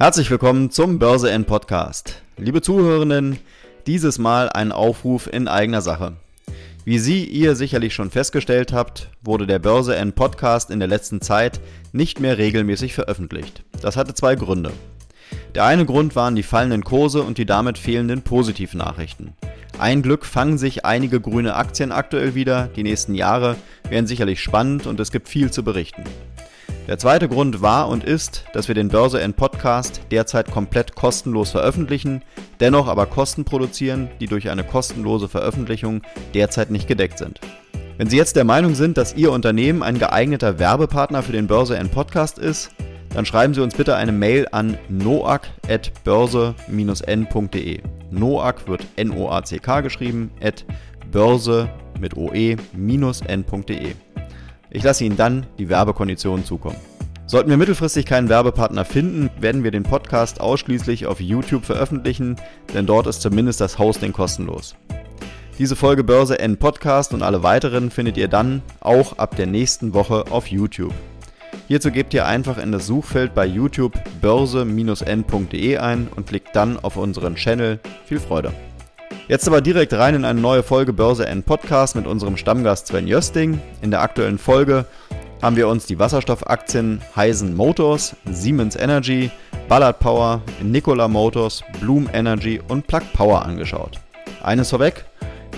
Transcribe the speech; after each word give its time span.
Herzlich 0.00 0.30
willkommen 0.30 0.70
zum 0.70 1.00
Börse 1.00 1.28
N 1.28 1.44
Podcast. 1.44 2.22
Liebe 2.36 2.62
Zuhörenden, 2.62 3.36
dieses 3.88 4.20
Mal 4.20 4.48
ein 4.48 4.70
Aufruf 4.70 5.26
in 5.26 5.48
eigener 5.48 5.80
Sache. 5.82 6.12
Wie 6.84 7.00
Sie 7.00 7.24
ihr 7.24 7.56
sicherlich 7.56 7.94
schon 7.94 8.12
festgestellt 8.12 8.72
habt, 8.72 9.08
wurde 9.22 9.48
der 9.48 9.58
Börse 9.58 9.96
N 9.96 10.12
Podcast 10.12 10.70
in 10.70 10.78
der 10.78 10.86
letzten 10.86 11.20
Zeit 11.20 11.58
nicht 11.90 12.20
mehr 12.20 12.38
regelmäßig 12.38 12.94
veröffentlicht. 12.94 13.64
Das 13.82 13.96
hatte 13.96 14.14
zwei 14.14 14.36
Gründe. 14.36 14.70
Der 15.56 15.64
eine 15.64 15.84
Grund 15.84 16.14
waren 16.14 16.36
die 16.36 16.44
fallenden 16.44 16.84
Kurse 16.84 17.24
und 17.24 17.36
die 17.36 17.46
damit 17.46 17.76
fehlenden 17.76 18.22
Positivnachrichten. 18.22 19.32
Ein 19.80 20.02
Glück 20.02 20.24
fangen 20.24 20.58
sich 20.58 20.84
einige 20.84 21.20
grüne 21.20 21.56
Aktien 21.56 21.90
aktuell 21.90 22.36
wieder, 22.36 22.68
die 22.68 22.84
nächsten 22.84 23.16
Jahre 23.16 23.56
werden 23.90 24.06
sicherlich 24.06 24.40
spannend 24.40 24.86
und 24.86 25.00
es 25.00 25.10
gibt 25.10 25.28
viel 25.28 25.50
zu 25.50 25.64
berichten. 25.64 26.04
Der 26.88 26.98
zweite 26.98 27.28
Grund 27.28 27.60
war 27.60 27.90
und 27.90 28.02
ist, 28.02 28.46
dass 28.54 28.68
wir 28.68 28.74
den 28.74 28.88
Börse 28.88 29.20
N 29.20 29.34
Podcast 29.34 30.00
derzeit 30.10 30.50
komplett 30.50 30.94
kostenlos 30.94 31.50
veröffentlichen, 31.50 32.22
dennoch 32.60 32.88
aber 32.88 33.04
Kosten 33.04 33.44
produzieren, 33.44 34.08
die 34.20 34.26
durch 34.26 34.48
eine 34.48 34.64
kostenlose 34.64 35.28
Veröffentlichung 35.28 36.00
derzeit 36.32 36.70
nicht 36.70 36.88
gedeckt 36.88 37.18
sind. 37.18 37.40
Wenn 37.98 38.08
Sie 38.08 38.16
jetzt 38.16 38.36
der 38.36 38.44
Meinung 38.44 38.74
sind, 38.74 38.96
dass 38.96 39.14
Ihr 39.14 39.32
Unternehmen 39.32 39.82
ein 39.82 39.98
geeigneter 39.98 40.58
Werbepartner 40.58 41.22
für 41.22 41.32
den 41.32 41.46
Börse 41.46 41.76
N 41.76 41.90
Podcast 41.90 42.38
ist, 42.38 42.70
dann 43.14 43.26
schreiben 43.26 43.52
Sie 43.52 43.60
uns 43.60 43.74
bitte 43.74 43.94
eine 43.94 44.12
Mail 44.12 44.48
an 44.52 44.78
noac.börse-n.de. 44.88 47.80
Noac 48.10 48.66
wird 48.66 48.86
N-O-A-C-K 48.96 49.82
geschrieben, 49.82 50.30
at 50.42 50.64
börse 51.10 51.68
mit 52.00 52.16
oe-n.de. 52.16 52.56
Ich 54.70 54.82
lasse 54.82 55.04
Ihnen 55.04 55.16
dann 55.16 55.46
die 55.58 55.68
Werbekonditionen 55.68 56.44
zukommen. 56.44 56.76
Sollten 57.26 57.50
wir 57.50 57.56
mittelfristig 57.56 58.06
keinen 58.06 58.28
Werbepartner 58.28 58.84
finden, 58.84 59.28
werden 59.38 59.62
wir 59.62 59.70
den 59.70 59.82
Podcast 59.82 60.40
ausschließlich 60.40 61.06
auf 61.06 61.20
YouTube 61.20 61.64
veröffentlichen, 61.66 62.36
denn 62.72 62.86
dort 62.86 63.06
ist 63.06 63.20
zumindest 63.20 63.60
das 63.60 63.78
Hosting 63.78 64.12
kostenlos. 64.12 64.76
Diese 65.58 65.76
Folge 65.76 66.04
Börse 66.04 66.38
N 66.38 66.56
Podcast 66.56 67.12
und 67.12 67.22
alle 67.22 67.42
weiteren 67.42 67.90
findet 67.90 68.16
ihr 68.16 68.28
dann 68.28 68.62
auch 68.80 69.18
ab 69.18 69.36
der 69.36 69.46
nächsten 69.46 69.92
Woche 69.92 70.24
auf 70.30 70.46
YouTube. 70.46 70.94
Hierzu 71.66 71.90
gebt 71.90 72.14
ihr 72.14 72.26
einfach 72.26 72.56
in 72.56 72.72
das 72.72 72.86
Suchfeld 72.86 73.34
bei 73.34 73.44
YouTube 73.44 73.92
börse-n.de 74.22 75.76
ein 75.76 76.08
und 76.16 76.26
klickt 76.26 76.56
dann 76.56 76.78
auf 76.78 76.96
unseren 76.96 77.34
Channel. 77.34 77.78
Viel 78.06 78.20
Freude! 78.20 78.52
Jetzt 79.28 79.46
aber 79.46 79.60
direkt 79.60 79.92
rein 79.92 80.14
in 80.14 80.24
eine 80.24 80.40
neue 80.40 80.62
Folge 80.62 80.94
Börse 80.94 81.26
N 81.26 81.42
Podcast 81.42 81.94
mit 81.94 82.06
unserem 82.06 82.38
Stammgast 82.38 82.86
Sven 82.86 83.06
Jösting. 83.06 83.60
In 83.82 83.90
der 83.90 84.00
aktuellen 84.00 84.38
Folge 84.38 84.86
haben 85.42 85.54
wir 85.54 85.68
uns 85.68 85.84
die 85.84 85.98
Wasserstoffaktien 85.98 87.02
Heisen 87.14 87.54
Motors, 87.54 88.16
Siemens 88.30 88.74
Energy, 88.74 89.30
Ballard 89.68 89.98
Power, 89.98 90.40
Nikola 90.62 91.08
Motors, 91.08 91.62
Bloom 91.78 92.08
Energy 92.10 92.58
und 92.68 92.86
Plug 92.86 93.02
Power 93.12 93.44
angeschaut. 93.44 94.00
Eines 94.42 94.70
vorweg, 94.70 95.04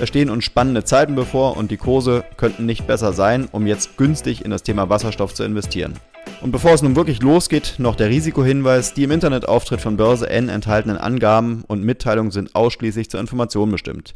es 0.01 0.09
stehen 0.09 0.31
uns 0.31 0.45
spannende 0.45 0.83
Zeiten 0.83 1.15
bevor 1.15 1.57
und 1.57 1.71
die 1.71 1.77
Kurse 1.77 2.25
könnten 2.39 2.67
nicht 2.67 2.89
besser 2.89 3.13
sein, 3.13 3.48
um 3.53 3.69
jetzt 3.69 3.97
günstig 3.97 4.45
in 4.45 4.51
das 4.51 4.65
Thema 4.65 4.91
Wasserstoff 4.91 5.33
zu 5.33 5.45
investieren. 5.45 5.95
Und 6.41 6.53
bevor 6.53 6.73
es 6.73 6.83
nun 6.83 6.97
wirklich 6.97 7.21
losgeht, 7.23 7.75
noch 7.79 7.97
der 7.97 8.09
Risikohinweis, 8.09 8.95
die 8.95 9.05
im 9.05 9.11
Internetauftritt 9.11 9.81
von 9.81 9.97
Börse 9.97 10.29
N 10.31 10.49
enthaltenen 10.49 10.97
Angaben 10.97 11.65
und 11.67 11.85
Mitteilungen 11.85 12.31
sind 12.31 12.55
ausschließlich 12.55 13.11
zur 13.11 13.21
Information 13.21 13.71
bestimmt. 13.71 14.15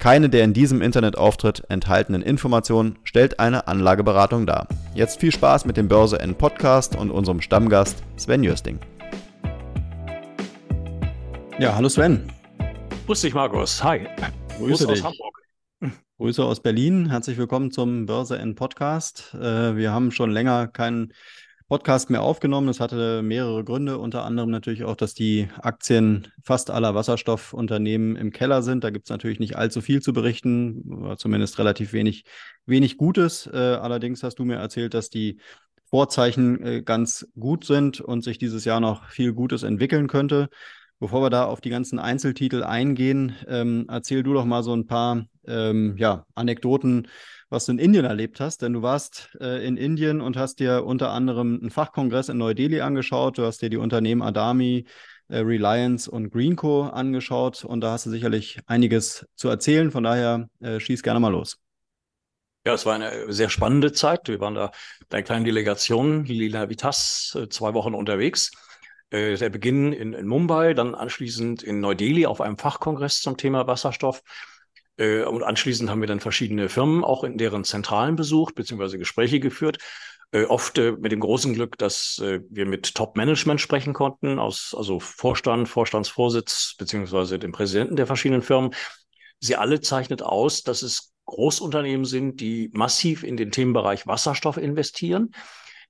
Keine 0.00 0.30
der 0.30 0.44
in 0.44 0.54
diesem 0.54 0.82
Internetauftritt 0.82 1.62
enthaltenen 1.68 2.22
Informationen 2.22 2.98
stellt 3.04 3.38
eine 3.38 3.68
Anlageberatung 3.68 4.46
dar. 4.46 4.66
Jetzt 4.94 5.20
viel 5.20 5.30
Spaß 5.30 5.66
mit 5.66 5.76
dem 5.76 5.88
Börse 5.88 6.18
N 6.18 6.34
Podcast 6.34 6.96
und 6.96 7.10
unserem 7.10 7.40
Stammgast 7.40 8.02
Sven 8.16 8.42
Jösting. 8.42 8.78
Ja, 11.58 11.74
hallo 11.74 11.88
Sven. 11.88 12.32
Grüß 13.06 13.20
dich, 13.20 13.34
Markus. 13.34 13.84
Hi. 13.84 14.06
Grüße 14.58 14.86
dich. 14.86 15.04
aus 15.04 15.12
Hamburg. 15.12 15.29
Grüße 16.20 16.44
aus 16.44 16.60
Berlin. 16.60 17.08
Herzlich 17.08 17.38
willkommen 17.38 17.70
zum 17.70 18.04
Börse 18.04 18.36
N 18.36 18.54
Podcast. 18.54 19.32
Äh, 19.32 19.74
wir 19.74 19.90
haben 19.90 20.10
schon 20.10 20.30
länger 20.30 20.68
keinen 20.68 21.14
Podcast 21.66 22.10
mehr 22.10 22.20
aufgenommen. 22.20 22.66
Das 22.66 22.78
hatte 22.78 23.22
mehrere 23.22 23.64
Gründe, 23.64 23.96
unter 23.96 24.24
anderem 24.26 24.50
natürlich 24.50 24.84
auch, 24.84 24.96
dass 24.96 25.14
die 25.14 25.48
Aktien 25.62 26.28
fast 26.44 26.70
aller 26.70 26.94
Wasserstoffunternehmen 26.94 28.16
im 28.16 28.32
Keller 28.32 28.60
sind. 28.60 28.84
Da 28.84 28.90
gibt 28.90 29.06
es 29.06 29.10
natürlich 29.10 29.40
nicht 29.40 29.56
allzu 29.56 29.80
viel 29.80 30.02
zu 30.02 30.12
berichten, 30.12 31.14
zumindest 31.16 31.58
relativ 31.58 31.94
wenig, 31.94 32.24
wenig 32.66 32.98
Gutes. 32.98 33.46
Äh, 33.50 33.56
allerdings 33.56 34.22
hast 34.22 34.38
du 34.38 34.44
mir 34.44 34.56
erzählt, 34.56 34.92
dass 34.92 35.08
die 35.08 35.40
Vorzeichen 35.88 36.62
äh, 36.62 36.82
ganz 36.82 37.28
gut 37.38 37.64
sind 37.64 38.02
und 38.02 38.24
sich 38.24 38.36
dieses 38.36 38.66
Jahr 38.66 38.80
noch 38.80 39.08
viel 39.08 39.32
Gutes 39.32 39.62
entwickeln 39.62 40.06
könnte. 40.06 40.50
Bevor 41.00 41.22
wir 41.22 41.30
da 41.30 41.46
auf 41.46 41.62
die 41.62 41.70
ganzen 41.70 41.98
Einzeltitel 41.98 42.62
eingehen, 42.62 43.34
ähm, 43.48 43.86
erzähl 43.88 44.22
du 44.22 44.34
doch 44.34 44.44
mal 44.44 44.62
so 44.62 44.74
ein 44.74 44.86
paar 44.86 45.24
ähm, 45.46 45.96
ja, 45.96 46.26
Anekdoten, 46.34 47.08
was 47.48 47.64
du 47.64 47.72
in 47.72 47.78
Indien 47.78 48.04
erlebt 48.04 48.38
hast. 48.38 48.60
Denn 48.60 48.74
du 48.74 48.82
warst 48.82 49.34
äh, 49.40 49.66
in 49.66 49.78
Indien 49.78 50.20
und 50.20 50.36
hast 50.36 50.60
dir 50.60 50.84
unter 50.84 51.10
anderem 51.10 51.58
einen 51.58 51.70
Fachkongress 51.70 52.28
in 52.28 52.36
Neu-Delhi 52.36 52.82
angeschaut. 52.82 53.38
Du 53.38 53.46
hast 53.46 53.62
dir 53.62 53.70
die 53.70 53.78
Unternehmen 53.78 54.20
Adami, 54.20 54.84
äh, 55.28 55.38
Reliance 55.38 56.10
und 56.10 56.30
Greenco 56.30 56.82
angeschaut. 56.82 57.64
Und 57.64 57.80
da 57.80 57.92
hast 57.92 58.04
du 58.04 58.10
sicherlich 58.10 58.60
einiges 58.66 59.26
zu 59.36 59.48
erzählen. 59.48 59.90
Von 59.90 60.04
daher 60.04 60.50
äh, 60.60 60.80
schieß 60.80 61.02
gerne 61.02 61.18
mal 61.18 61.32
los. 61.32 61.56
Ja, 62.66 62.74
es 62.74 62.84
war 62.84 62.96
eine 62.96 63.32
sehr 63.32 63.48
spannende 63.48 63.92
Zeit. 63.92 64.28
Wir 64.28 64.38
waren 64.38 64.54
da 64.54 64.70
mit 65.00 65.14
einer 65.14 65.22
kleinen 65.22 65.46
Delegation, 65.46 66.26
Lila 66.26 66.68
Vitas, 66.68 67.34
äh, 67.40 67.48
zwei 67.48 67.72
Wochen 67.72 67.94
unterwegs 67.94 68.50
äh, 69.10 69.36
der 69.36 69.50
Beginn 69.50 69.92
in, 69.92 70.12
in, 70.12 70.26
Mumbai, 70.26 70.74
dann 70.74 70.94
anschließend 70.94 71.62
in 71.62 71.80
Neu-Delhi 71.80 72.26
auf 72.26 72.40
einem 72.40 72.58
Fachkongress 72.58 73.20
zum 73.20 73.36
Thema 73.36 73.66
Wasserstoff. 73.66 74.22
Äh, 74.96 75.24
und 75.24 75.42
anschließend 75.42 75.90
haben 75.90 76.00
wir 76.00 76.08
dann 76.08 76.20
verschiedene 76.20 76.68
Firmen 76.68 77.04
auch 77.04 77.24
in 77.24 77.38
deren 77.38 77.64
Zentralen 77.64 78.16
besucht, 78.16 78.54
beziehungsweise 78.54 78.98
Gespräche 78.98 79.40
geführt. 79.40 79.78
Äh, 80.32 80.44
oft 80.44 80.78
äh, 80.78 80.92
mit 80.92 81.10
dem 81.10 81.20
großen 81.20 81.54
Glück, 81.54 81.76
dass 81.76 82.18
äh, 82.18 82.40
wir 82.48 82.64
mit 82.64 82.94
Top-Management 82.94 83.60
sprechen 83.60 83.94
konnten, 83.94 84.38
aus, 84.38 84.74
also 84.78 85.00
Vorstand, 85.00 85.68
Vorstandsvorsitz, 85.68 86.76
beziehungsweise 86.78 87.40
dem 87.40 87.50
Präsidenten 87.50 87.96
der 87.96 88.06
verschiedenen 88.06 88.42
Firmen. 88.42 88.72
Sie 89.40 89.56
alle 89.56 89.80
zeichnet 89.80 90.22
aus, 90.22 90.62
dass 90.62 90.82
es 90.82 91.12
Großunternehmen 91.24 92.04
sind, 92.04 92.40
die 92.40 92.70
massiv 92.72 93.24
in 93.24 93.36
den 93.36 93.50
Themenbereich 93.50 94.06
Wasserstoff 94.06 94.56
investieren 94.56 95.32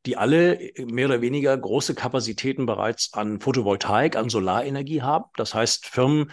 die 0.06 0.16
alle 0.16 0.54
äh, 0.60 0.84
mehr 0.86 1.06
oder 1.06 1.20
weniger 1.20 1.56
große 1.56 1.94
Kapazitäten 1.94 2.66
bereits 2.66 3.12
an 3.12 3.40
Photovoltaik, 3.40 4.16
an 4.16 4.30
Solarenergie 4.30 5.02
haben. 5.02 5.26
Das 5.36 5.54
heißt, 5.54 5.86
Firmen, 5.86 6.30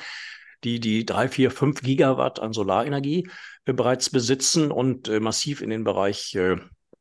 die 0.64 0.80
die 0.80 1.06
drei, 1.06 1.28
vier, 1.28 1.52
fünf 1.52 1.82
Gigawatt 1.82 2.40
an 2.40 2.54
Solarenergie 2.54 3.30
äh, 3.66 3.74
bereits 3.74 4.10
besitzen 4.10 4.72
und 4.72 5.08
äh, 5.08 5.20
massiv 5.20 5.62
in 5.62 5.70
den 5.70 5.84
Bereich 5.84 6.34
äh, 6.36 6.58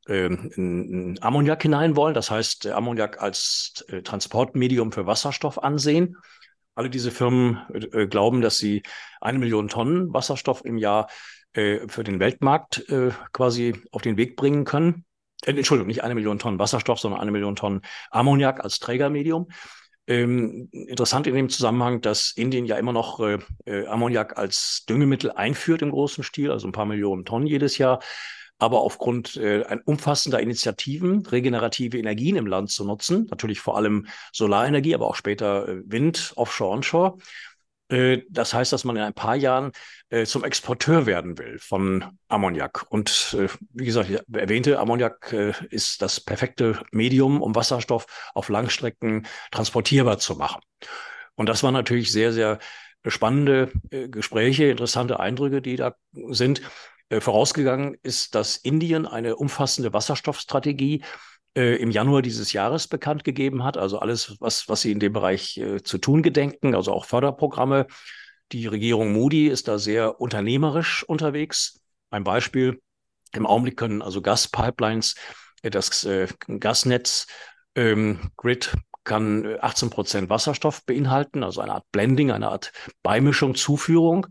ähm, 0.09 1.17
Ammoniak 1.21 1.63
hinein 1.63 1.97
wollen. 1.97 2.15
Das 2.15 2.31
heißt, 2.31 2.69
Ammoniak 2.69 3.21
als 3.21 3.85
Transportmedium 4.05 4.93
für 4.93 5.07
Wasserstoff 5.07 5.61
ansehen. 5.61 6.17
Alle 6.77 6.91
diese 6.91 7.11
Firmen 7.11 7.59
glauben, 8.09 8.41
dass 8.41 8.59
sie 8.59 8.83
eine 9.21 9.41
Million 9.41 9.67
Tonnen 9.67 10.13
Wasserstoff 10.13 10.65
im 10.65 10.79
Jahr 10.79 11.09
für 11.55 12.05
den 12.05 12.21
Weltmarkt 12.21 12.85
quasi 13.33 13.83
auf 13.91 14.03
den 14.03 14.17
Weg 14.17 14.37
bringen 14.37 14.65
können. 14.65 15.06
Äh, 15.47 15.53
Entschuldigung, 15.53 15.87
nicht 15.87 16.05
eine 16.05 16.15
Million 16.15 16.39
Tonnen 16.39 16.59
Wasserstoff, 16.59 16.99
sondern 16.99 17.21
eine 17.21 17.31
Million 17.31 17.57
Tonnen 17.57 17.81
Ammoniak 18.11 18.63
als 18.63 18.79
Trägermedium. 18.79 19.49
Ähm, 20.09 20.69
interessant 20.71 21.27
in 21.27 21.35
dem 21.35 21.49
Zusammenhang, 21.49 22.01
dass 22.01 22.31
Indien 22.31 22.65
ja 22.65 22.77
immer 22.77 22.93
noch 22.93 23.19
äh, 23.21 23.39
äh, 23.65 23.87
Ammoniak 23.87 24.39
als 24.39 24.85
Düngemittel 24.89 25.33
einführt 25.33 25.83
im 25.83 25.91
großen 25.91 26.23
Stil, 26.23 26.53
also 26.53 26.69
ein 26.69 26.73
paar 26.73 26.87
Millionen 26.87 27.25
Tonnen 27.25 27.47
jedes 27.47 27.79
Jahr. 27.79 28.01
Aber 28.59 28.81
aufgrund 28.81 29.37
äh, 29.37 29.65
umfassender 29.85 30.41
Initiativen, 30.41 31.27
regenerative 31.27 31.99
Energien 31.99 32.37
im 32.37 32.47
Land 32.47 32.71
zu 32.71 32.85
nutzen, 32.87 33.27
natürlich 33.31 33.61
vor 33.61 33.77
allem 33.77 34.07
Solarenergie, 34.33 34.95
aber 34.95 35.09
auch 35.09 35.17
später 35.17 35.69
äh, 35.69 35.83
Wind, 35.85 36.33
Offshore, 36.37 36.73
Onshore, 36.73 37.19
das 37.89 38.53
heißt, 38.53 38.73
dass 38.73 38.85
man 38.85 38.97
in 38.97 39.03
ein 39.03 39.15
paar 39.15 39.37
Jahren 39.37 39.73
äh, 40.09 40.25
zum 40.25 40.45
Exporteur 40.45 41.07
werden 41.07 41.39
will 41.39 41.59
von 41.59 42.05
Ammoniak. 42.29 42.87
Und 42.89 43.37
äh, 43.39 43.49
wie 43.73 43.85
gesagt, 43.85 44.11
ich 44.11 44.21
erwähnte, 44.33 44.79
Ammoniak 44.79 45.33
ist 45.71 46.03
das 46.03 46.21
perfekte 46.21 46.81
Medium, 46.91 47.41
um 47.41 47.55
Wasserstoff 47.55 48.07
auf 48.35 48.49
Langstrecken 48.49 49.27
transportierbar 49.53 50.19
zu 50.19 50.35
machen. 50.35 50.61
Und 51.35 51.49
das 51.49 51.63
waren 51.63 51.75
natürlich 51.75 52.11
sehr, 52.11 52.33
sehr 52.33 52.59
spannende 53.07 53.71
Gespräche, 53.91 54.65
interessante 54.65 55.21
Eindrücke, 55.21 55.63
die 55.63 55.77
da 55.77 55.95
sind. 56.31 56.63
Vorausgegangen 57.09 57.97
ist, 58.03 58.35
dass 58.35 58.57
Indien 58.57 59.07
eine 59.07 59.37
umfassende 59.37 59.93
Wasserstoffstrategie 59.93 60.97
äh, 60.97 61.05
im 61.57 61.91
Januar 61.91 62.23
dieses 62.23 62.53
Jahres 62.53 62.87
bekannt 62.87 63.25
gegeben 63.25 63.65
hat. 63.65 63.77
Also 63.77 63.99
alles, 63.99 64.37
was, 64.41 64.69
was 64.69 64.83
sie 64.83 64.93
in 64.93 65.01
dem 65.01 65.13
Bereich 65.13 65.57
äh, 65.57 65.83
zu 65.83 65.99
tun 65.99 66.23
gedenken, 66.23 66.75
also 66.75 66.93
auch 66.93 67.05
Förderprogramme. 67.07 67.87
Die 68.53 68.67
Regierung 68.67 69.13
Modi 69.13 69.49
ist 69.49 69.67
da 69.67 69.79
sehr 69.79 70.21
unternehmerisch 70.21 71.03
unterwegs. 71.05 71.81
Ein 72.11 72.25
Beispiel, 72.25 72.81
im 73.33 73.47
Augenblick 73.47 73.77
können 73.77 74.03
also 74.03 74.23
Gaspipelines, 74.23 75.15
äh, 75.63 75.71
das 75.71 76.05
äh, 76.05 76.29
Gasnetz, 76.61 77.27
ähm, 77.75 78.31
Grid 78.37 78.73
kann 79.05 79.57
18 79.61 79.89
Prozent 79.91 80.31
Wasserstoff 80.31 80.85
beinhalten, 80.85 81.43
also 81.43 81.61
eine 81.61 81.73
Art 81.73 81.85
Blending, 81.93 82.33
eine 82.33 82.51
Art 82.51 82.73
Beimischung, 83.03 83.55
Zuführung. 83.55 84.27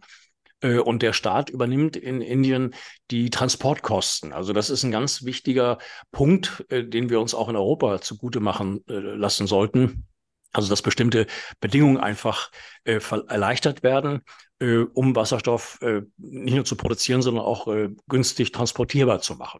Äh, 0.66 0.80
und 0.80 1.02
der 1.02 1.14
Staat 1.14 1.50
übernimmt 1.50 1.96
in 1.96 2.22
Indien 2.22 2.74
die 3.12 3.30
Transportkosten. 3.30 4.34
Also 4.34 4.54
das 4.54 4.70
ist 4.70 4.84
ein 4.84 4.92
ganz 4.92 5.24
wichtiger 5.24 5.78
Punkt, 6.12 6.66
äh, 6.70 6.84
den 6.84 7.10
wir 7.10 7.22
uns 7.22 7.36
auch 7.36 7.50
in 7.50 7.56
Europa 7.56 8.02
zugute 8.02 8.40
machen 8.40 8.84
äh, 8.90 8.94
lassen 8.94 9.48
sollten. 9.48 10.08
Also 10.52 10.70
dass 10.70 10.82
bestimmte 10.82 11.28
Bedingungen 11.60 11.98
einfach 11.98 12.50
äh, 12.86 13.02
erleichtert 13.28 13.84
werden, 13.84 14.22
äh, 14.60 14.78
um 14.94 15.14
Wasserstoff 15.14 15.80
äh, 15.82 16.02
nicht 16.18 16.56
nur 16.56 16.64
zu 16.64 16.78
produzieren, 16.78 17.22
sondern 17.22 17.44
auch 17.44 17.68
günstig 18.08 18.54
transportierbar 18.54 19.20
zu 19.20 19.36
machen. 19.36 19.60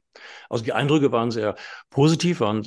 Also 0.50 0.64
die 0.64 0.72
Eindrücke 0.72 1.12
waren 1.12 1.32
sehr 1.32 1.56
positiv, 1.90 2.40
waren 2.40 2.64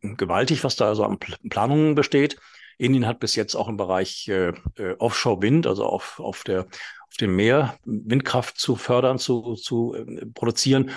gewaltig, 0.00 0.62
was 0.62 0.76
da 0.76 0.86
also 0.86 1.04
an 1.04 1.18
Planungen 1.18 1.96
besteht. 1.96 2.38
Indien 2.78 3.06
hat 3.06 3.20
bis 3.20 3.34
jetzt 3.34 3.54
auch 3.54 3.68
im 3.68 3.76
Bereich 3.76 4.28
äh, 4.28 4.52
äh, 4.76 4.94
Offshore-Wind, 4.98 5.66
also 5.66 5.84
auf, 5.84 6.20
auf, 6.20 6.44
der, 6.44 6.66
auf 7.08 7.16
dem 7.20 7.36
Meer, 7.36 7.76
Windkraft 7.84 8.58
zu 8.58 8.76
fördern, 8.76 9.18
zu, 9.18 9.54
zu 9.54 9.94
äh, 9.94 10.26
produzieren. 10.26 10.90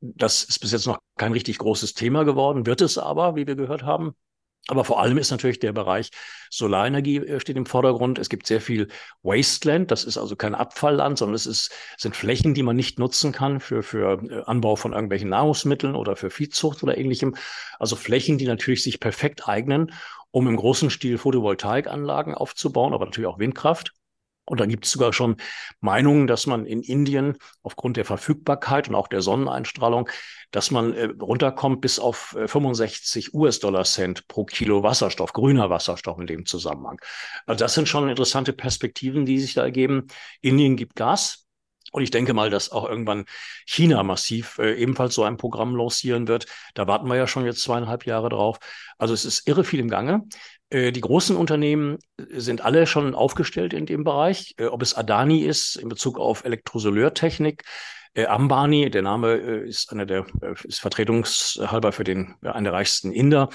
Das 0.00 0.44
ist 0.44 0.58
bis 0.58 0.72
jetzt 0.72 0.86
noch 0.86 0.98
kein 1.16 1.32
richtig 1.32 1.58
großes 1.58 1.94
Thema 1.94 2.24
geworden, 2.24 2.66
wird 2.66 2.80
es 2.80 2.98
aber, 2.98 3.36
wie 3.36 3.46
wir 3.46 3.56
gehört 3.56 3.82
haben. 3.82 4.14
Aber 4.68 4.84
vor 4.84 5.00
allem 5.00 5.16
ist 5.16 5.30
natürlich 5.30 5.60
der 5.60 5.72
Bereich 5.72 6.10
Solarenergie 6.50 7.18
äh, 7.18 7.40
steht 7.40 7.56
im 7.56 7.64
Vordergrund. 7.64 8.18
Es 8.18 8.28
gibt 8.28 8.46
sehr 8.46 8.60
viel 8.60 8.88
Wasteland. 9.22 9.90
Das 9.90 10.04
ist 10.04 10.18
also 10.18 10.36
kein 10.36 10.54
Abfallland, 10.54 11.18
sondern 11.18 11.34
es 11.34 11.46
ist, 11.46 11.72
sind 11.96 12.14
Flächen, 12.14 12.52
die 12.52 12.62
man 12.62 12.76
nicht 12.76 12.98
nutzen 12.98 13.32
kann 13.32 13.60
für, 13.60 13.82
für 13.82 14.22
äh, 14.30 14.42
Anbau 14.44 14.76
von 14.76 14.92
irgendwelchen 14.92 15.30
Nahrungsmitteln 15.30 15.94
oder 15.94 16.16
für 16.16 16.30
Viehzucht 16.30 16.82
oder 16.82 16.98
ähnlichem. 16.98 17.34
Also 17.78 17.96
Flächen, 17.96 18.36
die 18.36 18.46
natürlich 18.46 18.82
sich 18.82 19.00
perfekt 19.00 19.48
eignen, 19.48 19.92
um 20.30 20.46
im 20.46 20.56
großen 20.56 20.90
Stil 20.90 21.18
Photovoltaikanlagen 21.18 22.34
aufzubauen, 22.34 22.94
aber 22.94 23.06
natürlich 23.06 23.28
auch 23.28 23.38
Windkraft. 23.38 23.92
Und 24.48 24.60
da 24.60 24.66
gibt 24.66 24.86
es 24.86 24.92
sogar 24.92 25.12
schon 25.12 25.36
Meinungen, 25.80 26.26
dass 26.26 26.46
man 26.46 26.64
in 26.64 26.80
Indien 26.80 27.36
aufgrund 27.62 27.98
der 27.98 28.06
Verfügbarkeit 28.06 28.88
und 28.88 28.94
auch 28.94 29.08
der 29.08 29.20
Sonneneinstrahlung, 29.20 30.08
dass 30.50 30.70
man 30.70 30.94
äh, 30.94 31.10
runterkommt 31.20 31.82
bis 31.82 31.98
auf 31.98 32.34
äh, 32.34 32.48
65 32.48 33.34
US-Dollar-Cent 33.34 34.26
pro 34.26 34.44
Kilo 34.44 34.82
Wasserstoff, 34.82 35.34
grüner 35.34 35.68
Wasserstoff 35.68 36.18
in 36.18 36.26
dem 36.26 36.46
Zusammenhang. 36.46 36.98
Also 37.44 37.62
das 37.62 37.74
sind 37.74 37.88
schon 37.88 38.08
interessante 38.08 38.54
Perspektiven, 38.54 39.26
die 39.26 39.38
sich 39.38 39.52
da 39.52 39.62
ergeben. 39.62 40.06
Indien 40.40 40.76
gibt 40.76 40.96
Gas. 40.96 41.47
Und 41.92 42.02
ich 42.02 42.10
denke 42.10 42.34
mal, 42.34 42.50
dass 42.50 42.70
auch 42.70 42.88
irgendwann 42.88 43.24
China 43.66 44.02
massiv 44.02 44.58
äh, 44.58 44.74
ebenfalls 44.74 45.14
so 45.14 45.24
ein 45.24 45.36
Programm 45.36 45.76
lancieren 45.76 46.28
wird. 46.28 46.46
Da 46.74 46.86
warten 46.86 47.08
wir 47.08 47.16
ja 47.16 47.26
schon 47.26 47.44
jetzt 47.44 47.62
zweieinhalb 47.62 48.06
Jahre 48.06 48.28
drauf. 48.28 48.58
Also 48.98 49.14
es 49.14 49.24
ist 49.24 49.48
irre 49.48 49.64
viel 49.64 49.80
im 49.80 49.88
Gange. 49.88 50.24
Äh, 50.70 50.92
die 50.92 51.00
großen 51.00 51.36
Unternehmen 51.36 51.98
sind 52.18 52.60
alle 52.60 52.86
schon 52.86 53.14
aufgestellt 53.14 53.72
in 53.72 53.86
dem 53.86 54.04
Bereich, 54.04 54.54
äh, 54.58 54.66
ob 54.66 54.82
es 54.82 54.94
Adani 54.94 55.40
ist 55.40 55.76
in 55.76 55.88
Bezug 55.88 56.18
auf 56.18 56.44
Elektrosoleurtechnik, 56.44 57.64
äh, 58.14 58.26
Ambani, 58.26 58.90
der 58.90 59.02
Name 59.02 59.34
ist 59.34 59.92
einer 59.92 60.06
der 60.06 60.26
ist 60.64 60.80
vertretungshalber 60.80 61.92
für 61.92 62.04
den 62.04 62.34
einen 62.42 62.64
der 62.64 62.72
reichsten 62.72 63.12
Inder, 63.12 63.48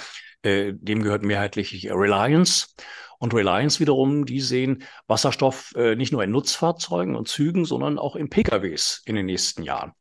dem 0.45 1.03
gehört 1.03 1.23
mehrheitlich 1.23 1.89
Reliance 1.89 2.67
und 3.23 3.33
Reliance 3.33 3.79
wiederum, 3.79 4.25
die 4.25 4.41
sehen 4.41 4.83
Wasserstoff 5.07 5.73
äh, 5.77 5.95
nicht 5.95 6.11
nur 6.11 6.25
in 6.25 6.31
Nutzfahrzeugen 6.31 7.15
und 7.15 7.29
Zügen, 7.29 7.63
sondern 7.63 7.97
auch 7.97 8.17
in 8.17 8.29
PKWs 8.29 9.01
in 9.05 9.15
den 9.15 9.27
nächsten 9.27 9.63
Jahren. 9.63 9.93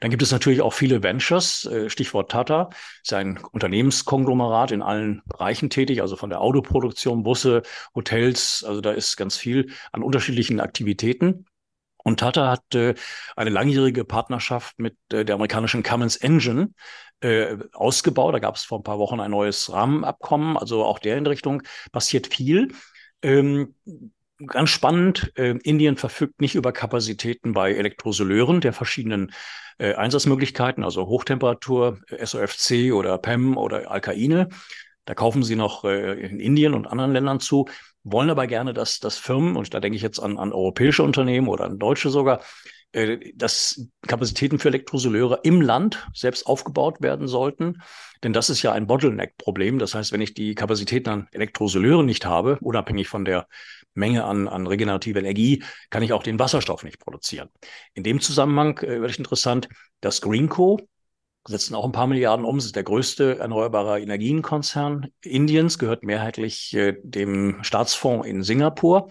Dann 0.00 0.10
gibt 0.10 0.22
es 0.22 0.32
natürlich 0.32 0.62
auch 0.62 0.72
viele 0.72 1.02
Ventures, 1.02 1.66
äh, 1.66 1.90
Stichwort 1.90 2.30
Tata, 2.30 2.70
ist 3.02 3.12
ein 3.12 3.38
Unternehmenskonglomerat 3.52 4.72
in 4.72 4.80
allen 4.80 5.20
Bereichen 5.26 5.68
tätig, 5.68 6.00
also 6.00 6.16
von 6.16 6.30
der 6.30 6.40
Autoproduktion, 6.40 7.22
Busse, 7.22 7.64
Hotels, 7.94 8.64
also 8.66 8.80
da 8.80 8.92
ist 8.92 9.18
ganz 9.18 9.36
viel 9.36 9.72
an 9.92 10.02
unterschiedlichen 10.02 10.58
Aktivitäten. 10.58 11.44
Und 12.02 12.20
Tata 12.20 12.50
hat 12.50 12.74
äh, 12.74 12.94
eine 13.36 13.50
langjährige 13.50 14.06
Partnerschaft 14.06 14.78
mit 14.78 14.96
äh, 15.12 15.26
der 15.26 15.34
amerikanischen 15.34 15.82
Cummins 15.82 16.16
Engine 16.16 16.70
äh, 17.20 17.56
ausgebaut. 17.72 18.34
Da 18.34 18.38
gab 18.38 18.56
es 18.56 18.64
vor 18.64 18.78
ein 18.78 18.84
paar 18.84 18.98
Wochen 18.98 19.20
ein 19.20 19.30
neues 19.30 19.72
Rahmenabkommen. 19.72 20.56
Also 20.56 20.84
auch 20.84 20.98
der 20.98 21.16
in 21.16 21.26
Richtung 21.26 21.62
passiert 21.92 22.26
viel. 22.28 22.72
Ähm, 23.22 23.74
ganz 24.46 24.70
spannend, 24.70 25.32
äh, 25.36 25.56
Indien 25.62 25.96
verfügt 25.96 26.40
nicht 26.40 26.54
über 26.54 26.72
Kapazitäten 26.72 27.52
bei 27.52 27.72
Elektrosoleuren 27.74 28.60
der 28.60 28.72
verschiedenen 28.72 29.32
äh, 29.78 29.94
Einsatzmöglichkeiten, 29.94 30.82
also 30.84 31.06
Hochtemperatur, 31.06 32.00
SOFC 32.22 32.92
oder 32.92 33.18
PEM 33.18 33.56
oder 33.56 33.90
Alkaine. 33.90 34.48
Da 35.04 35.14
kaufen 35.14 35.42
sie 35.42 35.56
noch 35.56 35.84
äh, 35.84 36.12
in 36.20 36.40
Indien 36.40 36.74
und 36.74 36.86
anderen 36.86 37.12
Ländern 37.12 37.40
zu 37.40 37.66
wollen 38.02 38.30
aber 38.30 38.46
gerne, 38.46 38.72
dass, 38.72 38.98
dass 39.00 39.18
Firmen, 39.18 39.56
und 39.56 39.72
da 39.74 39.80
denke 39.80 39.96
ich 39.96 40.02
jetzt 40.02 40.20
an, 40.20 40.38
an 40.38 40.52
europäische 40.52 41.02
Unternehmen 41.02 41.48
oder 41.48 41.64
an 41.64 41.78
deutsche 41.78 42.10
sogar, 42.10 42.40
äh, 42.40 42.42
dass 43.34 43.86
Kapazitäten 44.06 44.58
für 44.58 44.68
Elektrosoleure 44.68 45.40
im 45.44 45.60
Land 45.60 46.08
selbst 46.12 46.46
aufgebaut 46.46 47.00
werden 47.00 47.28
sollten. 47.28 47.82
Denn 48.24 48.32
das 48.32 48.50
ist 48.50 48.62
ja 48.62 48.72
ein 48.72 48.86
Bottleneck-Problem. 48.86 49.78
Das 49.78 49.94
heißt, 49.94 50.12
wenn 50.12 50.20
ich 50.20 50.34
die 50.34 50.54
Kapazitäten 50.54 51.08
an 51.08 51.28
Elektrosoleuren 51.32 52.04
nicht 52.04 52.26
habe, 52.26 52.58
unabhängig 52.60 53.08
von 53.08 53.24
der 53.24 53.46
Menge 53.94 54.24
an, 54.24 54.48
an 54.48 54.66
regenerativer 54.66 55.20
Energie, 55.20 55.62
kann 55.90 56.02
ich 56.02 56.12
auch 56.12 56.22
den 56.22 56.38
Wasserstoff 56.38 56.84
nicht 56.84 56.98
produzieren. 56.98 57.48
In 57.94 58.02
dem 58.02 58.20
Zusammenhang 58.20 58.78
äh, 58.78 59.00
wird 59.00 59.18
interessant, 59.18 59.68
dass 60.00 60.20
Greenco, 60.20 60.80
setzen 61.46 61.74
auch 61.74 61.84
ein 61.84 61.92
paar 61.92 62.06
Milliarden 62.06 62.44
um. 62.44 62.58
Ist 62.58 62.76
der 62.76 62.82
größte 62.82 63.38
erneuerbare 63.38 64.00
Energienkonzern 64.00 65.08
Indiens, 65.22 65.78
gehört 65.78 66.02
mehrheitlich 66.04 66.74
äh, 66.74 66.96
dem 67.02 67.62
Staatsfonds 67.62 68.26
in 68.26 68.42
Singapur. 68.42 69.10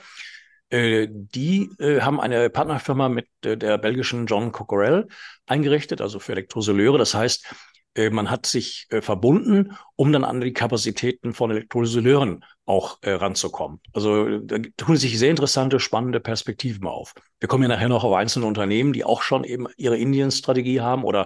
Äh, 0.70 1.08
die 1.10 1.72
äh, 1.80 2.02
haben 2.02 2.20
eine 2.20 2.50
Partnerfirma 2.50 3.10
mit 3.10 3.28
äh, 3.44 3.58
der 3.58 3.78
belgischen 3.78 4.28
John 4.28 4.52
Cocorel 4.52 5.08
eingerichtet, 5.48 6.02
also 6.02 6.20
für 6.20 6.34
Elektrosoleure. 6.34 6.98
Das 6.98 7.14
heißt, 7.16 7.54
äh, 7.96 8.10
man 8.12 8.30
hat 8.30 8.46
sich 8.46 8.86
äh, 8.90 9.02
verbunden, 9.02 9.76
um 9.96 10.12
dann 10.12 10.24
an 10.24 10.42
die 10.42 10.54
Kapazitäten 10.54 11.34
von 11.34 11.52
Elektrosoleuren 11.52 12.46
auch 12.66 13.00
ranzukommen. 13.04 13.80
Also 13.94 14.38
da 14.38 14.60
tun 14.78 14.96
sich 14.96 15.18
sehr 15.18 15.32
interessante, 15.32 15.80
spannende 15.80 16.20
Perspektiven 16.20 16.86
auf. 16.86 17.16
Wir 17.40 17.50
kommen 17.50 17.64
ja 17.64 17.70
nachher 17.70 17.90
noch 17.90 18.04
auf 18.04 18.14
einzelne 18.14 18.46
Unternehmen, 18.46 18.94
die 18.94 19.04
auch 19.04 19.24
schon 19.24 19.44
eben 19.44 19.66
ihre 19.76 19.98
Indien-Strategie 19.98 20.80
haben 20.80 21.04
oder 21.04 21.26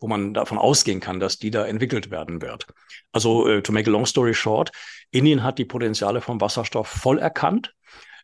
wo 0.00 0.08
man 0.08 0.32
davon 0.32 0.56
ausgehen 0.56 1.00
kann, 1.00 1.20
dass 1.20 1.36
die 1.36 1.50
da 1.50 1.66
entwickelt 1.66 2.10
werden 2.10 2.40
wird. 2.40 2.66
Also, 3.12 3.46
äh, 3.48 3.62
to 3.62 3.72
make 3.72 3.90
a 3.90 3.92
long 3.92 4.06
story 4.06 4.32
short, 4.32 4.70
Indien 5.10 5.42
hat 5.42 5.58
die 5.58 5.64
Potenziale 5.64 6.22
vom 6.22 6.40
Wasserstoff 6.40 6.88
voll 6.88 7.18
erkannt. 7.18 7.74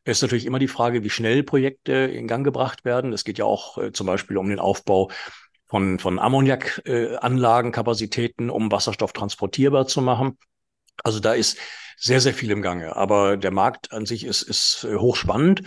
Es 0.04 0.18
ist 0.18 0.22
natürlich 0.22 0.46
immer 0.46 0.58
die 0.58 0.68
Frage, 0.68 1.02
wie 1.02 1.10
schnell 1.10 1.42
Projekte 1.42 1.92
in 1.92 2.28
Gang 2.28 2.44
gebracht 2.44 2.84
werden. 2.84 3.12
Es 3.12 3.24
geht 3.24 3.38
ja 3.38 3.46
auch 3.46 3.78
äh, 3.78 3.90
zum 3.92 4.06
Beispiel 4.06 4.36
um 4.36 4.48
den 4.48 4.60
Aufbau 4.60 5.10
von, 5.66 5.98
von 5.98 6.18
Ammoniakanlagenkapazitäten, 6.18 8.48
äh, 8.48 8.52
um 8.52 8.70
Wasserstoff 8.70 9.14
transportierbar 9.14 9.86
zu 9.86 10.02
machen. 10.02 10.36
Also 11.02 11.20
da 11.20 11.32
ist 11.32 11.56
sehr, 11.96 12.20
sehr 12.20 12.34
viel 12.34 12.50
im 12.50 12.60
Gange. 12.60 12.96
Aber 12.96 13.38
der 13.38 13.50
Markt 13.50 13.92
an 13.92 14.06
sich 14.06 14.24
ist, 14.24 14.42
ist 14.42 14.84
äh, 14.84 14.96
hochspannend. 14.96 15.62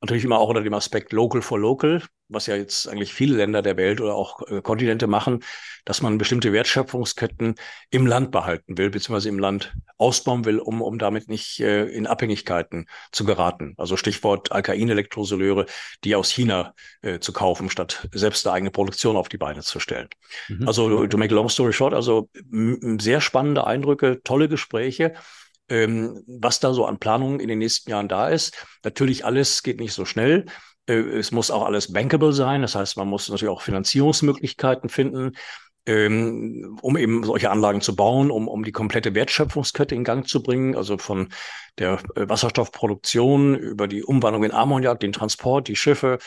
Natürlich 0.00 0.24
immer 0.24 0.38
auch 0.38 0.48
unter 0.48 0.62
dem 0.62 0.74
Aspekt 0.74 1.12
Local 1.12 1.42
for 1.42 1.58
Local, 1.58 2.02
was 2.28 2.46
ja 2.46 2.54
jetzt 2.54 2.86
eigentlich 2.88 3.12
viele 3.12 3.36
Länder 3.36 3.62
der 3.62 3.76
Welt 3.76 4.00
oder 4.00 4.14
auch 4.14 4.42
äh, 4.48 4.62
Kontinente 4.62 5.08
machen, 5.08 5.42
dass 5.84 6.02
man 6.02 6.18
bestimmte 6.18 6.52
Wertschöpfungsketten 6.52 7.56
im 7.90 8.06
Land 8.06 8.30
behalten 8.30 8.78
will, 8.78 8.90
beziehungsweise 8.90 9.28
im 9.28 9.40
Land 9.40 9.74
ausbauen 9.96 10.44
will, 10.44 10.60
um, 10.60 10.82
um 10.82 10.98
damit 10.98 11.28
nicht 11.28 11.58
äh, 11.60 11.86
in 11.86 12.06
Abhängigkeiten 12.06 12.86
zu 13.10 13.24
geraten. 13.24 13.74
Also 13.76 13.96
Stichwort 13.96 14.52
Alkain-Elektrosoleure, 14.52 15.66
die 16.04 16.14
aus 16.14 16.30
China 16.30 16.74
äh, 17.02 17.18
zu 17.18 17.32
kaufen, 17.32 17.68
statt 17.68 18.08
selbst 18.12 18.46
eine 18.46 18.54
eigene 18.54 18.70
Produktion 18.70 19.16
auf 19.16 19.28
die 19.28 19.38
Beine 19.38 19.62
zu 19.62 19.80
stellen. 19.80 20.08
Mhm. 20.48 20.68
Also 20.68 21.08
to 21.08 21.18
make 21.18 21.32
a 21.32 21.36
long 21.36 21.48
story 21.48 21.72
short, 21.72 21.92
also 21.92 22.28
sehr 22.98 23.20
spannende 23.20 23.66
Eindrücke, 23.66 24.20
tolle 24.22 24.48
Gespräche 24.48 25.14
ähm, 25.68 26.22
was 26.26 26.60
da 26.60 26.72
so 26.72 26.86
an 26.86 26.98
Planungen 26.98 27.40
in 27.40 27.48
den 27.48 27.58
nächsten 27.58 27.90
Jahren 27.90 28.08
da 28.08 28.28
ist. 28.28 28.66
Natürlich 28.84 29.24
alles 29.24 29.62
geht 29.62 29.80
nicht 29.80 29.92
so 29.92 30.04
schnell. 30.04 30.46
Äh, 30.86 30.94
es 30.94 31.32
muss 31.32 31.50
auch 31.50 31.64
alles 31.64 31.92
bankable 31.92 32.32
sein. 32.32 32.62
Das 32.62 32.74
heißt, 32.74 32.96
man 32.96 33.08
muss 33.08 33.28
natürlich 33.28 33.52
auch 33.52 33.62
Finanzierungsmöglichkeiten 33.62 34.88
finden, 34.88 35.32
ähm, 35.86 36.78
um 36.82 36.96
eben 36.96 37.24
solche 37.24 37.50
Anlagen 37.50 37.80
zu 37.80 37.94
bauen, 37.94 38.30
um, 38.30 38.48
um 38.48 38.64
die 38.64 38.72
komplette 38.72 39.14
Wertschöpfungskette 39.14 39.94
in 39.94 40.04
Gang 40.04 40.26
zu 40.26 40.42
bringen. 40.42 40.74
Also 40.74 40.98
von 40.98 41.28
der 41.78 41.98
äh, 42.14 42.28
Wasserstoffproduktion 42.28 43.54
über 43.54 43.86
die 43.86 44.02
Umwandlung 44.02 44.44
in 44.44 44.52
Ammoniak, 44.52 45.00
den 45.00 45.12
Transport, 45.12 45.68
die 45.68 45.76
Schiffe, 45.76 46.18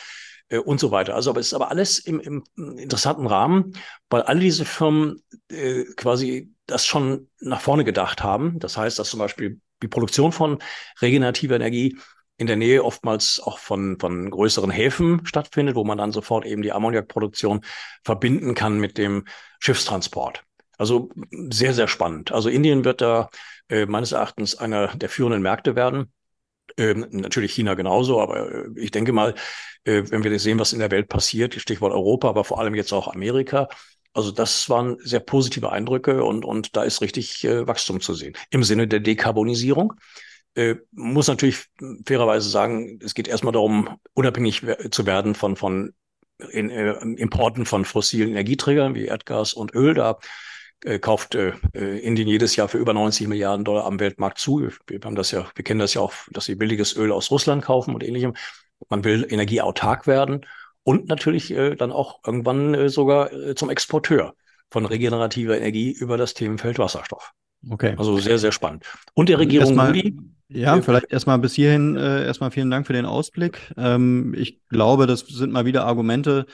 äh, 0.52 0.58
und 0.58 0.78
so 0.78 0.90
weiter. 0.90 1.14
Also, 1.14 1.30
aber 1.30 1.40
es 1.40 1.48
ist 1.48 1.54
aber 1.54 1.70
alles 1.70 1.98
im, 1.98 2.20
im 2.20 2.44
interessanten 2.76 3.26
Rahmen, 3.26 3.72
weil 4.10 4.22
all 4.22 4.38
diese 4.38 4.64
Firmen 4.64 5.22
äh, 5.50 5.84
quasi 5.96 6.52
das 6.66 6.86
schon 6.86 7.28
nach 7.40 7.60
vorne 7.60 7.84
gedacht 7.84 8.22
haben. 8.22 8.58
Das 8.60 8.76
heißt, 8.76 8.98
dass 8.98 9.10
zum 9.10 9.18
Beispiel 9.18 9.60
die 9.82 9.88
Produktion 9.88 10.30
von 10.30 10.58
regenerativer 11.00 11.56
Energie 11.56 11.98
in 12.36 12.46
der 12.46 12.56
Nähe 12.56 12.84
oftmals 12.84 13.40
auch 13.40 13.58
von, 13.58 13.98
von 13.98 14.30
größeren 14.30 14.70
Häfen 14.70 15.26
stattfindet, 15.26 15.74
wo 15.74 15.84
man 15.84 15.98
dann 15.98 16.12
sofort 16.12 16.44
eben 16.46 16.62
die 16.62 16.72
Ammoniakproduktion 16.72 17.62
verbinden 18.04 18.54
kann 18.54 18.78
mit 18.78 18.98
dem 18.98 19.26
Schiffstransport. 19.60 20.42
Also 20.78 21.10
sehr, 21.50 21.74
sehr 21.74 21.88
spannend. 21.88 22.32
Also 22.32 22.48
Indien 22.48 22.84
wird 22.84 23.00
da 23.00 23.28
äh, 23.68 23.86
meines 23.86 24.12
Erachtens 24.12 24.54
einer 24.56 24.88
der 24.96 25.08
führenden 25.08 25.42
Märkte 25.42 25.76
werden. 25.76 26.12
Ähm, 26.76 27.06
natürlich 27.10 27.52
China 27.52 27.74
genauso, 27.74 28.20
aber 28.20 28.50
äh, 28.52 28.68
ich 28.76 28.90
denke 28.90 29.12
mal, 29.12 29.34
äh, 29.84 30.02
wenn 30.08 30.24
wir 30.24 30.38
sehen, 30.38 30.58
was 30.58 30.72
in 30.72 30.78
der 30.78 30.90
Welt 30.90 31.08
passiert, 31.08 31.54
Stichwort 31.54 31.92
Europa, 31.92 32.28
aber 32.28 32.44
vor 32.44 32.60
allem 32.60 32.74
jetzt 32.74 32.92
auch 32.92 33.08
Amerika, 33.08 33.68
also 34.14 34.30
das 34.30 34.68
waren 34.68 34.98
sehr 35.00 35.20
positive 35.20 35.72
Eindrücke 35.72 36.22
und, 36.24 36.44
und 36.44 36.76
da 36.76 36.82
ist 36.84 37.00
richtig 37.00 37.44
äh, 37.44 37.66
Wachstum 37.66 38.00
zu 38.00 38.14
sehen. 38.14 38.34
Im 38.50 38.62
Sinne 38.62 38.86
der 38.86 39.00
Dekarbonisierung. 39.00 39.94
Äh, 40.54 40.76
muss 40.90 41.28
natürlich 41.28 41.64
fairerweise 42.06 42.50
sagen, 42.50 42.98
es 43.02 43.14
geht 43.14 43.26
erstmal 43.26 43.54
darum, 43.54 43.96
unabhängig 44.12 44.62
zu 44.90 45.06
werden 45.06 45.34
von, 45.34 45.56
von 45.56 45.94
in, 46.50 46.68
äh, 46.68 46.92
Importen 47.16 47.64
von 47.64 47.86
fossilen 47.86 48.30
Energieträgern 48.30 48.94
wie 48.94 49.06
Erdgas 49.06 49.54
und 49.54 49.74
Öl. 49.74 49.94
Da 49.94 50.18
äh, 50.84 50.98
kauft 50.98 51.34
äh, 51.34 51.52
Indien 51.74 52.28
jedes 52.28 52.56
Jahr 52.56 52.68
für 52.68 52.78
über 52.78 52.92
90 52.92 53.28
Milliarden 53.28 53.64
Dollar 53.64 53.84
am 53.84 54.00
Weltmarkt 54.00 54.38
zu. 54.38 54.68
Wir 54.86 55.00
haben 55.04 55.16
das 55.16 55.30
ja, 55.30 55.46
wir 55.54 55.64
kennen 55.64 55.80
das 55.80 55.94
ja 55.94 56.00
auch, 56.00 56.12
dass 56.30 56.46
sie 56.46 56.54
billiges 56.54 56.96
Öl 56.96 57.12
aus 57.12 57.30
Russland 57.30 57.62
kaufen 57.62 57.94
und 57.94 58.02
ähnlichem. 58.02 58.34
Man 58.88 59.04
will 59.04 59.26
energieautark 59.28 60.06
werden 60.06 60.44
und 60.82 61.08
natürlich 61.08 61.52
äh, 61.52 61.76
dann 61.76 61.92
auch 61.92 62.20
irgendwann 62.26 62.74
äh, 62.74 62.88
sogar 62.88 63.32
äh, 63.32 63.54
zum 63.54 63.70
Exporteur 63.70 64.34
von 64.70 64.86
regenerativer 64.86 65.56
Energie 65.56 65.92
über 65.92 66.16
das 66.16 66.34
Themenfeld 66.34 66.78
Wasserstoff. 66.78 67.32
Okay. 67.70 67.94
Also 67.96 68.18
sehr, 68.18 68.38
sehr 68.38 68.52
spannend. 68.52 68.84
Und 69.14 69.28
der 69.28 69.38
Regierung 69.38 69.68
erstmal, 69.68 69.88
Modi, 69.88 70.16
Ja, 70.48 70.76
äh, 70.76 70.82
vielleicht 70.82 71.12
erstmal 71.12 71.38
bis 71.38 71.54
hierhin 71.54 71.96
äh, 71.96 72.24
erstmal 72.24 72.50
vielen 72.50 72.70
Dank 72.70 72.86
für 72.86 72.92
den 72.92 73.06
Ausblick. 73.06 73.72
Ähm, 73.76 74.34
ich 74.36 74.60
glaube, 74.68 75.06
das 75.06 75.20
sind 75.20 75.52
mal 75.52 75.64
wieder 75.64 75.84
Argumente, 75.84 76.46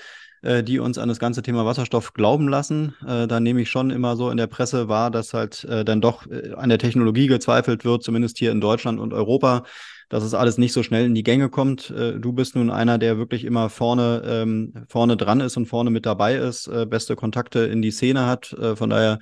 äh, 0.43 0.63
die 0.63 0.79
uns 0.79 0.99
an 0.99 1.09
das 1.09 1.19
ganze 1.19 1.43
Thema 1.43 1.65
Wasserstoff 1.65 2.15
glauben 2.15 2.49
lassen. 2.49 2.95
Äh, 3.07 3.27
da 3.27 3.41
nehme 3.41 3.61
ich 3.63 3.71
schon 3.71 3.91
immer 3.91 4.17
so 4.17 4.31
in 4.31 4.37
der 4.37 4.47
Presse 4.47 4.89
wahr, 4.89 5.11
dass 5.11 5.35
halt 5.35 5.65
äh, 5.65 5.85
dann 5.85 6.01
doch 6.01 6.27
äh, 6.27 6.53
an 6.55 6.69
der 6.69 6.79
Technologie 6.79 7.27
gezweifelt 7.27 7.85
wird, 7.85 8.03
zumindest 8.03 8.39
hier 8.39 8.53
in 8.53 8.61
Deutschland 8.61 9.01
und 9.01 9.13
Europa 9.13 9.65
dass 10.11 10.25
es 10.25 10.33
alles 10.33 10.57
nicht 10.57 10.73
so 10.73 10.83
schnell 10.83 11.05
in 11.05 11.15
die 11.15 11.23
Gänge 11.23 11.51
kommt. 11.51 11.91
Äh, 11.91 12.19
du 12.19 12.33
bist 12.33 12.57
nun 12.57 12.71
einer, 12.71 12.97
der 12.97 13.19
wirklich 13.19 13.45
immer 13.45 13.69
vorne, 13.69 14.23
ähm, 14.25 14.73
vorne 14.89 15.19
dran 15.19 15.41
ist 15.41 15.59
und 15.59 15.67
vorne 15.67 15.91
mit 15.91 16.07
dabei 16.07 16.37
ist, 16.37 16.67
äh, 16.67 16.87
beste 16.87 17.15
Kontakte 17.15 17.61
in 17.61 17.83
die 17.83 17.91
Szene 17.91 18.25
hat. 18.25 18.57
Von 18.77 18.89
daher 18.89 19.19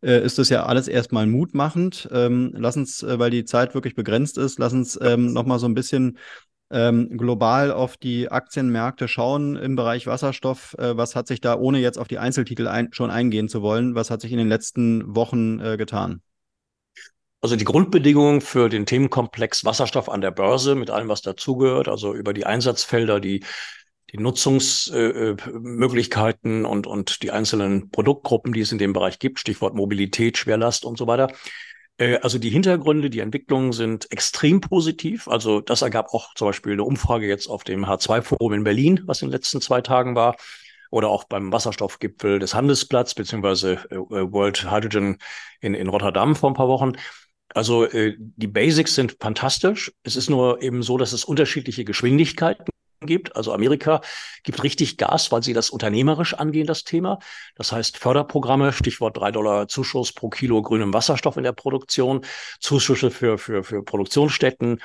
ist 0.00 0.38
das 0.38 0.48
ja 0.48 0.64
alles 0.64 0.86
erstmal 0.86 1.26
mutmachend. 1.26 2.08
Ähm, 2.12 2.52
lass 2.54 2.76
uns, 2.76 3.04
weil 3.04 3.30
die 3.30 3.44
Zeit 3.44 3.74
wirklich 3.74 3.96
begrenzt 3.96 4.38
ist, 4.38 4.60
lass 4.60 4.72
uns 4.72 4.96
ähm, 5.02 5.32
nochmal 5.32 5.58
so 5.58 5.66
ein 5.66 5.74
bisschen 5.74 6.18
ähm, 6.70 7.16
global 7.16 7.72
auf 7.72 7.96
die 7.96 8.30
Aktienmärkte 8.30 9.08
schauen 9.08 9.56
im 9.56 9.76
Bereich 9.76 10.06
Wasserstoff. 10.06 10.74
Äh, 10.78 10.96
was 10.96 11.16
hat 11.16 11.26
sich 11.26 11.40
da, 11.40 11.56
ohne 11.56 11.78
jetzt 11.78 11.98
auf 11.98 12.08
die 12.08 12.18
Einzeltitel 12.18 12.68
ein, 12.68 12.88
schon 12.92 13.10
eingehen 13.10 13.48
zu 13.48 13.62
wollen, 13.62 13.94
was 13.94 14.10
hat 14.10 14.20
sich 14.20 14.32
in 14.32 14.38
den 14.38 14.48
letzten 14.48 15.14
Wochen 15.14 15.60
äh, 15.60 15.76
getan? 15.76 16.22
Also 17.40 17.54
die 17.54 17.64
Grundbedingungen 17.64 18.40
für 18.40 18.68
den 18.68 18.84
Themenkomplex 18.84 19.64
Wasserstoff 19.64 20.08
an 20.08 20.20
der 20.20 20.32
Börse 20.32 20.74
mit 20.74 20.90
allem, 20.90 21.06
was 21.08 21.22
dazugehört, 21.22 21.86
also 21.88 22.12
über 22.12 22.32
die 22.32 22.46
Einsatzfelder, 22.46 23.20
die, 23.20 23.44
die 24.12 24.18
Nutzungsmöglichkeiten 24.18 26.64
äh, 26.64 26.68
und, 26.68 26.88
und 26.88 27.22
die 27.22 27.30
einzelnen 27.30 27.90
Produktgruppen, 27.90 28.52
die 28.52 28.60
es 28.60 28.72
in 28.72 28.78
dem 28.78 28.92
Bereich 28.92 29.20
gibt, 29.20 29.38
Stichwort 29.38 29.74
Mobilität, 29.74 30.36
Schwerlast 30.36 30.84
und 30.84 30.98
so 30.98 31.06
weiter. 31.06 31.28
Äh, 31.98 32.18
also 32.20 32.38
die 32.38 32.50
Hintergründe, 32.50 33.10
die 33.10 33.20
Entwicklungen 33.20 33.72
sind 33.72 34.10
extrem 34.10 34.60
positiv. 34.60 35.28
Also 35.28 35.60
das 35.60 35.82
ergab 35.82 36.14
auch 36.14 36.34
zum 36.34 36.48
Beispiel 36.48 36.72
eine 36.72 36.84
Umfrage 36.84 37.26
jetzt 37.26 37.48
auf 37.48 37.64
dem 37.64 37.84
H2-Forum 37.84 38.54
in 38.54 38.64
Berlin, 38.64 39.02
was 39.04 39.20
in 39.20 39.28
den 39.28 39.32
letzten 39.32 39.60
zwei 39.60 39.82
Tagen 39.82 40.14
war 40.14 40.36
oder 40.90 41.08
auch 41.08 41.24
beim 41.24 41.52
Wasserstoffgipfel 41.52 42.38
des 42.38 42.54
Handelsplatz 42.54 43.14
beziehungsweise 43.14 43.74
äh, 43.90 43.96
World 43.98 44.70
Hydrogen 44.70 45.18
in, 45.60 45.74
in 45.74 45.88
Rotterdam 45.88 46.34
vor 46.34 46.50
ein 46.50 46.54
paar 46.54 46.68
Wochen. 46.68 46.92
Also 47.54 47.84
äh, 47.84 48.14
die 48.18 48.46
Basics 48.46 48.94
sind 48.94 49.16
fantastisch. 49.20 49.92
Es 50.02 50.16
ist 50.16 50.30
nur 50.30 50.62
eben 50.62 50.82
so, 50.82 50.96
dass 50.98 51.12
es 51.12 51.24
unterschiedliche 51.24 51.84
Geschwindigkeiten 51.84 52.64
gibt. 53.00 53.36
Also 53.36 53.52
Amerika 53.52 54.00
gibt 54.42 54.62
richtig 54.62 54.96
Gas, 54.96 55.30
weil 55.30 55.42
sie 55.42 55.52
das 55.52 55.70
unternehmerisch 55.70 56.34
angehen, 56.34 56.66
das 56.66 56.84
Thema. 56.84 57.18
Das 57.54 57.72
heißt 57.72 57.98
Förderprogramme, 57.98 58.72
Stichwort 58.72 59.16
drei 59.16 59.30
Dollar 59.30 59.68
Zuschuss 59.68 60.12
pro 60.12 60.28
Kilo 60.28 60.62
grünem 60.62 60.92
Wasserstoff 60.92 61.36
in 61.36 61.44
der 61.44 61.52
Produktion, 61.52 62.24
Zuschüsse 62.60 63.10
für, 63.10 63.38
für, 63.38 63.62
für 63.62 63.82
Produktionsstätten, 63.82 64.80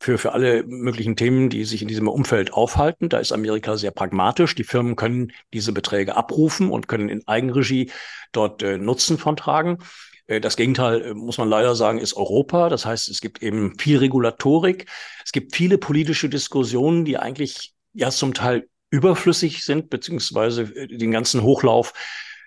für, 0.00 0.18
für 0.18 0.32
alle 0.32 0.64
möglichen 0.64 1.16
Themen, 1.16 1.50
die 1.50 1.64
sich 1.64 1.82
in 1.82 1.88
diesem 1.88 2.08
Umfeld 2.08 2.52
aufhalten. 2.52 3.08
Da 3.08 3.18
ist 3.18 3.32
Amerika 3.32 3.76
sehr 3.76 3.90
pragmatisch. 3.90 4.54
Die 4.54 4.64
Firmen 4.64 4.96
können 4.96 5.32
diese 5.52 5.72
Beträge 5.72 6.16
abrufen 6.16 6.70
und 6.70 6.88
können 6.88 7.08
in 7.08 7.26
Eigenregie 7.26 7.90
dort 8.32 8.62
äh, 8.62 8.78
Nutzen 8.78 9.18
von 9.18 9.36
tragen. 9.36 9.78
Äh, 10.28 10.40
das 10.40 10.56
Gegenteil, 10.56 11.02
äh, 11.02 11.14
muss 11.14 11.38
man 11.38 11.48
leider 11.48 11.74
sagen, 11.74 11.98
ist 11.98 12.16
Europa. 12.16 12.68
Das 12.68 12.86
heißt, 12.86 13.08
es 13.08 13.20
gibt 13.20 13.42
eben 13.42 13.76
viel 13.78 13.98
Regulatorik. 13.98 14.86
Es 15.24 15.32
gibt 15.32 15.56
viele 15.56 15.78
politische 15.78 16.28
Diskussionen, 16.28 17.04
die 17.04 17.18
eigentlich 17.18 17.74
ja 17.92 18.10
zum 18.10 18.34
Teil 18.34 18.68
überflüssig 18.90 19.64
sind, 19.64 19.90
beziehungsweise 19.90 20.62
äh, 20.62 20.86
den 20.86 21.10
ganzen 21.10 21.42
Hochlauf 21.42 21.92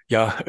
ja 0.07 0.39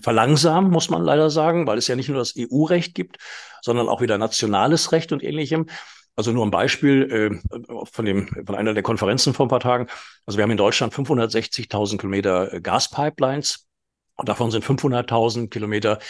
verlangsamen, 0.00 0.68
muss 0.68 0.90
man 0.90 1.04
leider 1.04 1.30
sagen, 1.30 1.68
weil 1.68 1.78
es 1.78 1.86
ja 1.86 1.94
nicht 1.94 2.08
nur 2.08 2.18
das 2.18 2.34
EU-Recht 2.36 2.92
gibt, 2.96 3.18
sondern 3.62 3.88
auch 3.88 4.00
wieder 4.00 4.18
nationales 4.18 4.90
Recht 4.90 5.12
und 5.12 5.22
ähnlichem. 5.22 5.66
Also 6.16 6.32
nur 6.32 6.44
ein 6.44 6.50
Beispiel 6.50 7.40
äh, 7.52 7.84
von, 7.92 8.04
dem, 8.04 8.26
von 8.44 8.56
einer 8.56 8.74
der 8.74 8.82
Konferenzen 8.82 9.32
vor 9.32 9.46
ein 9.46 9.48
paar 9.48 9.60
Tagen. 9.60 9.86
Also 10.26 10.38
wir 10.38 10.42
haben 10.42 10.50
in 10.50 10.56
Deutschland 10.56 10.92
560.000 10.92 11.98
Kilometer 11.98 12.60
Gaspipelines 12.60 13.68
und 14.16 14.28
davon 14.28 14.50
sind 14.50 14.64
500.000 14.64 15.50
Kilometer 15.50 16.00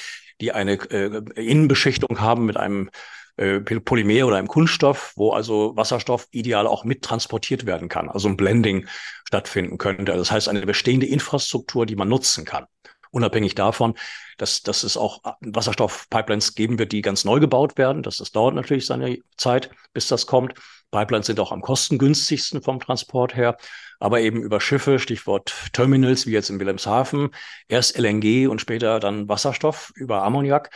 die 0.40 0.52
eine 0.52 0.74
äh, 0.90 1.22
Innenbeschichtung 1.34 2.20
haben 2.20 2.46
mit 2.46 2.56
einem 2.56 2.90
äh, 3.36 3.60
Polymer 3.60 4.26
oder 4.26 4.36
einem 4.36 4.48
Kunststoff, 4.48 5.12
wo 5.16 5.32
also 5.32 5.76
Wasserstoff 5.76 6.26
ideal 6.30 6.66
auch 6.66 6.84
mit 6.84 7.02
transportiert 7.02 7.66
werden 7.66 7.88
kann, 7.88 8.08
also 8.08 8.28
ein 8.28 8.36
Blending 8.36 8.86
stattfinden 9.24 9.78
könnte. 9.78 10.12
Das 10.12 10.30
heißt, 10.30 10.48
eine 10.48 10.66
bestehende 10.66 11.06
Infrastruktur, 11.06 11.86
die 11.86 11.96
man 11.96 12.08
nutzen 12.08 12.44
kann. 12.44 12.66
Unabhängig 13.12 13.54
davon, 13.56 13.94
dass, 14.38 14.62
dass 14.62 14.84
es 14.84 14.96
auch 14.96 15.20
Wasserstoffpipelines 15.40 16.54
geben 16.54 16.78
wird, 16.78 16.92
die 16.92 17.02
ganz 17.02 17.24
neu 17.24 17.40
gebaut 17.40 17.76
werden. 17.76 18.02
Das, 18.02 18.18
das 18.18 18.30
dauert 18.30 18.54
natürlich 18.54 18.86
seine 18.86 19.18
Zeit, 19.36 19.70
bis 19.92 20.06
das 20.06 20.26
kommt. 20.26 20.54
Pipelines 20.90 21.26
sind 21.26 21.40
auch 21.40 21.52
am 21.52 21.60
kostengünstigsten 21.60 22.62
vom 22.62 22.78
Transport 22.78 23.34
her 23.34 23.56
aber 24.00 24.20
eben 24.20 24.42
über 24.42 24.60
Schiffe, 24.60 24.98
Stichwort 24.98 25.54
Terminals, 25.72 26.26
wie 26.26 26.32
jetzt 26.32 26.50
in 26.50 26.58
Wilhelmshaven, 26.58 27.30
erst 27.68 27.96
LNG 27.96 28.48
und 28.48 28.60
später 28.60 28.98
dann 28.98 29.28
Wasserstoff 29.28 29.92
über 29.94 30.22
Ammoniak. 30.24 30.70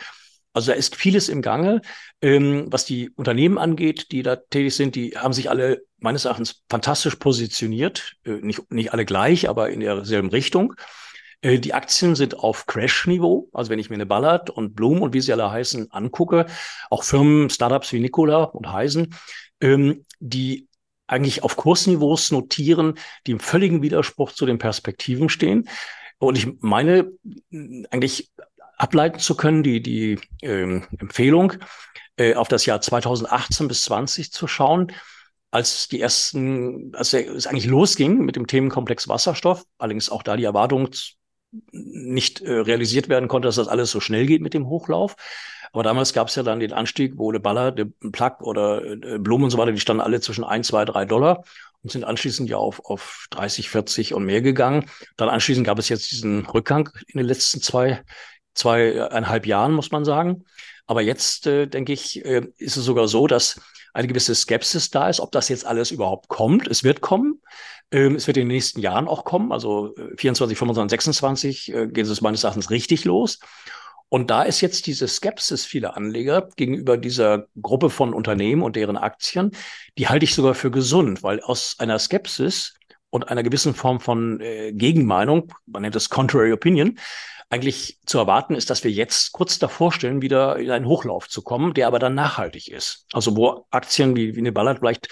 Also 0.53 0.71
da 0.71 0.77
ist 0.77 0.95
vieles 0.95 1.27
im 1.27 1.41
Gange. 1.41 1.81
Ähm, 2.21 2.67
was 2.69 2.85
die 2.85 3.09
Unternehmen 3.09 3.57
angeht, 3.57 4.11
die 4.13 4.23
da 4.23 4.37
tätig 4.37 4.73
sind, 4.73 4.95
die 4.95 5.17
haben 5.17 5.33
sich 5.33 5.49
alle 5.49 5.81
meines 5.97 6.23
Erachtens 6.23 6.63
fantastisch 6.69 7.17
positioniert. 7.17 8.13
Äh, 8.23 8.39
nicht, 8.41 8.71
nicht 8.71 8.93
alle 8.93 9.03
gleich, 9.03 9.49
aber 9.49 9.69
in 9.69 9.81
derselben 9.81 10.29
Richtung. 10.29 10.75
Äh, 11.41 11.59
die 11.59 11.73
Aktien 11.73 12.15
sind 12.15 12.39
auf 12.39 12.67
Crash-Niveau. 12.67 13.49
Also 13.51 13.69
wenn 13.69 13.79
ich 13.79 13.89
mir 13.89 13.95
eine 13.95 14.05
Ballard 14.05 14.49
und 14.49 14.75
Bloom 14.75 15.01
und 15.01 15.13
wie 15.13 15.19
sie 15.19 15.33
alle 15.33 15.51
heißen 15.51 15.91
angucke, 15.91 16.45
auch 16.89 17.03
Firmen, 17.03 17.49
Startups 17.49 17.91
wie 17.91 17.99
Nikola 17.99 18.43
und 18.43 18.71
Heisen, 18.71 19.13
ähm, 19.59 20.05
die 20.19 20.69
eigentlich 21.07 21.43
auf 21.43 21.55
Kursniveaus 21.55 22.31
notieren, 22.31 22.95
die 23.27 23.31
im 23.31 23.39
völligen 23.39 23.81
Widerspruch 23.81 24.31
zu 24.31 24.45
den 24.45 24.57
Perspektiven 24.57 25.29
stehen. 25.29 25.69
Und 26.17 26.37
ich 26.37 26.47
meine 26.59 27.11
eigentlich 27.89 28.31
ableiten 28.77 29.19
zu 29.19 29.35
können, 29.35 29.63
die, 29.63 29.81
die 29.81 30.19
ähm, 30.41 30.85
Empfehlung, 30.97 31.53
äh, 32.17 32.35
auf 32.35 32.47
das 32.47 32.65
Jahr 32.65 32.81
2018 32.81 33.67
bis 33.67 33.83
20 33.83 34.31
zu 34.31 34.47
schauen, 34.47 34.91
als 35.51 35.87
die 35.87 36.01
ersten, 36.01 36.93
als 36.95 37.13
es 37.13 37.47
eigentlich 37.47 37.65
losging 37.65 38.19
mit 38.19 38.35
dem 38.35 38.47
Themenkomplex 38.47 39.07
Wasserstoff, 39.07 39.63
allerdings 39.77 40.09
auch 40.09 40.23
da 40.23 40.35
die 40.35 40.43
Erwartung 40.43 40.89
nicht 41.71 42.41
äh, 42.41 42.51
realisiert 42.51 43.07
werden 43.07 43.29
konnte, 43.29 43.47
dass 43.47 43.55
das 43.55 43.69
alles 43.69 43.91
so 43.91 43.99
schnell 43.99 44.25
geht 44.25 44.41
mit 44.41 44.53
dem 44.53 44.67
Hochlauf. 44.67 45.15
Aber 45.75 45.83
damals 45.83 46.13
gab 46.13 46.29
es 46.29 46.35
ja 46.35 46.43
dann 46.43 46.61
den 46.61 46.71
Anstieg, 46.71 47.17
wo 47.17 47.33
der 47.33 47.39
Baller, 47.39 47.69
der 47.69 47.87
Plug 48.13 48.37
oder 48.39 48.81
äh, 48.81 49.19
Blumen 49.19 49.43
und 49.43 49.49
so 49.49 49.57
weiter, 49.57 49.73
die 49.73 49.79
standen 49.81 49.99
alle 49.99 50.21
zwischen 50.21 50.45
1, 50.45 50.67
2, 50.67 50.85
3 50.85 51.03
Dollar 51.03 51.43
und 51.83 51.91
sind 51.91 52.05
anschließend 52.05 52.49
ja 52.49 52.55
auf, 52.55 52.79
auf 52.85 53.27
30, 53.31 53.69
40 53.69 54.13
und 54.13 54.23
mehr 54.23 54.41
gegangen. 54.41 54.89
Dann 55.17 55.27
anschließend 55.27 55.67
gab 55.67 55.77
es 55.77 55.89
jetzt 55.89 56.09
diesen 56.11 56.45
Rückgang 56.45 56.91
in 57.07 57.17
den 57.17 57.27
letzten 57.27 57.61
zwei, 57.61 58.05
zweieinhalb 58.53 59.45
Jahren, 59.45 59.73
muss 59.73 59.91
man 59.91 60.05
sagen. 60.05 60.45
Aber 60.87 61.01
jetzt, 61.01 61.45
äh, 61.45 61.67
denke 61.67 61.91
ich, 61.91 62.23
äh, 62.23 62.47
ist 62.57 62.77
es 62.77 62.85
sogar 62.85 63.09
so, 63.09 63.27
dass 63.27 63.59
eine 63.93 64.07
gewisse 64.07 64.33
Skepsis 64.33 64.91
da 64.91 65.09
ist, 65.09 65.19
ob 65.19 65.33
das 65.33 65.49
jetzt 65.49 65.65
alles 65.65 65.91
überhaupt 65.91 66.29
kommt. 66.29 66.69
Es 66.69 66.85
wird 66.85 67.01
kommen. 67.01 67.41
Ähm, 67.91 68.15
es 68.15 68.27
wird 68.27 68.37
in 68.37 68.47
den 68.47 68.55
nächsten 68.55 68.79
Jahren 68.79 69.09
auch 69.09 69.25
kommen. 69.25 69.51
Also 69.51 69.93
24, 70.15 70.57
25, 70.57 70.89
26 70.89 71.73
äh, 71.73 71.87
geht 71.87 72.05
es 72.05 72.21
meines 72.21 72.45
Erachtens 72.45 72.69
richtig 72.69 73.03
los. 73.03 73.39
Und 74.09 74.29
da 74.29 74.43
ist 74.43 74.61
jetzt 74.61 74.87
diese 74.87 75.07
Skepsis 75.07 75.65
vieler 75.65 75.97
Anleger 75.97 76.49
gegenüber 76.55 76.97
dieser 76.97 77.47
Gruppe 77.61 77.89
von 77.89 78.13
Unternehmen 78.13 78.61
und 78.61 78.75
deren 78.75 78.97
Aktien, 78.97 79.51
die 79.97 80.07
halte 80.07 80.25
ich 80.25 80.35
sogar 80.35 80.53
für 80.53 80.71
gesund, 80.71 81.23
weil 81.23 81.41
aus 81.41 81.75
einer 81.79 81.99
Skepsis 81.99 82.75
und 83.09 83.29
einer 83.29 83.43
gewissen 83.43 83.73
Form 83.73 83.99
von 83.99 84.39
äh, 84.41 84.73
Gegenmeinung, 84.73 85.53
man 85.65 85.81
nennt 85.81 85.95
es 85.95 86.09
Contrary 86.09 86.53
Opinion, 86.53 86.99
eigentlich 87.49 87.99
zu 88.05 88.17
erwarten 88.17 88.55
ist, 88.55 88.69
dass 88.69 88.83
wir 88.83 88.91
jetzt 88.91 89.31
kurz 89.31 89.59
davor 89.59 89.91
stellen, 89.91 90.21
wieder 90.21 90.57
in 90.57 90.71
einen 90.71 90.87
Hochlauf 90.87 91.29
zu 91.29 91.41
kommen, 91.41 91.73
der 91.73 91.87
aber 91.87 91.99
dann 91.99 92.15
nachhaltig 92.15 92.69
ist. 92.69 93.05
Also 93.13 93.37
wo 93.37 93.65
Aktien 93.69 94.15
wie, 94.15 94.35
wie 94.35 94.39
eine 94.39 94.51
Ballard 94.51 94.79
vielleicht 94.79 95.07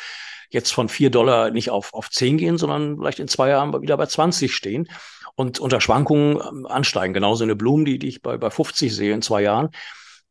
jetzt 0.50 0.72
von 0.72 0.90
vier 0.90 1.10
Dollar 1.10 1.52
nicht 1.52 1.70
auf, 1.70 1.94
auf 1.94 2.10
zehn 2.10 2.38
gehen, 2.38 2.58
sondern 2.58 2.98
vielleicht 2.98 3.20
in 3.20 3.28
zwei 3.28 3.50
Jahren 3.50 3.82
wieder 3.82 3.98
bei 3.98 4.06
20 4.06 4.54
stehen 4.54 4.88
und 5.36 5.60
unter 5.60 5.82
Schwankungen 5.82 6.38
ähm, 6.38 6.66
ansteigen. 6.68 7.14
Genauso 7.14 7.44
eine 7.44 7.56
Blumen, 7.56 7.86
die, 7.86 8.00
die 8.00 8.08
ich 8.08 8.22
bei, 8.22 8.38
bei 8.38 8.50
50 8.50 8.96
sehe 8.96 9.14
in 9.14 9.22
zwei 9.22 9.42
Jahren. 9.42 9.70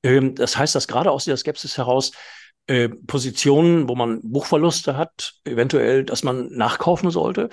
Ähm, 0.03 0.35
das 0.35 0.57
heißt, 0.57 0.75
dass 0.75 0.89
gerade 0.89 1.11
aus 1.11 1.25
dieser 1.25 1.37
Skepsis 1.37 1.77
heraus 1.79 2.13
äh, 2.67 2.89
Positionen, 2.89 3.89
wo 3.89 3.95
man 3.95 4.21
Buchverluste 4.23 4.97
hat, 4.97 5.35
eventuell, 5.45 6.05
dass 6.05 6.23
man 6.23 6.49
nachkaufen 6.53 7.11
sollte, 7.11 7.49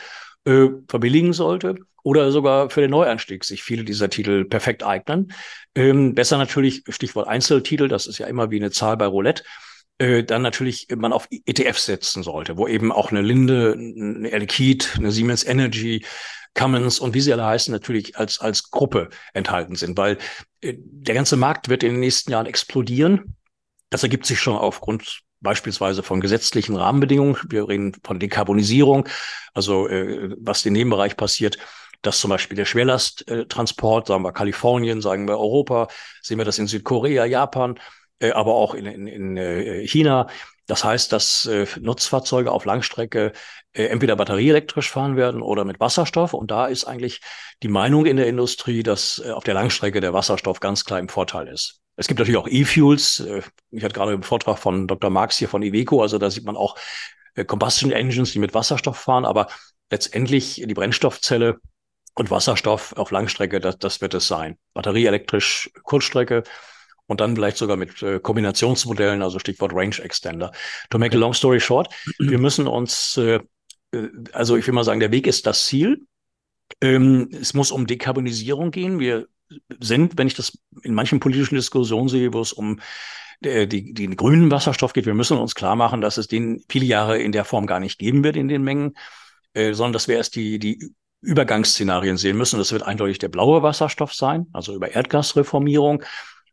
äh, 0.46 0.68
verbilligen 0.88 1.34
sollte 1.34 1.75
oder 2.03 2.32
sogar 2.32 2.70
für 2.70 2.82
den 2.82 2.91
Neuanstieg 2.91 3.44
sich 3.44 3.63
viele 3.63 3.84
dieser 3.84 4.10
Titel 4.10 4.46
perfekt 4.46 4.84
eignen. 4.84 5.34
Ähm, 5.75 6.15
besser 6.15 6.38
natürlich, 6.38 6.84
Stichwort 6.89 7.27
Einzeltitel, 7.27 7.88
das 7.88 8.08
ist 8.08 8.20
ja 8.20 8.27
immer 8.27 8.51
wie 8.51 8.58
eine 8.58 8.72
Zahl 8.72 8.98
bei 8.98 9.06
Roulette, 9.06 9.44
äh, 9.98 10.24
dann 10.24 10.41
natürlich 10.41 10.88
man 10.96 11.12
auf 11.12 11.27
ETFs 11.29 11.86
setzen 11.86 12.24
sollte, 12.24 12.58
wo 12.58 12.68
eben 12.68 12.91
auch 12.91 13.12
eine 13.12 13.22
Linde, 13.22 13.74
eine 13.74 14.29
Air 14.29 14.48
eine 14.96 15.12
Siemens 15.12 15.44
Energy, 15.44 16.06
Cummins 16.53 17.00
und 17.00 17.13
wie 17.13 17.22
sie 17.22 17.32
alle 17.34 17.46
heißen, 17.46 17.72
natürlich 17.72 18.18
als, 18.18 18.39
als 18.39 18.72
Gruppe 18.72 19.10
enthalten 19.34 19.75
sind, 19.75 19.98
weil 19.98 20.18
äh, 20.62 20.75
der 20.77 21.15
ganze 21.15 21.38
Markt 21.38 21.70
wird 21.70 21.84
in 21.84 21.91
den 21.91 22.00
nächsten 22.00 22.32
Jahren 22.32 22.46
explodieren. 22.46 23.36
Das 23.89 24.03
ergibt 24.03 24.25
sich 24.25 24.39
schon 24.39 24.56
aufgrund 24.56 25.22
beispielsweise 25.41 26.03
von 26.03 26.20
gesetzlichen 26.20 26.75
Rahmenbedingungen. 26.75 27.38
Wir 27.50 27.68
reden 27.68 27.94
von 28.03 28.20
Dekarbonisierung, 28.20 29.08
also 29.53 29.88
äh, 29.88 30.36
was 30.39 30.65
im 30.65 30.74
Nebenbereich 30.74 31.15
passiert 31.15 31.58
dass 32.01 32.20
zum 32.20 32.29
Beispiel 32.29 32.56
der 32.56 32.65
Schwerlasttransport, 32.65 34.08
sagen 34.08 34.24
wir 34.24 34.32
Kalifornien, 34.32 35.01
sagen 35.01 35.27
wir 35.27 35.38
Europa, 35.38 35.89
sehen 36.22 36.38
wir 36.38 36.46
das 36.46 36.60
in 36.60 36.68
Südkorea, 36.68 37.25
Japan, 37.25 37.79
äh, 38.20 38.32
aber 38.32 38.56
auch 38.56 38.74
in, 38.74 38.86
in, 38.86 39.08
in 39.08 39.38
äh, 39.38 39.86
China. 39.86 40.27
Das 40.68 40.84
heißt, 40.84 41.12
dass 41.12 41.46
äh, 41.46 41.65
Nutzfahrzeuge 41.79 42.51
auf 42.51 42.65
Langstrecke 42.65 43.34
entweder 43.74 44.16
batterieelektrisch 44.16 44.90
fahren 44.90 45.16
werden 45.16 45.42
oder 45.42 45.66
mit 45.66 45.80
Wasserstoff. 45.80 46.34
Und 46.34 46.52
da 46.52 46.68
ist 46.68 46.86
eigentlich 46.86 47.22
die 47.62 47.68
Meinung 47.68 48.06
in 48.06 48.18
der 48.18 48.28
Industrie, 48.28 48.84
dass 48.84 49.22
äh, 49.24 49.32
auf 49.32 49.44
der 49.44 49.54
Langstrecke 49.54 50.02
der 50.02 50.14
Wasserstoff 50.14 50.60
ganz 50.60 50.86
klar 50.86 51.00
im 51.00 51.10
Vorteil 51.10 51.48
ist. 51.48 51.82
Es 51.96 52.08
gibt 52.08 52.20
natürlich 52.20 52.38
auch 52.38 52.48
E-Fuels. 52.48 53.20
Äh, 53.20 53.42
ich 53.72 53.84
hatte 53.84 53.94
gerade 53.94 54.14
im 54.14 54.24
Vortrag 54.24 54.58
von 54.58 54.88
Dr. 54.88 55.10
Marx 55.10 55.38
hier 55.38 55.50
von 55.50 55.62
Iveco, 55.62 56.02
also 56.02 56.18
da 56.18 56.30
sieht 56.30 56.46
man 56.46 56.58
auch 56.58 56.78
äh, 57.36 57.46
Combustion 57.46 57.92
Engines, 57.92 58.32
die 58.32 58.40
mit 58.40 58.54
Wasserstoff 58.54 58.98
fahren, 58.98 59.26
aber 59.26 59.48
letztendlich 59.92 60.64
die 60.66 60.74
Brennstoffzelle 60.74 61.60
und 62.16 62.32
Wasserstoff 62.32 62.94
auf 62.94 63.12
Langstrecke, 63.12 63.60
das, 63.60 63.78
das 63.78 64.02
wird 64.02 64.14
es 64.14 64.28
sein. 64.28 64.58
Batterieelektrisch 64.74 65.72
Kurzstrecke 65.84 66.44
und 67.08 67.22
dann 67.22 67.36
vielleicht 67.36 67.58
sogar 67.58 67.76
mit 67.76 68.02
äh, 68.04 68.20
Kombinationsmodellen, 68.20 69.22
also 69.22 69.40
Stichwort 69.40 69.74
Range 69.74 69.96
Extender. 70.02 70.52
To 70.90 71.00
make 71.00 71.16
a 71.16 71.20
long 71.20 71.34
story 71.34 71.60
short, 71.60 71.94
wir 72.20 72.38
müssen 72.38 72.68
uns, 72.68 73.18
äh, 73.18 73.36
äh, 73.36 73.40
also 74.34 74.58
ich 74.58 74.67
will 74.67 74.74
mal 74.74 74.84
sagen, 74.84 75.00
der 75.00 75.12
Weg 75.12 75.27
ist 75.27 75.46
das 75.46 75.65
Ziel. 75.65 76.05
Ähm, 76.81 77.29
es 77.31 77.53
muss 77.53 77.72
um 77.72 77.88
Dekarbonisierung 77.88 78.72
gehen. 78.72 79.00
Wir 79.00 79.27
sind, 79.79 80.17
wenn 80.17 80.27
ich 80.27 80.36
das 80.36 80.58
in 80.84 80.93
manchen 80.93 81.19
politischen 81.19 81.55
Diskussionen 81.55 82.10
sehe, 82.10 82.34
wo 82.34 82.41
es 82.41 82.53
um 82.53 82.79
äh, 83.41 83.67
die, 83.67 83.93
die 83.93 84.08
grünen 84.15 84.51
Wasserstoff 84.51 84.93
geht, 84.93 85.08
wir 85.08 85.15
müssen 85.15 85.38
uns 85.38 85.55
klar 85.55 85.75
machen, 85.75 86.01
dass 86.01 86.17
es 86.17 86.27
den 86.27 86.63
viele 86.69 86.86
Jahre 86.86 87.19
in 87.19 87.31
der 87.31 87.46
Form 87.46 87.65
gar 87.65 87.79
nicht 87.79 87.98
geben 87.98 88.24
wird 88.24 88.36
in 88.36 88.48
den 88.48 88.63
Mengen, 88.63 88.96
äh, 89.53 89.74
sondern 89.74 89.93
dass 89.93 90.08
wir 90.08 90.17
erst 90.17 90.36
die, 90.36 90.60
die 90.60 90.93
Übergangsszenarien 91.22 92.17
sehen 92.17 92.38
müssen. 92.38 92.60
Das 92.60 92.72
wird 92.72 92.84
eindeutig 92.84 93.17
der 93.17 93.29
blaue 93.29 93.63
Wasserstoff 93.63 94.13
sein, 94.13 94.48
also 94.53 94.75
über 94.75 94.91
Erdgasreformierung 94.91 96.03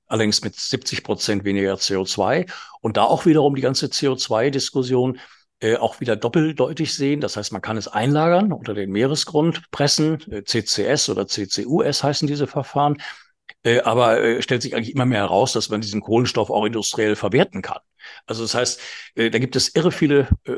allerdings 0.07 0.43
mit 0.43 0.55
70 0.55 1.05
Prozent 1.05 1.45
weniger 1.45 1.75
CO2. 1.75 2.51
Und 2.81 2.97
da 2.97 3.05
auch 3.05 3.27
wiederum 3.27 3.55
die 3.55 3.63
ganze 3.63 3.87
CO2-Diskussion 3.87 5.19
äh, 5.61 5.77
auch 5.77 6.01
wieder 6.01 6.17
doppeldeutig 6.17 6.95
sehen. 6.95 7.21
Das 7.21 7.37
heißt, 7.37 7.53
man 7.53 7.63
kann 7.63 7.77
es 7.77 7.89
einlagern 7.89 8.53
unter 8.53 8.75
den 8.75 8.91
Meeresgrund 8.91 9.71
pressen. 9.71 10.21
Äh, 10.31 10.45
CCS 10.45 11.09
oder 11.09 11.27
CCUS 11.27 12.03
heißen 12.03 12.29
diese 12.29 12.47
Verfahren. 12.47 12.99
Äh, 13.63 13.81
aber 13.81 14.23
äh, 14.23 14.43
stellt 14.43 14.63
sich 14.63 14.75
eigentlich 14.75 14.95
immer 14.95 15.07
mehr 15.07 15.21
heraus, 15.21 15.53
dass 15.53 15.71
man 15.71 15.81
diesen 15.81 16.01
Kohlenstoff 16.01 16.51
auch 16.51 16.65
industriell 16.65 17.17
verwerten 17.17 17.63
kann. 17.63 17.81
Also 18.27 18.43
das 18.43 18.55
heißt, 18.55 18.81
äh, 19.15 19.31
da 19.31 19.39
gibt 19.39 19.57
es 19.57 19.75
irre 19.75 19.93
viele 19.93 20.29
äh, 20.45 20.53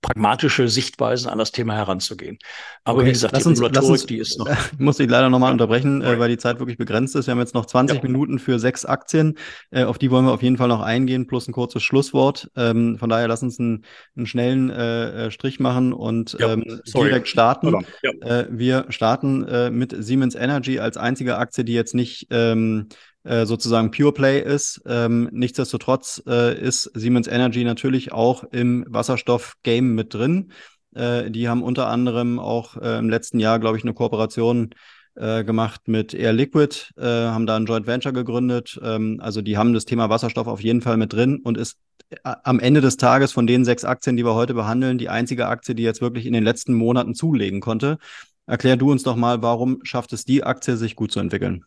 pragmatische 0.00 0.68
Sichtweisen 0.68 1.28
an 1.28 1.38
das 1.38 1.52
Thema 1.52 1.74
heranzugehen. 1.74 2.38
Aber 2.84 2.98
okay, 2.98 3.08
wie 3.08 3.12
gesagt, 3.12 3.36
die 3.36 3.44
uns, 3.44 3.60
Regulatorik, 3.62 4.06
die 4.06 4.18
ist 4.18 4.38
noch. 4.38 4.46
Ich 4.72 4.78
muss 4.78 4.98
dich 4.98 5.08
leider 5.08 5.30
nochmal 5.30 5.52
unterbrechen, 5.52 6.02
äh, 6.02 6.18
weil 6.18 6.28
die 6.28 6.38
Zeit 6.38 6.58
wirklich 6.58 6.78
begrenzt 6.78 7.16
ist. 7.16 7.26
Wir 7.26 7.32
haben 7.32 7.38
jetzt 7.38 7.54
noch 7.54 7.66
20 7.66 7.96
ja. 7.96 8.02
Minuten 8.02 8.38
für 8.38 8.58
sechs 8.58 8.84
Aktien. 8.84 9.36
Äh, 9.70 9.84
auf 9.84 9.98
die 9.98 10.10
wollen 10.10 10.24
wir 10.26 10.32
auf 10.32 10.42
jeden 10.42 10.56
Fall 10.56 10.68
noch 10.68 10.80
eingehen, 10.80 11.26
plus 11.26 11.48
ein 11.48 11.52
kurzes 11.52 11.82
Schlusswort. 11.82 12.50
Ähm, 12.56 12.98
von 12.98 13.08
daher 13.08 13.28
lass 13.28 13.42
uns 13.42 13.58
einen, 13.58 13.84
einen 14.16 14.26
schnellen 14.26 14.70
äh, 14.70 15.30
Strich 15.30 15.60
machen 15.60 15.92
und 15.92 16.36
ja, 16.38 16.52
ähm, 16.52 16.80
direkt 16.94 17.28
starten. 17.28 17.74
Ja. 18.02 18.46
wir 18.50 18.86
starten 18.88 19.76
mit 19.76 19.94
Siemens 19.98 20.34
Energy 20.34 20.78
als 20.78 20.96
einzige 20.96 21.36
Aktie, 21.38 21.64
die 21.64 21.72
jetzt 21.72 21.94
nicht 21.94 22.26
ähm, 22.30 22.88
äh, 23.26 23.44
sozusagen 23.44 23.90
Pure 23.90 24.12
Play 24.12 24.40
ist. 24.40 24.80
Ähm, 24.86 25.28
nichtsdestotrotz 25.32 26.22
äh, 26.26 26.58
ist 26.60 26.90
Siemens 26.94 27.26
Energy 27.26 27.64
natürlich 27.64 28.12
auch 28.12 28.44
im 28.44 28.86
Wasserstoff-Game 28.88 29.94
mit 29.94 30.14
drin. 30.14 30.52
Äh, 30.94 31.30
die 31.30 31.48
haben 31.48 31.62
unter 31.62 31.88
anderem 31.88 32.38
auch 32.38 32.76
äh, 32.76 32.98
im 32.98 33.10
letzten 33.10 33.40
Jahr, 33.40 33.58
glaube 33.58 33.78
ich, 33.78 33.84
eine 33.84 33.94
Kooperation 33.94 34.70
äh, 35.16 35.44
gemacht 35.44 35.88
mit 35.88 36.14
Air 36.14 36.32
Liquid, 36.32 36.92
haben 36.96 37.46
da 37.46 37.56
ein 37.56 37.66
Joint 37.66 37.86
Venture 37.86 38.12
gegründet. 38.12 38.78
Ähm, 38.82 39.18
also 39.20 39.42
die 39.42 39.58
haben 39.58 39.72
das 39.72 39.86
Thema 39.86 40.08
Wasserstoff 40.08 40.46
auf 40.46 40.62
jeden 40.62 40.80
Fall 40.80 40.96
mit 40.96 41.12
drin 41.12 41.40
und 41.42 41.58
ist 41.58 41.78
am 42.22 42.60
Ende 42.60 42.80
des 42.80 42.96
Tages 42.96 43.32
von 43.32 43.48
den 43.48 43.64
sechs 43.64 43.84
Aktien, 43.84 44.16
die 44.16 44.24
wir 44.24 44.34
heute 44.34 44.54
behandeln, 44.54 44.98
die 44.98 45.08
einzige 45.08 45.48
Aktie, 45.48 45.74
die 45.74 45.82
jetzt 45.82 46.00
wirklich 46.00 46.26
in 46.26 46.32
den 46.32 46.44
letzten 46.44 46.74
Monaten 46.74 47.16
zulegen 47.16 47.60
konnte. 47.60 47.98
Erklär 48.46 48.76
du 48.76 48.92
uns 48.92 49.02
doch 49.02 49.16
mal, 49.16 49.42
warum 49.42 49.80
schafft 49.82 50.12
es 50.12 50.24
die 50.24 50.44
Aktie, 50.44 50.76
sich 50.76 50.94
gut 50.94 51.10
zu 51.10 51.18
entwickeln? 51.18 51.64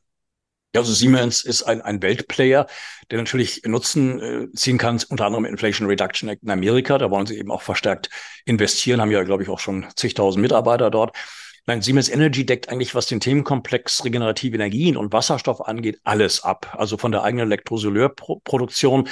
Ja, 0.76 0.82
also 0.82 0.94
Siemens 0.94 1.44
ist 1.44 1.64
ein, 1.64 1.82
ein 1.82 2.02
Weltplayer, 2.04 2.68
der 3.10 3.18
natürlich 3.18 3.64
Nutzen 3.66 4.20
äh, 4.20 4.52
ziehen 4.54 4.78
kann, 4.78 5.02
unter 5.10 5.26
anderem 5.26 5.46
Inflation 5.46 5.88
Reduction 5.88 6.30
Act 6.30 6.44
in 6.44 6.52
Amerika. 6.52 7.00
Da 7.00 7.10
wollen 7.10 7.26
sie 7.26 7.40
eben 7.40 7.52
auch 7.52 7.64
verstärkt 7.64 8.10
investieren, 8.46 9.02
haben 9.02 9.10
ja, 9.10 9.24
glaube 9.24 9.42
ich, 9.42 9.50
auch 9.50 9.58
schon 9.60 9.88
zigtausend 9.96 10.44
Mitarbeiter 10.44 10.92
dort. 10.92 11.18
Nein, 11.66 11.82
Siemens 11.82 12.10
Energy 12.10 12.46
deckt 12.46 12.70
eigentlich, 12.70 12.94
was 12.94 13.08
den 13.08 13.20
Themenkomplex 13.20 14.06
regenerative 14.06 14.56
Energien 14.56 14.96
und 14.96 15.12
Wasserstoff 15.12 15.62
angeht, 15.62 16.00
alles 16.04 16.44
ab. 16.44 16.76
Also 16.78 16.98
von 16.98 17.12
der 17.12 17.24
eigenen 17.24 17.48
Elektrosoleurproduktion. 17.48 19.08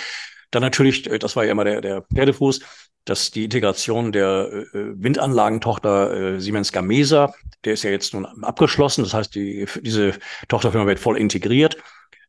Dann 0.51 0.61
natürlich, 0.61 1.09
äh, 1.09 1.19
das 1.19 1.35
war 1.35 1.45
ja 1.45 1.51
immer 1.51 1.63
der, 1.63 1.81
der 1.81 2.01
Pferdefuß, 2.13 2.61
dass 3.05 3.31
die 3.31 3.45
Integration 3.45 4.11
der 4.11 4.49
äh, 4.51 4.65
Windanlagentochter 4.73 6.35
äh, 6.35 6.41
Siemens 6.41 6.71
Gamesa, 6.71 7.33
der 7.63 7.73
ist 7.73 7.83
ja 7.83 7.89
jetzt 7.89 8.13
nun 8.13 8.25
abgeschlossen. 8.43 9.03
Das 9.03 9.13
heißt, 9.13 9.33
die, 9.33 9.65
diese 9.81 10.13
Tochterfirma 10.47 10.85
wird 10.85 10.99
voll 10.99 11.17
integriert. 11.17 11.77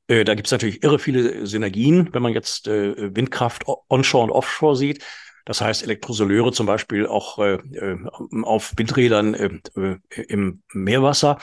Äh, 0.06 0.24
da 0.24 0.34
gibt 0.34 0.46
es 0.46 0.52
natürlich 0.52 0.82
irre 0.82 0.98
viele 0.98 1.46
Synergien, 1.46 2.12
wenn 2.12 2.22
man 2.22 2.32
jetzt 2.32 2.68
äh, 2.68 3.14
Windkraft 3.14 3.64
onshore 3.88 4.24
und 4.24 4.30
offshore 4.30 4.76
sieht. 4.76 5.04
Das 5.44 5.60
heißt, 5.60 5.82
Elektrosoleure 5.82 6.52
zum 6.52 6.66
Beispiel 6.66 7.06
auch 7.06 7.38
äh, 7.38 7.54
äh 7.54 7.98
auf 8.42 8.74
Windrädern 8.76 9.34
äh, 9.34 9.60
äh, 9.76 10.22
im 10.28 10.62
Meerwasser, 10.72 11.38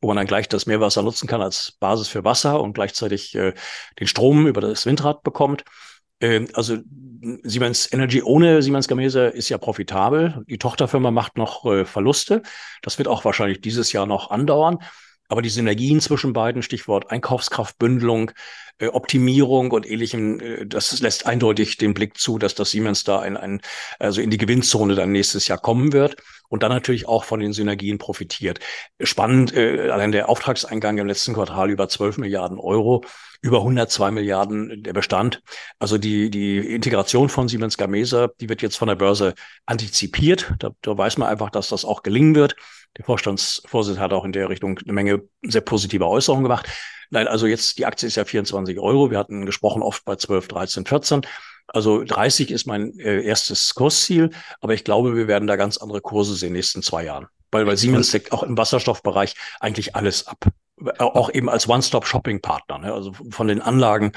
wo 0.00 0.08
man 0.08 0.16
dann 0.16 0.26
gleich 0.26 0.48
das 0.48 0.66
Meerwasser 0.66 1.02
nutzen 1.02 1.26
kann 1.26 1.42
als 1.42 1.72
Basis 1.80 2.08
für 2.08 2.24
Wasser 2.24 2.60
und 2.60 2.74
gleichzeitig 2.74 3.34
äh, 3.34 3.54
den 3.98 4.06
Strom 4.06 4.46
über 4.46 4.60
das 4.60 4.86
Windrad 4.86 5.22
bekommt. 5.24 5.64
Ähm, 6.20 6.48
also 6.54 6.78
Siemens 7.42 7.92
Energy 7.92 8.22
ohne 8.22 8.62
Siemens 8.62 8.88
Gamesa 8.88 9.26
ist 9.26 9.48
ja 9.48 9.58
profitabel. 9.58 10.44
Die 10.48 10.58
Tochterfirma 10.58 11.10
macht 11.10 11.36
noch 11.36 11.64
äh, 11.66 11.84
Verluste. 11.84 12.42
Das 12.82 12.98
wird 12.98 13.08
auch 13.08 13.24
wahrscheinlich 13.24 13.60
dieses 13.60 13.92
Jahr 13.92 14.06
noch 14.06 14.30
andauern. 14.30 14.78
Aber 15.30 15.42
die 15.42 15.50
Synergien 15.50 16.00
zwischen 16.00 16.32
beiden, 16.32 16.62
Stichwort 16.62 17.10
Einkaufskraftbündelung, 17.10 18.30
äh, 18.78 18.88
Optimierung 18.88 19.72
und 19.72 19.88
ähnlichem, 19.88 20.40
äh, 20.40 20.66
das 20.66 20.98
lässt 21.00 21.26
eindeutig 21.26 21.76
den 21.76 21.92
Blick 21.92 22.16
zu, 22.16 22.38
dass 22.38 22.54
das 22.54 22.70
Siemens 22.70 23.04
da 23.04 23.20
ein, 23.20 23.36
ein, 23.36 23.60
also 23.98 24.22
in 24.22 24.30
die 24.30 24.38
Gewinnzone 24.38 24.94
dann 24.94 25.12
nächstes 25.12 25.46
Jahr 25.46 25.58
kommen 25.58 25.92
wird 25.92 26.16
und 26.48 26.62
dann 26.62 26.72
natürlich 26.72 27.06
auch 27.06 27.24
von 27.24 27.40
den 27.40 27.52
Synergien 27.52 27.98
profitiert. 27.98 28.60
Spannend, 29.00 29.54
äh, 29.54 29.90
allein 29.90 30.12
der 30.12 30.30
Auftragseingang 30.30 30.96
im 30.96 31.06
letzten 31.06 31.34
Quartal 31.34 31.70
über 31.70 31.88
12 31.88 32.18
Milliarden 32.18 32.58
Euro 32.58 33.04
über 33.40 33.58
102 33.58 34.10
Milliarden 34.10 34.82
der 34.82 34.92
Bestand. 34.92 35.42
Also 35.78 35.98
die, 35.98 36.30
die 36.30 36.58
Integration 36.58 37.28
von 37.28 37.48
Siemens 37.48 37.76
Gamesa, 37.76 38.28
die 38.40 38.48
wird 38.48 38.62
jetzt 38.62 38.76
von 38.76 38.88
der 38.88 38.96
Börse 38.96 39.34
antizipiert. 39.66 40.52
Da, 40.58 40.70
da 40.82 40.98
weiß 40.98 41.18
man 41.18 41.28
einfach, 41.28 41.50
dass 41.50 41.68
das 41.68 41.84
auch 41.84 42.02
gelingen 42.02 42.34
wird. 42.34 42.56
Der 42.96 43.04
Vorstandsvorsitzende 43.04 44.02
hat 44.02 44.12
auch 44.12 44.24
in 44.24 44.32
der 44.32 44.48
Richtung 44.48 44.78
eine 44.78 44.92
Menge 44.92 45.22
sehr 45.42 45.60
positive 45.60 46.06
Äußerungen 46.06 46.44
gemacht. 46.44 46.68
Nein, 47.10 47.28
also 47.28 47.46
jetzt 47.46 47.78
die 47.78 47.86
Aktie 47.86 48.06
ist 48.06 48.16
ja 48.16 48.24
24 48.24 48.78
Euro. 48.78 49.10
Wir 49.10 49.18
hatten 49.18 49.46
gesprochen 49.46 49.82
oft 49.82 50.04
bei 50.04 50.16
12, 50.16 50.48
13, 50.48 50.86
14. 50.86 51.22
Also 51.68 52.02
30 52.02 52.50
ist 52.50 52.66
mein 52.66 52.98
äh, 52.98 53.22
erstes 53.22 53.74
Kursziel, 53.74 54.30
aber 54.60 54.72
ich 54.74 54.84
glaube, 54.84 55.14
wir 55.14 55.28
werden 55.28 55.46
da 55.46 55.56
ganz 55.56 55.76
andere 55.76 56.00
Kurse 56.00 56.34
sehen 56.34 56.48
in 56.48 56.54
den 56.54 56.58
nächsten 56.58 56.82
zwei 56.82 57.04
Jahren. 57.04 57.26
Weil, 57.50 57.66
weil 57.66 57.76
Siemens 57.76 58.10
deckt 58.10 58.32
auch 58.32 58.42
im 58.42 58.56
Wasserstoffbereich 58.56 59.34
eigentlich 59.60 59.94
alles 59.94 60.26
ab. 60.26 60.46
Auch 60.98 61.30
eben 61.32 61.48
als 61.48 61.68
One-Stop-Shopping-Partner. 61.68 62.78
Ne? 62.78 62.92
Also 62.92 63.12
von 63.30 63.48
den 63.48 63.60
Anlagen 63.60 64.12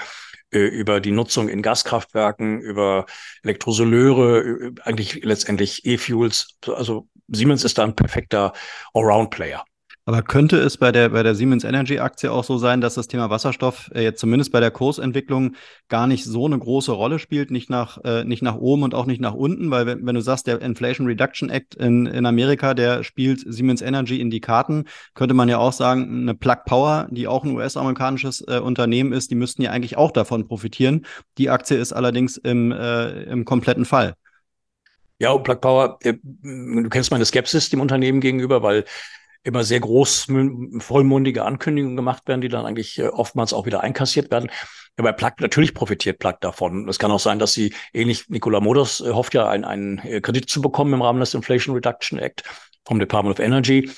äh, 0.52 0.60
über 0.60 1.00
die 1.00 1.12
Nutzung 1.12 1.50
in 1.50 1.62
Gaskraftwerken, 1.62 2.60
über 2.60 3.06
Elektrosoleure, 3.44 4.72
eigentlich 4.84 5.24
letztendlich 5.24 5.86
E-Fuels. 5.86 6.58
Also 6.68 7.08
Siemens 7.28 7.64
ist 7.64 7.78
da 7.78 7.84
ein 7.84 7.96
perfekter 7.96 8.54
Allround-Player. 8.94 9.64
Aber 10.06 10.24
könnte 10.24 10.58
es 10.58 10.78
bei 10.78 10.92
der, 10.92 11.10
bei 11.10 11.22
der 11.22 11.36
Siemens 11.36 11.64
Energy 11.64 12.00
Aktie 12.00 12.32
auch 12.32 12.44
so 12.44 12.58
sein, 12.58 12.82
dass 12.82 12.96
das 12.96 13.08
Thema 13.08 13.30
Wasserstoff 13.30 13.92
äh, 13.94 14.02
jetzt 14.02 14.20
zumindest 14.20 14.52
bei 14.52 14.60
der 14.60 14.72
Kursentwicklung 14.72 15.56
gar 15.90 16.08
nicht 16.08 16.26
so 16.26 16.48
eine 16.48 16.58
große 16.58 16.92
Rolle 16.92 17.20
spielt, 17.20 17.52
nicht 17.52 17.70
nach, 17.70 18.00
äh, 18.04 18.24
nicht 18.26 18.42
nach 18.42 18.56
oben 18.56 18.82
und 18.82 18.96
auch 18.96 19.06
nicht 19.06 19.22
nach 19.22 19.36
unten? 19.36 19.70
Weil 19.70 19.86
wenn, 19.86 20.04
wenn 20.06 20.16
du 20.16 20.22
sagst, 20.22 20.48
der 20.48 20.60
Inflation 20.62 21.06
Reduction 21.06 21.50
Act 21.50 21.76
in, 21.76 22.08
in 22.08 22.26
Amerika, 22.26 22.74
der 22.74 23.04
spielt 23.04 23.44
Siemens 23.46 23.84
Energy 23.84 24.20
in 24.20 24.32
die 24.32 24.42
Karten, 24.42 24.86
könnte 25.14 25.36
man 25.36 25.50
ja 25.50 25.60
auch 25.60 25.74
sagen, 25.74 26.22
eine 26.22 26.34
Plug 26.34 26.64
Power, 26.66 27.08
die 27.12 27.28
auch 27.28 27.44
ein 27.44 27.56
US-amerikanisches 27.56 28.44
äh, 28.48 28.60
Unternehmen 28.60 29.14
ist, 29.14 29.30
die 29.30 29.36
müssten 29.36 29.62
ja 29.62 29.70
eigentlich 29.70 29.98
auch 29.98 30.12
davon 30.12 30.48
profitieren. 30.48 31.06
Die 31.38 31.52
Aktie 31.52 31.78
ist 31.78 31.94
allerdings 31.94 32.38
im, 32.38 32.72
äh, 32.72 33.24
im 33.24 33.46
kompletten 33.46 33.86
Fall. 33.86 34.16
Ja, 35.20 35.30
und 35.30 35.44
Plug 35.44 35.62
Power, 35.62 36.00
äh, 36.02 36.16
du 36.24 36.90
kennst 36.90 37.12
meine 37.12 37.26
Skepsis 37.26 37.70
dem 37.70 37.82
Unternehmen 37.82 38.20
gegenüber, 38.20 38.64
weil 38.64 38.86
immer 39.44 39.64
sehr 39.64 39.80
groß, 39.80 40.28
vollmundige 40.80 41.44
Ankündigungen 41.46 41.96
gemacht 41.96 42.28
werden, 42.28 42.42
die 42.42 42.50
dann 42.50 42.66
eigentlich 42.66 43.00
äh, 43.00 43.08
oftmals 43.08 43.54
auch 43.54 43.66
wieder 43.66 43.82
einkassiert 43.82 44.32
werden. 44.32 44.52
Ja, 44.98 45.04
bei 45.04 45.12
Plug 45.12 45.32
natürlich 45.40 45.74
profitiert 45.74 46.20
Plug 46.20 46.36
davon. 46.42 46.88
Es 46.88 47.00
kann 47.00 47.12
auch 47.12 47.20
sein, 47.20 47.40
dass 47.40 47.54
sie 47.54 47.74
ähnlich 47.94 48.30
Nikola 48.30 48.60
Modus 48.60 49.02
äh, 49.02 49.12
hofft 49.12 49.34
ja, 49.34 49.50
einen, 49.50 49.64
einen 49.64 50.00
äh, 50.00 50.22
Kredit 50.22 50.50
zu 50.50 50.62
bekommen 50.62 50.94
im 50.94 51.02
Rahmen 51.02 51.20
des 51.20 51.34
Inflation 51.34 51.76
Reduction 51.76 52.20
Act 52.20 52.44
vom 52.86 53.00
Department 53.00 53.40
of 53.40 53.46
Energy. 53.46 53.90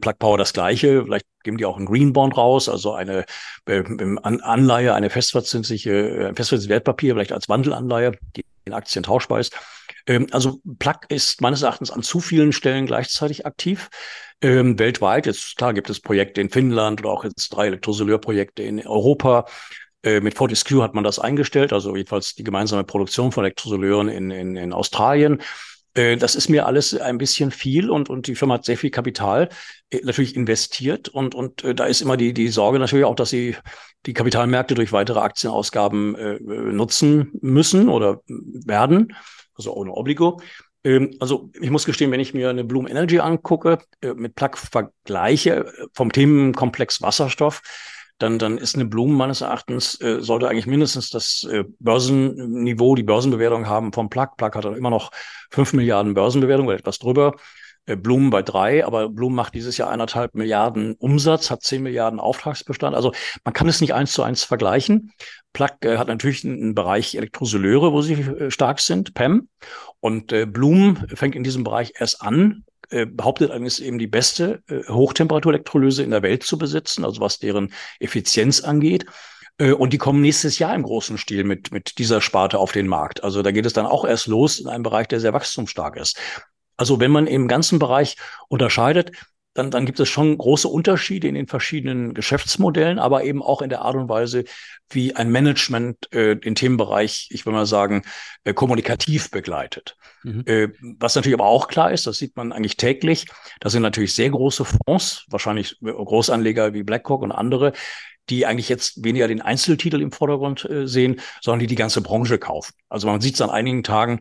Plug 0.00 0.14
Power 0.20 0.38
das 0.38 0.52
gleiche. 0.52 1.02
Vielleicht 1.02 1.26
geben 1.42 1.56
die 1.56 1.64
auch 1.64 1.76
einen 1.76 1.86
Green 1.86 2.12
Bond 2.12 2.36
raus, 2.36 2.68
also 2.68 2.92
eine 2.92 3.24
äh, 3.66 3.82
Anleihe, 4.22 4.94
eine 4.94 5.10
festverzinsliche, 5.10 6.28
ein 6.28 6.36
festverzinsliches 6.36 6.68
Wertpapier, 6.68 7.14
vielleicht 7.14 7.32
als 7.32 7.48
Wandelanleihe, 7.48 8.12
die 8.36 8.44
in 8.64 8.74
Aktien 8.74 9.02
tauschbar 9.02 9.40
ist. 9.40 9.58
Ähm, 10.06 10.26
also 10.30 10.60
Plug 10.78 11.00
ist 11.08 11.40
meines 11.40 11.62
Erachtens 11.62 11.90
an 11.90 12.02
zu 12.02 12.20
vielen 12.20 12.52
Stellen 12.52 12.86
gleichzeitig 12.86 13.46
aktiv. 13.46 13.90
Ähm, 14.40 14.78
weltweit, 14.78 15.26
jetzt 15.26 15.56
klar 15.56 15.72
gibt 15.72 15.88
es 15.88 16.00
Projekte 16.00 16.40
in 16.40 16.50
Finnland 16.50 17.00
oder 17.00 17.10
auch 17.10 17.24
jetzt 17.24 17.50
drei 17.50 17.66
Elektrosoleurprojekte 17.68 18.62
in 18.62 18.84
Europa. 18.84 19.46
Äh, 20.02 20.20
mit 20.20 20.34
Fortescue 20.34 20.82
hat 20.82 20.94
man 20.94 21.04
das 21.04 21.18
eingestellt, 21.18 21.72
also 21.72 21.94
jedenfalls 21.94 22.34
die 22.34 22.42
gemeinsame 22.42 22.84
Produktion 22.84 23.30
von 23.30 23.44
Elektrosoleuren 23.44 24.08
in, 24.08 24.30
in, 24.30 24.56
in 24.56 24.72
Australien. 24.72 25.40
Äh, 25.94 26.16
das 26.16 26.34
ist 26.34 26.48
mir 26.48 26.66
alles 26.66 26.96
ein 26.98 27.18
bisschen 27.18 27.50
viel 27.50 27.90
und, 27.90 28.08
und 28.08 28.26
die 28.26 28.34
Firma 28.34 28.54
hat 28.54 28.64
sehr 28.64 28.76
viel 28.76 28.90
Kapital 28.90 29.48
äh, 29.90 30.00
natürlich 30.02 30.36
investiert 30.36 31.08
und, 31.08 31.34
und 31.34 31.64
äh, 31.64 31.74
da 31.74 31.84
ist 31.84 32.00
immer 32.00 32.16
die, 32.16 32.32
die 32.32 32.48
Sorge 32.48 32.78
natürlich 32.78 33.04
auch, 33.04 33.14
dass 33.14 33.30
sie 33.30 33.56
die 34.06 34.14
Kapitalmärkte 34.14 34.74
durch 34.74 34.92
weitere 34.92 35.20
Aktienausgaben 35.20 36.16
nutzen 36.74 37.30
müssen 37.40 37.88
oder 37.88 38.20
werden, 38.26 39.14
also 39.56 39.74
ohne 39.74 39.92
Obligo. 39.92 40.40
Ähm, 40.84 41.16
also 41.20 41.50
ich 41.60 41.70
muss 41.70 41.84
gestehen, 41.84 42.10
wenn 42.10 42.20
ich 42.20 42.34
mir 42.34 42.50
eine 42.50 42.64
Bloom 42.64 42.86
Energy 42.86 43.20
angucke, 43.20 43.78
äh, 44.00 44.14
mit 44.14 44.34
Plug 44.34 44.56
vergleiche 44.56 45.66
äh, 45.66 45.86
vom 45.94 46.12
Themenkomplex 46.12 47.02
Wasserstoff, 47.02 47.62
dann, 48.18 48.38
dann 48.38 48.58
ist 48.58 48.74
eine 48.74 48.84
Bloom 48.84 49.14
meines 49.16 49.40
Erachtens, 49.40 50.00
äh, 50.00 50.20
sollte 50.20 50.48
eigentlich 50.48 50.66
mindestens 50.66 51.10
das 51.10 51.46
Börsenniveau, 51.80 52.94
die 52.94 53.02
Börsenbewertung 53.02 53.66
haben 53.66 53.92
vom 53.92 54.10
Plug. 54.10 54.36
Plug 54.36 54.54
hat 54.54 54.64
dann 54.64 54.76
immer 54.76 54.90
noch 54.90 55.10
fünf 55.50 55.72
Milliarden 55.72 56.14
Börsenbewertung 56.14 56.66
oder 56.66 56.76
etwas 56.76 56.98
drüber. 56.98 57.34
Blumen 57.86 58.30
bei 58.30 58.42
drei, 58.42 58.86
aber 58.86 59.08
Blumen 59.08 59.34
macht 59.34 59.54
dieses 59.54 59.76
Jahr 59.76 59.90
eineinhalb 59.90 60.34
Milliarden 60.34 60.94
Umsatz, 60.94 61.50
hat 61.50 61.62
zehn 61.62 61.82
Milliarden 61.82 62.20
Auftragsbestand. 62.20 62.94
Also 62.94 63.12
man 63.44 63.52
kann 63.52 63.68
es 63.68 63.80
nicht 63.80 63.94
eins 63.94 64.12
zu 64.12 64.22
eins 64.22 64.44
vergleichen. 64.44 65.12
Plug 65.52 65.70
äh, 65.82 65.98
hat 65.98 66.08
natürlich 66.08 66.44
einen 66.44 66.74
Bereich 66.74 67.14
Elektrosoleure, 67.14 67.92
wo 67.92 68.02
sie 68.02 68.14
äh, 68.14 68.50
stark 68.50 68.80
sind, 68.80 69.14
PEM. 69.14 69.48
Und 70.00 70.32
äh, 70.32 70.46
Bloom 70.46 70.96
fängt 71.14 71.34
in 71.34 71.44
diesem 71.44 71.64
Bereich 71.64 71.92
erst 71.98 72.22
an, 72.22 72.64
äh, 72.90 73.06
behauptet 73.06 73.50
allerdings 73.50 73.80
eben 73.80 73.98
die 73.98 74.06
beste 74.06 74.62
äh, 74.68 74.84
Hochtemperaturelektrolyse 74.88 76.02
in 76.02 76.10
der 76.10 76.22
Welt 76.22 76.42
zu 76.42 76.58
besitzen, 76.58 77.04
also 77.04 77.20
was 77.20 77.38
deren 77.38 77.72
Effizienz 77.98 78.60
angeht. 78.60 79.06
Äh, 79.58 79.72
und 79.72 79.92
die 79.92 79.98
kommen 79.98 80.20
nächstes 80.20 80.58
Jahr 80.58 80.74
im 80.74 80.82
großen 80.82 81.18
Stil 81.18 81.44
mit, 81.44 81.72
mit 81.72 81.98
dieser 81.98 82.20
Sparte 82.20 82.58
auf 82.58 82.72
den 82.72 82.86
Markt. 82.86 83.24
Also 83.24 83.42
da 83.42 83.50
geht 83.50 83.66
es 83.66 83.72
dann 83.72 83.86
auch 83.86 84.04
erst 84.04 84.26
los 84.26 84.58
in 84.58 84.68
einem 84.68 84.82
Bereich, 84.82 85.08
der 85.08 85.20
sehr 85.20 85.32
wachstumsstark 85.32 85.96
ist. 85.96 86.18
Also 86.82 86.98
wenn 86.98 87.12
man 87.12 87.28
im 87.28 87.46
ganzen 87.46 87.78
Bereich 87.78 88.16
unterscheidet, 88.48 89.12
dann, 89.54 89.70
dann 89.70 89.86
gibt 89.86 90.00
es 90.00 90.08
schon 90.08 90.36
große 90.36 90.66
Unterschiede 90.66 91.28
in 91.28 91.36
den 91.36 91.46
verschiedenen 91.46 92.12
Geschäftsmodellen, 92.12 92.98
aber 92.98 93.22
eben 93.22 93.40
auch 93.40 93.62
in 93.62 93.68
der 93.68 93.82
Art 93.82 93.94
und 93.94 94.08
Weise, 94.08 94.42
wie 94.90 95.14
ein 95.14 95.30
Management 95.30 96.12
äh, 96.12 96.34
den 96.34 96.56
Themenbereich, 96.56 97.28
ich 97.30 97.46
will 97.46 97.52
mal 97.52 97.66
sagen, 97.66 98.02
äh, 98.42 98.52
kommunikativ 98.52 99.30
begleitet. 99.30 99.96
Mhm. 100.24 100.42
Äh, 100.44 100.68
was 100.98 101.14
natürlich 101.14 101.38
aber 101.38 101.46
auch 101.46 101.68
klar 101.68 101.92
ist, 101.92 102.08
das 102.08 102.18
sieht 102.18 102.34
man 102.34 102.50
eigentlich 102.50 102.78
täglich, 102.78 103.26
das 103.60 103.70
sind 103.70 103.82
natürlich 103.82 104.12
sehr 104.12 104.30
große 104.30 104.64
Fonds, 104.64 105.24
wahrscheinlich 105.28 105.78
Großanleger 105.82 106.74
wie 106.74 106.82
BlackRock 106.82 107.22
und 107.22 107.30
andere, 107.30 107.74
die 108.28 108.44
eigentlich 108.44 108.68
jetzt 108.68 109.04
weniger 109.04 109.28
den 109.28 109.40
Einzeltitel 109.40 110.02
im 110.02 110.10
Vordergrund 110.10 110.68
äh, 110.68 110.88
sehen, 110.88 111.20
sondern 111.42 111.60
die 111.60 111.68
die 111.68 111.76
ganze 111.76 112.00
Branche 112.00 112.38
kaufen. 112.38 112.72
Also 112.88 113.06
man 113.06 113.20
sieht 113.20 113.34
es 113.34 113.40
an 113.40 113.50
einigen 113.50 113.84
Tagen, 113.84 114.18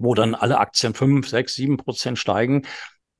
wo 0.00 0.14
dann 0.14 0.34
alle 0.34 0.58
Aktien 0.58 0.94
fünf, 0.94 1.28
sechs, 1.28 1.54
sieben 1.54 1.76
Prozent 1.76 2.18
steigen 2.18 2.62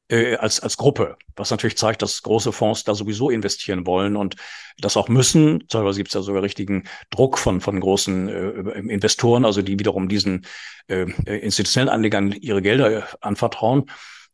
äh, 0.09 0.37
als, 0.37 0.61
als 0.61 0.77
Gruppe, 0.77 1.17
was 1.37 1.51
natürlich 1.51 1.77
zeigt, 1.77 2.03
dass 2.03 2.23
große 2.23 2.53
Fonds 2.53 2.85
da 2.85 2.95
sowieso 2.95 3.31
investieren 3.31 3.87
wollen 3.87 4.17
und 4.17 4.37
das 4.79 4.97
auch 4.97 5.09
müssen. 5.09 5.67
Teilweise 5.69 5.99
gibt 5.99 6.09
es 6.09 6.15
ja 6.15 6.23
sogar 6.23 6.43
richtigen 6.43 6.85
Druck 7.11 7.39
von, 7.39 7.61
von 7.61 7.79
großen 7.79 8.29
äh, 8.29 8.79
Investoren, 8.81 9.45
also 9.45 9.63
die 9.63 9.79
wiederum 9.79 10.09
diesen 10.09 10.47
äh, 10.89 11.05
institutionellen 11.27 11.93
Anlegern 11.93 12.33
ihre 12.33 12.63
Gelder 12.63 12.91
äh, 12.91 13.03
anvertrauen. 13.21 13.91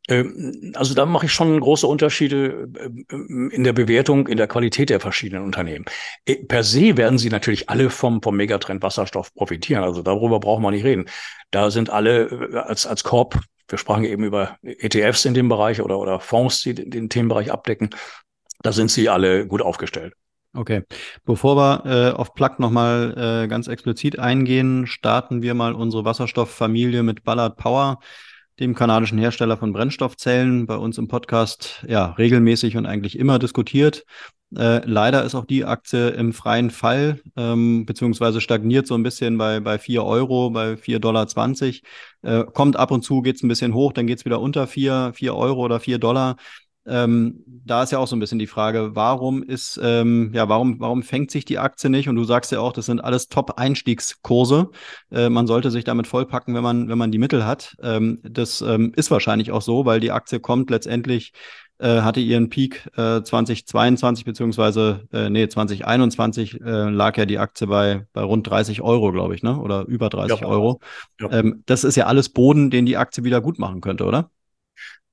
Ähm, 0.09 0.73
also 0.75 0.95
da 0.95 1.07
mache 1.07 1.27
ich 1.27 1.33
schon 1.33 1.59
große 1.59 1.87
Unterschiede 1.87 2.69
äh, 2.79 3.15
in 3.55 3.65
der 3.65 3.73
Bewertung, 3.73 4.29
in 4.29 4.37
der 4.37 4.47
Qualität 4.47 4.91
der 4.91 5.01
verschiedenen 5.01 5.45
Unternehmen. 5.45 5.85
Äh, 6.25 6.37
per 6.37 6.63
se 6.63 6.97
werden 6.97 7.19
sie 7.19 7.31
natürlich 7.31 7.69
alle 7.69 7.91
vom, 7.91 8.23
vom 8.23 8.37
Megatrend 8.37 8.83
Wasserstoff 8.83 9.35
profitieren. 9.35 9.83
Also 9.83 10.03
darüber 10.03 10.41
brauchen 10.41 10.63
wir 10.63 10.71
nicht 10.71 10.85
reden. 10.85 11.07
Da 11.51 11.71
sind 11.71 11.91
alle 11.91 12.27
äh, 12.27 12.57
als, 12.57 12.87
als 12.87 13.05
Korb, 13.05 13.41
wir 13.69 13.79
sprachen 13.79 14.05
eben 14.05 14.23
über 14.23 14.59
ETFs 14.63 15.25
in 15.25 15.35
dem 15.35 15.49
Bereich 15.49 15.81
oder, 15.81 15.99
oder 15.99 16.21
Fonds, 16.21 16.63
die 16.63 16.75
den 16.75 17.09
Themenbereich 17.09 17.51
abdecken. 17.51 17.91
Da 18.63 18.73
sind 18.73 18.91
sie 18.91 19.09
alle 19.09 19.47
gut 19.47 19.61
aufgestellt. 19.61 20.15
Okay. 20.55 20.85
Bevor 21.25 21.57
wir 21.57 21.85
äh, 21.85 22.13
auf 22.13 22.33
Plug 22.35 22.59
nochmal 22.59 23.43
äh, 23.45 23.49
ganz 23.49 23.69
explizit 23.69 24.19
eingehen, 24.19 24.87
starten 24.87 25.43
wir 25.43 25.53
mal 25.53 25.75
unsere 25.75 26.05
Wasserstofffamilie 26.07 27.03
mit 27.03 27.25
Ballard 27.25 27.59
Power 27.59 27.99
dem 28.61 28.75
kanadischen 28.75 29.19
Hersteller 29.19 29.57
von 29.57 29.73
Brennstoffzellen, 29.73 30.67
bei 30.67 30.77
uns 30.77 30.99
im 30.99 31.09
Podcast 31.09 31.85
ja 31.87 32.13
regelmäßig 32.13 32.77
und 32.77 32.87
eigentlich 32.87 33.19
immer 33.19 33.39
diskutiert. 33.39 34.05
Äh, 34.57 34.87
leider 34.87 35.25
ist 35.25 35.35
auch 35.35 35.45
die 35.45 35.65
Aktie 35.65 36.11
im 36.11 36.33
freien 36.33 36.71
Fall, 36.71 37.21
ähm, 37.37 37.85
beziehungsweise 37.85 38.41
stagniert 38.41 38.87
so 38.87 38.95
ein 38.95 39.03
bisschen 39.03 39.37
bei, 39.37 39.61
bei 39.61 39.79
4 39.79 40.05
Euro, 40.05 40.51
bei 40.51 40.77
4,20 40.77 40.99
Dollar. 41.01 41.27
Äh, 42.23 42.45
kommt 42.53 42.77
ab 42.77 42.93
und 42.93 43.03
zu, 43.03 43.23
geht 43.23 43.37
es 43.37 43.43
ein 43.43 43.49
bisschen 43.49 43.75
hoch, 43.75 43.93
dann 43.93 44.07
geht 44.07 44.19
es 44.19 44.25
wieder 44.25 44.41
unter 44.41 44.67
4, 44.67 45.13
4 45.15 45.35
Euro 45.35 45.65
oder 45.65 45.81
4 45.81 45.99
Dollar. 45.99 46.37
Ähm, 46.87 47.43
da 47.47 47.83
ist 47.83 47.93
ja 47.93 47.99
auch 47.99 48.07
so 48.07 48.15
ein 48.15 48.21
bisschen 48.21 48.39
die 48.39 48.47
Frage, 48.47 48.95
warum 48.95 49.43
ist, 49.43 49.81
ähm, 49.83 50.31
ja, 50.33 50.49
warum, 50.49 50.79
warum 50.79 51.03
fängt 51.03 51.31
sich 51.31 51.45
die 51.45 51.59
Aktie 51.59 51.91
nicht? 51.91 52.09
Und 52.09 52.17
du 52.17 52.25
sagst 52.25 52.53
ja 52.53 52.61
auch, 52.61 52.73
das 52.73 52.87
sind 52.87 53.01
alles 53.01 53.29
Top-Einstiegskurse. 53.29 54.71
Äh, 55.11 55.29
man 55.29 55.47
sollte 55.47 55.71
sich 55.71 55.85
damit 55.85 56.07
vollpacken, 56.07 56.55
wenn 56.55 56.63
man, 56.63 56.89
wenn 56.89 56.99
man 56.99 57.11
die 57.11 57.19
Mittel 57.19 57.45
hat. 57.45 57.77
Ähm, 57.83 58.21
das 58.23 58.61
ähm, 58.61 58.93
ist 58.95 59.11
wahrscheinlich 59.11 59.51
auch 59.51 59.63
so, 59.63 59.85
weil 59.85 60.01
die 60.01 60.13
Aktie 60.13 60.39
kommt 60.39 60.71
letztendlich, 60.71 61.33
äh, 61.79 62.01
hatte 62.01 62.21
ihren 62.21 62.49
Peak 62.49 62.87
äh, 62.97 63.23
2022 63.23 64.25
beziehungsweise 64.25 65.07
äh, 65.13 65.29
nee 65.29 65.47
2021 65.47 66.61
äh, 66.61 66.89
lag 66.89 67.17
ja 67.19 67.27
die 67.27 67.39
Aktie 67.39 67.67
bei 67.67 68.07
bei 68.13 68.23
rund 68.23 68.49
30 68.49 68.81
Euro, 68.81 69.13
glaube 69.13 69.35
ich, 69.35 69.43
ne? 69.43 69.59
Oder 69.59 69.85
über 69.87 70.09
30 70.09 70.41
ja, 70.41 70.47
Euro. 70.47 70.81
Ja. 71.21 71.31
Ähm, 71.33 71.63
das 71.67 71.85
ist 71.85 71.97
ja 71.97 72.07
alles 72.07 72.31
Boden, 72.31 72.71
den 72.71 72.87
die 72.87 72.97
Aktie 72.97 73.25
wieder 73.25 73.41
gut 73.41 73.59
machen 73.59 73.81
könnte, 73.81 74.05
oder? 74.05 74.31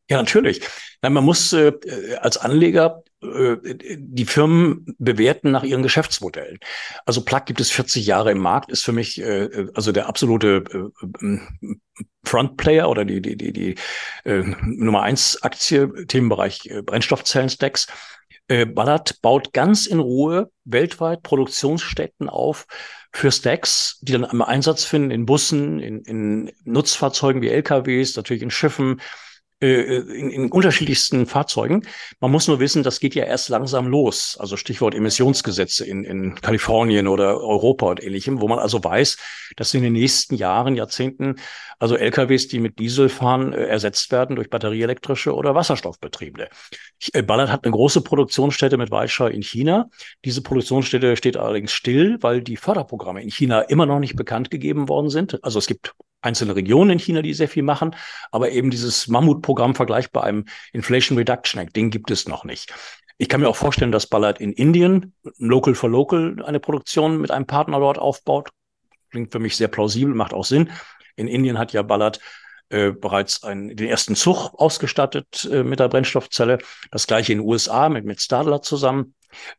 Ja, 0.09 0.17
natürlich. 0.17 0.61
Nein, 1.03 1.13
man 1.13 1.25
muss 1.25 1.51
äh, 1.51 1.73
als 2.21 2.37
Anleger 2.37 3.03
äh, 3.21 3.57
die 3.97 4.23
Firmen 4.23 4.95
bewerten 4.97 5.51
nach 5.51 5.63
ihren 5.63 5.83
Geschäftsmodellen. 5.83 6.59
Also 7.05 7.25
Plug 7.25 7.41
gibt 7.45 7.59
es 7.59 7.71
40 7.71 8.05
Jahre 8.05 8.31
im 8.31 8.39
Markt, 8.39 8.71
ist 8.71 8.85
für 8.85 8.93
mich 8.93 9.19
äh, 9.21 9.67
also 9.73 9.91
der 9.91 10.07
absolute 10.07 10.63
äh, 10.71 11.37
Frontplayer 12.23 12.89
oder 12.89 13.03
die, 13.03 13.21
die, 13.21 13.35
die, 13.35 13.51
die 13.51 13.75
äh, 14.23 14.43
Nummer 14.63 15.03
eins 15.03 15.43
Aktie, 15.43 16.05
Themenbereich 16.07 16.67
äh, 16.67 16.81
Brennstoffzellen-Stacks. 16.81 17.87
Äh, 18.47 18.65
Ballard 18.65 19.21
baut 19.21 19.51
ganz 19.51 19.85
in 19.85 19.99
Ruhe 19.99 20.51
weltweit 20.63 21.21
Produktionsstätten 21.21 22.29
auf 22.29 22.65
für 23.11 23.29
Stacks, 23.29 23.99
die 24.01 24.13
dann 24.13 24.23
einmal 24.23 24.47
Einsatz 24.47 24.85
finden 24.85 25.11
in 25.11 25.25
Bussen, 25.25 25.79
in, 25.79 26.01
in 26.03 26.51
Nutzfahrzeugen 26.63 27.41
wie 27.41 27.49
LKWs, 27.49 28.15
natürlich 28.15 28.41
in 28.41 28.51
Schiffen, 28.51 29.01
in, 29.63 30.29
in 30.29 30.51
unterschiedlichsten 30.51 31.25
Fahrzeugen. 31.25 31.85
Man 32.19 32.31
muss 32.31 32.47
nur 32.47 32.59
wissen, 32.59 32.83
das 32.83 32.99
geht 32.99 33.15
ja 33.15 33.23
erst 33.23 33.49
langsam 33.49 33.87
los. 33.87 34.37
Also 34.39 34.57
Stichwort 34.57 34.95
Emissionsgesetze 34.95 35.85
in, 35.85 36.03
in 36.03 36.35
Kalifornien 36.35 37.07
oder 37.07 37.39
Europa 37.39 37.87
und 37.87 38.03
ähnlichem, 38.03 38.41
wo 38.41 38.47
man 38.47 38.59
also 38.59 38.83
weiß, 38.83 39.17
dass 39.55 39.73
in 39.73 39.83
den 39.83 39.93
nächsten 39.93 40.35
Jahren, 40.35 40.75
Jahrzehnten, 40.75 41.35
also 41.79 41.95
LKWs, 41.95 42.47
die 42.47 42.59
mit 42.59 42.79
Diesel 42.79 43.09
fahren, 43.09 43.53
äh, 43.53 43.65
ersetzt 43.65 44.11
werden 44.11 44.35
durch 44.35 44.49
batterieelektrische 44.49 45.33
oder 45.33 45.55
Wasserstoffbetriebene. 45.55 46.49
Äh, 47.13 47.23
Ballard 47.23 47.51
hat 47.51 47.65
eine 47.65 47.71
große 47.71 48.01
Produktionsstätte 48.01 48.77
mit 48.77 48.91
Weischer 48.91 49.31
in 49.31 49.41
China. 49.41 49.89
Diese 50.25 50.41
Produktionsstätte 50.41 51.17
steht 51.17 51.37
allerdings 51.37 51.71
still, 51.71 52.17
weil 52.21 52.41
die 52.41 52.57
Förderprogramme 52.57 53.21
in 53.21 53.29
China 53.29 53.61
immer 53.61 53.85
noch 53.85 53.99
nicht 53.99 54.15
bekannt 54.15 54.49
gegeben 54.49 54.89
worden 54.89 55.09
sind. 55.09 55.43
Also 55.43 55.59
es 55.59 55.67
gibt 55.67 55.93
einzelne 56.23 56.55
Regionen 56.55 56.91
in 56.91 56.99
China, 56.99 57.21
die 57.21 57.33
sehr 57.33 57.47
viel 57.47 57.63
machen, 57.63 57.95
aber 58.31 58.51
eben 58.51 58.71
dieses 58.71 59.07
Mammutprogramm 59.07 59.75
vergleichbar 59.75 60.23
einem 60.23 60.45
Inflation 60.71 61.17
Reduction 61.17 61.61
Act, 61.61 61.75
den 61.75 61.89
gibt 61.89 62.11
es 62.11 62.27
noch 62.27 62.43
nicht. 62.43 62.73
Ich 63.17 63.29
kann 63.29 63.41
mir 63.41 63.49
auch 63.49 63.55
vorstellen, 63.55 63.91
dass 63.91 64.07
Ballard 64.07 64.41
in 64.41 64.53
Indien, 64.53 65.13
Local 65.37 65.75
for 65.75 65.89
Local, 65.89 66.43
eine 66.45 66.59
Produktion 66.59 67.21
mit 67.21 67.31
einem 67.31 67.45
Partner 67.45 67.79
dort 67.79 67.99
aufbaut. 67.99 68.49
Klingt 69.11 69.31
für 69.31 69.39
mich 69.39 69.55
sehr 69.55 69.67
plausibel, 69.67 70.15
macht 70.15 70.33
auch 70.33 70.45
Sinn. 70.45 70.71
In 71.15 71.27
Indien 71.27 71.59
hat 71.59 71.73
ja 71.73 71.83
Ballard 71.83 72.19
äh, 72.69 72.91
bereits 72.91 73.43
einen, 73.43 73.75
den 73.75 73.87
ersten 73.87 74.15
Zug 74.15 74.53
ausgestattet 74.55 75.47
äh, 75.51 75.63
mit 75.63 75.79
der 75.79 75.89
Brennstoffzelle. 75.89 76.57
Das 76.89 77.05
gleiche 77.05 77.33
in 77.33 77.39
den 77.39 77.47
USA 77.47 77.87
mit, 77.89 78.03
mit 78.03 78.19
Stadler 78.19 78.61
zusammen. 78.61 79.13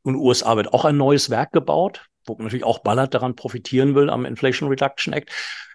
Den 0.05 0.16
USA 0.16 0.57
wird 0.57 0.72
auch 0.72 0.85
ein 0.85 0.96
neues 0.96 1.31
Werk 1.31 1.53
gebaut, 1.53 2.07
wo 2.27 2.37
natürlich 2.38 2.64
auch 2.64 2.81
Ballard 2.81 3.14
daran 3.14 3.37
profitieren 3.37 3.94
will 3.94 4.11
am 4.11 4.24
Inflation 4.24 4.68
Reduction 4.68 5.12
Act 5.12 5.31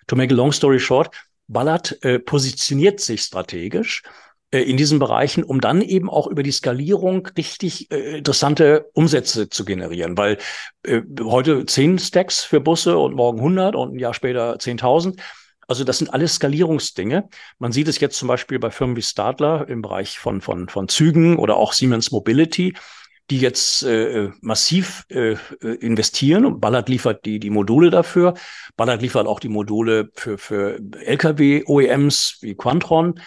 to 0.09 0.15
make 0.15 0.33
a 0.33 0.35
long 0.35 0.51
story 0.51 0.79
short, 0.79 1.09
Ballard 1.47 2.03
äh, 2.03 2.19
positioniert 2.19 2.99
sich 2.99 3.21
strategisch 3.21 4.03
äh, 4.51 4.61
in 4.61 4.77
diesen 4.77 4.99
Bereichen, 4.99 5.43
um 5.43 5.61
dann 5.61 5.81
eben 5.81 6.09
auch 6.09 6.27
über 6.27 6.43
die 6.43 6.51
Skalierung 6.51 7.27
richtig 7.37 7.89
äh, 7.91 8.17
interessante 8.17 8.89
Umsätze 8.93 9.49
zu 9.49 9.63
generieren, 9.63 10.17
weil 10.17 10.37
äh, 10.83 11.01
heute 11.21 11.65
zehn 11.65 11.97
Stacks 11.97 12.43
für 12.43 12.59
Busse 12.59 12.97
und 12.97 13.15
morgen 13.15 13.39
100 13.39 13.75
und 13.75 13.95
ein 13.95 13.99
Jahr 13.99 14.13
später 14.13 14.55
10.000. 14.55 15.19
Also 15.67 15.83
das 15.83 15.99
sind 15.99 16.11
alles 16.11 16.35
Skalierungsdinge. 16.35 17.29
Man 17.59 17.71
sieht 17.71 17.87
es 17.87 17.99
jetzt 17.99 18.17
zum 18.17 18.27
Beispiel 18.27 18.57
bei 18.57 18.71
Firmen 18.71 18.95
wie 18.95 19.03
Stadler 19.03 19.69
im 19.69 19.83
Bereich 19.83 20.17
von, 20.17 20.41
von, 20.41 20.67
von 20.67 20.87
Zügen 20.87 21.37
oder 21.37 21.57
auch 21.57 21.73
Siemens 21.73 22.11
Mobility 22.11 22.73
die 23.29 23.39
jetzt 23.39 23.83
äh, 23.83 24.29
massiv 24.41 25.05
äh, 25.09 25.35
investieren 25.61 26.45
und 26.45 26.59
Ballard 26.59 26.89
liefert 26.89 27.25
die, 27.25 27.39
die 27.39 27.49
Module 27.49 27.89
dafür. 27.89 28.33
Ballard 28.75 29.01
liefert 29.01 29.27
auch 29.27 29.39
die 29.39 29.49
Module 29.49 30.09
für, 30.15 30.37
für 30.37 30.79
Lkw-OEMs 31.05 32.37
wie 32.41 32.55
Quantron, 32.55 33.19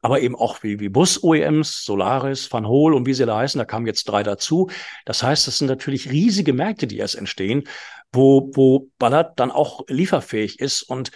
aber 0.00 0.20
eben 0.20 0.34
auch 0.34 0.62
wie, 0.62 0.80
wie 0.80 0.88
Bus-OEMs, 0.88 1.84
Solaris, 1.84 2.50
Van 2.50 2.66
Hool 2.66 2.94
und 2.94 3.06
wie 3.06 3.12
sie 3.12 3.26
da 3.26 3.36
heißen. 3.36 3.58
Da 3.58 3.66
kamen 3.66 3.86
jetzt 3.86 4.04
drei 4.04 4.22
dazu. 4.22 4.70
Das 5.04 5.22
heißt, 5.22 5.46
das 5.46 5.58
sind 5.58 5.68
natürlich 5.68 6.10
riesige 6.10 6.54
Märkte, 6.54 6.86
die 6.86 6.98
erst 6.98 7.16
entstehen, 7.16 7.64
wo, 8.12 8.50
wo 8.54 8.88
Ballard 8.98 9.38
dann 9.38 9.50
auch 9.50 9.82
lieferfähig 9.88 10.58
ist 10.58 10.82
und 10.82 11.10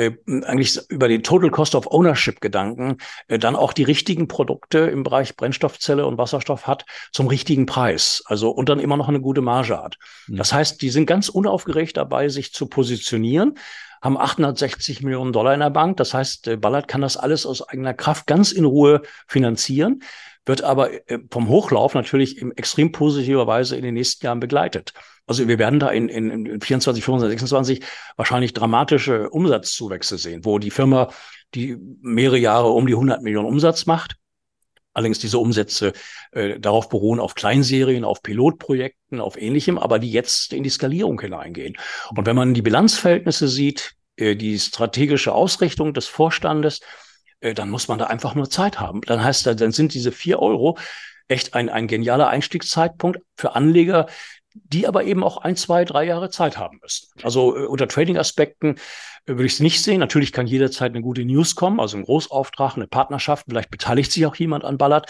äh, 0.00 0.16
eigentlich 0.44 0.78
über 0.88 1.08
den 1.08 1.22
Total 1.22 1.50
Cost 1.50 1.74
of 1.74 1.86
Ownership 1.90 2.40
Gedanken 2.40 2.96
äh, 3.28 3.38
dann 3.38 3.54
auch 3.54 3.74
die 3.74 3.82
richtigen 3.82 4.28
Produkte 4.28 4.78
im 4.78 5.02
Bereich 5.02 5.36
Brennstoffzelle 5.36 6.06
und 6.06 6.16
Wasserstoff 6.16 6.66
hat 6.66 6.86
zum 7.12 7.26
richtigen 7.26 7.66
Preis. 7.66 8.22
Also 8.24 8.50
und 8.50 8.68
dann 8.70 8.80
immer 8.80 8.96
noch 8.96 9.08
eine 9.08 9.20
gute 9.20 9.42
Marge 9.42 9.76
hat. 9.76 9.96
Mhm. 10.26 10.36
Das 10.36 10.52
heißt, 10.52 10.80
die 10.80 10.88
sind 10.88 11.04
ganz 11.04 11.28
unaufgeregt 11.28 11.98
dabei, 11.98 12.28
sich 12.28 12.52
zu 12.54 12.66
positionieren 12.66 13.58
haben 14.02 14.16
860 14.16 15.02
Millionen 15.02 15.34
Dollar 15.34 15.52
in 15.52 15.60
der 15.60 15.68
Bank. 15.68 15.98
Das 15.98 16.14
heißt, 16.14 16.48
äh, 16.48 16.56
Ballard 16.56 16.88
kann 16.88 17.02
das 17.02 17.18
alles 17.18 17.44
aus 17.44 17.60
eigener 17.68 17.92
Kraft 17.92 18.26
ganz 18.26 18.50
in 18.50 18.64
Ruhe 18.64 19.02
finanzieren, 19.26 20.02
wird 20.46 20.62
aber 20.62 21.10
äh, 21.10 21.18
vom 21.30 21.48
Hochlauf 21.48 21.94
natürlich 21.94 22.38
in 22.38 22.56
extrem 22.56 22.92
positiver 22.92 23.46
Weise 23.46 23.76
in 23.76 23.82
den 23.82 23.92
nächsten 23.92 24.24
Jahren 24.24 24.40
begleitet. 24.40 24.94
Also 25.30 25.46
wir 25.46 25.60
werden 25.60 25.78
da 25.78 25.90
in, 25.90 26.08
in, 26.08 26.44
in 26.44 26.60
24, 26.60 27.04
25, 27.04 27.38
26 27.38 27.84
wahrscheinlich 28.16 28.52
dramatische 28.52 29.30
Umsatzzuwächse 29.30 30.18
sehen, 30.18 30.44
wo 30.44 30.58
die 30.58 30.72
Firma, 30.72 31.12
die 31.54 31.76
mehrere 32.02 32.36
Jahre 32.36 32.70
um 32.70 32.88
die 32.88 32.94
100 32.94 33.22
Millionen 33.22 33.46
Umsatz 33.46 33.86
macht, 33.86 34.16
Allerdings 34.92 35.20
diese 35.20 35.38
Umsätze 35.38 35.92
äh, 36.32 36.58
darauf 36.58 36.88
beruhen 36.88 37.20
auf 37.20 37.36
Kleinserien, 37.36 38.04
auf 38.04 38.24
Pilotprojekten, 38.24 39.20
auf 39.20 39.40
ähnlichem, 39.40 39.78
aber 39.78 40.00
die 40.00 40.10
jetzt 40.10 40.52
in 40.52 40.64
die 40.64 40.68
Skalierung 40.68 41.20
hineingehen. 41.20 41.76
Und 42.16 42.26
wenn 42.26 42.34
man 42.34 42.54
die 42.54 42.62
Bilanzverhältnisse 42.62 43.46
sieht, 43.46 43.94
äh, 44.16 44.34
die 44.34 44.58
strategische 44.58 45.32
Ausrichtung 45.32 45.94
des 45.94 46.08
Vorstandes, 46.08 46.80
äh, 47.38 47.54
dann 47.54 47.70
muss 47.70 47.86
man 47.86 48.00
da 48.00 48.06
einfach 48.06 48.34
nur 48.34 48.50
Zeit 48.50 48.80
haben. 48.80 49.00
Dann 49.02 49.22
heißt 49.22 49.46
das, 49.46 49.54
dann 49.54 49.70
sind 49.70 49.94
diese 49.94 50.10
vier 50.10 50.40
Euro 50.40 50.76
echt 51.28 51.54
ein, 51.54 51.68
ein 51.68 51.86
genialer 51.86 52.28
Einstiegszeitpunkt 52.28 53.20
für 53.36 53.54
Anleger, 53.54 54.06
die 54.54 54.86
aber 54.86 55.04
eben 55.04 55.22
auch 55.22 55.38
ein, 55.38 55.56
zwei, 55.56 55.84
drei 55.84 56.04
Jahre 56.04 56.30
Zeit 56.30 56.58
haben 56.58 56.78
müssen. 56.82 57.08
Also 57.22 57.56
äh, 57.56 57.66
unter 57.66 57.88
Trading-Aspekten 57.88 58.76
äh, 59.26 59.32
würde 59.32 59.46
ich 59.46 59.54
es 59.54 59.60
nicht 59.60 59.82
sehen. 59.82 60.00
Natürlich 60.00 60.32
kann 60.32 60.46
jederzeit 60.46 60.92
eine 60.92 61.02
gute 61.02 61.24
News 61.24 61.54
kommen, 61.54 61.80
also 61.80 61.96
ein 61.96 62.04
Großauftrag, 62.04 62.76
eine 62.76 62.86
Partnerschaft. 62.86 63.46
Vielleicht 63.48 63.70
beteiligt 63.70 64.12
sich 64.12 64.26
auch 64.26 64.34
jemand 64.36 64.64
an 64.64 64.78
Ballard. 64.78 65.08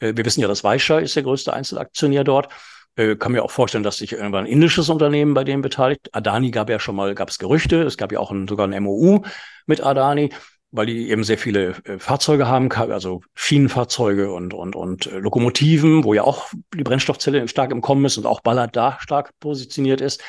Äh, 0.00 0.12
wir 0.16 0.24
wissen 0.24 0.40
ja, 0.40 0.48
dass 0.48 0.64
Weischer 0.64 1.00
ist 1.00 1.16
der 1.16 1.22
größte 1.22 1.52
Einzelaktionär 1.52 2.24
dort. 2.24 2.48
Äh, 2.96 3.16
kann 3.16 3.32
mir 3.32 3.42
auch 3.42 3.50
vorstellen, 3.50 3.84
dass 3.84 3.96
sich 3.96 4.12
irgendwann 4.12 4.44
ein 4.44 4.50
indisches 4.50 4.88
Unternehmen 4.88 5.34
bei 5.34 5.44
dem 5.44 5.62
beteiligt. 5.62 6.10
Adani 6.12 6.50
gab 6.50 6.70
ja 6.70 6.78
schon 6.78 6.94
mal, 6.94 7.14
gab 7.14 7.30
es 7.30 7.38
Gerüchte. 7.38 7.82
Es 7.82 7.96
gab 7.96 8.12
ja 8.12 8.20
auch 8.20 8.30
ein, 8.30 8.46
sogar 8.46 8.68
ein 8.68 8.82
MOU 8.82 9.22
mit 9.66 9.82
Adani 9.82 10.30
weil 10.74 10.86
die 10.86 11.08
eben 11.08 11.22
sehr 11.22 11.38
viele 11.38 11.76
äh, 11.84 11.98
Fahrzeuge 11.98 12.48
haben, 12.48 12.70
also 12.72 13.22
Schienenfahrzeuge 13.34 14.32
und, 14.32 14.52
und, 14.52 14.74
und 14.74 15.06
äh, 15.06 15.18
Lokomotiven, 15.18 16.02
wo 16.02 16.14
ja 16.14 16.24
auch 16.24 16.48
die 16.74 16.82
Brennstoffzelle 16.82 17.46
stark 17.46 17.70
im 17.70 17.80
Kommen 17.80 18.04
ist 18.04 18.18
und 18.18 18.26
auch 18.26 18.40
Ballard 18.40 18.74
da 18.74 18.98
stark 19.00 19.30
positioniert 19.38 20.00
ist. 20.00 20.20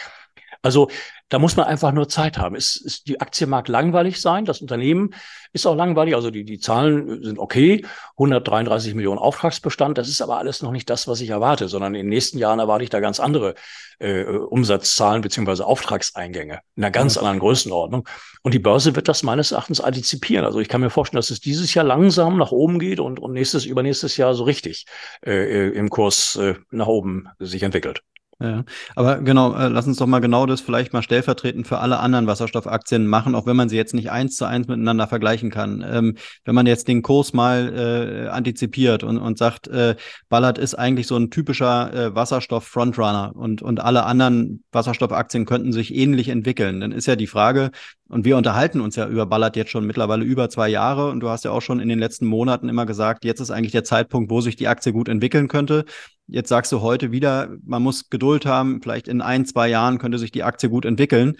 Also 0.61 0.89
da 1.29 1.39
muss 1.39 1.55
man 1.55 1.65
einfach 1.65 1.91
nur 1.91 2.07
Zeit 2.07 2.37
haben. 2.37 2.55
Es, 2.55 2.81
es, 2.85 3.03
die 3.03 3.19
Aktie 3.19 3.47
mag 3.47 3.67
langweilig 3.67 4.21
sein, 4.21 4.45
das 4.45 4.61
Unternehmen 4.61 5.15
ist 5.53 5.65
auch 5.65 5.75
langweilig, 5.75 6.15
also 6.15 6.29
die, 6.29 6.43
die 6.45 6.59
Zahlen 6.59 7.23
sind 7.23 7.39
okay, 7.39 7.83
133 8.17 8.93
Millionen 8.93 9.17
Auftragsbestand, 9.17 9.97
das 9.97 10.07
ist 10.07 10.21
aber 10.21 10.37
alles 10.37 10.61
noch 10.61 10.71
nicht 10.71 10.89
das, 10.89 11.07
was 11.07 11.21
ich 11.21 11.29
erwarte, 11.29 11.67
sondern 11.67 11.95
in 11.95 12.05
den 12.05 12.09
nächsten 12.09 12.37
Jahren 12.37 12.59
erwarte 12.59 12.83
ich 12.83 12.89
da 12.89 12.99
ganz 12.99 13.19
andere 13.19 13.55
äh, 13.99 14.23
Umsatzzahlen 14.23 15.21
beziehungsweise 15.21 15.65
Auftragseingänge 15.65 16.59
in 16.75 16.83
einer 16.83 16.91
ganz 16.91 17.17
anderen 17.17 17.39
Größenordnung. 17.39 18.07
Und 18.43 18.53
die 18.53 18.59
Börse 18.59 18.95
wird 18.95 19.07
das 19.07 19.23
meines 19.23 19.51
Erachtens 19.51 19.81
antizipieren. 19.81 20.45
Also 20.45 20.59
ich 20.59 20.67
kann 20.67 20.81
mir 20.81 20.91
vorstellen, 20.91 21.19
dass 21.19 21.31
es 21.31 21.39
dieses 21.39 21.73
Jahr 21.73 21.85
langsam 21.85 22.37
nach 22.37 22.51
oben 22.51 22.77
geht 22.77 22.99
und, 22.99 23.19
und 23.19 23.33
nächstes, 23.33 23.65
übernächstes 23.65 24.17
Jahr 24.17 24.35
so 24.35 24.43
richtig 24.43 24.85
äh, 25.25 25.69
im 25.69 25.89
Kurs 25.89 26.35
äh, 26.35 26.55
nach 26.69 26.87
oben 26.87 27.29
sich 27.39 27.63
entwickelt. 27.63 28.03
Ja, 28.41 28.65
aber 28.97 29.21
genau, 29.21 29.55
äh, 29.55 29.69
lass 29.69 29.87
uns 29.87 29.95
doch 29.97 30.07
mal 30.07 30.19
genau 30.19 30.45
das 30.45 30.59
vielleicht 30.59 30.91
mal 30.91 31.01
stellvertretend 31.01 31.67
für 31.67 31.77
alle 31.79 31.99
anderen 31.99 32.27
Wasserstoffaktien 32.27 33.07
machen, 33.07 33.33
auch 33.33 33.45
wenn 33.45 33.55
man 33.55 33.69
sie 33.69 33.77
jetzt 33.77 33.93
nicht 33.93 34.11
eins 34.11 34.35
zu 34.35 34.43
eins 34.43 34.67
miteinander 34.67 35.07
vergleichen 35.07 35.51
kann. 35.51 35.85
Ähm, 35.89 36.17
wenn 36.43 36.53
man 36.53 36.65
jetzt 36.65 36.89
den 36.89 37.01
Kurs 37.01 37.31
mal 37.31 38.25
äh, 38.25 38.27
antizipiert 38.27 39.05
und, 39.05 39.19
und 39.19 39.37
sagt, 39.37 39.69
äh, 39.69 39.95
Ballard 40.27 40.57
ist 40.57 40.75
eigentlich 40.75 41.07
so 41.07 41.15
ein 41.15 41.31
typischer 41.31 41.93
äh, 41.93 42.13
Wasserstoff-Frontrunner 42.15 43.31
und, 43.35 43.61
und 43.61 43.79
alle 43.79 44.03
anderen 44.03 44.65
Wasserstoffaktien 44.73 45.45
könnten 45.45 45.71
sich 45.71 45.95
ähnlich 45.95 46.27
entwickeln, 46.27 46.81
dann 46.81 46.91
ist 46.91 47.05
ja 47.05 47.15
die 47.15 47.27
Frage, 47.27 47.71
und 48.07 48.23
wir 48.23 48.37
unterhalten 48.37 48.81
uns 48.81 48.95
ja 48.95 49.07
über 49.07 49.25
Ballard 49.25 49.55
jetzt 49.55 49.71
schon 49.71 49.87
mittlerweile 49.87 50.23
über 50.23 50.49
zwei 50.49 50.69
Jahre. 50.69 51.09
Und 51.09 51.21
du 51.21 51.29
hast 51.29 51.43
ja 51.43 51.51
auch 51.51 51.61
schon 51.61 51.79
in 51.79 51.89
den 51.89 51.97
letzten 51.97 52.27
Monaten 52.27 52.69
immer 52.69 52.85
gesagt, 52.85 53.25
jetzt 53.25 53.39
ist 53.39 53.49
eigentlich 53.49 53.71
der 53.71 53.83
Zeitpunkt, 53.83 54.29
wo 54.29 54.41
sich 54.41 54.55
die 54.55 54.67
Aktie 54.67 54.93
gut 54.93 55.09
entwickeln 55.09 55.47
könnte. 55.47 55.85
Jetzt 56.27 56.49
sagst 56.49 56.71
du 56.71 56.81
heute 56.81 57.11
wieder, 57.11 57.49
man 57.63 57.81
muss 57.81 58.09
Geduld 58.09 58.45
haben. 58.45 58.81
Vielleicht 58.81 59.07
in 59.07 59.21
ein, 59.21 59.45
zwei 59.45 59.69
Jahren 59.69 59.97
könnte 59.97 60.19
sich 60.19 60.31
die 60.31 60.43
Aktie 60.43 60.69
gut 60.69 60.85
entwickeln. 60.85 61.37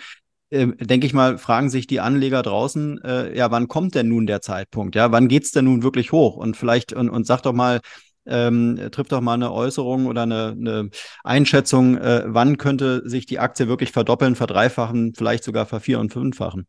Äh, 0.50 0.68
denke 0.68 1.06
ich 1.06 1.14
mal, 1.14 1.38
fragen 1.38 1.70
sich 1.70 1.86
die 1.86 2.00
Anleger 2.00 2.42
draußen, 2.42 3.00
äh, 3.04 3.38
ja, 3.38 3.52
wann 3.52 3.68
kommt 3.68 3.94
denn 3.94 4.10
nun 4.10 4.26
der 4.26 4.42
Zeitpunkt? 4.42 4.96
Ja, 4.96 5.12
wann 5.12 5.28
geht's 5.28 5.52
denn 5.52 5.66
nun 5.66 5.84
wirklich 5.84 6.12
hoch? 6.12 6.36
Und 6.36 6.58
vielleicht, 6.58 6.94
und, 6.94 7.10
und 7.10 7.28
sag 7.28 7.42
doch 7.42 7.54
mal, 7.54 7.80
ähm, 8.26 8.80
trifft 8.92 9.12
doch 9.12 9.22
mal 9.22 9.34
eine 9.34 9.52
Äußerung 9.52 10.08
oder 10.08 10.24
eine, 10.24 10.56
eine 10.58 10.90
Einschätzung, 11.24 11.98
äh, 11.98 12.24
wann 12.26 12.58
könnte 12.58 13.08
sich 13.08 13.26
die 13.26 13.40
Aktie 13.40 13.68
wirklich 13.68 13.92
verdoppeln, 13.92 14.36
verdreifachen, 14.36 15.14
vielleicht 15.16 15.44
sogar 15.44 15.66
vervier- 15.66 16.00
und 16.00 16.12
fünffachen? 16.12 16.68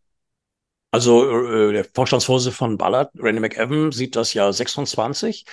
Also 0.90 1.28
äh, 1.46 1.72
der 1.72 1.84
Vorstandsvorsitzende 1.84 2.56
von 2.56 2.78
Ballard, 2.78 3.10
Randy 3.18 3.40
McEwan, 3.40 3.92
sieht 3.92 4.16
das 4.16 4.34
Jahr 4.34 4.52
26, 4.52 5.44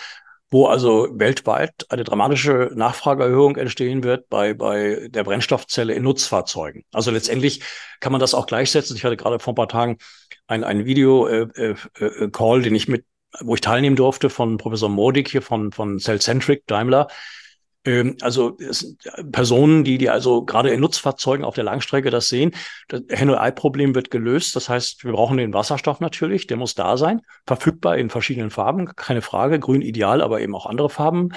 wo 0.52 0.68
also 0.68 1.10
weltweit 1.12 1.74
eine 1.90 2.04
dramatische 2.04 2.72
Nachfrageerhöhung 2.76 3.56
entstehen 3.58 4.04
wird 4.04 4.30
bei, 4.30 4.54
bei 4.54 5.08
der 5.10 5.24
Brennstoffzelle 5.24 5.94
in 5.94 6.04
Nutzfahrzeugen. 6.04 6.86
Also 6.94 7.10
letztendlich 7.10 7.62
kann 8.00 8.12
man 8.12 8.22
das 8.22 8.36
auch 8.36 8.46
gleichsetzen. 8.46 8.96
Ich 8.96 9.04
hatte 9.04 9.18
gerade 9.18 9.40
vor 9.40 9.54
ein 9.54 9.56
paar 9.56 9.68
Tagen 9.68 9.98
ein, 10.46 10.64
ein 10.64 10.86
Video-Call, 10.86 11.50
äh, 11.56 12.06
äh, 12.06 12.26
äh 12.26 12.62
den 12.62 12.76
ich 12.76 12.88
mit 12.88 13.06
wo 13.42 13.56
ich 13.56 13.62
teilnehmen 13.62 13.96
durfte 13.96 14.30
von 14.30 14.58
Professor 14.58 14.90
Modig 14.90 15.30
hier 15.30 15.42
von, 15.42 15.72
von 15.72 16.00
Cellcentric 16.00 16.66
Daimler, 16.68 17.08
Ähm, 17.86 18.16
also 18.22 18.58
Personen, 19.32 19.84
die, 19.84 19.98
die 19.98 20.10
also 20.10 20.46
gerade 20.46 20.70
in 20.70 20.80
Nutzfahrzeugen 20.80 21.44
auf 21.44 21.56
der 21.56 21.66
Langstrecke 21.66 22.10
das 22.10 22.30
sehen, 22.30 22.52
das 22.88 23.02
Hen-Ei-Problem 23.10 23.94
wird 23.94 24.10
gelöst. 24.10 24.56
Das 24.56 24.70
heißt, 24.70 25.04
wir 25.04 25.12
brauchen 25.12 25.38
den 25.38 25.54
Wasserstoff 25.54 26.00
natürlich, 26.00 26.48
der 26.48 26.58
muss 26.58 26.76
da 26.76 26.96
sein, 26.98 27.22
verfügbar 27.46 27.98
in 27.98 28.10
verschiedenen 28.10 28.52
Farben, 28.52 28.86
keine 28.96 29.22
Frage, 29.22 29.60
grün 29.60 29.82
ideal, 29.82 30.22
aber 30.22 30.40
eben 30.40 30.56
auch 30.56 30.66
andere 30.66 30.90
Farben. 30.90 31.30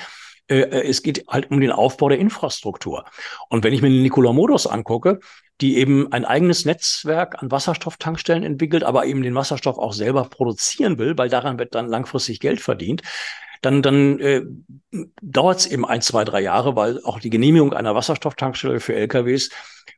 Äh, 0.48 0.60
äh, 0.60 0.88
es 0.88 1.02
geht 1.02 1.24
halt 1.28 1.50
um 1.50 1.60
den 1.60 1.72
Aufbau 1.72 2.08
der 2.08 2.18
Infrastruktur. 2.18 3.04
Und 3.48 3.64
wenn 3.64 3.72
ich 3.72 3.82
mir 3.82 3.90
den 3.90 4.02
Nikola 4.02 4.32
Modus 4.32 4.66
angucke, 4.68 5.18
die 5.60 5.78
eben 5.78 6.12
ein 6.12 6.24
eigenes 6.24 6.64
Netzwerk 6.64 7.42
an 7.42 7.50
Wasserstofftankstellen 7.50 8.44
entwickelt, 8.44 8.84
aber 8.84 9.06
eben 9.06 9.22
den 9.22 9.34
Wasserstoff 9.34 9.78
auch 9.78 9.92
selber 9.92 10.24
produzieren 10.24 10.98
will, 10.98 11.16
weil 11.16 11.28
daran 11.28 11.58
wird 11.58 11.74
dann 11.74 11.88
langfristig 11.88 12.40
Geld 12.40 12.60
verdient, 12.60 13.02
dann, 13.62 13.82
dann 13.82 14.20
äh, 14.20 14.42
dauert 15.22 15.60
es 15.60 15.66
eben 15.66 15.86
ein, 15.86 16.02
zwei, 16.02 16.24
drei 16.24 16.40
Jahre, 16.40 16.76
weil 16.76 17.02
auch 17.04 17.18
die 17.20 17.30
Genehmigung 17.30 17.72
einer 17.72 17.94
Wasserstofftankstelle 17.94 18.80
für 18.80 18.94
LKWs 18.94 19.50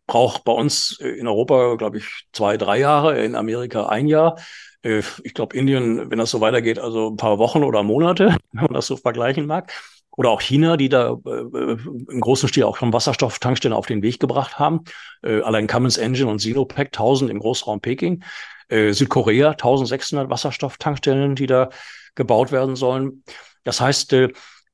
braucht 0.06 0.44
bei 0.44 0.52
uns 0.52 0.98
äh, 1.00 1.08
in 1.08 1.26
Europa, 1.26 1.74
glaube 1.74 1.98
ich, 1.98 2.26
zwei, 2.32 2.56
drei 2.56 2.78
Jahre, 2.78 3.22
in 3.22 3.34
Amerika 3.34 3.88
ein 3.88 4.06
Jahr. 4.06 4.38
Äh, 4.82 5.02
ich 5.24 5.34
glaube, 5.34 5.56
Indien, 5.56 6.10
wenn 6.10 6.18
das 6.18 6.30
so 6.30 6.40
weitergeht, 6.40 6.78
also 6.78 7.10
ein 7.10 7.16
paar 7.16 7.38
Wochen 7.38 7.64
oder 7.64 7.82
Monate, 7.82 8.36
wenn 8.52 8.64
man 8.64 8.74
das 8.74 8.86
so 8.86 8.96
vergleichen 8.96 9.46
mag 9.46 9.72
oder 10.18 10.30
auch 10.30 10.40
China, 10.40 10.76
die 10.76 10.88
da 10.88 11.16
äh, 11.24 11.30
äh, 11.30 11.78
im 12.08 12.20
großen 12.20 12.48
Stil 12.48 12.64
auch 12.64 12.76
schon 12.76 12.92
Wasserstofftankstellen 12.92 13.72
auf 13.72 13.86
den 13.86 14.02
Weg 14.02 14.18
gebracht 14.18 14.58
haben. 14.58 14.80
Äh, 15.22 15.42
allein 15.42 15.68
Cummins 15.68 15.96
Engine 15.96 16.28
und 16.28 16.40
Sinopec 16.40 16.88
1000 16.88 17.30
im 17.30 17.38
Großraum 17.38 17.80
Peking. 17.80 18.24
Äh, 18.66 18.92
Südkorea 18.92 19.50
1600 19.50 20.28
Wasserstofftankstellen, 20.28 21.36
die 21.36 21.46
da 21.46 21.68
gebaut 22.16 22.50
werden 22.50 22.74
sollen. 22.74 23.22
Das 23.62 23.80
heißt, 23.80 24.12
äh, 24.14 24.32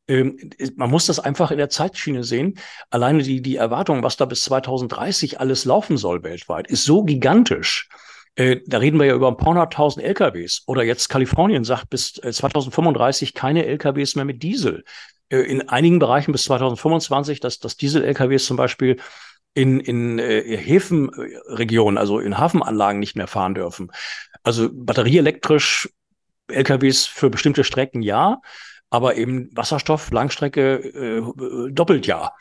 ähm, 0.09 0.39
man 0.77 0.89
muss 0.89 1.05
das 1.05 1.21
einfach 1.21 1.51
in 1.51 1.59
der 1.59 1.69
Zeitschiene 1.69 2.25
sehen. 2.25 2.59
Alleine 2.89 3.23
die, 3.23 3.43
die 3.43 3.57
Erwartung, 3.57 4.03
was 4.03 4.17
da 4.17 4.25
bis 4.25 4.41
2030 4.45 5.41
alles 5.41 5.67
laufen 5.67 5.99
soll 5.99 6.23
weltweit, 6.23 6.69
ist 6.69 6.85
so 6.85 7.05
gigantisch. 7.05 7.91
Äh, 8.37 8.61
da 8.67 8.79
reden 8.79 8.99
wir 8.99 9.07
ja 9.07 9.15
über 9.15 9.29
ein 9.29 9.37
paar 9.37 9.49
hunderttausend 9.49 10.07
LKWs. 10.07 10.63
Oder 10.67 10.85
jetzt 10.85 11.09
Kalifornien 11.09 11.65
sagt 11.65 11.91
bis 11.91 12.15
2035 12.15 13.29
äh, 13.29 13.33
keine 13.39 13.67
LKWs 13.67 14.17
mehr 14.17 14.25
mit 14.25 14.43
Diesel. 14.43 14.85
Äh, 15.29 15.39
in 15.39 15.69
einigen 15.69 15.99
Bereichen 15.99 16.33
bis 16.33 16.45
2025, 16.45 17.41
dass, 17.41 17.59
dass 17.59 17.77
Diesel-LKWs 17.77 18.47
zum 18.47 18.57
Beispiel 18.57 18.97
in, 19.55 19.81
in 19.81 20.19
äh, 20.19 20.57
Häfenregionen, 20.57 21.99
also 21.99 22.19
in 22.19 22.39
Hafenanlagen 22.39 22.99
nicht 22.99 23.17
mehr 23.17 23.27
fahren 23.27 23.55
dürfen. 23.55 23.91
Also 24.43 24.69
batterieelektrisch 24.73 25.89
LKWs 26.49 27.07
für 27.07 27.31
bestimmte 27.31 27.65
Strecken 27.65 28.03
ja, 28.03 28.41
aber 28.91 29.17
eben 29.17 29.49
Wasserstoff, 29.57 30.11
Langstrecke 30.11 30.77
äh, 30.77 31.73
doppelt 31.73 32.07
ja. 32.07 32.33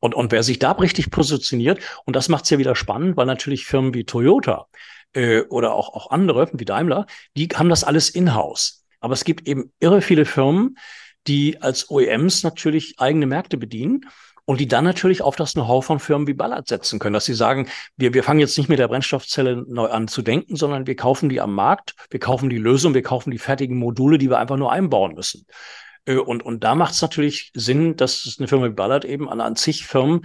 Und, 0.00 0.14
und 0.14 0.30
wer 0.32 0.42
sich 0.42 0.58
da 0.58 0.72
richtig 0.72 1.10
positioniert, 1.10 1.80
und 2.04 2.14
das 2.14 2.28
macht 2.28 2.44
es 2.44 2.50
ja 2.50 2.58
wieder 2.58 2.76
spannend, 2.76 3.16
weil 3.16 3.26
natürlich 3.26 3.64
Firmen 3.64 3.94
wie 3.94 4.04
Toyota 4.04 4.66
äh, 5.12 5.40
oder 5.42 5.74
auch, 5.74 5.94
auch 5.94 6.10
andere, 6.10 6.50
wie 6.52 6.64
Daimler, 6.64 7.06
die 7.36 7.48
haben 7.48 7.68
das 7.68 7.84
alles 7.84 8.10
in-house. 8.10 8.84
Aber 9.00 9.14
es 9.14 9.24
gibt 9.24 9.48
eben 9.48 9.72
irre 9.80 10.02
viele 10.02 10.24
Firmen, 10.24 10.76
die 11.26 11.60
als 11.60 11.90
OEMs 11.90 12.42
natürlich 12.42 12.98
eigene 12.98 13.26
Märkte 13.26 13.56
bedienen 13.56 14.06
und 14.48 14.60
die 14.60 14.68
dann 14.68 14.84
natürlich 14.84 15.20
auf 15.20 15.36
das 15.36 15.52
Know-how 15.52 15.84
von 15.84 15.98
Firmen 15.98 16.26
wie 16.26 16.32
Ballard 16.32 16.68
setzen 16.68 16.98
können, 16.98 17.12
dass 17.12 17.26
sie 17.26 17.34
sagen, 17.34 17.68
wir, 17.96 18.14
wir 18.14 18.22
fangen 18.22 18.40
jetzt 18.40 18.56
nicht 18.56 18.70
mit 18.70 18.78
der 18.78 18.88
Brennstoffzelle 18.88 19.64
neu 19.68 19.88
an 19.88 20.08
zu 20.08 20.22
denken, 20.22 20.56
sondern 20.56 20.86
wir 20.86 20.96
kaufen 20.96 21.28
die 21.28 21.42
am 21.42 21.54
Markt, 21.54 21.94
wir 22.08 22.18
kaufen 22.18 22.48
die 22.48 22.56
Lösung, 22.56 22.94
wir 22.94 23.02
kaufen 23.02 23.30
die 23.30 23.38
fertigen 23.38 23.76
Module, 23.76 24.16
die 24.16 24.30
wir 24.30 24.38
einfach 24.38 24.56
nur 24.56 24.72
einbauen 24.72 25.14
müssen. 25.14 25.44
Äh, 26.06 26.16
und, 26.16 26.42
und 26.42 26.64
da 26.64 26.74
macht 26.74 26.94
es 26.94 27.02
natürlich 27.02 27.52
Sinn, 27.54 27.96
dass 27.96 28.36
eine 28.38 28.48
Firma 28.48 28.66
wie 28.66 28.72
Ballard 28.72 29.04
eben 29.04 29.28
an, 29.28 29.42
an 29.42 29.54
zig 29.54 29.86
Firmen 29.86 30.22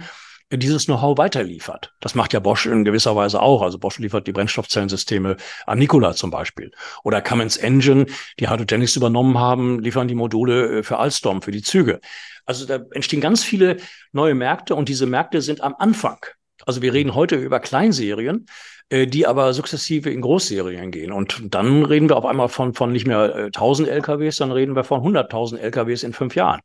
dieses 0.52 0.86
Know-how 0.86 1.18
weiterliefert. 1.18 1.92
Das 2.00 2.14
macht 2.14 2.32
ja 2.32 2.40
Bosch 2.40 2.66
in 2.66 2.84
gewisser 2.84 3.16
Weise 3.16 3.40
auch. 3.40 3.62
Also 3.62 3.78
Bosch 3.78 3.98
liefert 3.98 4.26
die 4.26 4.32
Brennstoffzellensysteme 4.32 5.36
an 5.66 5.78
Nikola 5.78 6.14
zum 6.14 6.30
Beispiel. 6.30 6.70
Oder 7.02 7.22
Cummins 7.22 7.56
Engine, 7.56 8.06
die 8.38 8.48
Hydrogenics 8.48 8.96
übernommen 8.96 9.38
haben, 9.38 9.80
liefern 9.80 10.08
die 10.08 10.14
Module 10.14 10.78
äh, 10.78 10.82
für 10.82 10.98
Alstom, 10.98 11.42
für 11.42 11.50
die 11.50 11.62
Züge. 11.62 12.00
Also 12.46 12.66
da 12.66 12.80
entstehen 12.92 13.20
ganz 13.20 13.42
viele 13.42 13.78
neue 14.12 14.34
Märkte 14.34 14.74
und 14.74 14.88
diese 14.88 15.06
Märkte 15.06 15.40
sind 15.40 15.62
am 15.62 15.74
Anfang. 15.78 16.18
Also 16.66 16.82
wir 16.82 16.92
reden 16.92 17.14
heute 17.14 17.36
über 17.36 17.60
Kleinserien, 17.60 18.46
äh, 18.90 19.06
die 19.06 19.26
aber 19.26 19.52
sukzessive 19.54 20.10
in 20.10 20.20
Großserien 20.20 20.90
gehen. 20.90 21.12
Und 21.12 21.54
dann 21.54 21.84
reden 21.84 22.08
wir 22.08 22.16
auf 22.16 22.26
einmal 22.26 22.48
von, 22.48 22.74
von 22.74 22.92
nicht 22.92 23.06
mehr 23.06 23.46
1000 23.46 23.88
äh, 23.88 23.92
LKWs, 23.92 24.36
dann 24.36 24.52
reden 24.52 24.76
wir 24.76 24.84
von 24.84 25.00
100.000 25.00 25.58
LKWs 25.58 26.02
in 26.02 26.12
fünf 26.12 26.34
Jahren. 26.34 26.60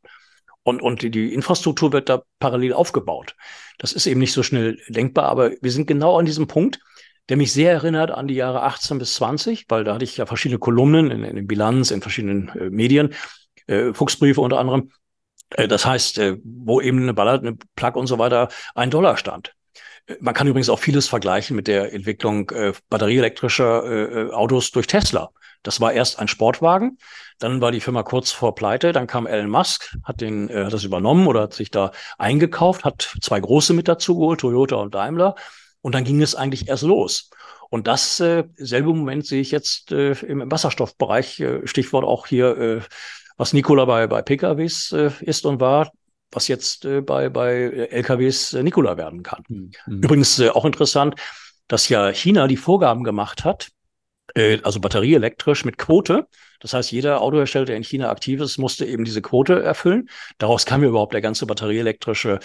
Und, 0.70 0.80
und 0.80 1.02
die, 1.02 1.34
Infrastruktur 1.34 1.92
wird 1.92 2.08
da 2.08 2.22
parallel 2.38 2.72
aufgebaut. 2.72 3.34
Das 3.78 3.92
ist 3.92 4.06
eben 4.06 4.20
nicht 4.20 4.32
so 4.32 4.42
schnell 4.42 4.78
denkbar, 4.88 5.26
aber 5.26 5.50
wir 5.60 5.72
sind 5.72 5.86
genau 5.86 6.18
an 6.18 6.26
diesem 6.26 6.46
Punkt, 6.46 6.80
der 7.28 7.36
mich 7.36 7.52
sehr 7.52 7.72
erinnert 7.72 8.10
an 8.10 8.28
die 8.28 8.34
Jahre 8.34 8.62
18 8.62 8.98
bis 8.98 9.14
20, 9.14 9.66
weil 9.68 9.84
da 9.84 9.94
hatte 9.94 10.04
ich 10.04 10.16
ja 10.16 10.26
verschiedene 10.26 10.58
Kolumnen 10.58 11.10
in, 11.10 11.24
in 11.24 11.36
den 11.36 11.46
Bilanz, 11.46 11.90
in 11.90 12.02
verschiedenen 12.02 12.48
äh, 12.50 12.70
Medien, 12.70 13.14
äh, 13.66 13.92
Fuchsbriefe 13.92 14.40
unter 14.40 14.58
anderem. 14.58 14.90
Äh, 15.50 15.68
das 15.68 15.84
heißt, 15.84 16.18
äh, 16.18 16.38
wo 16.44 16.80
eben 16.80 17.02
eine 17.02 17.14
Ballard, 17.14 17.42
eine 17.42 17.56
Plug 17.76 17.96
und 17.96 18.06
so 18.06 18.18
weiter 18.18 18.48
ein 18.74 18.90
Dollar 18.90 19.16
stand. 19.16 19.54
Man 20.20 20.34
kann 20.34 20.46
übrigens 20.46 20.68
auch 20.68 20.78
vieles 20.78 21.08
vergleichen 21.08 21.56
mit 21.56 21.68
der 21.68 21.92
Entwicklung 21.92 22.50
äh, 22.50 22.72
batterieelektrischer 22.88 23.84
äh, 23.84 24.02
äh 24.02 24.32
Autos 24.32 24.70
durch 24.70 24.86
Tesla. 24.86 25.30
Das 25.62 25.80
war 25.80 25.92
erst 25.92 26.18
ein 26.18 26.28
Sportwagen, 26.28 26.98
dann 27.38 27.60
war 27.60 27.70
die 27.70 27.80
Firma 27.80 28.02
kurz 28.02 28.32
vor 28.32 28.54
Pleite, 28.54 28.92
dann 28.92 29.06
kam 29.06 29.26
Elon 29.26 29.50
Musk, 29.50 29.94
hat 30.04 30.20
den, 30.20 30.48
äh, 30.48 30.64
hat 30.64 30.72
das 30.72 30.84
übernommen 30.84 31.26
oder 31.26 31.42
hat 31.42 31.54
sich 31.54 31.70
da 31.70 31.92
eingekauft, 32.18 32.84
hat 32.84 33.14
zwei 33.20 33.40
große 33.40 33.74
mit 33.74 33.86
dazu 33.86 34.18
geholt, 34.18 34.40
Toyota 34.40 34.76
und 34.76 34.94
Daimler, 34.94 35.34
und 35.82 35.94
dann 35.94 36.04
ging 36.04 36.22
es 36.22 36.34
eigentlich 36.34 36.68
erst 36.68 36.82
los. 36.82 37.30
Und 37.68 37.86
das 37.86 38.20
äh, 38.20 38.44
selbe 38.56 38.92
Moment 38.92 39.26
sehe 39.26 39.40
ich 39.40 39.50
jetzt 39.50 39.92
äh, 39.92 40.12
im 40.12 40.50
Wasserstoffbereich, 40.50 41.40
äh, 41.40 41.66
Stichwort 41.66 42.04
auch 42.04 42.26
hier, 42.26 42.58
äh, 42.58 42.80
was 43.36 43.52
Nikola 43.52 43.84
bei, 43.84 44.06
bei 44.06 44.22
PKWs 44.22 44.92
äh, 44.92 45.10
ist 45.20 45.46
und 45.46 45.60
war, 45.60 45.92
was 46.32 46.48
jetzt 46.48 46.84
äh, 46.84 47.00
bei, 47.00 47.28
bei 47.28 47.88
LKWs 47.90 48.54
äh, 48.54 48.62
Nikola 48.62 48.96
werden 48.96 49.22
kann. 49.22 49.44
Mhm. 49.48 49.72
Übrigens 49.86 50.38
äh, 50.38 50.50
auch 50.50 50.64
interessant, 50.64 51.16
dass 51.68 51.88
ja 51.88 52.12
China 52.12 52.46
die 52.46 52.56
Vorgaben 52.56 53.04
gemacht 53.04 53.44
hat, 53.44 53.68
äh, 54.34 54.58
also 54.62 54.80
batterieelektrisch 54.80 55.64
mit 55.64 55.78
Quote. 55.78 56.26
Das 56.60 56.74
heißt, 56.74 56.92
jeder 56.92 57.20
Autohersteller, 57.22 57.64
der 57.64 57.76
in 57.76 57.84
China 57.84 58.10
aktiv 58.10 58.40
ist, 58.40 58.58
musste 58.58 58.84
eben 58.84 59.04
diese 59.04 59.22
Quote 59.22 59.62
erfüllen. 59.62 60.08
Daraus 60.38 60.66
kam 60.66 60.82
ja 60.82 60.88
überhaupt 60.88 61.14
der 61.14 61.20
ganze 61.20 61.46
batterieelektrische 61.46 62.38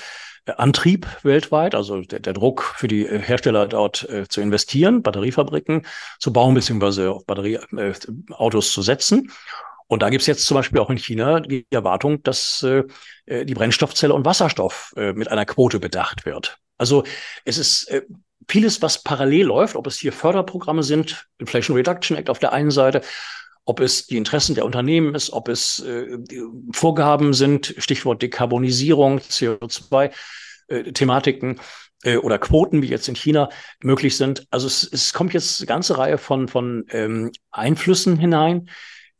äh, 0.45 0.51
Antrieb 0.53 1.07
weltweit, 1.23 1.75
also 1.75 2.01
der, 2.01 2.19
der 2.19 2.33
Druck 2.33 2.63
für 2.77 2.87
die 2.87 3.05
äh, 3.05 3.19
Hersteller 3.19 3.67
dort 3.67 4.07
äh, 4.09 4.27
zu 4.27 4.41
investieren, 4.41 5.01
Batteriefabriken 5.01 5.85
zu 6.19 6.31
bauen, 6.31 6.55
beziehungsweise 6.55 7.11
auf 7.11 7.25
Batterieautos 7.25 8.69
äh, 8.69 8.71
zu 8.71 8.81
setzen. 8.81 9.31
Und 9.87 10.01
da 10.01 10.09
gibt 10.09 10.21
es 10.21 10.27
jetzt 10.27 10.45
zum 10.45 10.55
Beispiel 10.55 10.79
auch 10.79 10.89
in 10.89 10.97
China 10.97 11.41
die 11.41 11.67
Erwartung, 11.69 12.23
dass 12.23 12.63
äh, 12.63 12.83
die 13.45 13.53
Brennstoffzelle 13.53 14.13
und 14.13 14.25
Wasserstoff 14.25 14.93
äh, 14.97 15.13
mit 15.13 15.29
einer 15.29 15.45
Quote 15.45 15.79
bedacht 15.79 16.25
wird. 16.25 16.57
Also 16.77 17.03
es 17.45 17.57
ist 17.57 17.89
äh, 17.89 18.01
vieles, 18.49 18.81
was 18.81 19.03
parallel 19.03 19.45
läuft, 19.47 19.75
ob 19.75 19.87
es 19.87 19.97
hier 19.97 20.13
Förderprogramme 20.13 20.83
sind, 20.83 21.27
Inflation 21.37 21.77
Reduction 21.77 22.17
Act 22.17 22.29
auf 22.29 22.39
der 22.39 22.51
einen 22.53 22.71
Seite, 22.71 23.01
ob 23.65 23.79
es 23.79 24.07
die 24.07 24.17
Interessen 24.17 24.55
der 24.55 24.65
Unternehmen 24.65 25.13
ist, 25.15 25.31
ob 25.33 25.47
es 25.49 25.79
äh, 25.79 26.17
Vorgaben 26.71 27.33
sind, 27.33 27.75
Stichwort 27.77 28.21
Dekarbonisierung, 28.21 29.19
CO2-Thematiken 29.19 31.59
äh, 32.03 32.17
oder 32.17 32.37
Quoten, 32.37 32.83
wie 32.83 32.87
jetzt 32.87 33.07
in 33.07 33.15
China 33.15 33.49
möglich 33.81 34.17
sind. 34.17 34.45
Also 34.51 34.67
es, 34.67 34.83
es 34.91 35.13
kommt 35.13 35.33
jetzt 35.33 35.61
eine 35.61 35.67
ganze 35.67 35.97
Reihe 35.97 36.19
von, 36.19 36.47
von 36.47 36.85
ähm, 36.89 37.31
Einflüssen 37.51 38.17
hinein, 38.17 38.69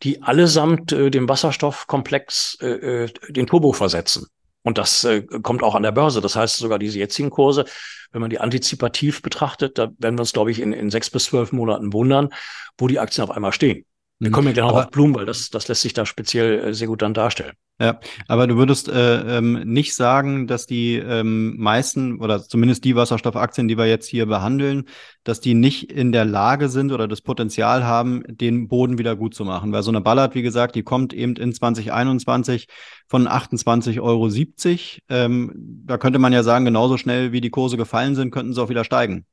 die 0.03 0.21
allesamt 0.21 0.91
äh, 0.91 1.09
dem 1.09 1.27
Wasserstoffkomplex 1.29 2.57
äh, 2.61 3.03
äh 3.03 3.09
den 3.29 3.47
Turbo 3.47 3.73
versetzen. 3.73 4.27
Und 4.63 4.77
das 4.79 5.03
äh, 5.03 5.21
kommt 5.21 5.61
auch 5.61 5.75
an 5.75 5.83
der 5.83 5.91
Börse. 5.91 6.21
Das 6.21 6.35
heißt 6.35 6.57
sogar 6.57 6.79
diese 6.79 6.97
jetzigen 6.97 7.29
Kurse, 7.29 7.65
wenn 8.11 8.21
man 8.21 8.31
die 8.31 8.39
antizipativ 8.39 9.21
betrachtet, 9.21 9.77
da 9.77 9.91
werden 9.99 10.17
wir 10.17 10.21
uns, 10.21 10.33
glaube 10.33 10.51
ich, 10.51 10.59
in, 10.59 10.73
in 10.73 10.89
sechs 10.89 11.09
bis 11.09 11.25
zwölf 11.25 11.51
Monaten 11.51 11.93
wundern, 11.93 12.29
wo 12.77 12.87
die 12.87 12.99
Aktien 12.99 13.23
auf 13.23 13.31
einmal 13.31 13.53
stehen. 13.53 13.85
Wir 14.25 14.31
kommen 14.31 14.47
ja 14.47 14.53
gleich 14.53 14.65
noch 14.65 14.75
auf 14.75 14.89
Blumen, 14.89 15.15
weil 15.15 15.25
das, 15.25 15.49
das 15.49 15.67
lässt 15.67 15.81
sich 15.81 15.93
da 15.93 16.05
speziell 16.05 16.59
äh, 16.59 16.73
sehr 16.73 16.87
gut 16.87 17.01
dann 17.01 17.13
darstellen. 17.13 17.53
Ja, 17.79 17.99
aber 18.29 18.47
du 18.47 18.55
würdest 18.55 18.87
äh, 18.87 19.37
ähm, 19.37 19.61
nicht 19.65 19.95
sagen, 19.95 20.47
dass 20.47 20.65
die 20.65 20.95
ähm, 20.95 21.57
meisten 21.57 22.21
oder 22.21 22.41
zumindest 22.41 22.85
die 22.85 22.95
Wasserstoffaktien, 22.95 23.67
die 23.67 23.77
wir 23.77 23.85
jetzt 23.85 24.07
hier 24.07 24.25
behandeln, 24.27 24.85
dass 25.25 25.41
die 25.41 25.55
nicht 25.55 25.91
in 25.91 26.13
der 26.13 26.23
Lage 26.23 26.69
sind 26.69 26.93
oder 26.93 27.09
das 27.09 27.21
Potenzial 27.21 27.83
haben, 27.83 28.23
den 28.27 28.69
Boden 28.69 28.97
wieder 28.97 29.17
gut 29.17 29.35
zu 29.35 29.43
machen. 29.43 29.73
Weil 29.73 29.83
so 29.83 29.91
eine 29.91 29.99
Ballard, 29.99 30.35
wie 30.35 30.41
gesagt, 30.41 30.75
die 30.75 30.83
kommt 30.83 31.13
eben 31.13 31.35
in 31.35 31.53
2021 31.53 32.67
von 33.09 33.27
28,70 33.27 34.01
Euro. 34.01 34.29
Ähm, 35.09 35.83
da 35.85 35.97
könnte 35.97 36.19
man 36.19 36.31
ja 36.31 36.43
sagen, 36.43 36.63
genauso 36.63 36.95
schnell 36.97 37.33
wie 37.33 37.41
die 37.41 37.49
Kurse 37.49 37.75
gefallen 37.75 38.15
sind, 38.15 38.31
könnten 38.31 38.53
sie 38.53 38.61
auch 38.61 38.69
wieder 38.69 38.85
steigen. 38.85 39.25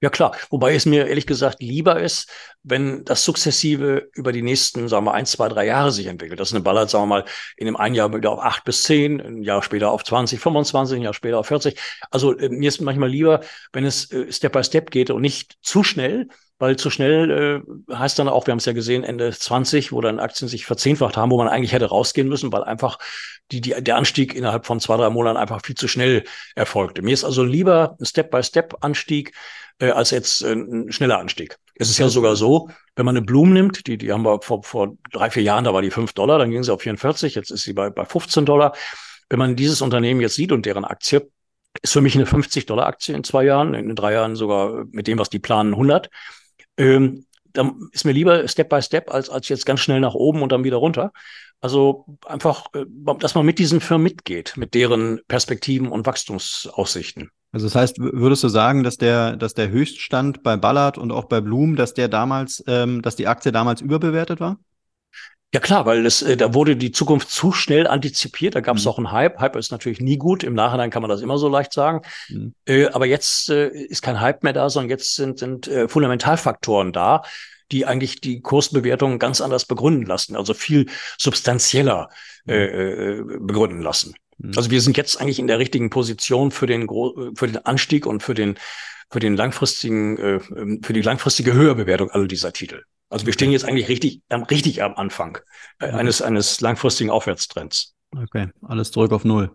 Ja 0.00 0.10
klar, 0.10 0.36
wobei 0.50 0.74
es 0.74 0.84
mir 0.84 1.06
ehrlich 1.06 1.26
gesagt 1.26 1.62
lieber 1.62 1.98
ist, 1.98 2.28
wenn 2.62 3.04
das 3.04 3.24
sukzessive 3.24 4.08
über 4.12 4.32
die 4.32 4.42
nächsten, 4.42 4.88
sagen 4.88 5.06
wir, 5.06 5.14
ein, 5.14 5.24
zwei, 5.24 5.48
drei 5.48 5.64
Jahre 5.66 5.92
sich 5.92 6.06
entwickelt. 6.06 6.38
Das 6.40 6.48
ist 6.48 6.54
eine 6.54 6.62
Ballard, 6.62 6.90
sagen 6.90 7.04
wir 7.04 7.06
mal, 7.06 7.24
in 7.56 7.66
dem 7.66 7.76
einen 7.76 7.94
Jahr 7.94 8.12
wieder 8.12 8.30
auf 8.30 8.40
acht 8.40 8.64
bis 8.64 8.82
zehn, 8.82 9.20
ein 9.20 9.42
Jahr 9.42 9.62
später 9.62 9.90
auf 9.90 10.04
20, 10.04 10.40
25, 10.40 10.96
ein 10.96 11.02
Jahr 11.02 11.14
später 11.14 11.38
auf 11.38 11.46
40. 11.46 11.78
Also 12.10 12.36
äh, 12.36 12.50
mir 12.50 12.68
ist 12.68 12.80
manchmal 12.82 13.08
lieber, 13.08 13.40
wenn 13.72 13.86
es 13.86 14.10
äh, 14.12 14.30
Step 14.30 14.52
by 14.52 14.62
Step 14.62 14.90
geht 14.90 15.10
und 15.10 15.22
nicht 15.22 15.56
zu 15.62 15.82
schnell, 15.82 16.28
weil 16.58 16.76
zu 16.76 16.90
schnell 16.90 17.62
äh, 17.90 17.94
heißt 17.94 18.18
dann 18.18 18.28
auch, 18.28 18.46
wir 18.46 18.52
haben 18.52 18.58
es 18.58 18.64
ja 18.64 18.72
gesehen, 18.72 19.04
Ende 19.04 19.32
20, 19.32 19.92
wo 19.92 20.00
dann 20.00 20.20
Aktien 20.20 20.48
sich 20.48 20.66
verzehnfacht 20.66 21.16
haben, 21.16 21.30
wo 21.30 21.38
man 21.38 21.48
eigentlich 21.48 21.72
hätte 21.72 21.86
rausgehen 21.86 22.28
müssen, 22.28 22.52
weil 22.52 22.64
einfach 22.64 22.98
die, 23.50 23.60
die, 23.60 23.74
der 23.82 23.96
Anstieg 23.96 24.34
innerhalb 24.34 24.66
von 24.66 24.80
zwei, 24.80 24.96
drei 24.96 25.10
Monaten 25.10 25.36
einfach 25.36 25.60
viel 25.64 25.74
zu 25.74 25.88
schnell 25.88 26.24
erfolgte. 26.54 27.02
Mir 27.02 27.12
ist 27.12 27.24
also 27.24 27.42
lieber 27.42 27.96
ein 28.00 28.04
Step-by-Step-Anstieg, 28.04 29.32
äh, 29.78 29.90
als 29.90 30.10
jetzt 30.10 30.42
äh, 30.42 30.52
ein 30.52 30.92
schneller 30.92 31.18
Anstieg. 31.18 31.56
Es 31.74 31.90
ist 31.90 31.98
ja 31.98 32.08
sogar 32.08 32.36
so, 32.36 32.70
wenn 32.96 33.04
man 33.04 33.16
eine 33.16 33.24
Blume 33.24 33.52
nimmt, 33.52 33.86
die, 33.86 33.98
die 33.98 34.12
haben 34.12 34.24
wir 34.24 34.40
vor, 34.42 34.62
vor 34.62 34.96
drei, 35.12 35.30
vier 35.30 35.42
Jahren, 35.42 35.64
da 35.64 35.74
war 35.74 35.82
die 35.82 35.90
fünf 35.90 36.12
Dollar, 36.12 36.38
dann 36.38 36.50
ging 36.50 36.62
sie 36.62 36.72
auf 36.72 36.82
44, 36.82 37.34
jetzt 37.34 37.50
ist 37.50 37.62
sie 37.62 37.72
bei, 37.72 37.90
bei 37.90 38.04
15 38.04 38.46
Dollar. 38.46 38.74
Wenn 39.28 39.38
man 39.38 39.56
dieses 39.56 39.82
Unternehmen 39.82 40.20
jetzt 40.20 40.34
sieht 40.34 40.52
und 40.52 40.66
deren 40.66 40.84
Aktie, 40.84 41.28
ist 41.82 41.92
für 41.92 42.00
mich 42.00 42.14
eine 42.14 42.26
50 42.26 42.66
Dollar 42.66 42.86
Aktie 42.86 43.14
in 43.14 43.24
zwei 43.24 43.44
Jahren, 43.44 43.74
in 43.74 43.96
drei 43.96 44.12
Jahren 44.12 44.36
sogar 44.36 44.84
mit 44.92 45.08
dem, 45.08 45.18
was 45.18 45.30
die 45.30 45.40
planen, 45.40 45.72
100. 45.72 46.08
Ähm, 46.76 47.26
dann 47.52 47.88
ist 47.92 48.04
mir 48.04 48.12
lieber 48.12 48.46
Step 48.48 48.68
by 48.68 48.82
Step 48.82 49.12
als, 49.12 49.28
als 49.30 49.48
jetzt 49.48 49.66
ganz 49.66 49.80
schnell 49.80 50.00
nach 50.00 50.14
oben 50.14 50.42
und 50.42 50.52
dann 50.52 50.64
wieder 50.64 50.76
runter. 50.76 51.12
Also 51.60 52.04
einfach, 52.26 52.66
äh, 52.74 52.84
dass 53.18 53.34
man 53.34 53.46
mit 53.46 53.58
diesen 53.58 53.80
Firmen 53.80 54.04
mitgeht, 54.04 54.56
mit 54.56 54.74
deren 54.74 55.20
Perspektiven 55.26 55.88
und 55.88 56.06
Wachstumsaussichten. 56.06 57.30
Also 57.54 57.66
das 57.66 57.76
heißt, 57.76 58.00
würdest 58.00 58.42
du 58.42 58.48
sagen, 58.48 58.82
dass 58.82 58.96
der, 58.96 59.36
dass 59.36 59.54
der 59.54 59.68
Höchststand 59.68 60.42
bei 60.42 60.56
Ballard 60.56 60.98
und 60.98 61.12
auch 61.12 61.26
bei 61.26 61.40
Bloom, 61.40 61.76
dass 61.76 61.94
der 61.94 62.08
damals, 62.08 62.64
ähm, 62.66 63.00
dass 63.00 63.14
die 63.14 63.28
Aktie 63.28 63.52
damals 63.52 63.80
überbewertet 63.80 64.40
war? 64.40 64.58
Ja 65.54 65.60
klar, 65.60 65.86
weil 65.86 66.04
es, 66.04 66.20
äh, 66.20 66.36
da 66.36 66.52
wurde 66.52 66.74
die 66.74 66.90
Zukunft 66.90 67.30
zu 67.30 67.52
schnell 67.52 67.86
antizipiert. 67.86 68.56
Da 68.56 68.60
gab 68.60 68.76
es 68.76 68.86
mhm. 68.86 68.90
auch 68.90 68.98
einen 68.98 69.12
Hype. 69.12 69.38
Hype 69.38 69.54
ist 69.54 69.70
natürlich 69.70 70.00
nie 70.00 70.16
gut. 70.16 70.42
Im 70.42 70.54
Nachhinein 70.54 70.90
kann 70.90 71.00
man 71.00 71.08
das 71.08 71.22
immer 71.22 71.38
so 71.38 71.48
leicht 71.48 71.72
sagen. 71.72 72.02
Mhm. 72.28 72.54
Äh, 72.66 72.86
aber 72.86 73.06
jetzt 73.06 73.50
äh, 73.50 73.68
ist 73.68 74.02
kein 74.02 74.20
Hype 74.20 74.42
mehr 74.42 74.52
da, 74.52 74.68
sondern 74.68 74.90
jetzt 74.90 75.14
sind, 75.14 75.38
sind 75.38 75.68
äh, 75.68 75.86
Fundamentalfaktoren 75.86 76.92
da, 76.92 77.22
die 77.70 77.86
eigentlich 77.86 78.20
die 78.20 78.40
Kursbewertung 78.40 79.20
ganz 79.20 79.40
anders 79.40 79.64
begründen 79.64 80.06
lassen, 80.06 80.34
also 80.34 80.54
viel 80.54 80.86
substanzieller 81.18 82.10
mhm. 82.46 82.52
äh, 82.52 82.64
äh, 82.64 83.22
begründen 83.38 83.80
lassen. 83.80 84.14
Mhm. 84.38 84.52
Also 84.56 84.70
wir 84.70 84.80
sind 84.80 84.96
jetzt 84.96 85.20
eigentlich 85.20 85.38
in 85.38 85.46
der 85.46 85.58
richtigen 85.58 85.90
Position 85.90 86.50
für 86.50 86.66
den, 86.66 86.88
für 87.34 87.46
den 87.46 87.58
Anstieg 87.64 88.06
und 88.06 88.22
für 88.22 88.34
den, 88.34 88.56
für 89.10 89.20
den 89.20 89.36
langfristigen, 89.36 90.16
äh, 90.18 90.40
ähm, 90.56 90.80
für 90.82 90.92
die 90.92 91.02
langfristige 91.02 91.52
Höherbewertung 91.52 92.10
all 92.10 92.28
dieser 92.28 92.52
Titel. 92.52 92.82
Also 93.10 93.26
wir 93.26 93.32
stehen 93.32 93.52
jetzt 93.52 93.64
eigentlich 93.64 93.88
richtig, 93.88 94.22
richtig 94.50 94.82
am 94.82 94.94
Anfang 94.94 95.38
äh, 95.78 95.86
eines, 95.86 96.22
eines 96.22 96.60
langfristigen 96.60 97.10
Aufwärtstrends. 97.10 97.94
Okay, 98.16 98.48
alles 98.62 98.90
zurück 98.90 99.12
auf 99.12 99.24
Null. 99.24 99.50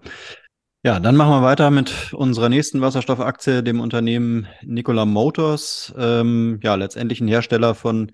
Ja, 0.82 1.02
dann 1.02 1.18
machen 1.18 1.32
wir 1.32 1.42
weiter 1.42 1.72
mit 1.72 2.14
unserer 2.14 2.48
nächsten 2.48 2.80
Wasserstoffaktie, 2.80 3.62
dem 3.64 3.82
Unternehmen 3.82 4.48
Nikola 4.62 5.06
Motors. 5.06 5.94
Ähm, 5.98 6.60
ja, 6.64 6.76
letztendlich 6.76 7.20
ein 7.20 7.28
Hersteller 7.28 7.76
von, 7.76 8.14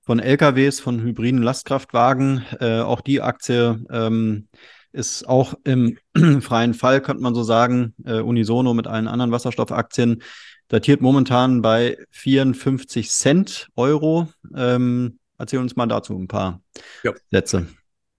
von 0.00 0.18
LKWs, 0.18 0.80
von 0.80 1.00
hybriden 1.00 1.40
Lastkraftwagen. 1.40 2.44
Äh, 2.58 2.80
auch 2.80 3.00
die 3.00 3.20
Aktie 3.20 3.84
ähm, 3.92 4.48
ist 4.92 5.28
auch 5.28 5.54
im 5.64 5.98
freien 6.40 6.74
Fall, 6.74 7.00
könnte 7.00 7.22
man 7.22 7.34
so 7.34 7.42
sagen, 7.42 7.94
äh, 8.04 8.20
unisono 8.20 8.74
mit 8.74 8.86
allen 8.86 9.08
anderen 9.08 9.32
Wasserstoffaktien, 9.32 10.22
datiert 10.68 11.00
momentan 11.00 11.62
bei 11.62 11.98
54 12.10 13.10
Cent 13.10 13.68
Euro. 13.76 14.28
Ähm, 14.54 15.18
erzähl 15.38 15.58
uns 15.58 15.76
mal 15.76 15.86
dazu 15.86 16.14
ein 16.14 16.28
paar 16.28 16.60
ja. 17.02 17.12
Sätze. 17.30 17.66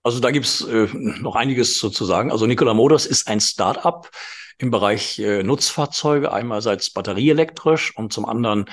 Also 0.03 0.19
da 0.19 0.31
gibt's 0.31 0.61
äh, 0.61 0.87
noch 0.93 1.35
einiges 1.35 1.77
zu 1.77 2.05
sagen. 2.05 2.31
Also 2.31 2.47
Nikola 2.47 2.73
Motors 2.73 3.05
ist 3.05 3.27
ein 3.27 3.39
Start-up 3.39 4.09
im 4.57 4.71
Bereich 4.71 5.19
äh, 5.19 5.43
Nutzfahrzeuge, 5.43 6.31
einerseits 6.31 6.91
batterieelektrisch 6.91 7.95
und 7.97 8.11
zum 8.11 8.25
anderen 8.25 8.65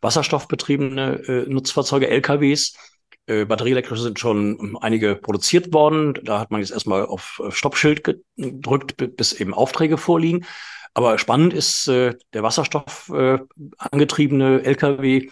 wasserstoffbetriebene 0.00 1.22
äh, 1.26 1.48
Nutzfahrzeuge, 1.48 2.08
LKWs. 2.08 2.74
Äh, 3.28 3.44
batterieelektrische 3.44 4.02
sind 4.02 4.18
schon 4.18 4.78
einige 4.80 5.14
produziert 5.14 5.72
worden. 5.72 6.14
Da 6.24 6.40
hat 6.40 6.50
man 6.50 6.60
jetzt 6.60 6.70
erstmal 6.70 7.04
auf 7.04 7.42
Stoppschild 7.50 8.02
gedrückt, 8.36 8.96
bis 9.16 9.32
eben 9.34 9.52
Aufträge 9.52 9.98
vorliegen. 9.98 10.46
Aber 10.94 11.18
spannend 11.18 11.52
ist 11.52 11.88
äh, 11.88 12.14
der 12.32 12.42
Wasserstoff 12.42 13.10
äh, 13.14 13.38
angetriebene 13.78 14.62
LKW, 14.64 15.28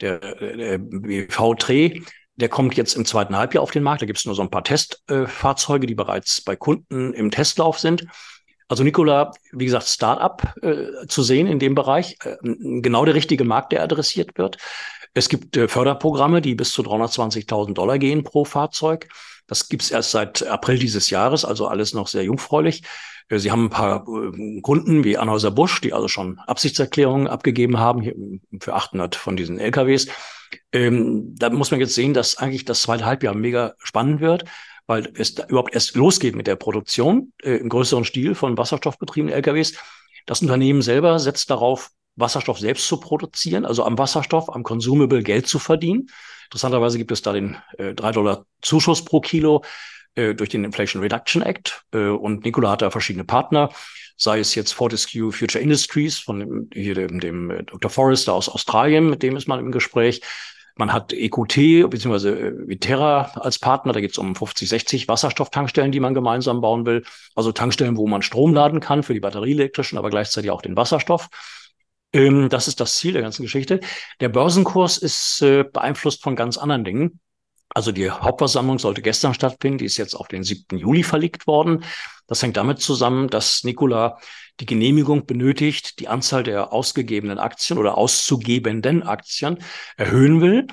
der, 0.00 0.18
der 0.18 0.78
BV-Tre, 0.78 2.02
der 2.34 2.48
kommt 2.48 2.74
jetzt 2.76 2.94
im 2.94 3.06
zweiten 3.06 3.36
Halbjahr 3.36 3.62
auf 3.62 3.70
den 3.70 3.82
Markt. 3.82 4.02
Da 4.02 4.06
gibt 4.06 4.18
es 4.18 4.26
nur 4.26 4.34
so 4.34 4.42
ein 4.42 4.50
paar 4.50 4.64
Testfahrzeuge, 4.64 5.84
äh, 5.84 5.86
die 5.86 5.94
bereits 5.94 6.42
bei 6.42 6.56
Kunden 6.56 7.14
im 7.14 7.30
Testlauf 7.30 7.78
sind. 7.78 8.06
Also 8.68 8.82
Nikola, 8.82 9.30
wie 9.52 9.64
gesagt, 9.64 9.86
Startup 9.86 10.42
äh, 10.62 11.06
zu 11.06 11.22
sehen 11.22 11.46
in 11.46 11.60
dem 11.60 11.74
Bereich, 11.74 12.16
äh, 12.24 12.36
genau 12.42 13.04
der 13.04 13.14
richtige 13.14 13.44
Markt, 13.44 13.72
der 13.72 13.82
adressiert 13.82 14.36
wird. 14.36 14.58
Es 15.16 15.30
gibt 15.30 15.56
äh, 15.56 15.66
Förderprogramme, 15.66 16.42
die 16.42 16.54
bis 16.54 16.72
zu 16.72 16.82
320.000 16.82 17.72
Dollar 17.72 17.98
gehen 17.98 18.22
pro 18.22 18.44
Fahrzeug. 18.44 19.08
Das 19.46 19.70
gibt's 19.70 19.90
erst 19.90 20.10
seit 20.10 20.46
April 20.46 20.78
dieses 20.78 21.08
Jahres, 21.08 21.46
also 21.46 21.68
alles 21.68 21.94
noch 21.94 22.06
sehr 22.06 22.22
jungfräulich. 22.22 22.82
Äh, 23.30 23.38
Sie 23.38 23.50
haben 23.50 23.64
ein 23.64 23.70
paar 23.70 24.06
äh, 24.06 24.60
Kunden 24.60 25.04
wie 25.04 25.16
Anhäuser 25.16 25.50
Busch, 25.50 25.80
die 25.80 25.94
also 25.94 26.06
schon 26.06 26.38
Absichtserklärungen 26.40 27.28
abgegeben 27.28 27.78
haben 27.78 28.42
für 28.60 28.74
800 28.74 29.16
von 29.16 29.38
diesen 29.38 29.58
LKWs. 29.58 30.08
Ähm, 30.70 31.34
da 31.34 31.48
muss 31.48 31.70
man 31.70 31.80
jetzt 31.80 31.94
sehen, 31.94 32.12
dass 32.12 32.36
eigentlich 32.36 32.66
das 32.66 32.82
zweite 32.82 33.06
Halbjahr 33.06 33.34
mega 33.34 33.72
spannend 33.78 34.20
wird, 34.20 34.44
weil 34.86 35.10
es 35.14 35.30
überhaupt 35.48 35.72
erst 35.72 35.96
losgeht 35.96 36.36
mit 36.36 36.46
der 36.46 36.56
Produktion 36.56 37.32
äh, 37.42 37.52
im 37.56 37.70
größeren 37.70 38.04
Stil 38.04 38.34
von 38.34 38.58
wasserstoffbetriebenen 38.58 39.34
LKWs. 39.34 39.78
Das 40.26 40.42
Unternehmen 40.42 40.82
selber 40.82 41.18
setzt 41.20 41.48
darauf, 41.48 41.90
Wasserstoff 42.16 42.58
selbst 42.58 42.86
zu 42.86 42.98
produzieren, 42.98 43.64
also 43.64 43.84
am 43.84 43.98
Wasserstoff, 43.98 44.54
am 44.54 44.62
Consumable 44.62 45.22
Geld 45.22 45.46
zu 45.46 45.58
verdienen. 45.58 46.08
Interessanterweise 46.44 46.98
gibt 46.98 47.12
es 47.12 47.22
da 47.22 47.32
den 47.32 47.56
äh, 47.78 47.94
3 47.94 48.12
Dollar 48.12 48.46
Zuschuss 48.62 49.04
pro 49.04 49.20
Kilo 49.20 49.62
äh, 50.14 50.34
durch 50.34 50.50
den 50.50 50.64
Inflation 50.64 51.02
Reduction 51.02 51.42
Act. 51.42 51.84
Äh, 51.92 52.08
und 52.08 52.44
Nikola 52.44 52.70
hat 52.70 52.82
da 52.82 52.90
verschiedene 52.90 53.24
Partner 53.24 53.70
sei 54.16 54.40
es 54.40 54.54
jetzt 54.54 54.72
Fortescue 54.72 55.30
Future 55.30 55.62
Industries 55.62 56.18
von 56.18 56.40
dem, 56.40 56.70
hier 56.72 56.94
dem, 56.94 57.20
dem 57.20 57.50
äh, 57.50 57.62
Dr. 57.64 57.90
Forrester 57.90 58.32
aus 58.32 58.48
Australien, 58.48 59.10
mit 59.10 59.22
dem 59.22 59.36
ist 59.36 59.46
man 59.46 59.60
im 59.60 59.72
Gespräch. 59.72 60.22
Man 60.78 60.92
hat 60.92 61.12
EQT 61.12 61.88
bzw. 61.88 62.28
Äh, 62.28 62.68
Viterra 62.68 63.32
als 63.34 63.58
Partner. 63.58 63.92
Da 63.92 64.00
geht 64.00 64.10
es 64.10 64.18
um 64.18 64.34
50, 64.34 64.68
60 64.68 65.08
Wasserstofftankstellen, 65.08 65.92
die 65.92 66.00
man 66.00 66.14
gemeinsam 66.14 66.60
bauen 66.60 66.84
will. 66.84 67.04
Also 67.34 67.52
Tankstellen, 67.52 67.96
wo 67.96 68.06
man 68.06 68.22
Strom 68.22 68.52
laden 68.52 68.80
kann 68.80 69.02
für 69.02 69.14
die 69.14 69.20
batterieelektrischen, 69.20 69.98
aber 69.98 70.10
gleichzeitig 70.10 70.50
auch 70.50 70.62
den 70.62 70.76
Wasserstoff. 70.76 71.28
Ähm, 72.16 72.48
das 72.48 72.66
ist 72.66 72.80
das 72.80 72.96
Ziel 72.96 73.12
der 73.12 73.22
ganzen 73.22 73.42
Geschichte. 73.42 73.80
Der 74.20 74.30
Börsenkurs 74.30 74.96
ist 74.98 75.42
äh, 75.42 75.64
beeinflusst 75.64 76.22
von 76.22 76.34
ganz 76.34 76.56
anderen 76.56 76.84
Dingen. 76.84 77.20
Also 77.68 77.92
die 77.92 78.10
Hauptversammlung 78.10 78.78
sollte 78.78 79.02
gestern 79.02 79.34
stattfinden, 79.34 79.78
die 79.78 79.84
ist 79.84 79.98
jetzt 79.98 80.14
auf 80.14 80.28
den 80.28 80.42
7. 80.42 80.78
Juli 80.78 81.02
verlegt 81.02 81.46
worden. 81.46 81.84
Das 82.26 82.42
hängt 82.42 82.56
damit 82.56 82.80
zusammen, 82.80 83.28
dass 83.28 83.64
Nikola 83.64 84.18
die 84.60 84.66
Genehmigung 84.66 85.26
benötigt, 85.26 86.00
die 86.00 86.08
Anzahl 86.08 86.42
der 86.42 86.72
ausgegebenen 86.72 87.38
Aktien 87.38 87.78
oder 87.78 87.98
auszugebenden 87.98 89.02
Aktien 89.02 89.58
erhöhen 89.96 90.40
will 90.40 90.66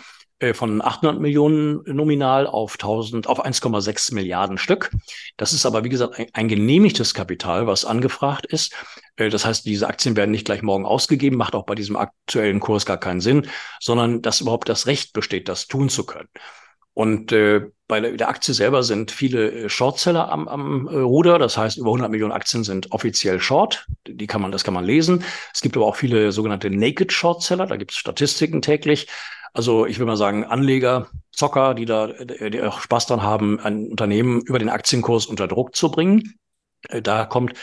von 0.53 0.81
800 0.81 1.19
Millionen 1.19 1.83
nominal 1.85 2.47
auf 2.47 2.73
1000 2.73 3.27
auf 3.27 3.45
1,6 3.45 4.13
Milliarden 4.13 4.57
Stück. 4.57 4.91
Das 5.37 5.53
ist 5.53 5.65
aber 5.65 5.83
wie 5.83 5.89
gesagt 5.89 6.19
ein, 6.19 6.27
ein 6.33 6.47
genehmigtes 6.47 7.13
Kapital, 7.13 7.67
was 7.67 7.85
angefragt 7.85 8.45
ist. 8.45 8.73
Äh, 9.15 9.29
das 9.29 9.45
heißt, 9.45 9.65
diese 9.65 9.87
Aktien 9.87 10.15
werden 10.15 10.31
nicht 10.31 10.45
gleich 10.45 10.61
morgen 10.61 10.85
ausgegeben, 10.85 11.37
macht 11.37 11.55
auch 11.55 11.65
bei 11.65 11.75
diesem 11.75 11.95
aktuellen 11.95 12.59
Kurs 12.59 12.85
gar 12.85 12.97
keinen 12.97 13.21
Sinn, 13.21 13.47
sondern 13.79 14.21
dass 14.21 14.41
überhaupt 14.41 14.69
das 14.69 14.87
Recht 14.87 15.13
besteht, 15.13 15.47
das 15.47 15.67
tun 15.67 15.89
zu 15.89 16.05
können. 16.05 16.29
Und 16.95 17.31
äh, 17.31 17.71
bei 17.87 17.99
der 17.99 18.29
Aktie 18.29 18.53
selber 18.53 18.83
sind 18.83 19.11
viele 19.11 19.51
äh, 19.51 19.69
Shortseller 19.69 20.31
am, 20.31 20.47
am 20.47 20.87
äh, 20.87 20.95
Ruder. 20.95 21.39
Das 21.39 21.57
heißt, 21.57 21.77
über 21.77 21.89
100 21.89 22.11
Millionen 22.11 22.31
Aktien 22.31 22.63
sind 22.63 22.91
offiziell 22.91 23.39
Short. 23.39 23.87
Die 24.07 24.27
kann 24.27 24.41
man, 24.41 24.51
das 24.51 24.63
kann 24.63 24.75
man 24.75 24.85
lesen. 24.85 25.23
Es 25.53 25.61
gibt 25.61 25.75
aber 25.75 25.87
auch 25.87 25.95
viele 25.95 26.31
sogenannte 26.31 26.69
Naked 26.69 27.11
Shortseller. 27.11 27.65
Da 27.65 27.77
gibt 27.77 27.91
es 27.91 27.97
Statistiken 27.97 28.61
täglich. 28.61 29.07
Also 29.53 29.85
ich 29.85 29.99
will 29.99 30.07
mal 30.07 30.17
sagen, 30.17 30.43
Anleger, 30.43 31.07
Zocker, 31.31 31.75
die 31.75 31.85
da 31.85 32.07
die 32.07 32.61
auch 32.61 32.81
Spaß 32.81 33.05
dran 33.05 33.21
haben, 33.21 33.59
ein 33.59 33.87
Unternehmen 33.87 34.41
über 34.41 34.59
den 34.59 34.69
Aktienkurs 34.69 35.27
unter 35.27 35.47
Druck 35.47 35.75
zu 35.75 35.91
bringen. 35.91 36.33
Äh, 36.89 37.01
da 37.01 37.25
kommt 37.25 37.53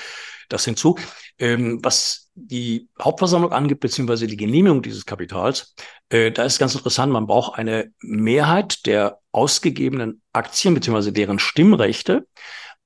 das 0.49 0.64
hinzu. 0.64 0.97
Ähm, 1.38 1.80
was 1.82 2.30
die 2.34 2.88
Hauptversammlung 3.01 3.53
angibt, 3.53 3.80
beziehungsweise 3.80 4.26
die 4.26 4.36
Genehmigung 4.36 4.82
dieses 4.82 5.07
Kapitals, 5.07 5.74
äh, 6.11 6.30
da 6.30 6.45
ist 6.45 6.59
ganz 6.59 6.74
interessant, 6.74 7.12
man 7.12 7.26
braucht 7.26 7.59
eine 7.59 7.93
Mehrheit 8.01 8.86
der 8.86 9.18
ausgegebenen 9.32 10.22
Aktien, 10.32 10.74
beziehungsweise 10.74 11.12
deren 11.12 11.38
Stimmrechte. 11.38 12.26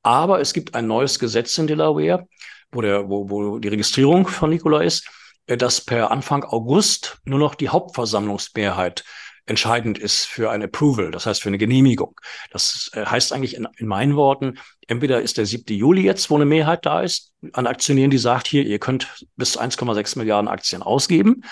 Aber 0.03 0.41
es 0.41 0.53
gibt 0.53 0.75
ein 0.75 0.87
neues 0.87 1.19
Gesetz 1.19 1.57
in 1.59 1.67
Delaware, 1.67 2.27
wo, 2.71 2.81
der, 2.81 3.09
wo, 3.09 3.31
wo 3.31 3.59
die 3.59 3.69
Registrierung 3.69 4.27
von 4.27 4.51
Nikola 4.51 4.83
ist. 4.83 5.09
Äh, 5.47 5.57
dass 5.57 5.81
per 5.81 6.11
Anfang 6.11 6.45
August 6.45 7.19
nur 7.25 7.39
noch 7.39 7.55
die 7.55 7.69
Hauptversammlungsmehrheit 7.69 9.05
entscheidend 9.47 9.99
ist 9.99 10.25
für 10.25 10.51
ein 10.51 10.63
Approval, 10.63 11.11
das 11.11 11.27
heißt 11.27 11.43
für 11.43 11.49
eine 11.49 11.59
Genehmigung. 11.59 12.19
Das 12.51 12.91
äh, 12.95 13.05
heißt 13.05 13.33
eigentlich 13.33 13.55
in, 13.57 13.69
in 13.77 13.87
meinen 13.87 14.17
Worten, 14.17 14.59
entweder 14.89 15.21
ist 15.21 15.37
der 15.37 15.47
7. 15.47 15.77
Juli 15.77 16.03
jetzt, 16.03 16.31
wo 16.31 16.37
eine 16.37 16.47
Mehrheit 16.47 16.87
da 16.87 17.03
ist, 17.03 17.33
an 17.53 17.67
Aktionären, 17.67 18.11
die 18.11 18.19
sagt, 18.19 18.47
hier, 18.47 18.65
ihr 18.65 18.79
könnt 18.79 19.27
bis 19.37 19.59
1,6 19.59 20.19
Milliarden 20.19 20.49
Aktien 20.49 20.83
ausgeben, 20.83 21.43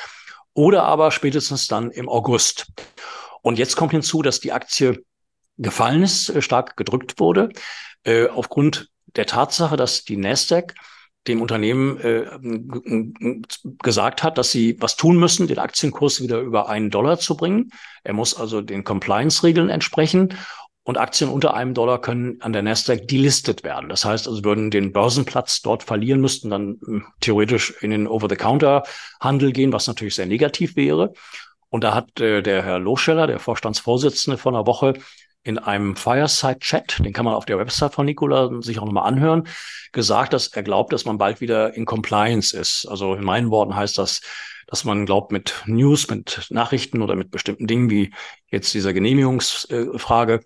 oder 0.55 0.84
aber 0.84 1.11
spätestens 1.11 1.66
dann 1.66 1.90
im 1.90 2.09
August. 2.09 2.66
Und 3.43 3.59
jetzt 3.59 3.76
kommt 3.76 3.93
hinzu, 3.93 4.22
dass 4.22 4.40
die 4.40 4.53
Aktie 4.53 5.05
gefallen 5.59 6.03
ist, 6.03 6.30
äh, 6.30 6.40
stark 6.40 6.76
gedrückt 6.76 7.20
wurde, 7.20 7.51
äh, 8.05 8.28
aufgrund 8.28 8.88
der 9.16 9.26
Tatsache, 9.26 9.76
dass 9.76 10.05
die 10.05 10.16
Nasdaq 10.16 10.74
dem 11.29 11.41
Unternehmen 11.41 11.99
äh, 12.01 12.27
gesagt 13.83 14.23
hat, 14.23 14.39
dass 14.39 14.51
sie 14.51 14.77
was 14.81 14.97
tun 14.97 15.18
müssen, 15.18 15.47
den 15.47 15.59
Aktienkurs 15.59 16.20
wieder 16.20 16.41
über 16.41 16.68
einen 16.68 16.91
Dollar 16.91 17.18
zu 17.18 17.37
bringen. 17.37 17.70
Er 18.03 18.12
muss 18.12 18.35
also 18.35 18.61
den 18.61 18.83
Compliance-Regeln 18.83 19.68
entsprechen 19.68 20.37
und 20.85 20.99
Aktien 20.99 21.31
unter 21.31 21.55
einem 21.55 21.75
Dollar 21.75 22.01
können 22.01 22.41
an 22.43 22.53
der 22.53 22.62
Nasdaq 22.62 23.07
delistet 23.07 23.62
werden. 23.62 23.89
Das 23.89 24.05
heißt 24.05 24.27
also, 24.27 24.43
würden 24.43 24.70
den 24.70 24.93
Börsenplatz 24.93 25.62
dort 25.62 25.85
verlieren, 25.85 26.20
müssten 26.20 26.51
dann 26.51 26.81
äh, 26.89 27.01
theoretisch 27.20 27.75
in 27.83 27.91
den 27.91 28.09
Over-the-Counter-Handel 28.09 29.53
gehen, 29.53 29.73
was 29.73 29.87
natürlich 29.87 30.16
sehr 30.16 30.27
negativ 30.27 30.75
wäre. 30.75 31.12
Und 31.68 31.85
da 31.85 31.95
hat 31.95 32.20
äh, 32.20 32.43
der 32.43 32.64
Herr 32.64 32.81
Loscheller, 32.81 33.29
der 33.29 33.39
Vorstandsvorsitzende, 33.39 34.37
vor 34.39 34.53
einer 34.53 34.66
Woche 34.66 34.95
in 35.45 35.59
einem 35.59 35.97
Fireside-Chat, 35.97 37.05
den 37.05 37.12
kann 37.12 37.24
man 37.24 37.34
auf 37.34 37.47
der 37.47 37.59
Website 37.59 37.95
von 37.95 38.07
Nikola 38.07 38.51
sich 38.62 38.78
auch 38.78 38.84
nochmal 38.84 39.09
anhören, 39.09 39.49
gesagt, 39.93 40.32
dass 40.32 40.49
er 40.49 40.62
glaubt, 40.62 40.93
dass 40.93 41.05
man 41.05 41.18
bald 41.18 41.40
wieder 41.40 41.74
in 41.74 41.84
Compliance 41.84 42.57
ist. 42.57 42.86
Also 42.86 43.14
in 43.14 43.24
meinen 43.24 43.51
Worten 43.51 43.74
heißt 43.74 43.99
das, 43.99 44.20
dass 44.66 44.84
man 44.84 45.05
glaubt, 45.05 45.32
mit 45.32 45.62
News, 45.66 46.09
mit 46.09 46.47
Nachrichten 46.51 47.03
oder 47.03 47.16
mit 47.16 47.30
bestimmten 47.30 47.66
Dingen 47.66 47.90
wie 47.90 48.12
jetzt 48.47 48.72
dieser 48.72 48.93
Genehmigungsfrage, 48.93 50.40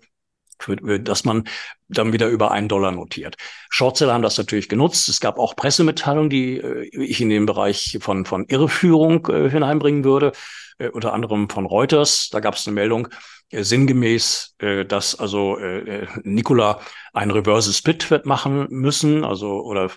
dass 1.01 1.23
man 1.23 1.47
dann 1.87 2.13
wieder 2.13 2.27
über 2.27 2.51
einen 2.51 2.67
Dollar 2.67 2.91
notiert. 2.91 3.35
Shortseller 3.69 4.13
haben 4.13 4.23
das 4.23 4.37
natürlich 4.37 4.67
genutzt. 4.67 5.07
Es 5.07 5.19
gab 5.19 5.37
auch 5.37 5.55
Pressemitteilungen, 5.55 6.29
die 6.29 6.57
äh, 6.57 6.89
ich 6.91 7.21
in 7.21 7.29
den 7.29 7.45
Bereich 7.45 7.99
von, 8.01 8.25
von 8.25 8.45
Irreführung 8.47 9.27
äh, 9.27 9.49
hineinbringen 9.49 10.03
würde, 10.03 10.31
äh, 10.77 10.89
unter 10.89 11.13
anderem 11.13 11.49
von 11.49 11.65
Reuters. 11.65 12.29
Da 12.31 12.39
gab 12.39 12.55
es 12.55 12.67
eine 12.67 12.75
Meldung, 12.75 13.07
äh, 13.49 13.63
sinngemäß, 13.63 14.55
äh, 14.59 14.85
dass 14.85 15.17
also 15.17 15.57
äh, 15.57 16.01
äh, 16.01 16.07
Nikola 16.23 16.81
einen 17.13 17.31
Reverse 17.31 17.73
Split 17.73 18.11
wird 18.11 18.25
machen 18.25 18.67
müssen, 18.69 19.23
also 19.23 19.63
oder 19.63 19.89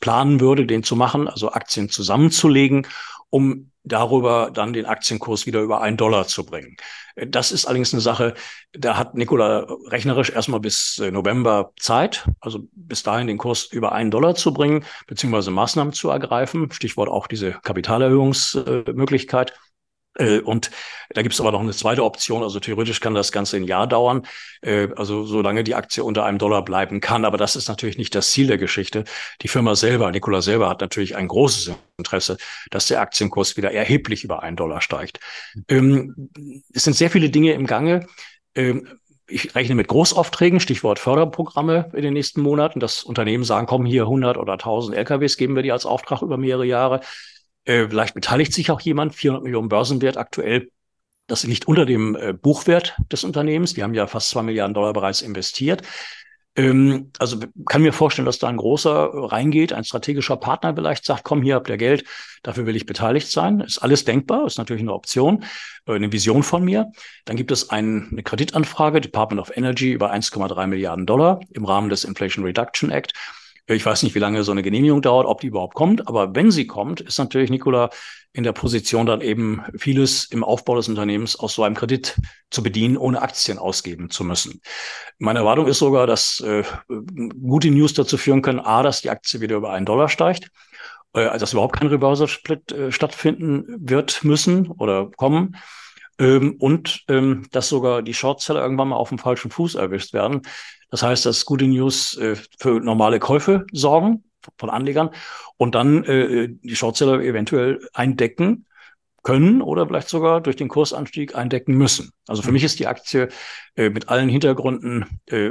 planen 0.00 0.40
würde, 0.40 0.66
den 0.66 0.82
zu 0.82 0.96
machen, 0.96 1.28
also 1.28 1.52
Aktien 1.52 1.88
zusammenzulegen, 1.88 2.88
um 3.30 3.70
darüber 3.84 4.50
dann 4.52 4.72
den 4.72 4.84
Aktienkurs 4.84 5.46
wieder 5.46 5.62
über 5.62 5.80
einen 5.80 5.96
Dollar 5.96 6.26
zu 6.26 6.44
bringen. 6.44 6.76
Äh, 7.14 7.28
das 7.28 7.52
ist 7.52 7.66
allerdings 7.66 7.94
eine 7.94 8.00
Sache, 8.00 8.34
da 8.72 8.96
hat 8.96 9.14
Nikola 9.14 9.68
rechnerisch 9.86 10.30
erstmal 10.30 10.60
bis 10.60 11.00
November 11.12 11.70
Zeit, 11.78 12.26
also 12.40 12.66
bis 12.72 13.04
dahin 13.04 13.28
den 13.28 13.38
Kurs 13.38 13.68
über 13.70 13.92
einen 13.92 14.10
Dollar 14.10 14.34
zu 14.34 14.52
bringen, 14.52 14.84
beziehungsweise 15.06 15.52
Maßnahmen 15.52 15.92
zu 15.92 16.10
ergreifen. 16.10 16.72
Stichwort 16.72 17.08
auch 17.08 17.28
diese 17.28 17.52
Kapitalerhöhungsmöglichkeit. 17.52 19.52
Äh, 20.18 20.40
und 20.40 20.70
da 21.10 21.22
gibt 21.22 21.32
es 21.32 21.40
aber 21.40 21.52
noch 21.52 21.60
eine 21.60 21.72
zweite 21.72 22.04
Option. 22.04 22.42
Also 22.42 22.60
theoretisch 22.60 23.00
kann 23.00 23.14
das 23.14 23.32
Ganze 23.32 23.56
ein 23.56 23.64
Jahr 23.64 23.86
dauern, 23.86 24.26
äh, 24.60 24.88
also 24.96 25.24
solange 25.24 25.64
die 25.64 25.74
Aktie 25.74 26.04
unter 26.04 26.24
einem 26.24 26.38
Dollar 26.38 26.62
bleiben 26.62 27.00
kann. 27.00 27.24
Aber 27.24 27.38
das 27.38 27.56
ist 27.56 27.68
natürlich 27.68 27.96
nicht 27.98 28.14
das 28.14 28.30
Ziel 28.30 28.46
der 28.46 28.58
Geschichte. 28.58 29.04
Die 29.42 29.48
Firma 29.48 29.74
selber, 29.74 30.10
Nikola 30.10 30.42
selber, 30.42 30.68
hat 30.68 30.80
natürlich 30.80 31.16
ein 31.16 31.28
großes 31.28 31.72
Interesse, 31.96 32.36
dass 32.70 32.86
der 32.86 33.00
Aktienkurs 33.00 33.56
wieder 33.56 33.72
erheblich 33.72 34.24
über 34.24 34.42
einen 34.42 34.56
Dollar 34.56 34.80
steigt. 34.80 35.20
Ähm, 35.68 36.30
es 36.72 36.84
sind 36.84 36.94
sehr 36.94 37.10
viele 37.10 37.30
Dinge 37.30 37.52
im 37.52 37.66
Gange. 37.66 38.06
Ähm, 38.54 38.88
ich 39.30 39.54
rechne 39.54 39.74
mit 39.74 39.88
Großaufträgen, 39.88 40.58
Stichwort 40.58 40.98
Förderprogramme 40.98 41.90
in 41.92 42.02
den 42.02 42.14
nächsten 42.14 42.40
Monaten, 42.40 42.80
dass 42.80 43.02
Unternehmen 43.02 43.44
sagen, 43.44 43.66
komm 43.66 43.84
hier 43.84 44.04
100 44.04 44.38
oder 44.38 44.54
1000 44.54 44.96
LKWs 44.96 45.36
geben 45.36 45.54
wir 45.54 45.62
dir 45.62 45.74
als 45.74 45.84
Auftrag 45.84 46.22
über 46.22 46.38
mehrere 46.38 46.64
Jahre. 46.64 47.00
Äh, 47.68 47.86
vielleicht 47.86 48.14
beteiligt 48.14 48.54
sich 48.54 48.70
auch 48.70 48.80
jemand, 48.80 49.14
400 49.14 49.44
Millionen 49.44 49.68
Börsenwert 49.68 50.16
aktuell. 50.16 50.70
Das 51.26 51.44
liegt 51.44 51.68
unter 51.68 51.84
dem 51.84 52.16
äh, 52.16 52.32
Buchwert 52.32 52.96
des 53.12 53.24
Unternehmens. 53.24 53.74
Die 53.74 53.82
haben 53.82 53.92
ja 53.92 54.06
fast 54.06 54.30
zwei 54.30 54.42
Milliarden 54.42 54.72
Dollar 54.72 54.94
bereits 54.94 55.20
investiert. 55.20 55.82
Ähm, 56.56 57.12
also 57.18 57.38
kann 57.66 57.82
mir 57.82 57.92
vorstellen, 57.92 58.24
dass 58.24 58.38
da 58.38 58.48
ein 58.48 58.56
großer 58.56 59.10
reingeht, 59.12 59.74
ein 59.74 59.84
strategischer 59.84 60.38
Partner 60.38 60.74
vielleicht 60.74 61.04
sagt, 61.04 61.24
komm, 61.24 61.42
hier 61.42 61.56
habt 61.56 61.68
ihr 61.68 61.76
Geld, 61.76 62.04
dafür 62.42 62.64
will 62.64 62.74
ich 62.74 62.86
beteiligt 62.86 63.30
sein. 63.30 63.60
Ist 63.60 63.78
alles 63.78 64.06
denkbar, 64.06 64.46
ist 64.46 64.56
natürlich 64.56 64.82
eine 64.82 64.94
Option, 64.94 65.44
äh, 65.86 65.92
eine 65.92 66.10
Vision 66.10 66.42
von 66.42 66.64
mir. 66.64 66.90
Dann 67.26 67.36
gibt 67.36 67.52
es 67.52 67.68
ein, 67.68 68.08
eine 68.10 68.22
Kreditanfrage, 68.22 69.02
Department 69.02 69.42
of 69.42 69.54
Energy, 69.54 69.92
über 69.92 70.10
1,3 70.10 70.66
Milliarden 70.68 71.04
Dollar 71.04 71.40
im 71.52 71.66
Rahmen 71.66 71.90
des 71.90 72.04
Inflation 72.04 72.46
Reduction 72.46 72.90
Act. 72.90 73.12
Ich 73.70 73.84
weiß 73.84 74.02
nicht, 74.02 74.14
wie 74.14 74.18
lange 74.18 74.42
so 74.44 74.52
eine 74.52 74.62
Genehmigung 74.62 75.02
dauert, 75.02 75.26
ob 75.26 75.42
die 75.42 75.48
überhaupt 75.48 75.74
kommt, 75.74 76.08
aber 76.08 76.34
wenn 76.34 76.50
sie 76.50 76.66
kommt, 76.66 77.02
ist 77.02 77.18
natürlich 77.18 77.50
Nikola 77.50 77.90
in 78.32 78.42
der 78.42 78.52
Position, 78.52 79.04
dann 79.04 79.20
eben 79.20 79.62
vieles 79.76 80.24
im 80.24 80.42
Aufbau 80.42 80.76
des 80.76 80.88
Unternehmens 80.88 81.36
aus 81.36 81.54
so 81.54 81.64
einem 81.64 81.74
Kredit 81.74 82.16
zu 82.50 82.62
bedienen, 82.62 82.96
ohne 82.96 83.20
Aktien 83.20 83.58
ausgeben 83.58 84.08
zu 84.08 84.24
müssen. 84.24 84.62
Meine 85.18 85.40
Erwartung 85.40 85.66
ist 85.66 85.80
sogar, 85.80 86.06
dass 86.06 86.40
äh, 86.40 86.62
gute 86.88 87.70
News 87.70 87.92
dazu 87.92 88.16
führen 88.16 88.40
können, 88.40 88.60
a, 88.60 88.82
dass 88.82 89.02
die 89.02 89.10
Aktie 89.10 89.40
wieder 89.40 89.56
über 89.56 89.70
einen 89.72 89.86
Dollar 89.86 90.08
steigt, 90.08 90.50
äh, 91.12 91.38
dass 91.38 91.52
überhaupt 91.52 91.78
kein 91.78 91.88
Reverse-Split 91.88 92.72
äh, 92.72 92.92
stattfinden 92.92 93.66
wird 93.80 94.24
müssen 94.24 94.68
oder 94.68 95.10
kommen. 95.16 95.56
Ähm, 96.18 96.56
und 96.58 97.04
ähm, 97.08 97.46
dass 97.52 97.68
sogar 97.68 98.02
die 98.02 98.14
Shortseller 98.14 98.62
irgendwann 98.62 98.88
mal 98.88 98.96
auf 98.96 99.10
dem 99.10 99.18
falschen 99.18 99.50
Fuß 99.50 99.76
erwischt 99.76 100.12
werden. 100.12 100.42
Das 100.90 101.02
heißt, 101.02 101.26
dass 101.26 101.44
gute 101.44 101.66
News 101.66 102.16
äh, 102.16 102.36
für 102.58 102.80
normale 102.80 103.18
Käufe 103.18 103.66
sorgen 103.72 104.24
von 104.56 104.70
Anlegern 104.70 105.10
und 105.56 105.74
dann 105.74 106.04
äh, 106.04 106.48
die 106.48 106.76
Shortseller 106.76 107.20
eventuell 107.20 107.80
eindecken 107.92 108.66
können 109.22 109.60
oder 109.60 109.86
vielleicht 109.86 110.08
sogar 110.08 110.40
durch 110.40 110.56
den 110.56 110.68
Kursanstieg 110.68 111.34
eindecken 111.34 111.74
müssen. 111.74 112.12
Also 112.26 112.40
für 112.42 112.52
mich 112.52 112.64
ist 112.64 112.78
die 112.78 112.86
Aktie 112.86 113.28
äh, 113.76 113.90
mit 113.90 114.08
allen 114.08 114.28
Hintergründen 114.28 115.20
äh, 115.26 115.50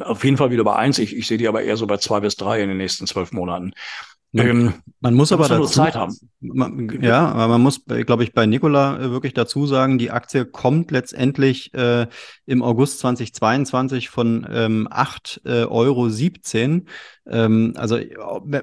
auf 0.00 0.24
jeden 0.24 0.36
Fall 0.36 0.50
wieder 0.50 0.64
bei 0.64 0.74
eins. 0.74 0.98
Ich, 0.98 1.14
ich 1.14 1.26
sehe 1.26 1.38
die 1.38 1.46
aber 1.46 1.62
eher 1.62 1.76
so 1.76 1.86
bei 1.86 1.98
zwei 1.98 2.20
bis 2.20 2.36
drei 2.36 2.62
in 2.62 2.68
den 2.68 2.78
nächsten 2.78 3.06
zwölf 3.06 3.32
Monaten. 3.32 3.72
Ähm, 4.36 4.74
man 5.00 5.14
muss 5.14 5.32
aber 5.32 5.48
dazu, 5.48 5.66
Zeit 5.66 5.94
haben. 5.94 6.14
Man, 6.40 7.02
ja, 7.02 7.28
aber 7.28 7.48
man 7.48 7.60
muss, 7.60 7.84
glaube 7.84 8.24
ich, 8.24 8.32
bei 8.32 8.46
Nikola 8.46 8.98
äh, 8.98 9.10
wirklich 9.10 9.34
dazu 9.34 9.66
sagen, 9.66 9.98
die 9.98 10.10
Aktie 10.10 10.44
kommt 10.44 10.90
letztendlich 10.90 11.72
äh, 11.74 12.06
im 12.44 12.62
August 12.62 13.00
2022 13.00 14.08
von 14.08 14.46
ähm, 14.50 14.88
8,17 14.90 15.46
äh, 15.46 15.64
Euro 15.64 16.06
ähm, 17.28 17.74
also 17.76 17.98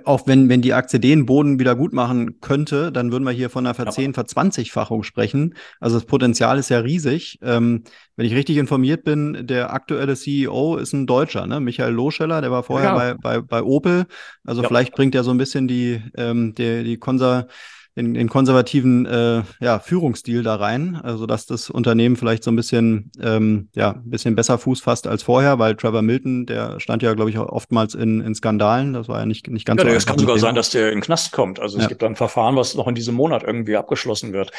auch 0.06 0.26
wenn, 0.26 0.48
wenn 0.48 0.62
die 0.62 0.74
Aktie 0.74 1.00
den 1.00 1.26
Boden 1.26 1.60
wieder 1.60 1.76
gut 1.76 1.94
machen 1.94 2.40
könnte, 2.40 2.92
dann 2.92 3.12
würden 3.12 3.24
wir 3.26 3.32
hier 3.32 3.50
von 3.50 3.66
einer 3.66 3.76
Verzehn-, 3.76 4.14
Verzwanzigfachung 4.14 5.04
sprechen. 5.04 5.56
Also 5.80 5.98
das 5.98 6.06
Potenzial 6.06 6.58
ist 6.58 6.70
ja 6.70 6.80
riesig. 6.80 7.40
Ähm, 7.42 7.84
wenn 8.16 8.26
ich 8.26 8.36
richtig 8.36 8.58
informiert 8.58 9.04
bin, 9.04 9.48
der 9.48 9.74
aktuelle 9.74 10.16
CEO 10.16 10.78
ist 10.78 10.94
ein 10.94 11.08
Deutscher, 11.08 11.46
ne? 11.46 11.60
Michael 11.60 11.94
Loscheller, 11.94 12.42
der 12.42 12.52
war 12.52 12.64
vorher 12.64 12.90
ja. 12.90 12.96
bei, 12.96 13.14
bei, 13.16 13.42
bei 13.42 13.64
Opel. 13.64 14.06
Also 14.46 14.62
ja. 14.62 14.68
vielleicht 14.68 14.94
bringt 14.94 15.16
er 15.16 15.24
so 15.24 15.32
ein 15.32 15.38
bisschen 15.38 15.68
die, 15.68 16.02
ähm, 16.16 16.56
die, 16.56 16.84
die 16.84 16.98
Konser 16.98 17.48
den, 17.96 18.16
den 18.16 18.28
konservativen 18.28 19.06
äh, 19.06 19.44
ja, 19.60 19.80
Führungsstil 19.80 20.42
da 20.42 20.56
rein, 20.56 20.96
also 20.96 21.28
dass 21.28 21.46
das 21.46 21.70
Unternehmen 21.70 22.16
vielleicht 22.16 22.44
so 22.44 22.52
ein 22.52 22.56
bisschen, 22.56 23.12
ähm, 23.22 23.70
ja, 23.76 23.92
ein 23.92 24.10
bisschen 24.10 24.36
besser 24.36 24.58
Fuß 24.58 24.82
fasst 24.82 25.06
als 25.06 25.22
vorher, 25.24 25.60
weil 25.60 25.76
Trevor 25.76 26.02
Milton, 26.02 26.46
der 26.48 26.80
stand 26.80 27.04
ja, 27.04 27.14
glaube 27.14 27.30
ich, 27.30 27.38
oftmals 27.38 27.94
in, 27.94 28.22
in 28.22 28.34
Skandalen. 28.34 28.94
Das 28.94 29.08
war 29.08 29.20
ja 29.20 29.26
nicht, 29.26 29.48
nicht 29.48 29.66
ganz 29.66 29.82
ja, 29.82 29.90
so. 29.90 29.96
Es 29.96 30.06
kann 30.08 30.18
sogar 30.18 30.40
sein, 30.40 30.56
dass 30.56 30.72
der 30.72 30.90
in 30.90 30.98
den 30.98 31.02
Knast 31.02 31.32
kommt. 31.32 31.60
Also 31.60 31.78
ja. 31.78 31.84
es 31.84 31.90
gibt 31.90 32.04
ein 32.04 32.16
Verfahren, 32.16 32.56
was 32.56 32.74
noch 32.74 32.88
in 32.88 32.96
diesem 32.96 33.14
Monat 33.14 33.44
irgendwie 33.44 33.76
abgeschlossen 33.76 34.34
wird. 34.34 34.52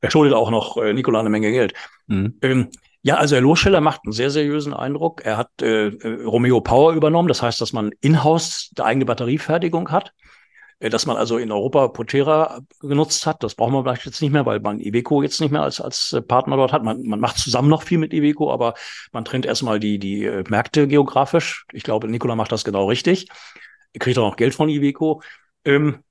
Er 0.00 0.10
schuldet 0.10 0.34
auch 0.34 0.50
noch 0.50 0.76
äh, 0.76 0.92
Nikola 0.92 1.20
eine 1.20 1.30
Menge 1.30 1.52
Geld. 1.52 1.74
Mhm. 2.08 2.34
Ähm, 2.42 2.68
ja, 3.02 3.16
also 3.16 3.34
Herr 3.36 3.42
Loscheller 3.42 3.80
macht 3.80 4.00
einen 4.04 4.12
sehr 4.12 4.30
seriösen 4.30 4.74
Eindruck. 4.74 5.22
Er 5.24 5.36
hat 5.36 5.48
äh, 5.62 5.88
äh 5.88 6.24
Romeo 6.24 6.60
Power 6.60 6.92
übernommen. 6.92 7.28
Das 7.28 7.40
heißt, 7.40 7.60
dass 7.60 7.72
man 7.72 7.92
in-house 8.00 8.72
eine 8.76 8.84
eigene 8.84 9.04
Batteriefertigung 9.06 9.90
hat. 9.90 10.12
Äh, 10.80 10.88
dass 10.90 11.06
man 11.06 11.16
also 11.16 11.38
in 11.38 11.52
Europa 11.52 11.88
Potera 11.88 12.60
genutzt 12.80 13.26
hat. 13.26 13.42
Das 13.44 13.54
braucht 13.54 13.72
man 13.72 13.84
vielleicht 13.84 14.06
jetzt 14.06 14.20
nicht 14.20 14.32
mehr, 14.32 14.46
weil 14.46 14.60
man 14.60 14.80
Iveco 14.80 15.22
jetzt 15.22 15.40
nicht 15.40 15.50
mehr 15.50 15.62
als, 15.62 15.80
als 15.80 16.12
äh, 16.12 16.22
Partner 16.22 16.56
dort 16.56 16.72
hat. 16.72 16.82
Man, 16.82 17.02
man 17.06 17.20
macht 17.20 17.38
zusammen 17.38 17.68
noch 17.68 17.82
viel 17.82 17.98
mit 17.98 18.12
Iveco, 18.12 18.52
aber 18.52 18.74
man 19.12 19.24
trennt 19.24 19.46
erstmal 19.46 19.78
die, 19.78 19.98
die 19.98 20.24
äh, 20.24 20.42
Märkte 20.48 20.88
geografisch. 20.88 21.66
Ich 21.72 21.84
glaube, 21.84 22.08
Nikola 22.08 22.34
macht 22.34 22.50
das 22.50 22.64
genau 22.64 22.86
richtig. 22.88 23.28
Er 23.92 24.00
kriegt 24.00 24.18
auch 24.18 24.28
noch 24.30 24.36
Geld 24.36 24.54
von 24.54 24.68
Iveco. 24.68 25.22
Ähm, 25.64 26.02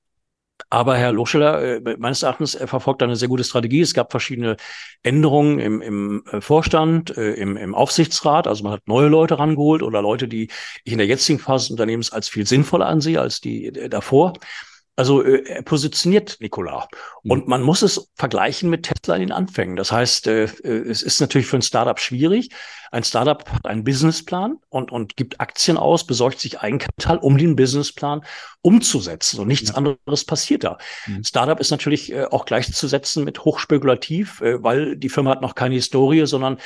aber 0.68 0.96
Herr 0.96 1.12
Loscheller, 1.12 1.62
äh, 1.86 1.96
meines 1.98 2.22
Erachtens, 2.22 2.54
er 2.54 2.68
verfolgt 2.68 3.02
eine 3.02 3.16
sehr 3.16 3.28
gute 3.28 3.44
Strategie. 3.44 3.80
Es 3.80 3.94
gab 3.94 4.10
verschiedene 4.10 4.56
Änderungen 5.02 5.58
im, 5.58 5.80
im 5.80 6.24
äh, 6.30 6.40
Vorstand, 6.40 7.16
äh, 7.16 7.32
im, 7.34 7.56
im 7.56 7.74
Aufsichtsrat. 7.74 8.46
Also 8.46 8.64
man 8.64 8.72
hat 8.72 8.86
neue 8.86 9.08
Leute 9.08 9.38
rangeholt 9.38 9.82
oder 9.82 10.02
Leute, 10.02 10.28
die 10.28 10.48
ich 10.84 10.92
in 10.92 10.98
der 10.98 11.06
jetzigen 11.06 11.38
Phase 11.38 11.66
des 11.66 11.70
Unternehmens 11.72 12.12
als 12.12 12.28
viel 12.28 12.46
sinnvoller 12.46 12.86
ansehe 12.86 13.20
als 13.20 13.40
die 13.40 13.72
davor. 13.88 14.34
Also 14.96 15.22
äh, 15.22 15.44
er 15.46 15.62
positioniert 15.62 16.36
Nikola. 16.40 16.88
Mhm. 17.22 17.30
Und 17.30 17.48
man 17.48 17.62
muss 17.62 17.82
es 17.82 18.10
vergleichen 18.14 18.70
mit 18.70 18.82
Tesla 18.82 19.14
in 19.14 19.22
den 19.22 19.32
Anfängen. 19.32 19.76
Das 19.76 19.92
heißt, 19.92 20.26
äh, 20.26 20.44
es 20.44 21.02
ist 21.02 21.20
natürlich 21.20 21.46
für 21.46 21.56
ein 21.56 21.62
Startup 21.62 21.98
schwierig. 21.98 22.50
Ein 22.90 23.04
Startup 23.04 23.48
hat 23.50 23.66
einen 23.66 23.84
Businessplan 23.84 24.58
und, 24.68 24.90
und 24.90 25.16
gibt 25.16 25.40
Aktien 25.40 25.76
aus, 25.76 26.04
besorgt 26.04 26.40
sich 26.40 26.60
Eigenkapital, 26.60 27.18
um 27.18 27.38
den 27.38 27.56
Businessplan 27.56 28.22
umzusetzen. 28.62 29.40
Und 29.40 29.48
nichts 29.48 29.70
ja. 29.70 29.76
anderes 29.76 30.24
passiert 30.24 30.64
da. 30.64 30.78
Mhm. 31.06 31.24
Startup 31.24 31.60
ist 31.60 31.70
natürlich 31.70 32.12
äh, 32.12 32.24
auch 32.24 32.44
gleichzusetzen 32.44 33.24
mit 33.24 33.44
hochspekulativ, 33.44 34.40
weil 34.40 34.96
die 34.96 35.08
Firma 35.08 35.30
hat 35.30 35.42
noch 35.42 35.54
keine 35.54 35.74
Historie, 35.76 36.26
sondern 36.26 36.58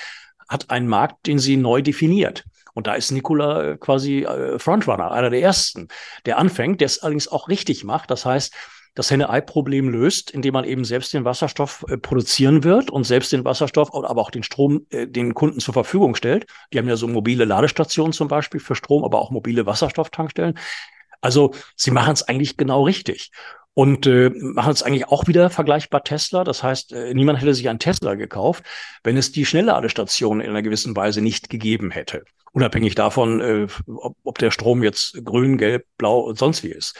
hat 0.48 0.70
einen 0.70 0.88
Markt, 0.88 1.26
den 1.26 1.38
sie 1.38 1.56
neu 1.56 1.82
definiert. 1.82 2.44
Und 2.74 2.86
da 2.86 2.94
ist 2.94 3.10
Nikola 3.12 3.70
äh, 3.70 3.76
quasi 3.78 4.24
äh, 4.24 4.58
Frontrunner, 4.58 5.12
einer 5.12 5.30
der 5.30 5.40
ersten, 5.40 5.88
der 6.26 6.38
anfängt, 6.38 6.80
der 6.80 6.86
es 6.86 6.98
allerdings 7.02 7.28
auch 7.28 7.48
richtig 7.48 7.84
macht. 7.84 8.10
Das 8.10 8.26
heißt, 8.26 8.54
das 8.96 9.10
Henne-Ei-Problem 9.10 9.88
löst, 9.88 10.30
indem 10.30 10.52
man 10.52 10.64
eben 10.64 10.84
selbst 10.84 11.12
den 11.14 11.24
Wasserstoff 11.24 11.84
äh, 11.88 11.96
produzieren 11.96 12.62
wird 12.62 12.90
und 12.90 13.04
selbst 13.04 13.32
den 13.32 13.44
Wasserstoff, 13.44 13.94
aber 13.94 14.20
auch 14.20 14.30
den 14.30 14.42
Strom 14.42 14.86
den 14.90 15.34
Kunden 15.34 15.60
zur 15.60 15.74
Verfügung 15.74 16.14
stellt. 16.14 16.46
Die 16.72 16.78
haben 16.78 16.88
ja 16.88 16.96
so 16.96 17.08
mobile 17.08 17.44
Ladestationen 17.44 18.12
zum 18.12 18.28
Beispiel 18.28 18.60
für 18.60 18.74
Strom, 18.74 19.04
aber 19.04 19.20
auch 19.20 19.30
mobile 19.30 19.66
Wasserstofftankstellen. 19.66 20.58
Also 21.20 21.54
sie 21.74 21.90
machen 21.90 22.12
es 22.12 22.22
eigentlich 22.22 22.56
genau 22.56 22.84
richtig 22.84 23.30
und 23.72 24.06
äh, 24.06 24.30
machen 24.34 24.72
es 24.72 24.82
eigentlich 24.82 25.08
auch 25.08 25.26
wieder 25.26 25.50
vergleichbar 25.50 26.04
Tesla. 26.04 26.44
Das 26.44 26.62
heißt, 26.62 26.92
äh, 26.92 27.14
niemand 27.14 27.40
hätte 27.40 27.54
sich 27.54 27.68
einen 27.68 27.80
Tesla 27.80 28.14
gekauft, 28.14 28.64
wenn 29.02 29.16
es 29.16 29.32
die 29.32 29.44
Schnellladestation 29.44 30.40
in 30.40 30.50
einer 30.50 30.62
gewissen 30.62 30.96
Weise 30.96 31.20
nicht 31.20 31.50
gegeben 31.50 31.90
hätte. 31.90 32.24
Unabhängig 32.54 32.94
davon, 32.94 33.40
äh, 33.40 33.66
ob, 33.88 34.16
ob 34.22 34.38
der 34.38 34.52
Strom 34.52 34.84
jetzt 34.84 35.24
grün, 35.24 35.58
gelb, 35.58 35.86
blau 35.98 36.20
und 36.20 36.38
sonst 36.38 36.62
wie 36.62 36.70
ist. 36.70 36.96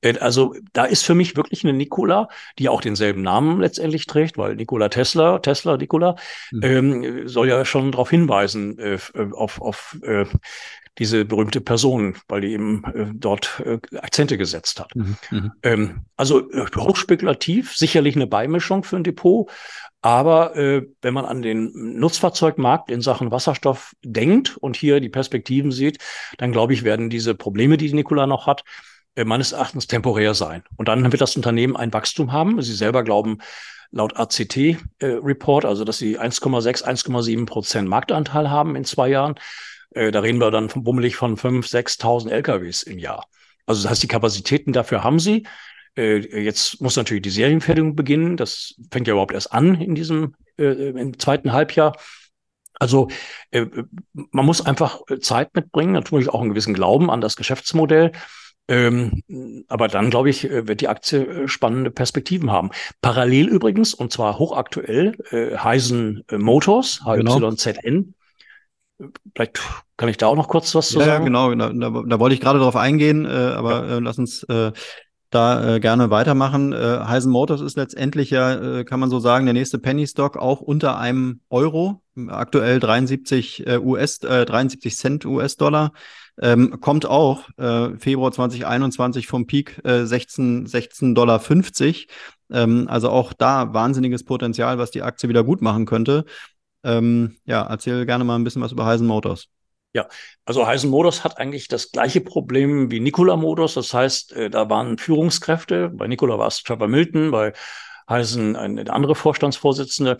Äh, 0.00 0.16
also 0.18 0.54
da 0.72 0.84
ist 0.84 1.02
für 1.02 1.16
mich 1.16 1.36
wirklich 1.36 1.64
eine 1.64 1.72
Nikola, 1.72 2.28
die 2.58 2.68
auch 2.68 2.80
denselben 2.80 3.22
Namen 3.22 3.60
letztendlich 3.60 4.06
trägt, 4.06 4.38
weil 4.38 4.54
Nikola 4.54 4.88
Tesla, 4.90 5.40
Tesla 5.40 5.76
Nikola, 5.76 6.14
mhm. 6.52 6.62
ähm, 6.62 7.28
soll 7.28 7.48
ja 7.48 7.64
schon 7.64 7.90
darauf 7.90 8.10
hinweisen, 8.10 8.78
äh, 8.78 8.98
auf, 9.32 9.60
auf 9.60 9.98
äh, 10.02 10.24
diese 10.98 11.24
berühmte 11.24 11.60
Person, 11.60 12.16
weil 12.28 12.42
die 12.42 12.52
eben 12.52 12.84
äh, 12.84 13.06
dort 13.14 13.60
äh, 13.64 13.78
Akzente 13.98 14.38
gesetzt 14.38 14.78
hat. 14.78 14.94
Mhm, 14.94 15.16
mhm. 15.30 15.52
ähm, 15.64 16.00
also 16.16 16.50
äh, 16.50 16.66
hochspekulativ, 16.76 17.74
sicherlich 17.74 18.14
eine 18.14 18.28
Beimischung 18.28 18.84
für 18.84 18.96
ein 18.96 19.04
Depot. 19.04 19.50
Aber 20.02 20.56
äh, 20.56 20.82
wenn 21.00 21.14
man 21.14 21.24
an 21.24 21.42
den 21.42 21.70
Nutzfahrzeugmarkt 21.98 22.90
in 22.90 23.00
Sachen 23.00 23.30
Wasserstoff 23.30 23.94
denkt 24.04 24.56
und 24.56 24.76
hier 24.76 24.98
die 24.98 25.08
Perspektiven 25.08 25.70
sieht, 25.70 25.98
dann 26.38 26.50
glaube 26.50 26.74
ich, 26.74 26.82
werden 26.82 27.08
diese 27.08 27.36
Probleme, 27.36 27.76
die 27.76 27.92
Nikola 27.92 28.26
noch 28.26 28.48
hat, 28.48 28.64
äh, 29.14 29.24
meines 29.24 29.52
Erachtens 29.52 29.86
temporär 29.86 30.34
sein. 30.34 30.64
Und 30.76 30.88
dann 30.88 31.10
wird 31.12 31.20
das 31.20 31.36
Unternehmen 31.36 31.76
ein 31.76 31.92
Wachstum 31.92 32.32
haben. 32.32 32.60
Sie 32.62 32.74
selber 32.74 33.04
glauben, 33.04 33.38
laut 33.92 34.16
ACT-Report, 34.16 35.64
äh, 35.64 35.68
also 35.68 35.84
dass 35.84 35.98
sie 35.98 36.18
1,6, 36.18 36.82
1,7 36.82 37.46
Prozent 37.46 37.88
Marktanteil 37.88 38.50
haben 38.50 38.74
in 38.74 38.84
zwei 38.84 39.08
Jahren. 39.08 39.36
Äh, 39.90 40.10
da 40.10 40.20
reden 40.20 40.40
wir 40.40 40.50
dann 40.50 40.68
bummelig 40.74 41.14
von 41.14 41.36
5.000, 41.36 42.00
6.000 42.00 42.30
LKWs 42.30 42.82
im 42.82 42.98
Jahr. 42.98 43.26
Also 43.66 43.82
das 43.82 43.90
heißt, 43.92 44.02
die 44.02 44.08
Kapazitäten 44.08 44.72
dafür 44.72 45.04
haben 45.04 45.20
sie. 45.20 45.46
Äh, 45.96 46.42
jetzt 46.42 46.80
muss 46.80 46.96
natürlich 46.96 47.22
die 47.22 47.30
Serienfertigung 47.30 47.96
beginnen. 47.96 48.36
Das 48.36 48.74
fängt 48.90 49.06
ja 49.06 49.12
überhaupt 49.12 49.34
erst 49.34 49.52
an 49.52 49.80
in 49.80 49.94
diesem 49.94 50.34
äh, 50.58 50.90
im 50.90 51.18
zweiten 51.18 51.52
Halbjahr. 51.52 51.96
Also 52.78 53.08
äh, 53.50 53.66
man 54.12 54.46
muss 54.46 54.64
einfach 54.64 55.00
Zeit 55.20 55.54
mitbringen, 55.54 55.92
natürlich 55.92 56.28
auch 56.28 56.40
einen 56.40 56.50
gewissen 56.50 56.74
Glauben 56.74 57.10
an 57.10 57.20
das 57.20 57.36
Geschäftsmodell. 57.36 58.12
Ähm, 58.68 59.22
aber 59.68 59.88
dann, 59.88 60.10
glaube 60.10 60.30
ich, 60.30 60.44
wird 60.44 60.80
die 60.80 60.88
Aktie 60.88 61.48
spannende 61.48 61.90
Perspektiven 61.90 62.50
haben. 62.50 62.70
Parallel 63.00 63.48
übrigens, 63.48 63.92
und 63.92 64.12
zwar 64.12 64.38
hochaktuell, 64.38 65.16
äh, 65.30 65.56
Heisen 65.58 66.24
Motors, 66.30 67.00
HYZN, 67.04 67.24
genau. 67.24 68.14
Vielleicht 69.34 69.60
kann 69.96 70.08
ich 70.08 70.16
da 70.16 70.26
auch 70.26 70.36
noch 70.36 70.48
kurz 70.48 70.74
was 70.74 70.88
zu 70.88 71.00
ja, 71.00 71.06
sagen. 71.06 71.34
Ja, 71.34 71.48
genau. 71.48 71.54
Da, 71.54 71.90
da, 71.90 72.02
da 72.06 72.20
wollte 72.20 72.34
ich 72.34 72.40
gerade 72.40 72.58
drauf 72.58 72.76
eingehen, 72.76 73.24
äh, 73.24 73.28
aber 73.28 73.86
ja. 73.86 73.96
äh, 73.96 74.00
lass 74.00 74.18
uns 74.18 74.42
äh, 74.44 74.72
da 75.34 75.76
äh, 75.76 75.80
gerne 75.80 76.10
weitermachen. 76.10 76.72
Äh, 76.72 77.00
Heisen 77.04 77.32
Motors 77.32 77.60
ist 77.60 77.76
letztendlich 77.76 78.30
ja, 78.30 78.80
äh, 78.80 78.84
kann 78.84 79.00
man 79.00 79.10
so 79.10 79.18
sagen, 79.18 79.46
der 79.46 79.54
nächste 79.54 79.78
Penny 79.78 80.06
Stock 80.06 80.36
auch 80.36 80.60
unter 80.60 80.98
einem 80.98 81.40
Euro. 81.50 82.02
Aktuell 82.28 82.78
73 82.78 83.66
äh, 83.66 83.78
US, 83.78 84.18
äh, 84.18 84.44
73 84.44 84.96
Cent 84.96 85.24
US-Dollar. 85.24 85.92
Ähm, 86.40 86.80
kommt 86.80 87.06
auch 87.06 87.48
äh, 87.58 87.96
Februar 87.98 88.32
2021 88.32 89.26
vom 89.26 89.46
Peak 89.46 89.80
äh, 89.84 90.04
16, 90.06 90.66
16,50 90.66 91.14
Dollar. 91.14 91.40
Ähm, 92.50 92.86
also 92.88 93.10
auch 93.10 93.32
da 93.32 93.72
wahnsinniges 93.72 94.24
Potenzial, 94.24 94.78
was 94.78 94.90
die 94.90 95.02
Aktie 95.02 95.28
wieder 95.28 95.44
gut 95.44 95.62
machen 95.62 95.86
könnte. 95.86 96.24
Ähm, 96.84 97.36
ja, 97.44 97.62
erzähl 97.62 98.06
gerne 98.06 98.24
mal 98.24 98.36
ein 98.36 98.44
bisschen 98.44 98.62
was 98.62 98.72
über 98.72 98.86
Heisen 98.86 99.06
Motors. 99.06 99.48
Ja, 99.94 100.08
also 100.46 100.66
Heisen 100.66 100.90
Motors 100.90 101.22
hat 101.22 101.38
eigentlich 101.38 101.68
das 101.68 101.92
gleiche 101.92 102.22
Problem 102.22 102.90
wie 102.90 103.00
Nikola 103.00 103.36
Motors. 103.36 103.74
Das 103.74 103.92
heißt, 103.92 104.32
äh, 104.32 104.50
da 104.50 104.70
waren 104.70 104.96
Führungskräfte. 104.96 105.90
Bei 105.90 106.06
Nikola 106.06 106.38
war 106.38 106.48
es 106.48 106.62
Trevor 106.62 106.88
Milton, 106.88 107.30
bei 107.30 107.52
Heisen 108.08 108.56
eine 108.56 108.90
andere 108.90 109.14
Vorstandsvorsitzende, 109.14 110.18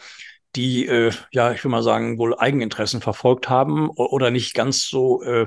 die, 0.56 0.86
äh, 0.86 1.10
ja, 1.32 1.52
ich 1.52 1.64
will 1.64 1.70
mal 1.70 1.82
sagen, 1.82 2.18
wohl 2.18 2.38
Eigeninteressen 2.38 3.00
verfolgt 3.00 3.48
haben 3.48 3.88
oder 3.90 4.30
nicht 4.30 4.54
ganz 4.54 4.86
so, 4.88 5.22
äh, 5.22 5.46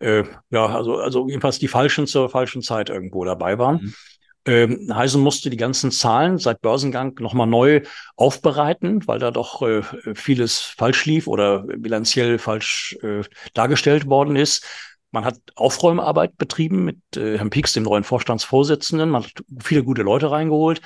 äh, 0.00 0.24
ja, 0.50 0.66
also, 0.66 0.98
also 0.98 1.26
jedenfalls 1.26 1.58
die 1.58 1.68
falschen 1.68 2.06
zur 2.06 2.28
falschen 2.28 2.60
Zeit 2.60 2.90
irgendwo 2.90 3.24
dabei 3.24 3.58
waren. 3.58 3.76
Mhm. 3.76 3.94
Ähm, 4.46 4.94
Heisen 4.94 5.22
musste 5.22 5.50
die 5.50 5.56
ganzen 5.56 5.90
Zahlen 5.90 6.38
seit 6.38 6.60
Börsengang 6.60 7.14
nochmal 7.18 7.48
neu 7.48 7.82
aufbereiten, 8.14 9.06
weil 9.08 9.18
da 9.18 9.32
doch 9.32 9.60
äh, 9.62 9.82
vieles 10.14 10.60
falsch 10.60 11.04
lief 11.04 11.26
oder 11.26 11.64
bilanziell 11.64 12.38
falsch 12.38 12.96
äh, 13.02 13.22
dargestellt 13.54 14.06
worden 14.06 14.36
ist. 14.36 14.64
Man 15.10 15.24
hat 15.24 15.40
Aufräumarbeit 15.56 16.36
betrieben 16.36 16.84
mit 16.84 16.98
äh, 17.16 17.38
Herrn 17.38 17.50
Pieks, 17.50 17.72
dem 17.72 17.82
neuen 17.82 18.04
Vorstandsvorsitzenden. 18.04 19.10
Man 19.10 19.24
hat 19.24 19.32
viele 19.60 19.82
gute 19.82 20.02
Leute 20.02 20.30
reingeholt. 20.30 20.80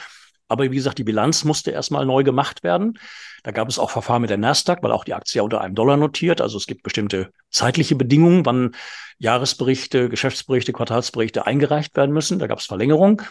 Aber 0.48 0.64
wie 0.64 0.74
gesagt, 0.74 0.98
die 0.98 1.04
Bilanz 1.04 1.44
musste 1.44 1.70
erstmal 1.70 2.04
neu 2.06 2.24
gemacht 2.24 2.64
werden. 2.64 2.98
Da 3.44 3.52
gab 3.52 3.68
es 3.68 3.78
auch 3.78 3.90
Verfahren 3.90 4.22
mit 4.22 4.30
der 4.30 4.38
Nasdaq, 4.38 4.82
weil 4.82 4.90
auch 4.90 5.04
die 5.04 5.14
Aktie 5.14 5.42
unter 5.42 5.60
einem 5.60 5.74
Dollar 5.74 5.96
notiert. 5.96 6.40
Also 6.40 6.56
es 6.56 6.66
gibt 6.66 6.82
bestimmte 6.82 7.30
zeitliche 7.50 7.94
Bedingungen, 7.94 8.44
wann 8.44 8.74
Jahresberichte, 9.18 10.08
Geschäftsberichte, 10.08 10.72
Quartalsberichte 10.72 11.46
eingereicht 11.46 11.96
werden 11.96 12.12
müssen. 12.12 12.38
Da 12.38 12.46
gab 12.46 12.58
es 12.58 12.66
Verlängerung. 12.66 13.22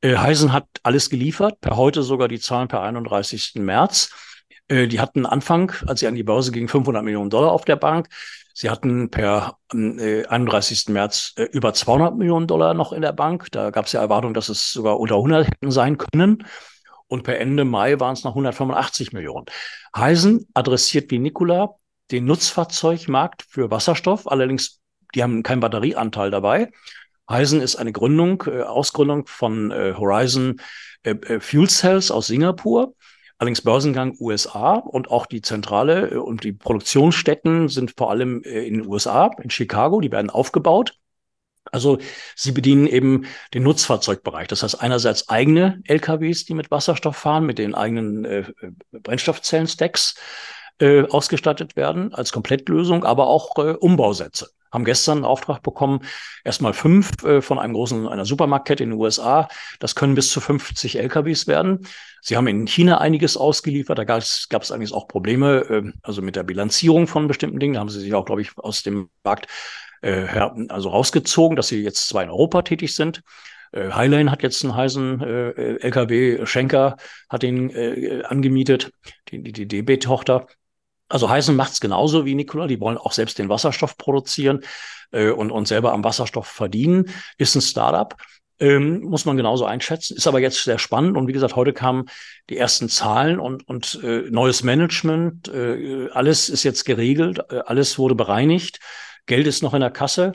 Äh, 0.00 0.16
Heisen 0.16 0.52
hat 0.52 0.66
alles 0.82 1.10
geliefert, 1.10 1.60
per 1.60 1.76
heute 1.76 2.02
sogar 2.02 2.28
die 2.28 2.40
Zahlen 2.40 2.68
per 2.68 2.82
31. 2.82 3.54
März. 3.56 4.10
Äh, 4.68 4.86
die 4.88 5.00
hatten 5.00 5.26
Anfang, 5.26 5.72
als 5.86 6.00
sie 6.00 6.06
an 6.06 6.14
die 6.14 6.22
Börse 6.22 6.52
gingen, 6.52 6.68
500 6.68 7.04
Millionen 7.04 7.30
Dollar 7.30 7.52
auf 7.52 7.64
der 7.64 7.76
Bank. 7.76 8.08
Sie 8.54 8.70
hatten 8.70 9.10
per 9.10 9.58
äh, 9.72 10.24
31. 10.26 10.88
März 10.88 11.32
äh, 11.36 11.42
über 11.44 11.74
200 11.74 12.16
Millionen 12.16 12.46
Dollar 12.46 12.72
noch 12.72 12.92
in 12.92 13.02
der 13.02 13.12
Bank. 13.12 13.48
Da 13.50 13.70
gab 13.70 13.86
es 13.86 13.92
ja 13.92 14.00
Erwartungen, 14.00 14.34
dass 14.34 14.48
es 14.48 14.70
sogar 14.70 15.00
unter 15.00 15.16
100 15.16 15.46
hätten 15.48 15.70
sein 15.70 15.98
können. 15.98 16.46
Und 17.08 17.24
per 17.24 17.38
Ende 17.38 17.64
Mai 17.64 17.98
waren 18.00 18.14
es 18.14 18.24
noch 18.24 18.32
185 18.32 19.12
Millionen. 19.12 19.46
Heisen 19.94 20.46
adressiert 20.54 21.10
wie 21.10 21.18
Nikola 21.18 21.74
den 22.10 22.24
Nutzfahrzeugmarkt 22.24 23.44
für 23.48 23.70
Wasserstoff. 23.70 24.30
Allerdings, 24.30 24.80
die 25.14 25.22
haben 25.22 25.42
keinen 25.42 25.60
Batterieanteil 25.60 26.30
dabei. 26.30 26.70
Heisen 27.28 27.60
ist 27.60 27.76
eine 27.76 27.92
Gründung, 27.92 28.44
äh, 28.46 28.62
Ausgründung 28.62 29.26
von 29.26 29.70
äh, 29.70 29.94
Horizon 29.96 30.60
äh, 31.02 31.10
äh, 31.10 31.40
Fuel 31.40 31.68
Cells 31.68 32.10
aus 32.10 32.26
Singapur. 32.26 32.94
Allerdings 33.38 33.62
Börsengang 33.62 34.14
USA 34.20 34.74
und 34.74 35.10
auch 35.10 35.26
die 35.26 35.42
Zentrale 35.42 36.10
äh, 36.10 36.16
und 36.16 36.44
die 36.44 36.52
Produktionsstätten 36.52 37.68
sind 37.68 37.94
vor 37.96 38.10
allem 38.10 38.42
äh, 38.44 38.66
in 38.66 38.74
den 38.74 38.86
USA, 38.86 39.30
in 39.42 39.50
Chicago, 39.50 40.00
die 40.00 40.12
werden 40.12 40.30
aufgebaut. 40.30 40.98
Also 41.72 41.98
sie 42.36 42.52
bedienen 42.52 42.86
eben 42.86 43.24
den 43.54 43.62
Nutzfahrzeugbereich. 43.62 44.48
Das 44.48 44.62
heißt 44.62 44.80
einerseits 44.80 45.30
eigene 45.30 45.80
LKWs, 45.84 46.44
die 46.44 46.54
mit 46.54 46.70
Wasserstoff 46.70 47.16
fahren, 47.16 47.46
mit 47.46 47.58
den 47.58 47.74
eigenen 47.74 48.24
äh, 48.26 48.44
Brennstoffzellen-Stacks 48.92 50.14
äh, 50.78 51.04
ausgestattet 51.08 51.74
werden 51.74 52.12
als 52.12 52.32
Komplettlösung, 52.32 53.04
aber 53.04 53.28
auch 53.28 53.56
äh, 53.58 53.72
Umbausätze 53.72 54.50
haben 54.74 54.84
gestern 54.84 55.18
einen 55.18 55.24
Auftrag 55.24 55.62
bekommen, 55.62 56.00
erstmal 56.44 56.74
fünf 56.74 57.24
äh, 57.24 57.40
von 57.40 57.58
einem 57.58 57.72
großen, 57.72 58.06
einer 58.06 58.26
Supermarktkette 58.26 58.84
in 58.84 58.90
den 58.90 59.00
USA. 59.00 59.48
Das 59.78 59.94
können 59.94 60.14
bis 60.14 60.30
zu 60.30 60.40
50 60.40 60.98
LKWs 60.98 61.46
werden. 61.46 61.86
Sie 62.20 62.36
haben 62.36 62.46
in 62.46 62.66
China 62.66 62.98
einiges 62.98 63.36
ausgeliefert. 63.36 63.98
Da 63.98 64.04
gab 64.04 64.20
es 64.20 64.72
eigentlich 64.72 64.92
auch 64.92 65.08
Probleme, 65.08 65.60
äh, 65.70 65.92
also 66.02 66.20
mit 66.20 66.36
der 66.36 66.42
Bilanzierung 66.42 67.06
von 67.06 67.28
bestimmten 67.28 67.58
Dingen. 67.58 67.74
Da 67.74 67.80
haben 67.80 67.88
sie 67.88 68.00
sich 68.00 68.12
auch, 68.14 68.26
glaube 68.26 68.42
ich, 68.42 68.58
aus 68.58 68.82
dem 68.82 69.08
Markt 69.22 69.46
äh, 70.02 70.26
also 70.68 70.90
rausgezogen, 70.90 71.56
dass 71.56 71.68
sie 71.68 71.82
jetzt 71.82 72.08
zwar 72.08 72.22
in 72.22 72.30
Europa 72.30 72.62
tätig 72.62 72.94
sind. 72.94 73.22
Äh, 73.72 73.90
Highlane 73.90 74.30
hat 74.30 74.42
jetzt 74.42 74.64
einen 74.64 74.76
heißen 74.76 75.20
äh, 75.20 75.50
LKW, 75.80 76.46
Schenker 76.46 76.96
hat 77.28 77.42
den 77.42 77.70
äh, 77.70 78.22
angemietet, 78.24 78.90
die, 79.28 79.42
die 79.42 79.66
DB-Tochter. 79.66 80.46
Also 81.08 81.28
Heisen 81.28 81.56
macht 81.56 81.72
es 81.72 81.80
genauso 81.80 82.24
wie 82.24 82.34
Nikola. 82.34 82.66
Die 82.66 82.80
wollen 82.80 82.98
auch 82.98 83.12
selbst 83.12 83.38
den 83.38 83.48
Wasserstoff 83.48 83.96
produzieren 83.96 84.60
äh, 85.12 85.30
und, 85.30 85.50
und 85.50 85.68
selber 85.68 85.92
am 85.92 86.04
Wasserstoff 86.04 86.46
verdienen. 86.46 87.10
Ist 87.38 87.54
ein 87.54 87.62
Startup. 87.62 88.14
Ähm, 88.60 89.00
muss 89.00 89.24
man 89.24 89.36
genauso 89.36 89.64
einschätzen. 89.64 90.16
Ist 90.16 90.26
aber 90.26 90.40
jetzt 90.40 90.62
sehr 90.62 90.78
spannend. 90.78 91.16
Und 91.16 91.26
wie 91.26 91.32
gesagt, 91.32 91.56
heute 91.56 91.72
kamen 91.72 92.06
die 92.50 92.56
ersten 92.56 92.88
Zahlen 92.88 93.40
und, 93.40 93.66
und 93.68 94.00
äh, 94.02 94.30
neues 94.30 94.62
Management. 94.62 95.48
Äh, 95.48 96.08
alles 96.12 96.48
ist 96.48 96.62
jetzt 96.62 96.84
geregelt, 96.84 97.40
äh, 97.50 97.60
alles 97.66 97.98
wurde 97.98 98.14
bereinigt. 98.14 98.78
Geld 99.26 99.46
ist 99.46 99.62
noch 99.62 99.74
in 99.74 99.80
der 99.80 99.90
Kasse. 99.90 100.32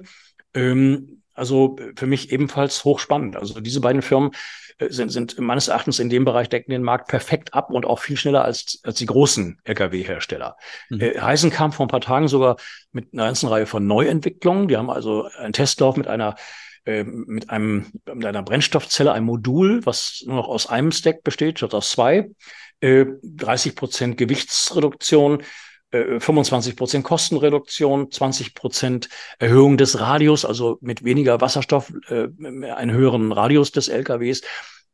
Ähm, 0.54 1.19
also 1.40 1.78
für 1.96 2.06
mich 2.06 2.32
ebenfalls 2.32 2.84
hochspannend. 2.84 3.36
Also 3.36 3.60
diese 3.60 3.82
beiden 3.82 4.02
Firmen 4.02 4.32
äh, 4.78 4.90
sind, 4.90 5.12
sind 5.12 5.40
meines 5.40 5.68
Erachtens 5.68 6.00
in 6.00 6.10
dem 6.10 6.26
Bereich 6.26 6.50
decken 6.50 6.72
den 6.72 6.84
Markt 6.84 7.08
perfekt 7.08 7.54
ab 7.54 7.72
und 7.72 7.86
auch 7.86 8.00
viel 8.00 8.18
schneller 8.18 8.44
als, 8.44 8.80
als 8.84 8.98
die 8.98 9.06
großen 9.06 9.60
Lkw-Hersteller. 9.64 10.58
Mhm. 10.90 11.02
Äh, 11.02 11.20
Heisen 11.20 11.50
kam 11.50 11.72
vor 11.72 11.86
ein 11.86 11.90
paar 11.90 12.02
Tagen 12.02 12.28
sogar 12.28 12.58
mit 12.92 13.14
einer 13.14 13.26
ganzen 13.26 13.48
Reihe 13.48 13.66
von 13.66 13.88
Neuentwicklungen. 13.88 14.68
Die 14.68 14.78
haben 14.78 14.90
also 14.90 15.26
einen 15.38 15.54
Testlauf 15.54 15.98
mit 15.98 16.08
einer 16.08 16.36
äh, 16.86 17.04
mit 17.04 17.50
einem 17.50 17.92
mit 18.14 18.26
einer 18.26 18.44
Brennstoffzelle, 18.44 19.12
einem 19.12 19.26
Modul, 19.26 19.86
was 19.86 20.24
nur 20.26 20.38
noch 20.38 20.48
aus 20.48 20.68
einem 20.68 20.92
Stack 20.92 21.24
besteht, 21.24 21.60
statt 21.60 21.74
aus 21.74 21.92
zwei. 21.92 22.30
Äh, 22.82 23.06
30 23.24 23.76
Prozent 23.76 24.18
Gewichtsreduktion, 24.18 25.44
25 25.92 26.74
äh, 26.74 26.76
Prozent 26.76 27.04
Kostenreduktion, 27.04 28.12
20 28.12 28.54
Prozent 28.54 29.10
Erhöhung 29.40 29.78
des 29.78 30.00
Radius, 30.00 30.46
also 30.46 30.78
mit 30.82 31.04
weniger 31.04 31.42
Wasserstoff, 31.42 31.92
äh, 32.10 32.28
einen 32.40 32.92
höheren 32.92 33.32
Radius 33.32 33.72
des 33.72 33.88
LKWs. 33.88 34.42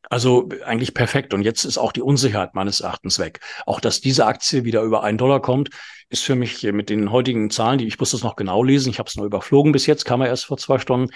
Also 0.09 0.49
eigentlich 0.63 0.93
perfekt. 0.93 1.33
Und 1.33 1.41
jetzt 1.41 1.65
ist 1.65 1.77
auch 1.77 1.91
die 1.91 2.01
Unsicherheit 2.01 2.53
meines 2.53 2.79
Erachtens 2.79 3.17
weg. 3.19 3.39
Auch 3.65 3.79
dass 3.79 4.01
diese 4.01 4.27
Aktie 4.27 4.63
wieder 4.63 4.83
über 4.83 5.03
einen 5.03 5.17
Dollar 5.17 5.41
kommt, 5.41 5.69
ist 6.09 6.23
für 6.23 6.35
mich 6.35 6.63
mit 6.63 6.89
den 6.89 7.11
heutigen 7.11 7.49
Zahlen, 7.49 7.79
die 7.79 7.87
ich 7.87 7.99
muss 7.99 8.11
das 8.11 8.23
noch 8.23 8.35
genau 8.35 8.63
lesen, 8.63 8.89
ich 8.89 8.99
habe 8.99 9.09
es 9.09 9.15
nur 9.15 9.25
überflogen 9.25 9.71
bis 9.71 9.87
jetzt, 9.87 10.05
kam 10.05 10.21
er 10.21 10.27
erst 10.27 10.45
vor 10.45 10.57
zwei 10.57 10.77
Stunden, 10.77 11.11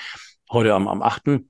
heute 0.52 0.74
am, 0.74 0.88
am 0.88 1.04
8. 1.04 1.42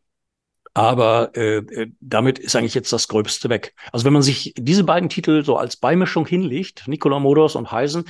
Aber 0.74 1.32
äh, 1.36 1.57
äh, 1.57 1.91
damit 1.99 2.39
ist 2.39 2.55
eigentlich 2.55 2.76
jetzt 2.76 2.93
das 2.93 3.07
Gröbste 3.07 3.49
weg. 3.49 3.74
Also 3.91 4.05
wenn 4.05 4.13
man 4.13 4.22
sich 4.22 4.53
diese 4.57 4.84
beiden 4.84 5.09
Titel 5.09 5.43
so 5.43 5.57
als 5.57 5.78
Beimischung 5.78 6.26
hinlegt, 6.26 6.88
Nikola 6.88 7.20
Motors 7.20 7.55
und 7.55 7.72
Heisen, 7.72 8.05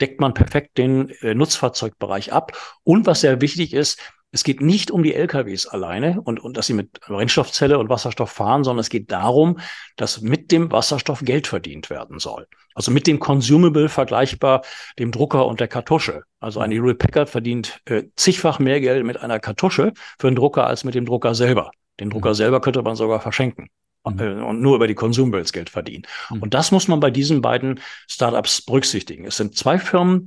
deckt 0.00 0.20
man 0.20 0.34
perfekt 0.34 0.78
den 0.78 1.10
äh, 1.20 1.34
Nutzfahrzeugbereich 1.34 2.32
ab. 2.32 2.52
Und 2.84 3.06
was 3.06 3.22
sehr 3.22 3.40
wichtig 3.40 3.72
ist, 3.72 3.98
es 4.34 4.44
geht 4.44 4.62
nicht 4.62 4.90
um 4.90 5.02
die 5.02 5.14
LKWs 5.14 5.66
alleine 5.66 6.22
und, 6.22 6.40
und 6.40 6.56
dass 6.56 6.66
sie 6.66 6.72
mit 6.72 7.00
Brennstoffzelle 7.00 7.78
und 7.78 7.90
Wasserstoff 7.90 8.30
fahren, 8.30 8.64
sondern 8.64 8.80
es 8.80 8.88
geht 8.88 9.12
darum, 9.12 9.58
dass 9.96 10.22
mit 10.22 10.50
dem 10.50 10.72
Wasserstoff 10.72 11.20
Geld 11.20 11.46
verdient 11.46 11.90
werden 11.90 12.18
soll. 12.18 12.46
Also 12.74 12.90
mit 12.90 13.06
dem 13.06 13.20
Consumable 13.20 13.90
vergleichbar 13.90 14.62
dem 14.98 15.12
Drucker 15.12 15.46
und 15.46 15.60
der 15.60 15.68
Kartusche. 15.68 16.22
Also 16.40 16.60
eine 16.60 16.74
Hewlett 16.74 16.98
Packard 16.98 17.28
verdient 17.28 17.80
äh, 17.84 18.04
zigfach 18.16 18.58
mehr 18.58 18.80
Geld 18.80 19.04
mit 19.04 19.18
einer 19.18 19.38
Kartusche 19.38 19.92
für 20.18 20.28
einen 20.28 20.36
Drucker 20.36 20.66
als 20.66 20.84
mit 20.84 20.94
dem 20.94 21.04
Drucker 21.04 21.34
selber. 21.34 21.70
Den 22.00 22.10
Drucker 22.10 22.30
mhm. 22.30 22.34
selber 22.34 22.60
könnte 22.60 22.82
man 22.82 22.96
sogar 22.96 23.20
verschenken 23.20 23.68
mhm. 24.04 24.18
äh, 24.18 24.42
und 24.42 24.60
nur 24.60 24.76
über 24.76 24.86
die 24.86 24.94
Consumables 24.94 25.52
Geld 25.52 25.70
verdienen. 25.70 26.04
Mhm. 26.30 26.42
Und 26.42 26.54
das 26.54 26.72
muss 26.72 26.88
man 26.88 27.00
bei 27.00 27.10
diesen 27.10 27.42
beiden 27.42 27.80
Startups 28.08 28.62
berücksichtigen. 28.62 29.26
Es 29.26 29.36
sind 29.36 29.56
zwei 29.56 29.78
Firmen, 29.78 30.26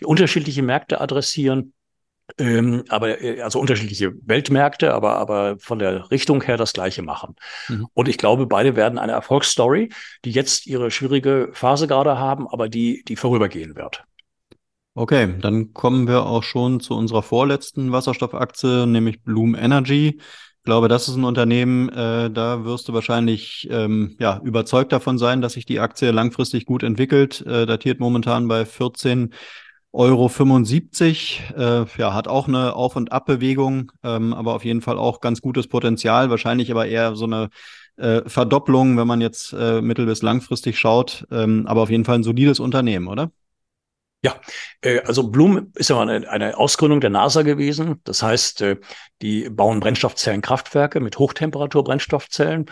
die 0.00 0.04
unterschiedliche 0.04 0.62
Märkte 0.62 1.00
adressieren 1.00 1.72
ähm, 2.38 2.84
aber 2.88 3.20
äh, 3.22 3.40
also 3.40 3.60
unterschiedliche 3.60 4.12
Weltmärkte, 4.26 4.92
aber 4.92 5.16
aber 5.16 5.58
von 5.58 5.78
der 5.78 6.10
Richtung 6.10 6.42
her 6.42 6.56
das 6.56 6.72
Gleiche 6.72 7.02
machen. 7.02 7.36
Mhm. 7.68 7.86
Und 7.94 8.08
ich 8.08 8.18
glaube, 8.18 8.46
beide 8.46 8.74
werden 8.74 8.98
eine 8.98 9.12
Erfolgsstory, 9.12 9.90
die 10.24 10.32
jetzt 10.32 10.66
ihre 10.66 10.90
schwierige 10.90 11.50
Phase 11.52 11.86
gerade 11.86 12.18
haben, 12.18 12.48
aber 12.48 12.68
die 12.68 13.04
die 13.04 13.16
vorübergehen 13.16 13.76
wird. 13.76 14.04
Okay, 14.94 15.34
dann 15.40 15.72
kommen 15.72 16.08
wir 16.08 16.24
auch 16.24 16.42
schon 16.42 16.80
zu 16.80 16.94
unserer 16.94 17.22
vorletzten 17.22 17.92
Wasserstoffaktie, 17.92 18.86
nämlich 18.86 19.22
Bloom 19.22 19.54
Energy. 19.54 20.20
Ich 20.66 20.68
glaube, 20.68 20.88
das 20.88 21.06
ist 21.06 21.14
ein 21.14 21.22
Unternehmen, 21.22 21.88
äh, 21.90 22.28
da 22.28 22.64
wirst 22.64 22.88
du 22.88 22.92
wahrscheinlich 22.92 23.68
ähm, 23.70 24.16
ja, 24.18 24.40
überzeugt 24.42 24.90
davon 24.90 25.16
sein, 25.16 25.40
dass 25.40 25.52
sich 25.52 25.64
die 25.64 25.78
Aktie 25.78 26.10
langfristig 26.10 26.66
gut 26.66 26.82
entwickelt. 26.82 27.40
Äh, 27.46 27.66
datiert 27.66 28.00
momentan 28.00 28.48
bei 28.48 28.64
14 28.66 29.32
Euro 29.92 30.26
75, 30.26 31.40
äh, 31.56 31.84
ja, 31.96 32.14
hat 32.14 32.26
auch 32.26 32.48
eine 32.48 32.74
Auf- 32.74 32.96
und 32.96 33.12
Abbewegung, 33.12 33.92
ähm, 34.02 34.34
aber 34.34 34.54
auf 34.56 34.64
jeden 34.64 34.80
Fall 34.82 34.98
auch 34.98 35.20
ganz 35.20 35.40
gutes 35.40 35.68
Potenzial, 35.68 36.30
wahrscheinlich 36.30 36.72
aber 36.72 36.86
eher 36.88 37.14
so 37.14 37.26
eine 37.26 37.50
äh, 37.96 38.22
Verdopplung, 38.28 38.98
wenn 38.98 39.06
man 39.06 39.20
jetzt 39.20 39.52
äh, 39.52 39.80
mittel- 39.80 40.06
bis 40.06 40.22
langfristig 40.22 40.80
schaut, 40.80 41.28
ähm, 41.30 41.68
aber 41.68 41.82
auf 41.82 41.90
jeden 41.90 42.04
Fall 42.04 42.16
ein 42.16 42.24
solides 42.24 42.58
Unternehmen, 42.58 43.06
oder? 43.06 43.30
Ja, 44.26 44.34
äh, 44.80 44.98
also 45.02 45.28
Bloom 45.28 45.70
ist 45.76 45.88
ja 45.88 46.00
eine, 46.00 46.28
eine 46.28 46.56
Ausgründung 46.58 47.00
der 47.00 47.10
NASA 47.10 47.42
gewesen. 47.42 48.00
Das 48.02 48.24
heißt, 48.24 48.60
äh, 48.62 48.76
die 49.22 49.48
bauen 49.48 49.78
Brennstoffzellenkraftwerke 49.78 50.98
mit 50.98 51.16
Hochtemperatur-Brennstoffzellen, 51.16 52.66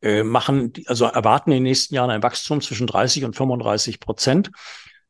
äh, 0.00 0.22
machen, 0.22 0.72
also 0.86 1.06
erwarten 1.06 1.50
in 1.50 1.56
den 1.56 1.62
nächsten 1.64 1.96
Jahren 1.96 2.10
ein 2.10 2.22
Wachstum 2.22 2.60
zwischen 2.60 2.86
30 2.86 3.24
und 3.24 3.34
35 3.34 3.98
Prozent 3.98 4.52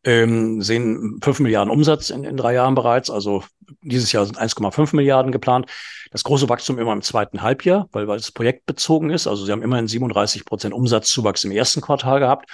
ähm, 0.04 0.62
sehen 0.62 1.18
5 1.22 1.40
Milliarden 1.40 1.70
Umsatz 1.70 2.08
in, 2.08 2.24
in 2.24 2.38
drei 2.38 2.54
Jahren 2.54 2.74
bereits. 2.74 3.10
Also 3.10 3.44
dieses 3.82 4.12
Jahr 4.12 4.24
sind 4.24 4.40
1,5 4.40 4.96
Milliarden 4.96 5.30
geplant. 5.30 5.66
Das 6.10 6.24
große 6.24 6.48
Wachstum 6.48 6.78
immer 6.78 6.94
im 6.94 7.02
zweiten 7.02 7.42
Halbjahr, 7.42 7.86
weil, 7.92 8.08
weil 8.08 8.18
es 8.18 8.32
projektbezogen 8.32 9.10
ist. 9.10 9.26
Also 9.26 9.44
sie 9.44 9.52
haben 9.52 9.62
immerhin 9.62 9.88
37 9.88 10.46
Prozent 10.46 10.72
Umsatzzuwachs 10.72 11.44
im 11.44 11.52
ersten 11.52 11.82
Quartal 11.82 12.18
gehabt. 12.18 12.50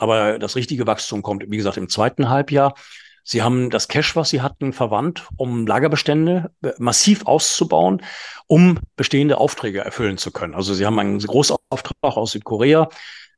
Aber 0.00 0.38
das 0.38 0.56
richtige 0.56 0.86
Wachstum 0.86 1.22
kommt, 1.22 1.44
wie 1.46 1.56
gesagt, 1.58 1.76
im 1.76 1.88
zweiten 1.88 2.30
Halbjahr. 2.30 2.74
Sie 3.22 3.42
haben 3.42 3.68
das 3.68 3.86
Cash, 3.86 4.16
was 4.16 4.30
sie 4.30 4.40
hatten, 4.40 4.72
verwandt, 4.72 5.28
um 5.36 5.66
Lagerbestände 5.66 6.50
äh, 6.62 6.72
massiv 6.78 7.26
auszubauen, 7.26 8.02
um 8.46 8.78
bestehende 8.96 9.36
Aufträge 9.36 9.80
erfüllen 9.80 10.16
zu 10.16 10.30
können. 10.32 10.54
Also 10.54 10.72
sie 10.72 10.86
haben 10.86 10.98
einen 10.98 11.18
Großauftrag 11.18 12.16
aus 12.16 12.32
Südkorea, 12.32 12.88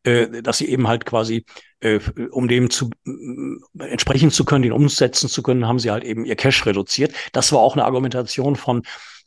äh, 0.05 0.41
dass 0.41 0.59
sie 0.59 0.69
eben 0.69 0.87
halt 0.87 1.05
quasi, 1.05 1.45
äh, 1.81 1.99
um 2.31 2.47
dem 2.47 2.71
zu 2.71 2.91
äh, 3.07 3.85
entsprechen 3.85 4.31
zu 4.31 4.45
können, 4.45 4.63
den 4.63 4.73
umsetzen 4.73 5.29
zu 5.29 5.43
können, 5.43 5.67
haben 5.67 5.81
sie 5.81 5.91
halt 5.91 6.05
eben 6.05 6.25
ihr 6.25 6.37
Cash 6.37 6.65
reduziert. 6.65 7.13
Das 7.33 7.53
war 7.53 7.59
auch 7.59 7.75
eine 7.75 7.85
Argumentation 7.85 8.55
von 8.55 8.83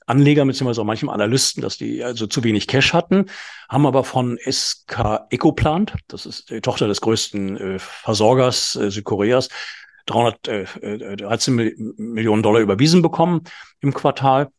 Anleger 0.06 0.46
beziehungsweise 0.46 0.82
auch 0.82 0.86
manchem 0.86 1.10
Analysten, 1.10 1.62
dass 1.62 1.78
die 1.78 2.04
also 2.04 2.28
zu 2.28 2.44
wenig 2.44 2.68
Cash 2.68 2.94
hatten, 2.94 3.26
haben 3.70 3.86
aber 3.86 4.04
von 4.04 4.38
SK 4.38 5.26
Ecoplant, 5.30 5.94
das 6.08 6.26
ist 6.26 6.50
die 6.50 6.62
Tochter 6.62 6.88
des 6.88 7.02
größten 7.02 7.58
äh, 7.58 7.80
Versorgers 7.80 8.76
äh, 8.76 8.92
Südkoreas, 8.92 9.50
313 10.06 11.60
äh, 11.60 11.68
äh, 11.68 11.76
Millionen 11.98 12.44
Dollar 12.44 12.62
überwiesen 12.62 13.02
bekommen 13.02 13.42
im 13.82 13.94
Quartal. 13.94 14.50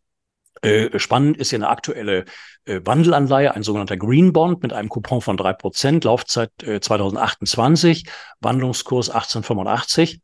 Äh, 0.63 0.99
spannend 0.99 1.37
ist 1.37 1.53
ja 1.53 1.59
eine 1.59 1.69
aktuelle 1.69 2.25
Wandelanleihe, 2.69 3.55
ein 3.55 3.63
sogenannter 3.63 3.97
Green 3.97 4.33
Bond 4.33 4.61
mit 4.61 4.73
einem 4.73 4.89
Coupon 4.89 5.21
von 5.21 5.37
drei 5.37 5.53
Prozent, 5.53 6.03
Laufzeit 6.03 6.51
äh, 6.65 6.81
2028, 6.81 8.07
Wandlungskurs 8.41 9.09
1885. 9.09 10.21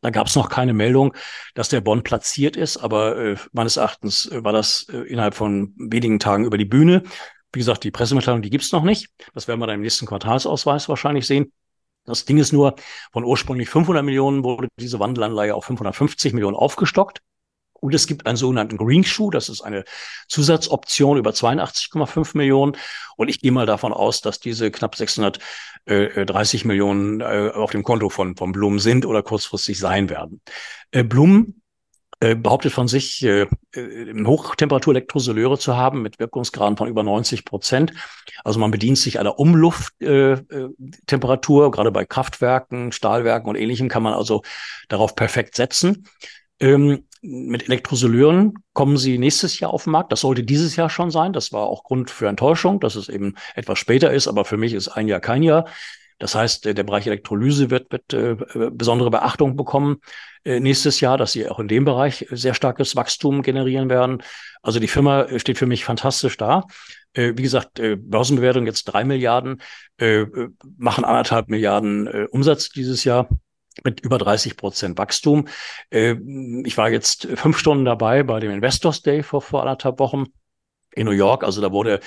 Da 0.00 0.10
gab 0.10 0.26
es 0.26 0.36
noch 0.36 0.48
keine 0.48 0.74
Meldung, 0.74 1.14
dass 1.54 1.68
der 1.68 1.80
Bond 1.80 2.04
platziert 2.04 2.56
ist, 2.56 2.76
aber 2.76 3.16
äh, 3.16 3.36
meines 3.52 3.76
Erachtens 3.76 4.30
äh, 4.30 4.44
war 4.44 4.52
das 4.52 4.86
äh, 4.90 4.98
innerhalb 4.98 5.34
von 5.34 5.74
wenigen 5.76 6.18
Tagen 6.18 6.44
über 6.44 6.58
die 6.58 6.64
Bühne. 6.64 7.02
Wie 7.52 7.60
gesagt, 7.60 7.84
die 7.84 7.90
Pressemitteilung, 7.90 8.42
die 8.42 8.50
gibt's 8.50 8.72
noch 8.72 8.82
nicht. 8.84 9.08
Das 9.34 9.48
werden 9.48 9.60
wir 9.60 9.66
dann 9.66 9.76
im 9.76 9.80
nächsten 9.82 10.06
Quartalsausweis 10.06 10.88
wahrscheinlich 10.88 11.26
sehen. 11.26 11.52
Das 12.04 12.24
Ding 12.24 12.38
ist 12.38 12.52
nur, 12.52 12.76
von 13.12 13.24
ursprünglich 13.24 13.68
500 13.68 14.04
Millionen 14.04 14.44
wurde 14.44 14.68
diese 14.78 15.00
Wandelanleihe 15.00 15.54
auf 15.54 15.64
550 15.64 16.34
Millionen 16.34 16.56
aufgestockt. 16.56 17.20
Und 17.80 17.94
es 17.94 18.06
gibt 18.06 18.26
einen 18.26 18.36
sogenannten 18.36 18.76
Green 18.76 19.04
Shoe, 19.04 19.30
das 19.30 19.48
ist 19.48 19.60
eine 19.60 19.84
Zusatzoption 20.28 21.18
über 21.18 21.30
82,5 21.30 22.36
Millionen. 22.36 22.76
Und 23.16 23.28
ich 23.28 23.40
gehe 23.40 23.52
mal 23.52 23.66
davon 23.66 23.92
aus, 23.92 24.20
dass 24.20 24.40
diese 24.40 24.70
knapp 24.70 24.96
630 24.96 26.64
Millionen 26.64 27.20
äh, 27.20 27.50
auf 27.54 27.70
dem 27.70 27.82
Konto 27.82 28.08
von, 28.08 28.36
von 28.36 28.52
Blum 28.52 28.78
sind 28.78 29.06
oder 29.06 29.22
kurzfristig 29.22 29.78
sein 29.78 30.08
werden. 30.08 30.40
Äh, 30.90 31.04
Blum 31.04 31.60
äh, 32.20 32.34
behauptet 32.34 32.72
von 32.72 32.88
sich, 32.88 33.22
äh, 33.22 33.46
Hochtemperatur-Elektrosoleure 33.74 35.58
zu 35.58 35.76
haben 35.76 36.00
mit 36.00 36.18
Wirkungsgraden 36.18 36.78
von 36.78 36.88
über 36.88 37.02
90 37.02 37.44
Prozent. 37.44 37.92
Also 38.42 38.58
man 38.58 38.70
bedient 38.70 38.96
sich 38.96 39.20
einer 39.20 39.38
Umlufttemperatur, 39.38 41.70
gerade 41.70 41.92
bei 41.92 42.06
Kraftwerken, 42.06 42.92
Stahlwerken 42.92 43.50
und 43.50 43.56
ähnlichem 43.56 43.88
kann 43.88 44.02
man 44.02 44.14
also 44.14 44.40
darauf 44.88 45.14
perfekt 45.14 45.56
setzen. 45.56 46.08
Ähm, 46.58 47.04
mit 47.26 47.64
Elektrosoleuren 47.64 48.54
kommen 48.72 48.96
sie 48.96 49.18
nächstes 49.18 49.58
Jahr 49.60 49.72
auf 49.72 49.84
den 49.84 49.92
Markt. 49.92 50.12
Das 50.12 50.20
sollte 50.20 50.44
dieses 50.44 50.76
Jahr 50.76 50.88
schon 50.88 51.10
sein. 51.10 51.32
Das 51.32 51.52
war 51.52 51.66
auch 51.66 51.84
Grund 51.84 52.10
für 52.10 52.28
Enttäuschung, 52.28 52.80
dass 52.80 52.94
es 52.94 53.08
eben 53.08 53.34
etwas 53.54 53.78
später 53.78 54.12
ist. 54.12 54.28
Aber 54.28 54.44
für 54.44 54.56
mich 54.56 54.72
ist 54.72 54.88
ein 54.88 55.08
Jahr 55.08 55.20
kein 55.20 55.42
Jahr. 55.42 55.66
Das 56.18 56.34
heißt, 56.34 56.64
der 56.64 56.82
Bereich 56.82 57.06
Elektrolyse 57.06 57.70
wird, 57.70 57.92
wird 57.92 58.14
äh, 58.14 58.36
besondere 58.70 59.10
Beachtung 59.10 59.54
bekommen 59.54 59.98
äh, 60.44 60.60
nächstes 60.60 61.00
Jahr, 61.00 61.18
dass 61.18 61.32
sie 61.32 61.48
auch 61.48 61.58
in 61.58 61.68
dem 61.68 61.84
Bereich 61.84 62.26
sehr 62.30 62.54
starkes 62.54 62.96
Wachstum 62.96 63.42
generieren 63.42 63.90
werden. 63.90 64.22
Also 64.62 64.80
die 64.80 64.88
Firma 64.88 65.26
steht 65.38 65.58
für 65.58 65.66
mich 65.66 65.84
fantastisch 65.84 66.38
da. 66.38 66.64
Äh, 67.12 67.32
wie 67.36 67.42
gesagt, 67.42 67.80
äh, 67.80 67.96
Börsenbewertung 67.96 68.64
jetzt 68.64 68.84
drei 68.84 69.04
Milliarden, 69.04 69.60
äh, 69.98 70.24
machen 70.78 71.04
anderthalb 71.04 71.48
Milliarden 71.48 72.06
äh, 72.06 72.26
Umsatz 72.30 72.70
dieses 72.70 73.04
Jahr 73.04 73.28
mit 73.84 74.00
über 74.00 74.18
30 74.18 74.56
Prozent 74.56 74.98
Wachstum. 74.98 75.48
Äh, 75.90 76.16
ich 76.64 76.76
war 76.76 76.90
jetzt 76.90 77.28
fünf 77.34 77.58
Stunden 77.58 77.84
dabei 77.84 78.22
bei 78.22 78.40
dem 78.40 78.50
Investors 78.50 79.02
Day 79.02 79.22
vor, 79.22 79.42
vor 79.42 79.62
anderthalb 79.62 79.98
Wochen. 79.98 80.26
in 80.94 81.04
New 81.04 81.12
York. 81.12 81.44
Also 81.44 81.60
da 81.60 81.72
wurde 81.72 82.00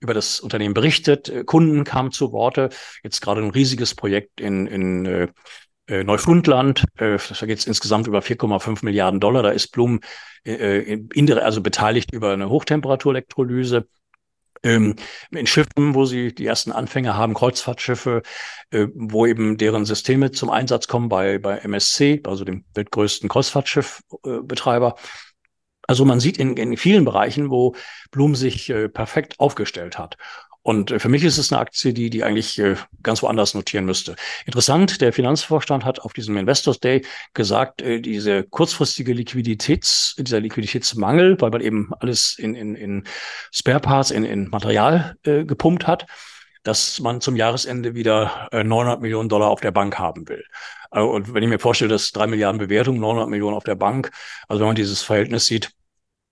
über 0.00 0.14
das 0.14 0.40
Unternehmen 0.40 0.74
berichtet, 0.74 1.28
äh, 1.28 1.44
Kunden 1.44 1.84
kamen 1.84 2.12
zu 2.12 2.32
Worte. 2.32 2.70
Jetzt 3.02 3.20
gerade 3.20 3.42
ein 3.42 3.50
riesiges 3.50 3.94
Projekt 3.94 4.40
in, 4.40 4.66
in 4.66 5.06
äh, 5.06 5.28
äh 5.88 6.04
Neufundland. 6.04 6.84
Äh, 6.96 7.18
da 7.18 7.46
geht 7.46 7.58
es 7.58 7.66
insgesamt 7.66 8.06
über 8.06 8.20
4,5 8.20 8.84
Milliarden 8.84 9.20
Dollar. 9.20 9.42
Da 9.42 9.50
ist 9.50 9.68
Blum 9.68 10.00
äh, 10.44 10.98
also 11.40 11.60
beteiligt 11.60 12.12
über 12.12 12.32
eine 12.32 12.48
Hochtemperaturelektrolyse. 12.48 13.88
Ähm, 14.66 14.96
in 15.30 15.46
Schiffen, 15.46 15.94
wo 15.94 16.06
sie 16.06 16.34
die 16.34 16.44
ersten 16.44 16.72
Anfänge 16.72 17.16
haben, 17.16 17.34
Kreuzfahrtschiffe, 17.34 18.22
äh, 18.70 18.88
wo 18.94 19.24
eben 19.24 19.58
deren 19.58 19.84
Systeme 19.84 20.32
zum 20.32 20.50
Einsatz 20.50 20.88
kommen 20.88 21.08
bei, 21.08 21.38
bei 21.38 21.58
MSC, 21.58 22.20
also 22.24 22.44
dem 22.44 22.64
weltgrößten 22.74 23.28
Kreuzfahrtschiffbetreiber. 23.28 24.96
Äh, 24.96 25.00
also 25.86 26.04
man 26.04 26.18
sieht 26.18 26.38
in, 26.38 26.56
in 26.56 26.76
vielen 26.76 27.04
Bereichen, 27.04 27.48
wo 27.48 27.76
Blum 28.10 28.34
sich 28.34 28.68
äh, 28.68 28.88
perfekt 28.88 29.38
aufgestellt 29.38 29.98
hat. 29.98 30.16
Und 30.66 30.90
äh, 30.90 30.98
für 30.98 31.08
mich 31.08 31.22
ist 31.22 31.38
es 31.38 31.52
eine 31.52 31.60
Aktie, 31.60 31.92
die, 31.92 32.10
die 32.10 32.24
eigentlich 32.24 32.58
äh, 32.58 32.74
ganz 33.04 33.22
woanders 33.22 33.54
notieren 33.54 33.84
müsste. 33.84 34.16
Interessant, 34.46 35.00
der 35.00 35.12
Finanzvorstand 35.12 35.84
hat 35.84 36.00
auf 36.00 36.12
diesem 36.12 36.36
Investors 36.36 36.80
Day 36.80 37.06
gesagt, 37.34 37.82
äh, 37.82 38.00
diese 38.00 38.42
kurzfristige 38.42 39.12
Liquiditäts, 39.12 40.16
dieser 40.18 40.40
Liquiditätsmangel, 40.40 41.40
weil 41.40 41.50
man 41.50 41.60
eben 41.60 41.92
alles 42.00 42.36
in, 42.36 42.56
in, 42.56 42.74
in 42.74 43.04
Spare 43.52 43.78
Parts, 43.78 44.10
in, 44.10 44.24
in 44.24 44.48
Material 44.48 45.14
äh, 45.22 45.44
gepumpt 45.44 45.86
hat, 45.86 46.06
dass 46.64 46.98
man 46.98 47.20
zum 47.20 47.36
Jahresende 47.36 47.94
wieder 47.94 48.48
äh, 48.50 48.64
900 48.64 49.00
Millionen 49.00 49.28
Dollar 49.28 49.50
auf 49.50 49.60
der 49.60 49.70
Bank 49.70 50.00
haben 50.00 50.28
will. 50.28 50.44
Und 50.90 51.32
wenn 51.32 51.44
ich 51.44 51.48
mir 51.48 51.60
vorstelle, 51.60 51.90
dass 51.90 52.10
drei 52.10 52.26
Milliarden 52.26 52.58
Bewertung, 52.58 52.98
900 52.98 53.28
Millionen 53.28 53.56
auf 53.56 53.64
der 53.64 53.76
Bank, 53.76 54.10
also 54.48 54.60
wenn 54.60 54.68
man 54.68 54.76
dieses 54.76 55.02
Verhältnis 55.02 55.46
sieht, 55.46 55.70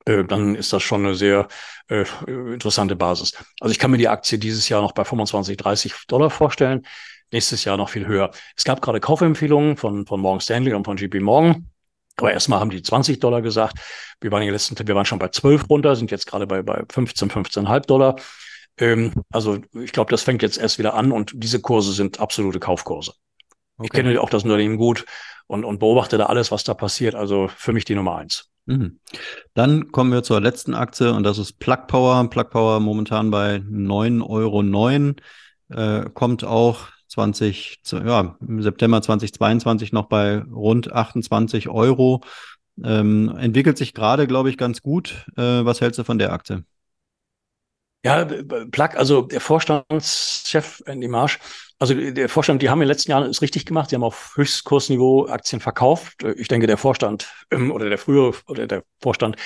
dann 0.04 0.54
ist 0.54 0.72
das 0.72 0.82
schon 0.82 1.04
eine 1.04 1.14
sehr 1.14 1.48
äh, 1.88 2.04
interessante 2.26 2.96
Basis. 2.96 3.32
Also 3.60 3.72
ich 3.72 3.78
kann 3.78 3.90
mir 3.90 3.98
die 3.98 4.08
Aktie 4.08 4.38
dieses 4.38 4.68
Jahr 4.68 4.82
noch 4.82 4.92
bei 4.92 5.04
25, 5.04 5.56
30 5.56 5.94
Dollar 6.08 6.30
vorstellen, 6.30 6.86
nächstes 7.32 7.64
Jahr 7.64 7.76
noch 7.76 7.88
viel 7.88 8.06
höher. 8.06 8.30
Es 8.56 8.64
gab 8.64 8.82
gerade 8.82 9.00
Kaufempfehlungen 9.00 9.76
von, 9.76 10.06
von 10.06 10.20
Morgan 10.20 10.40
Stanley 10.40 10.74
und 10.74 10.84
von 10.84 10.96
JP 10.96 11.20
Morgan. 11.20 11.70
Aber 12.16 12.32
erstmal 12.32 12.60
haben 12.60 12.70
die 12.70 12.82
20 12.82 13.18
Dollar 13.18 13.42
gesagt. 13.42 13.78
Wir 14.20 14.30
waren 14.30 14.42
in 14.42 14.48
den 14.48 14.54
letzten, 14.54 14.76
wir 14.86 14.94
waren 14.94 15.04
schon 15.04 15.18
bei 15.18 15.28
12 15.28 15.68
runter, 15.68 15.96
sind 15.96 16.10
jetzt 16.10 16.26
gerade 16.26 16.46
bei, 16.46 16.62
bei 16.62 16.84
15, 16.92 17.30
15,5 17.30 17.86
Dollar. 17.86 18.16
Ähm, 18.78 19.12
also 19.30 19.58
ich 19.72 19.92
glaube, 19.92 20.10
das 20.10 20.22
fängt 20.22 20.42
jetzt 20.42 20.58
erst 20.58 20.78
wieder 20.78 20.94
an 20.94 21.12
und 21.12 21.32
diese 21.34 21.60
Kurse 21.60 21.92
sind 21.92 22.20
absolute 22.20 22.60
Kaufkurse. 22.60 23.14
Okay. 23.76 23.86
Ich 23.86 23.90
kenne 23.90 24.20
auch 24.20 24.30
das 24.30 24.44
Unternehmen 24.44 24.76
gut 24.76 25.04
und, 25.46 25.64
und 25.64 25.78
beobachte 25.78 26.18
da 26.18 26.26
alles, 26.26 26.50
was 26.50 26.64
da 26.64 26.74
passiert. 26.74 27.14
Also 27.14 27.48
für 27.48 27.72
mich 27.72 27.84
die 27.84 27.94
Nummer 27.94 28.16
eins. 28.16 28.50
Mhm. 28.66 28.98
Dann 29.52 29.92
kommen 29.92 30.12
wir 30.12 30.22
zur 30.22 30.40
letzten 30.40 30.74
Aktie 30.74 31.12
und 31.12 31.22
das 31.22 31.38
ist 31.38 31.58
Plug 31.58 31.86
Power. 31.86 32.28
Plug 32.30 32.50
Power 32.50 32.80
momentan 32.80 33.30
bei 33.30 33.56
9,09 33.56 34.22
Euro. 34.28 35.14
Äh, 35.70 36.10
kommt 36.10 36.44
auch 36.44 36.88
20, 37.08 37.80
ja, 37.92 38.36
im 38.40 38.62
September 38.62 39.02
2022 39.02 39.92
noch 39.92 40.06
bei 40.06 40.38
rund 40.38 40.92
28 40.92 41.68
Euro. 41.68 42.22
Ähm, 42.82 43.34
entwickelt 43.38 43.78
sich 43.78 43.94
gerade, 43.94 44.26
glaube 44.26 44.50
ich, 44.50 44.56
ganz 44.56 44.82
gut. 44.82 45.26
Äh, 45.36 45.64
was 45.64 45.80
hältst 45.80 45.98
du 45.98 46.04
von 46.04 46.18
der 46.18 46.32
Aktie? 46.32 46.64
Ja, 48.04 48.26
Plug, 48.26 48.96
also 48.96 49.22
der 49.22 49.40
Vorstandschef 49.40 50.82
Andy 50.84 51.08
Marsch, 51.08 51.38
also 51.78 51.94
der 51.94 52.28
Vorstand, 52.28 52.60
die 52.60 52.68
haben 52.68 52.80
in 52.82 52.86
den 52.86 52.92
letzten 52.92 53.10
Jahren 53.10 53.28
es 53.28 53.40
richtig 53.40 53.64
gemacht. 53.64 53.88
Sie 53.90 53.96
haben 53.96 54.04
auf 54.04 54.34
Höchstkursniveau 54.36 55.26
Aktien 55.26 55.60
verkauft. 55.60 56.22
Ich 56.36 56.48
denke, 56.48 56.66
der 56.66 56.76
Vorstand 56.76 57.32
ähm, 57.50 57.72
oder 57.72 57.88
der 57.88 57.96
frühere 57.96 58.34
oder 58.46 58.66
der 58.66 58.84
Vorstand 59.00 59.36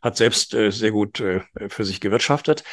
hat 0.00 0.16
selbst 0.16 0.54
äh, 0.54 0.70
sehr 0.70 0.92
gut 0.92 1.20
äh, 1.20 1.42
für 1.68 1.84
sich 1.84 2.00
gewirtschaftet. 2.00 2.64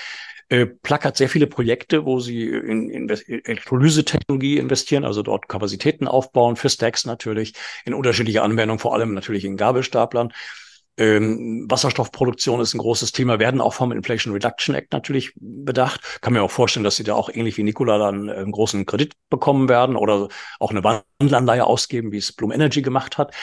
Äh, 0.49 0.65
Plug 0.65 0.99
hat 1.03 1.17
sehr 1.17 1.29
viele 1.29 1.47
Projekte, 1.47 2.05
wo 2.05 2.19
sie 2.19 2.47
in 2.47 3.09
Elektrolyse-Technologie 3.09 4.57
investieren, 4.57 5.03
also 5.03 5.23
dort 5.23 5.49
Kapazitäten 5.49 6.07
aufbauen, 6.07 6.55
für 6.55 6.69
Stacks 6.69 7.05
natürlich, 7.05 7.53
in 7.85 7.93
unterschiedliche 7.93 8.43
Anwendungen, 8.43 8.79
vor 8.79 8.93
allem 8.93 9.13
natürlich 9.13 9.45
in 9.45 9.57
Gabelstaplern. 9.57 10.31
Ähm, 10.97 11.65
Wasserstoffproduktion 11.69 12.61
ist 12.61 12.73
ein 12.75 12.79
großes 12.79 13.11
Thema, 13.13 13.39
werden 13.39 13.61
auch 13.61 13.73
vom 13.73 13.91
Inflation 13.91 14.33
Reduction 14.33 14.75
Act 14.75 14.93
natürlich 14.93 15.33
bedacht. 15.35 16.19
Kann 16.21 16.33
mir 16.33 16.43
auch 16.43 16.51
vorstellen, 16.51 16.83
dass 16.83 16.97
sie 16.97 17.03
da 17.03 17.15
auch 17.15 17.29
ähnlich 17.29 17.57
wie 17.57 17.63
Nikola 17.63 17.97
dann 17.97 18.29
einen 18.29 18.51
großen 18.51 18.85
Kredit 18.85 19.13
bekommen 19.29 19.69
werden 19.69 19.95
oder 19.95 20.27
auch 20.59 20.71
eine 20.71 20.83
Wandelanleihe 20.83 21.65
ausgeben, 21.65 22.11
wie 22.11 22.17
es 22.17 22.31
Bloom 22.31 22.51
Energy 22.51 22.83
gemacht 22.83 23.17
hat. 23.17 23.33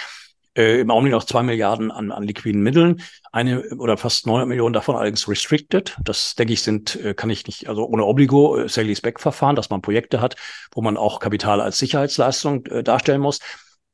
Äh, 0.56 0.80
Im 0.80 0.90
Augenblick 0.90 1.12
noch 1.12 1.24
zwei 1.24 1.42
Milliarden 1.42 1.90
an, 1.90 2.10
an 2.12 2.24
liquiden 2.24 2.62
Mitteln, 2.62 3.02
eine 3.32 3.62
oder 3.76 3.96
fast 3.96 4.26
900 4.26 4.48
Millionen 4.48 4.72
davon 4.72 4.96
allerdings 4.96 5.28
restricted. 5.28 5.96
Das 6.04 6.34
denke 6.34 6.52
ich 6.52 6.62
sind, 6.62 6.96
äh, 6.96 7.14
kann 7.14 7.30
ich 7.30 7.46
nicht, 7.46 7.68
also 7.68 7.86
ohne 7.86 8.04
Obligo, 8.04 8.58
äh, 8.58 8.68
Sale 8.68 8.92
Back 9.02 9.20
Verfahren, 9.20 9.54
dass 9.56 9.70
man 9.70 9.80
Projekte 9.80 10.20
hat, 10.20 10.36
wo 10.72 10.82
man 10.82 10.96
auch 10.96 11.20
Kapital 11.20 11.60
als 11.60 11.78
Sicherheitsleistung 11.78 12.66
äh, 12.66 12.82
darstellen 12.82 13.20
muss. 13.20 13.38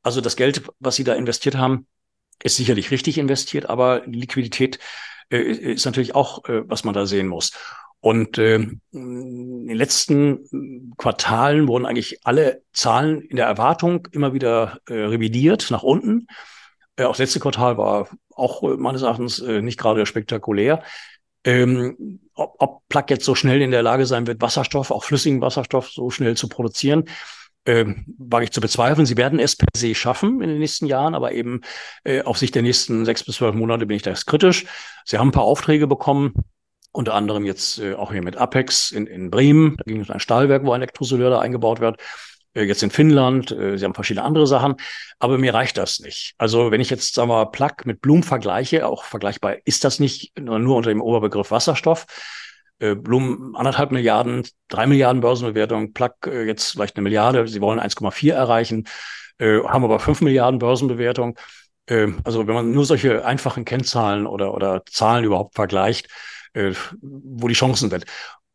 Also 0.01 0.21
das 0.21 0.35
Geld, 0.35 0.63
was 0.79 0.95
sie 0.95 1.03
da 1.03 1.13
investiert 1.13 1.57
haben, 1.57 1.87
ist 2.43 2.55
sicherlich 2.55 2.91
richtig 2.91 3.17
investiert, 3.17 3.69
aber 3.69 4.03
Liquidität 4.05 4.79
äh, 5.29 5.37
ist 5.39 5.85
natürlich 5.85 6.15
auch, 6.15 6.45
äh, 6.45 6.67
was 6.69 6.83
man 6.83 6.93
da 6.93 7.05
sehen 7.05 7.27
muss. 7.27 7.51
Und 7.99 8.37
äh, 8.37 8.55
in 8.55 9.67
den 9.67 9.77
letzten 9.77 10.93
Quartalen 10.97 11.67
wurden 11.67 11.85
eigentlich 11.85 12.19
alle 12.23 12.61
Zahlen 12.71 13.21
in 13.21 13.37
der 13.37 13.47
Erwartung 13.47 14.07
immer 14.11 14.33
wieder 14.33 14.79
äh, 14.87 14.93
revidiert 14.93 15.71
nach 15.71 15.83
unten. 15.83 16.27
Äh, 16.95 17.05
auch 17.05 17.11
das 17.11 17.19
letzte 17.19 17.39
Quartal 17.39 17.77
war 17.77 18.07
auch 18.35 18.63
äh, 18.63 18.77
meines 18.77 19.01
Erachtens 19.01 19.39
äh, 19.39 19.61
nicht 19.61 19.79
gerade 19.79 20.05
spektakulär. 20.05 20.83
Ähm, 21.43 22.19
ob, 22.33 22.55
ob 22.59 22.87
Plug 22.87 23.05
jetzt 23.09 23.25
so 23.25 23.33
schnell 23.33 23.61
in 23.61 23.71
der 23.71 23.83
Lage 23.83 24.05
sein 24.05 24.27
wird, 24.27 24.41
Wasserstoff, 24.41 24.91
auch 24.91 25.03
flüssigen 25.03 25.41
Wasserstoff 25.41 25.89
so 25.89 26.09
schnell 26.09 26.37
zu 26.37 26.49
produzieren, 26.49 27.05
ähm, 27.67 28.05
wage 28.17 28.45
ich 28.45 28.51
zu 28.51 28.61
bezweifeln. 28.61 29.05
Sie 29.05 29.17
werden 29.17 29.39
es 29.39 29.55
per 29.55 29.67
se 29.75 29.93
schaffen 29.93 30.41
in 30.41 30.49
den 30.49 30.59
nächsten 30.59 30.87
Jahren, 30.87 31.13
aber 31.13 31.33
eben 31.33 31.61
äh, 32.03 32.23
auf 32.23 32.37
Sicht 32.37 32.55
der 32.55 32.63
nächsten 32.63 33.05
sechs 33.05 33.23
bis 33.23 33.35
zwölf 33.35 33.53
Monate 33.53 33.85
bin 33.85 33.97
ich 33.97 34.03
da 34.03 34.13
kritisch. 34.13 34.65
Sie 35.05 35.17
haben 35.17 35.27
ein 35.27 35.33
paar 35.33 35.43
Aufträge 35.43 35.85
bekommen, 35.85 36.33
unter 36.91 37.13
anderem 37.13 37.45
jetzt 37.45 37.79
äh, 37.79 37.93
auch 37.93 38.11
hier 38.11 38.23
mit 38.23 38.37
Apex 38.37 38.91
in, 38.91 39.05
in 39.05 39.29
Bremen. 39.29 39.75
Da 39.77 39.83
ging 39.85 40.01
es 40.01 40.09
um 40.09 40.15
ein 40.15 40.19
Stahlwerk, 40.19 40.65
wo 40.65 40.71
ein 40.71 40.81
Elektrosoleur 40.81 41.29
da 41.29 41.39
eingebaut 41.39 41.81
wird. 41.81 41.99
Äh, 42.53 42.63
jetzt 42.63 42.81
in 42.83 42.89
Finnland. 42.89 43.51
Äh, 43.51 43.77
sie 43.77 43.85
haben 43.85 43.93
verschiedene 43.93 44.25
andere 44.25 44.47
Sachen. 44.47 44.75
Aber 45.19 45.37
mir 45.37 45.53
reicht 45.53 45.77
das 45.77 45.99
nicht. 45.99 46.35
Also 46.37 46.71
wenn 46.71 46.81
ich 46.81 46.89
jetzt, 46.89 47.13
sagen 47.13 47.29
wir 47.29 47.35
mal, 47.35 47.51
Plug 47.51 47.85
mit 47.85 48.01
Bloom 48.01 48.23
vergleiche, 48.23 48.87
auch 48.87 49.03
vergleichbar 49.03 49.57
ist 49.65 49.83
das 49.83 49.99
nicht 49.99 50.39
nur 50.39 50.75
unter 50.75 50.89
dem 50.89 51.01
Oberbegriff 51.01 51.51
Wasserstoff, 51.51 52.05
Blum 52.79 53.55
anderthalb 53.55 53.91
Milliarden, 53.91 54.47
drei 54.67 54.85
Milliarden 54.85 55.21
Börsenbewertung, 55.21 55.93
Plug 55.93 56.11
äh, 56.27 56.45
jetzt 56.45 56.71
vielleicht 56.71 56.95
eine 56.95 57.03
Milliarde, 57.03 57.47
sie 57.47 57.61
wollen 57.61 57.79
1,4 57.79 58.33
erreichen, 58.33 58.87
äh, 59.39 59.61
haben 59.63 59.83
aber 59.83 59.99
fünf 59.99 60.21
Milliarden 60.21 60.59
Börsenbewertung. 60.59 61.37
Äh, 61.87 62.07
also 62.23 62.47
wenn 62.47 62.53
man 62.53 62.71
nur 62.71 62.85
solche 62.85 63.25
einfachen 63.25 63.65
Kennzahlen 63.65 64.27
oder, 64.27 64.53
oder 64.53 64.83
Zahlen 64.85 65.25
überhaupt 65.25 65.55
vergleicht, 65.55 66.07
äh, 66.53 66.73
wo 67.01 67.47
die 67.47 67.55
Chancen 67.55 67.89
sind. 67.89 68.05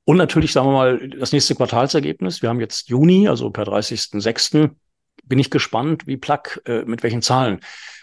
Und 0.05 0.17
natürlich, 0.17 0.53
sagen 0.53 0.69
wir 0.69 0.73
mal, 0.73 1.09
das 1.09 1.33
nächste 1.33 1.55
Quartalsergebnis. 1.55 2.43
Wir 2.43 2.49
haben 2.49 2.61
jetzt 2.61 2.89
Juni, 2.89 3.29
also 3.29 3.51
per 3.51 3.65
30.06. 3.65 4.71
Bin 5.23 5.39
ich 5.39 5.51
gespannt, 5.51 6.07
wie 6.07 6.17
Plug, 6.17 6.61
äh, 6.67 6.85
mit 6.85 7.03
welchen 7.03 7.23
Zahlen 7.23 7.61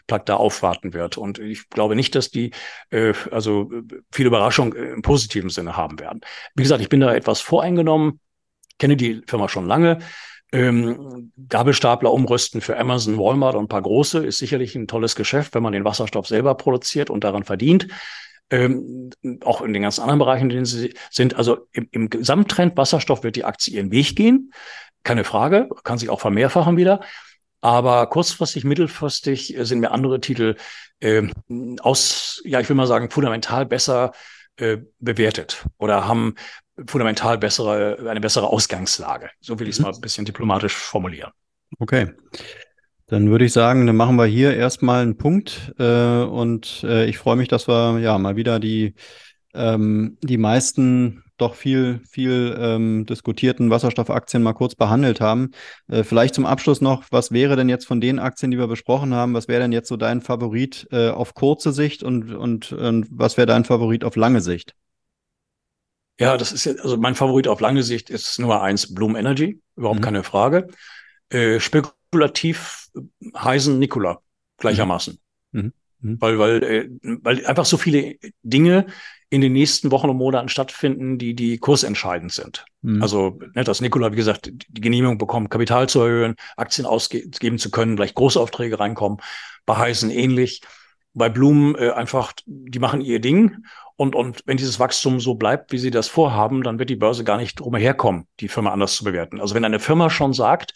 Plug 0.07 0.25
da 0.25 0.35
aufwarten 0.35 0.93
wird. 0.93 1.17
Und 1.17 1.39
ich 1.39 1.69
glaube 1.69 1.95
nicht, 1.95 2.15
dass 2.15 2.29
die 2.29 2.51
äh, 2.89 3.13
also 3.31 3.71
viel 4.11 4.25
Überraschung 4.25 4.73
im 4.73 5.01
positiven 5.01 5.49
Sinne 5.49 5.77
haben 5.77 5.99
werden. 5.99 6.21
Wie 6.55 6.63
gesagt, 6.63 6.81
ich 6.81 6.89
bin 6.89 6.99
da 6.99 7.13
etwas 7.13 7.39
voreingenommen, 7.39 8.19
kenne 8.77 8.97
die 8.97 9.21
Firma 9.27 9.47
schon 9.47 9.67
lange. 9.67 9.99
Ähm, 10.51 11.31
Gabelstapler 11.47 12.11
umrüsten 12.11 12.59
für 12.59 12.77
Amazon, 12.77 13.19
Walmart 13.19 13.55
und 13.55 13.65
ein 13.65 13.69
paar 13.69 13.83
große 13.83 14.25
ist 14.25 14.39
sicherlich 14.39 14.75
ein 14.75 14.87
tolles 14.87 15.15
Geschäft, 15.15 15.53
wenn 15.53 15.61
man 15.61 15.73
den 15.73 15.85
Wasserstoff 15.85 16.27
selber 16.27 16.55
produziert 16.55 17.11
und 17.11 17.23
daran 17.23 17.43
verdient. 17.43 17.87
Ähm, 18.49 19.11
auch 19.45 19.61
in 19.61 19.73
den 19.73 19.83
ganzen 19.83 20.01
anderen 20.01 20.17
Bereichen, 20.17 20.45
in 20.45 20.49
denen 20.49 20.65
sie 20.65 20.95
sind. 21.11 21.35
Also 21.35 21.67
im, 21.71 21.87
im 21.91 22.09
Gesamttrend 22.09 22.75
Wasserstoff 22.77 23.21
wird 23.21 23.35
die 23.35 23.45
Aktie 23.45 23.75
ihren 23.75 23.91
Weg 23.91 24.15
gehen. 24.15 24.51
Keine 25.03 25.23
Frage, 25.23 25.69
kann 25.83 25.97
sich 25.97 26.09
auch 26.09 26.19
vermehrfachen 26.19 26.77
wieder. 26.77 27.01
Aber 27.61 28.07
kurzfristig, 28.07 28.63
mittelfristig 28.63 29.55
sind 29.59 29.79
mir 29.79 29.91
andere 29.91 30.21
Titel 30.21 30.55
äh, 31.01 31.23
aus, 31.81 32.41
ja, 32.45 32.59
ich 32.59 32.69
will 32.69 32.75
mal 32.75 32.87
sagen, 32.87 33.09
fundamental 33.09 33.65
besser 33.65 34.13
äh, 34.57 34.77
bewertet 34.99 35.65
oder 35.77 36.07
haben 36.07 36.35
fundamental 36.87 37.37
bessere, 37.37 37.97
eine 38.09 38.21
bessere 38.21 38.47
Ausgangslage. 38.47 39.29
So 39.41 39.59
will 39.59 39.67
ich 39.67 39.75
es 39.75 39.79
mhm. 39.79 39.85
mal 39.85 39.93
ein 39.93 40.01
bisschen 40.01 40.25
diplomatisch 40.25 40.75
formulieren. 40.75 41.31
Okay. 41.79 42.13
Dann 43.07 43.29
würde 43.31 43.45
ich 43.45 43.53
sagen, 43.53 43.87
dann 43.87 43.95
machen 43.95 44.17
wir 44.17 44.25
hier 44.25 44.55
erstmal 44.55 45.01
einen 45.01 45.17
Punkt. 45.17 45.73
Äh, 45.79 46.21
und 46.23 46.83
äh, 46.83 47.05
ich 47.05 47.17
freue 47.17 47.35
mich, 47.35 47.47
dass 47.47 47.67
wir 47.67 47.99
ja 47.99 48.17
mal 48.17 48.35
wieder 48.35 48.59
die, 48.59 48.93
ähm, 49.53 50.17
die 50.21 50.37
meisten 50.37 51.23
doch 51.41 51.55
viel, 51.55 52.01
viel 52.09 52.55
ähm, 52.59 53.05
diskutierten 53.05 53.69
Wasserstoffaktien 53.69 54.43
mal 54.43 54.53
kurz 54.53 54.75
behandelt 54.75 55.21
haben. 55.21 55.51
Äh, 55.87 56.03
vielleicht 56.03 56.35
zum 56.35 56.45
Abschluss 56.45 56.81
noch, 56.81 57.03
was 57.11 57.31
wäre 57.31 57.55
denn 57.55 57.69
jetzt 57.69 57.85
von 57.85 58.01
den 58.01 58.19
Aktien, 58.19 58.51
die 58.51 58.57
wir 58.57 58.67
besprochen 58.67 59.13
haben, 59.13 59.33
was 59.33 59.47
wäre 59.47 59.61
denn 59.61 59.71
jetzt 59.71 59.87
so 59.87 59.97
dein 59.97 60.21
Favorit 60.21 60.87
äh, 60.91 61.09
auf 61.09 61.33
kurze 61.33 61.71
Sicht 61.71 62.03
und, 62.03 62.33
und, 62.33 62.71
und 62.71 63.07
was 63.09 63.37
wäre 63.37 63.47
dein 63.47 63.65
Favorit 63.65 64.03
auf 64.03 64.15
lange 64.15 64.41
Sicht? 64.41 64.75
Ja, 66.19 66.35
das 66.35 66.51
ist 66.51 66.65
jetzt, 66.65 66.81
also 66.81 66.97
mein 66.97 67.15
Favorit 67.15 67.47
auf 67.47 67.61
lange 67.61 67.83
Sicht 67.83 68.09
ist 68.09 68.39
Nummer 68.39 68.61
eins 68.61 68.93
Bloom 68.93 69.15
Energy, 69.15 69.61
überhaupt 69.75 69.99
mhm. 69.99 70.03
keine 70.03 70.23
Frage. 70.23 70.67
Äh, 71.29 71.59
spekulativ 71.59 72.89
Heisen 73.37 73.79
Nikola 73.79 74.19
gleichermaßen. 74.57 75.17
Mhm. 75.51 75.73
Mhm. 76.01 76.21
Weil, 76.21 76.39
weil, 76.39 76.63
äh, 76.63 76.89
weil 77.01 77.45
einfach 77.45 77.65
so 77.65 77.77
viele 77.77 78.15
Dinge 78.43 78.87
in 79.29 79.41
den 79.41 79.53
nächsten 79.53 79.91
Wochen 79.91 80.09
und 80.09 80.17
Monaten 80.17 80.49
stattfinden, 80.49 81.17
die, 81.17 81.35
die 81.35 81.57
kursentscheidend 81.59 82.31
sind. 82.31 82.65
Mhm. 82.81 83.01
Also, 83.01 83.39
ne, 83.53 83.63
dass 83.63 83.81
Nikola, 83.81 84.11
wie 84.11 84.17
gesagt, 84.17 84.51
die 84.51 84.81
Genehmigung 84.81 85.17
bekommt, 85.17 85.51
Kapital 85.51 85.87
zu 85.87 86.01
erhöhen, 86.01 86.35
Aktien 86.57 86.87
ausgeben 86.87 87.59
zu 87.59 87.69
können, 87.69 87.95
gleich 87.95 88.15
Großaufträge 88.15 88.79
reinkommen. 88.79 89.19
Bei 89.65 89.77
Heisen 89.77 90.09
ähnlich. 90.09 90.61
Bei 91.13 91.29
Blumen 91.29 91.75
äh, 91.75 91.89
einfach, 91.89 92.33
die 92.45 92.79
machen 92.79 93.01
ihr 93.01 93.19
Ding 93.19 93.63
und, 93.99 94.15
und 94.15 94.43
wenn 94.45 94.55
dieses 94.55 94.79
Wachstum 94.79 95.19
so 95.19 95.35
bleibt, 95.35 95.73
wie 95.73 95.77
sie 95.77 95.91
das 95.91 96.07
vorhaben, 96.07 96.63
dann 96.63 96.79
wird 96.79 96.89
die 96.89 96.95
Börse 96.95 97.25
gar 97.25 97.35
nicht 97.35 97.59
drum 97.59 97.75
herkommen, 97.75 98.27
die 98.39 98.47
Firma 98.47 98.71
anders 98.71 98.95
zu 98.95 99.03
bewerten. 99.03 99.41
Also 99.41 99.55
wenn 99.55 99.65
eine 99.65 99.79
Firma 99.79 100.09
schon 100.09 100.31
sagt 100.31 100.73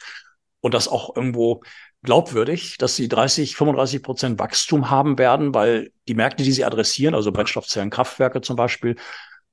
und 0.59 0.73
das 0.73 0.89
auch 0.89 1.15
irgendwo 1.15 1.61
glaubwürdig, 2.03 2.77
dass 2.77 2.95
sie 2.95 3.07
30, 3.07 3.55
35 3.55 4.03
Prozent 4.03 4.39
Wachstum 4.39 4.89
haben 4.89 5.17
werden, 5.17 5.53
weil 5.53 5.91
die 6.07 6.15
Märkte, 6.15 6.43
die 6.43 6.51
sie 6.51 6.65
adressieren, 6.65 7.15
also 7.15 7.31
Brennstoffzellen, 7.31 7.89
Kraftwerke 7.89 8.41
zum 8.41 8.55
Beispiel, 8.55 8.95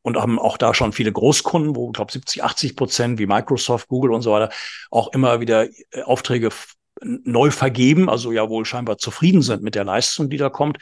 und 0.03 0.17
haben 0.17 0.39
auch 0.39 0.57
da 0.57 0.73
schon 0.73 0.93
viele 0.93 1.13
Großkunden, 1.13 1.77
wo, 1.77 1.89
ich 1.89 1.93
glaube, 1.93 2.13
70, 2.13 2.43
80 2.43 2.77
Prozent 2.77 3.19
wie 3.19 3.27
Microsoft, 3.27 3.89
Google 3.89 4.13
und 4.13 4.23
so 4.23 4.33
weiter 4.33 4.51
auch 4.91 5.13
immer 5.13 5.41
wieder 5.41 5.69
äh, 5.93 6.03
Aufträge 6.03 6.51
neu 7.03 7.51
vergeben, 7.51 8.11
also 8.11 8.33
ja 8.33 8.49
wohl 8.49 8.65
scheinbar 8.65 8.99
zufrieden 8.99 9.43
sind 9.43 9.63
mit 9.63 9.75
der 9.75 9.85
Leistung, 9.85 10.29
die 10.29 10.37
da 10.37 10.51
kommt 10.51 10.79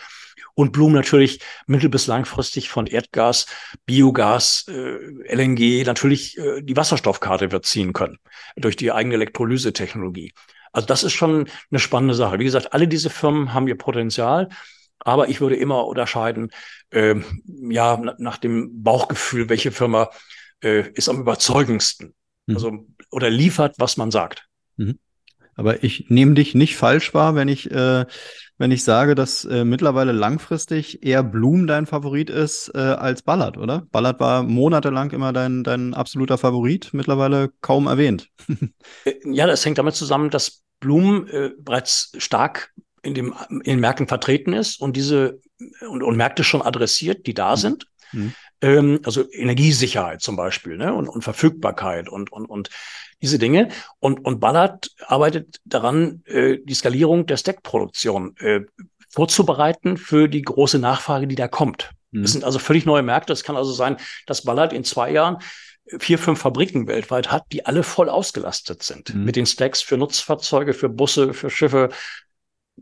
und 0.54 0.72
Bloom 0.72 0.92
natürlich 0.92 1.40
mittel- 1.68 1.88
bis 1.88 2.08
langfristig 2.08 2.68
von 2.68 2.86
Erdgas, 2.86 3.46
Biogas, 3.86 4.66
äh, 4.68 5.32
LNG 5.32 5.84
natürlich 5.84 6.36
äh, 6.36 6.62
die 6.62 6.76
Wasserstoffkarte 6.76 7.52
wird 7.52 7.64
ziehen 7.64 7.92
können 7.92 8.18
durch 8.56 8.74
die 8.74 8.90
eigene 8.90 9.14
Elektrolyse-Technologie. 9.14 10.32
Also 10.72 10.86
das 10.86 11.02
ist 11.02 11.12
schon 11.12 11.48
eine 11.70 11.78
spannende 11.78 12.14
Sache. 12.14 12.38
Wie 12.38 12.44
gesagt, 12.44 12.72
alle 12.72 12.88
diese 12.88 13.10
Firmen 13.10 13.54
haben 13.54 13.68
ihr 13.68 13.78
Potenzial, 13.78 14.48
aber 15.00 15.28
ich 15.28 15.40
würde 15.40 15.56
immer 15.56 15.86
unterscheiden, 15.86 16.50
äh, 16.90 17.14
ja, 17.46 17.96
nach 18.18 18.38
dem 18.38 18.82
Bauchgefühl, 18.82 19.48
welche 19.48 19.72
Firma 19.72 20.10
äh, 20.62 20.90
ist 20.92 21.08
am 21.08 21.20
überzeugendsten. 21.20 22.14
Mhm. 22.46 22.54
Also, 22.54 22.86
oder 23.10 23.30
liefert, 23.30 23.76
was 23.78 23.96
man 23.96 24.10
sagt. 24.10 24.46
Mhm. 24.76 24.98
Aber 25.58 25.82
ich 25.82 26.06
nehme 26.08 26.34
dich 26.34 26.54
nicht 26.54 26.76
falsch 26.76 27.14
wahr, 27.14 27.34
wenn 27.34 27.48
ich, 27.48 27.68
äh, 27.72 28.06
wenn 28.58 28.70
ich 28.70 28.84
sage, 28.84 29.16
dass 29.16 29.44
äh, 29.44 29.64
mittlerweile 29.64 30.12
langfristig 30.12 31.04
eher 31.04 31.24
Bloom 31.24 31.66
dein 31.66 31.86
Favorit 31.86 32.30
ist 32.30 32.70
äh, 32.76 32.78
als 32.78 33.22
Ballard, 33.22 33.58
oder? 33.58 33.82
Ballard 33.90 34.20
war 34.20 34.44
monatelang 34.44 35.10
immer 35.10 35.32
dein, 35.32 35.64
dein 35.64 35.94
absoluter 35.94 36.38
Favorit, 36.38 36.90
mittlerweile 36.92 37.50
kaum 37.60 37.88
erwähnt. 37.88 38.28
Äh, 39.04 39.14
ja, 39.24 39.46
das 39.46 39.64
hängt 39.64 39.78
damit 39.78 39.94
zusammen, 39.94 40.30
dass 40.30 40.62
Bloom 40.80 41.26
äh, 41.28 41.50
bereits 41.58 42.12
stark 42.18 42.72
in, 43.02 43.14
dem, 43.14 43.34
in 43.50 43.62
den 43.62 43.80
Märkten 43.80 44.06
vertreten 44.06 44.52
ist 44.52 44.80
und 44.80 44.96
diese 44.96 45.40
und, 45.88 46.02
und 46.02 46.16
Märkte 46.16 46.44
schon 46.44 46.62
adressiert, 46.62 47.26
die 47.26 47.34
da 47.34 47.52
mhm. 47.52 47.60
sind. 47.60 47.86
Mhm. 48.12 48.34
Ähm, 48.60 49.00
also 49.04 49.30
Energiesicherheit 49.30 50.20
zum 50.20 50.36
Beispiel 50.36 50.76
ne? 50.76 50.92
und, 50.92 51.08
und 51.08 51.22
Verfügbarkeit 51.22 52.08
und, 52.08 52.32
und, 52.32 52.46
und 52.46 52.70
diese 53.22 53.38
Dinge. 53.38 53.68
Und, 54.00 54.24
und 54.24 54.40
Ballard 54.40 54.90
arbeitet 55.06 55.60
daran, 55.64 56.22
äh, 56.26 56.58
die 56.62 56.74
Skalierung 56.74 57.26
der 57.26 57.36
Stack-Produktion 57.36 58.36
äh, 58.38 58.60
vorzubereiten 59.10 59.96
für 59.96 60.28
die 60.28 60.42
große 60.42 60.78
Nachfrage, 60.78 61.26
die 61.26 61.34
da 61.34 61.48
kommt. 61.48 61.90
Mhm. 62.10 62.22
Das 62.22 62.32
sind 62.32 62.44
also 62.44 62.58
völlig 62.58 62.84
neue 62.86 63.02
Märkte. 63.02 63.32
Es 63.32 63.44
kann 63.44 63.56
also 63.56 63.72
sein, 63.72 63.96
dass 64.26 64.42
Ballard 64.42 64.72
in 64.72 64.84
zwei 64.84 65.10
Jahren 65.10 65.38
vier, 65.98 66.18
fünf 66.18 66.40
Fabriken 66.40 66.86
weltweit 66.86 67.30
hat, 67.30 67.46
die 67.52 67.64
alle 67.64 67.82
voll 67.82 68.08
ausgelastet 68.08 68.82
sind. 68.82 69.14
Mhm. 69.14 69.24
Mit 69.24 69.36
den 69.36 69.46
Stacks 69.46 69.82
für 69.82 69.96
Nutzfahrzeuge, 69.96 70.74
für 70.74 70.88
Busse, 70.88 71.32
für 71.32 71.50
Schiffe, 71.50 71.90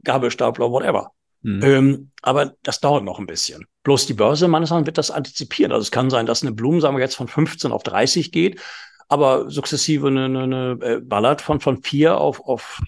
Gabelstapler, 0.02 0.70
whatever. 0.70 1.12
Mhm. 1.46 1.62
Ähm, 1.62 2.10
aber 2.22 2.54
das 2.62 2.80
dauert 2.80 3.04
noch 3.04 3.18
ein 3.18 3.26
bisschen. 3.26 3.66
Bloß 3.84 4.06
die 4.06 4.14
Börse 4.14 4.48
meines 4.48 4.70
Erachtens 4.70 4.86
wird 4.86 4.98
das 4.98 5.10
antizipieren. 5.10 5.72
Also 5.72 5.82
es 5.82 5.90
kann 5.90 6.10
sein, 6.10 6.26
dass 6.26 6.42
eine 6.42 6.52
Blumen, 6.52 6.80
sagen 6.80 6.96
wir 6.96 7.02
jetzt, 7.02 7.16
von 7.16 7.28
15 7.28 7.72
auf 7.72 7.82
30 7.82 8.32
geht 8.32 8.60
aber 9.08 9.50
sukzessive 9.50 10.08
eine, 10.08 10.24
eine, 10.24 10.42
eine 10.42 10.78
äh, 10.82 11.00
Ballard 11.00 11.40
von, 11.40 11.60
von 11.60 11.82
vier 11.82 12.18
auf, 12.18 12.40
auf 12.40 12.80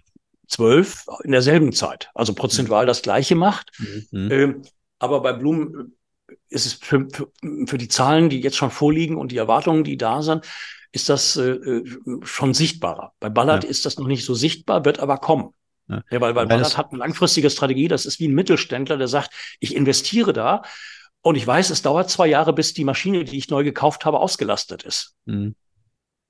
zwölf 0.46 1.06
in 1.24 1.32
derselben 1.32 1.72
Zeit. 1.72 2.10
Also 2.14 2.34
prozentual 2.34 2.86
das 2.86 3.02
Gleiche 3.02 3.34
macht. 3.34 3.70
Mhm. 4.10 4.30
Ähm, 4.30 4.62
aber 4.98 5.20
bei 5.22 5.32
Blumen 5.32 5.96
äh, 6.28 6.34
ist 6.48 6.66
es 6.66 6.72
für, 6.74 7.06
für, 7.12 7.30
für 7.66 7.78
die 7.78 7.88
Zahlen, 7.88 8.30
die 8.30 8.40
jetzt 8.40 8.56
schon 8.56 8.70
vorliegen 8.70 9.16
und 9.16 9.32
die 9.32 9.36
Erwartungen, 9.36 9.84
die 9.84 9.96
da 9.96 10.22
sind, 10.22 10.46
ist 10.90 11.08
das 11.08 11.36
äh, 11.36 11.50
äh 11.50 11.84
schon 12.22 12.54
sichtbarer. 12.54 13.12
Bei 13.20 13.28
Ballard 13.28 13.64
ja. 13.64 13.70
ist 13.70 13.84
das 13.86 13.98
noch 13.98 14.06
nicht 14.06 14.24
so 14.24 14.34
sichtbar, 14.34 14.84
wird 14.84 14.98
aber 14.98 15.18
kommen. 15.18 15.54
Ja. 15.88 16.02
ja 16.10 16.20
weil, 16.20 16.34
weil 16.34 16.46
Ballard 16.46 16.76
hat 16.76 16.90
eine 16.90 16.98
langfristige 16.98 17.50
Strategie. 17.50 17.88
Das 17.88 18.06
ist 18.06 18.20
wie 18.20 18.28
ein 18.28 18.34
Mittelständler, 18.34 18.96
der 18.96 19.08
sagt, 19.08 19.30
ich 19.60 19.74
investiere 19.74 20.32
da 20.32 20.62
und 21.22 21.34
ich 21.34 21.46
weiß, 21.46 21.70
es 21.70 21.82
dauert 21.82 22.10
zwei 22.10 22.26
Jahre, 22.26 22.52
bis 22.52 22.74
die 22.74 22.84
Maschine, 22.84 23.24
die 23.24 23.38
ich 23.38 23.50
neu 23.50 23.64
gekauft 23.64 24.04
habe, 24.04 24.20
ausgelastet 24.20 24.82
ist. 24.82 25.14
Mhm. 25.26 25.54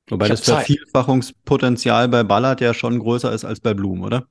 Wobei 0.08 0.28
das 0.28 0.40
Vervielfachungspotenzial 0.40 2.08
bei 2.08 2.24
Ballard 2.24 2.60
ja 2.60 2.72
schon 2.72 2.98
größer 2.98 3.32
ist 3.32 3.44
als 3.44 3.60
bei 3.60 3.74
Blumen, 3.74 4.04
oder? 4.04 4.26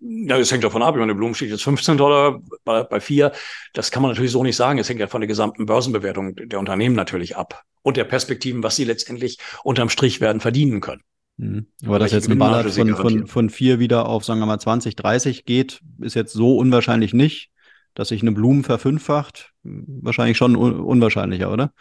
Ja, 0.00 0.36
es 0.36 0.52
hängt 0.52 0.62
davon 0.62 0.82
ab. 0.82 0.94
Ich 0.94 1.00
meine, 1.00 1.14
Blumen 1.14 1.34
steht 1.34 1.50
jetzt 1.50 1.64
15 1.64 1.96
Dollar 1.96 2.40
bei, 2.64 2.84
bei 2.84 3.00
4. 3.00 3.32
Das 3.72 3.90
kann 3.90 4.02
man 4.02 4.10
natürlich 4.10 4.30
so 4.30 4.44
nicht 4.44 4.56
sagen. 4.56 4.78
Es 4.78 4.88
hängt 4.88 5.00
ja 5.00 5.08
von 5.08 5.20
der 5.20 5.28
gesamten 5.28 5.66
Börsenbewertung 5.66 6.36
der 6.36 6.58
Unternehmen 6.58 6.94
natürlich 6.94 7.36
ab 7.36 7.64
und 7.82 7.96
der 7.96 8.04
Perspektiven, 8.04 8.62
was 8.62 8.76
sie 8.76 8.84
letztendlich 8.84 9.38
unterm 9.64 9.88
Strich 9.88 10.20
werden 10.20 10.40
verdienen 10.40 10.80
können. 10.80 11.02
Mhm. 11.36 11.66
Aber 11.84 11.98
dass 11.98 12.12
jetzt 12.12 12.28
ein 12.28 12.38
Ballard 12.38 12.70
von, 12.70 12.96
von, 12.96 13.26
von 13.26 13.50
4 13.50 13.78
wieder 13.78 14.06
auf, 14.06 14.24
sagen 14.24 14.40
wir 14.40 14.46
mal, 14.46 14.58
20, 14.58 14.96
30 14.96 15.44
geht, 15.44 15.80
ist 16.00 16.14
jetzt 16.14 16.32
so 16.32 16.56
unwahrscheinlich 16.56 17.14
nicht. 17.14 17.50
Dass 17.94 18.08
sich 18.08 18.22
eine 18.22 18.30
Blumen 18.30 18.62
verfünffacht, 18.62 19.52
wahrscheinlich 19.64 20.36
schon 20.36 20.54
un 20.54 20.78
unwahrscheinlicher, 20.78 21.52
oder? 21.52 21.72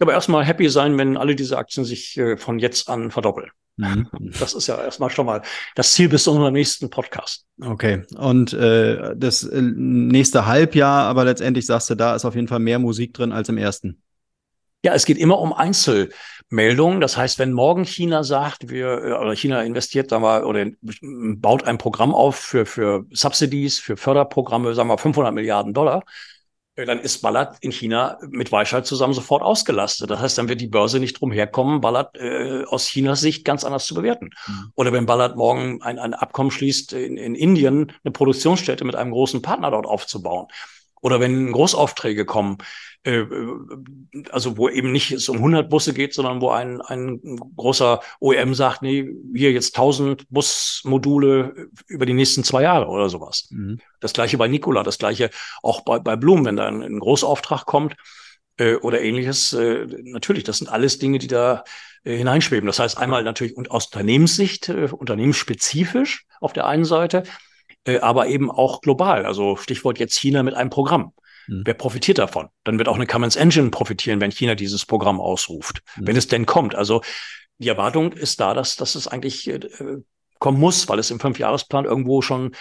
aber 0.00 0.12
erstmal 0.12 0.44
happy 0.44 0.68
sein, 0.68 0.96
wenn 0.96 1.16
alle 1.16 1.34
diese 1.34 1.58
Aktien 1.58 1.84
sich 1.84 2.16
äh, 2.16 2.36
von 2.36 2.58
jetzt 2.58 2.88
an 2.88 3.10
verdoppeln. 3.10 3.50
Mhm. 3.76 4.08
Das 4.38 4.54
ist 4.54 4.66
ja 4.66 4.82
erstmal 4.82 5.10
schon 5.10 5.26
mal 5.26 5.42
das 5.74 5.92
Ziel 5.92 6.08
bis 6.08 6.24
zu 6.24 6.32
unserem 6.32 6.52
nächsten 6.52 6.90
Podcast. 6.90 7.46
Okay. 7.60 8.02
Und 8.16 8.52
äh, 8.52 9.14
das 9.16 9.44
äh, 9.44 9.62
nächste 9.62 10.46
Halbjahr, 10.46 11.04
aber 11.04 11.24
letztendlich 11.24 11.66
sagst 11.66 11.90
du, 11.90 11.94
da 11.94 12.14
ist 12.14 12.24
auf 12.24 12.34
jeden 12.34 12.48
Fall 12.48 12.58
mehr 12.58 12.78
Musik 12.78 13.14
drin 13.14 13.32
als 13.32 13.48
im 13.48 13.56
ersten. 13.56 14.02
Ja, 14.84 14.94
es 14.94 15.06
geht 15.06 15.18
immer 15.18 15.38
um 15.40 15.52
Einzelmeldungen. 15.52 17.00
Das 17.00 17.16
heißt, 17.16 17.38
wenn 17.38 17.52
morgen 17.52 17.84
China 17.84 18.22
sagt, 18.22 18.68
wir 18.68 19.04
äh, 19.04 19.12
oder 19.12 19.34
China 19.34 19.62
investiert, 19.62 20.10
sagen 20.10 20.22
wir, 20.22 20.46
oder 20.46 20.66
baut 21.00 21.64
ein 21.64 21.78
Programm 21.78 22.14
auf 22.14 22.36
für 22.36 22.64
für 22.64 23.04
Subsidies, 23.10 23.78
für 23.78 23.96
Förderprogramme, 23.96 24.74
sagen 24.74 24.88
wir 24.88 24.98
500 24.98 25.34
Milliarden 25.34 25.74
Dollar, 25.74 26.04
äh, 26.78 26.86
dann 26.86 27.00
ist 27.00 27.22
Ballard 27.22 27.56
in 27.60 27.72
China 27.72 28.18
mit 28.30 28.52
Weichheit 28.52 28.86
zusammen 28.86 29.14
sofort 29.14 29.42
ausgelastet. 29.42 30.10
Das 30.10 30.20
heißt, 30.20 30.38
dann 30.38 30.48
wird 30.48 30.60
die 30.60 30.68
Börse 30.68 31.00
nicht 31.00 31.20
drum 31.20 31.32
herkommen, 31.32 31.80
Ballard 31.80 32.16
äh, 32.16 32.62
aus 32.66 32.86
Chinas 32.86 33.20
Sicht 33.20 33.44
ganz 33.44 33.64
anders 33.64 33.84
zu 33.86 33.94
bewerten. 33.94 34.30
Mhm. 34.46 34.72
Oder 34.76 34.92
wenn 34.92 35.06
Ballard 35.06 35.36
morgen 35.36 35.82
ein, 35.82 35.98
ein 35.98 36.14
Abkommen 36.14 36.52
schließt, 36.52 36.92
in, 36.92 37.16
in 37.16 37.34
Indien 37.34 37.92
eine 38.04 38.12
Produktionsstätte 38.12 38.84
mit 38.84 38.94
einem 38.94 39.10
großen 39.10 39.42
Partner 39.42 39.72
dort 39.72 39.86
aufzubauen. 39.86 40.46
Oder 41.00 41.20
wenn 41.20 41.52
Großaufträge 41.52 42.24
kommen, 42.24 42.58
äh, 43.04 43.24
also 44.30 44.56
wo 44.56 44.68
eben 44.68 44.92
nicht 44.92 45.12
es 45.12 45.28
um 45.28 45.36
100 45.36 45.70
Busse 45.70 45.94
geht, 45.94 46.14
sondern 46.14 46.40
wo 46.40 46.50
ein, 46.50 46.80
ein 46.80 47.20
großer 47.56 48.00
OEM 48.20 48.54
sagt, 48.54 48.82
nee, 48.82 49.08
hier 49.34 49.52
jetzt 49.52 49.76
1000 49.76 50.28
Busmodule 50.28 51.68
über 51.86 52.06
die 52.06 52.14
nächsten 52.14 52.44
zwei 52.44 52.62
Jahre 52.62 52.88
oder 52.88 53.08
sowas. 53.08 53.48
Mhm. 53.50 53.80
Das 54.00 54.12
gleiche 54.12 54.38
bei 54.38 54.48
Nikola, 54.48 54.82
das 54.82 54.98
gleiche 54.98 55.30
auch 55.62 55.82
bei, 55.82 55.98
bei 55.98 56.16
Blum, 56.16 56.44
wenn 56.44 56.56
da 56.56 56.66
ein, 56.66 56.82
ein 56.82 56.98
Großauftrag 56.98 57.66
kommt 57.66 57.96
äh, 58.58 58.74
oder 58.74 59.00
ähnliches. 59.00 59.52
Äh, 59.52 59.86
natürlich, 60.02 60.44
das 60.44 60.58
sind 60.58 60.68
alles 60.68 60.98
Dinge, 60.98 61.18
die 61.18 61.28
da 61.28 61.64
äh, 62.04 62.16
hineinschweben. 62.16 62.66
Das 62.66 62.78
heißt 62.78 62.98
einmal 62.98 63.22
natürlich 63.24 63.56
und 63.56 63.70
aus 63.70 63.86
Unternehmenssicht, 63.86 64.68
äh, 64.68 64.88
unternehmensspezifisch 64.90 66.26
auf 66.40 66.52
der 66.52 66.66
einen 66.66 66.84
Seite, 66.84 67.24
äh, 67.88 68.00
aber 68.00 68.26
eben 68.28 68.50
auch 68.50 68.82
global. 68.82 69.24
Also 69.24 69.56
Stichwort 69.56 69.98
jetzt 69.98 70.18
China 70.18 70.42
mit 70.42 70.54
einem 70.54 70.70
Programm. 70.70 71.12
Mhm. 71.46 71.62
Wer 71.64 71.74
profitiert 71.74 72.18
davon? 72.18 72.48
Dann 72.64 72.78
wird 72.78 72.88
auch 72.88 72.96
eine 72.96 73.06
Cummins 73.06 73.36
Engine 73.36 73.70
profitieren, 73.70 74.20
wenn 74.20 74.30
China 74.30 74.54
dieses 74.54 74.84
Programm 74.84 75.20
ausruft, 75.20 75.80
mhm. 75.96 76.06
wenn 76.06 76.16
es 76.16 76.28
denn 76.28 76.44
kommt. 76.44 76.74
Also 76.74 77.00
die 77.56 77.68
Erwartung 77.68 78.12
ist 78.12 78.40
da, 78.40 78.52
dass, 78.52 78.76
dass 78.76 78.94
es 78.94 79.08
eigentlich 79.08 79.48
äh, 79.48 79.60
kommen 80.38 80.60
muss, 80.60 80.88
weil 80.88 80.98
es 80.98 81.10
im 81.10 81.18
Fünfjahresplan 81.18 81.86
irgendwo 81.86 82.20
schon 82.20 82.54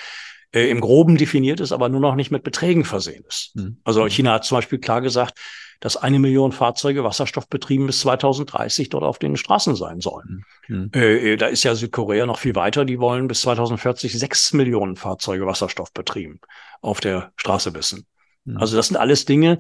äh, 0.51 0.69
im 0.69 0.81
Groben 0.81 1.17
definiert 1.17 1.59
ist, 1.59 1.71
aber 1.71 1.89
nur 1.89 1.99
noch 1.99 2.15
nicht 2.15 2.31
mit 2.31 2.43
Beträgen 2.43 2.85
versehen 2.85 3.23
ist. 3.27 3.55
Mhm. 3.55 3.77
Also 3.83 4.05
China 4.07 4.33
hat 4.33 4.45
zum 4.45 4.57
Beispiel 4.57 4.79
klar 4.79 5.01
gesagt, 5.01 5.37
dass 5.79 5.95
eine 5.95 6.17
Million 6.17 6.51
Fahrzeuge 6.51 7.03
wasserstoffbetrieben 7.03 7.85
bis 7.85 7.99
2030 7.99 8.89
dort 8.89 9.03
auf 9.03 9.19
den 9.19 9.37
Straßen 9.37 9.75
sein 9.75 9.99
sollen. 10.01 10.43
Mhm. 10.67 10.89
Äh, 10.93 11.37
da 11.37 11.47
ist 11.47 11.63
ja 11.63 11.75
Südkorea 11.75 12.25
noch 12.25 12.39
viel 12.39 12.55
weiter. 12.55 12.83
Die 12.85 12.99
wollen 12.99 13.27
bis 13.27 13.41
2040 13.41 14.17
sechs 14.17 14.53
Millionen 14.53 14.95
Fahrzeuge 14.95 15.45
wasserstoffbetrieben 15.45 16.39
auf 16.81 16.99
der 16.99 17.31
Straße 17.35 17.73
wissen. 17.75 18.07
Mhm. 18.45 18.57
Also 18.57 18.75
das 18.75 18.87
sind 18.87 18.97
alles 18.97 19.25
Dinge, 19.25 19.59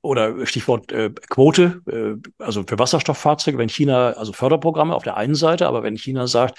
oder 0.00 0.46
Stichwort 0.46 0.92
äh, 0.92 1.10
Quote, 1.28 1.82
äh, 1.86 2.42
also 2.42 2.62
für 2.66 2.78
Wasserstofffahrzeuge, 2.78 3.58
wenn 3.58 3.68
China, 3.68 4.12
also 4.12 4.32
Förderprogramme 4.32 4.94
auf 4.94 5.02
der 5.02 5.16
einen 5.16 5.34
Seite, 5.34 5.66
aber 5.66 5.82
wenn 5.82 5.96
China 5.96 6.26
sagt, 6.26 6.58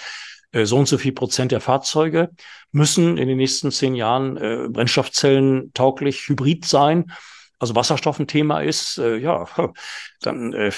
so 0.53 0.77
und 0.77 0.87
so 0.87 0.97
viel 0.97 1.11
Prozent 1.11 1.51
der 1.51 1.61
Fahrzeuge 1.61 2.29
müssen 2.71 3.17
in 3.17 3.27
den 3.27 3.37
nächsten 3.37 3.71
zehn 3.71 3.95
Jahren 3.95 4.37
äh, 4.37 4.67
Brennstoffzellen 4.69 5.71
tauglich 5.73 6.27
hybrid 6.27 6.65
sein, 6.65 7.11
also 7.59 7.75
Wasserstoff 7.75 8.19
ein 8.19 8.27
Thema 8.27 8.61
ist, 8.61 8.97
äh, 8.97 9.17
ja, 9.17 9.45
dann 10.21 10.53
äh, 10.53 10.71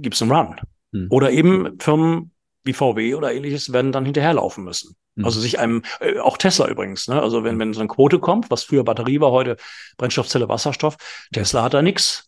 gibt 0.00 0.16
es 0.16 0.22
einen 0.22 0.32
Run. 0.32 0.56
Hm. 0.92 1.06
Oder 1.10 1.30
eben 1.30 1.78
Firmen 1.78 2.32
wie 2.64 2.72
VW 2.72 3.14
oder 3.14 3.32
ähnliches 3.32 3.72
werden 3.72 3.92
dann 3.92 4.04
hinterherlaufen 4.04 4.64
müssen. 4.64 4.96
Mhm. 5.14 5.24
Also 5.24 5.40
sich 5.40 5.58
einem, 5.58 5.82
äh, 6.00 6.18
auch 6.18 6.36
Tesla 6.36 6.68
übrigens, 6.68 7.08
ne? 7.08 7.22
Also 7.22 7.44
wenn, 7.44 7.52
hm. 7.52 7.60
wenn 7.60 7.72
so 7.72 7.80
eine 7.80 7.88
Quote 7.88 8.18
kommt, 8.18 8.50
was 8.50 8.64
früher 8.64 8.84
Batterie 8.84 9.20
war, 9.20 9.30
heute 9.30 9.56
Brennstoffzelle, 9.96 10.48
Wasserstoff, 10.48 10.96
Tesla 11.32 11.62
hat 11.62 11.74
da 11.74 11.82
nichts. 11.82 12.27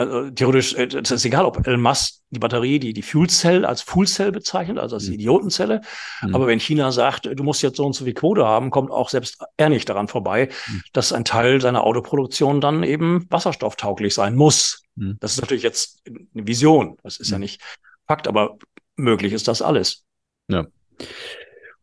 Also 0.00 0.30
theoretisch, 0.30 0.74
äh, 0.76 0.86
es 0.86 1.10
ist 1.10 1.26
egal, 1.26 1.44
ob 1.44 1.66
Elon 1.66 1.82
Musk 1.82 2.20
die 2.30 2.38
Batterie, 2.38 2.78
die, 2.78 2.94
die 2.94 3.02
Fuel 3.02 3.28
Cell 3.28 3.66
als 3.66 3.82
Fuel 3.82 4.06
Cell 4.06 4.32
bezeichnet, 4.32 4.78
also 4.78 4.96
als 4.96 5.08
mhm. 5.08 5.14
Idiotenzelle. 5.14 5.82
Mhm. 6.22 6.34
Aber 6.34 6.46
wenn 6.46 6.58
China 6.58 6.90
sagt, 6.90 7.26
du 7.26 7.42
musst 7.44 7.60
jetzt 7.60 7.76
so 7.76 7.84
und 7.84 7.92
so 7.92 8.06
viel 8.06 8.14
Quote 8.14 8.46
haben, 8.46 8.70
kommt 8.70 8.90
auch 8.90 9.10
selbst 9.10 9.42
er 9.58 9.68
nicht 9.68 9.86
daran 9.90 10.08
vorbei, 10.08 10.48
mhm. 10.68 10.82
dass 10.94 11.12
ein 11.12 11.26
Teil 11.26 11.60
seiner 11.60 11.84
Autoproduktion 11.84 12.62
dann 12.62 12.82
eben 12.82 13.26
wasserstofftauglich 13.28 14.14
sein 14.14 14.36
muss. 14.36 14.84
Mhm. 14.94 15.18
Das 15.20 15.32
ist 15.32 15.42
natürlich 15.42 15.64
jetzt 15.64 16.00
eine 16.06 16.46
Vision. 16.46 16.96
Das 17.02 17.18
ist 17.18 17.28
ja 17.28 17.36
hm. 17.36 17.42
nicht 17.42 17.60
Fakt, 18.06 18.26
aber 18.26 18.56
möglich 18.96 19.34
ist 19.34 19.48
das 19.48 19.60
alles. 19.60 20.04
Ja. 20.48 20.66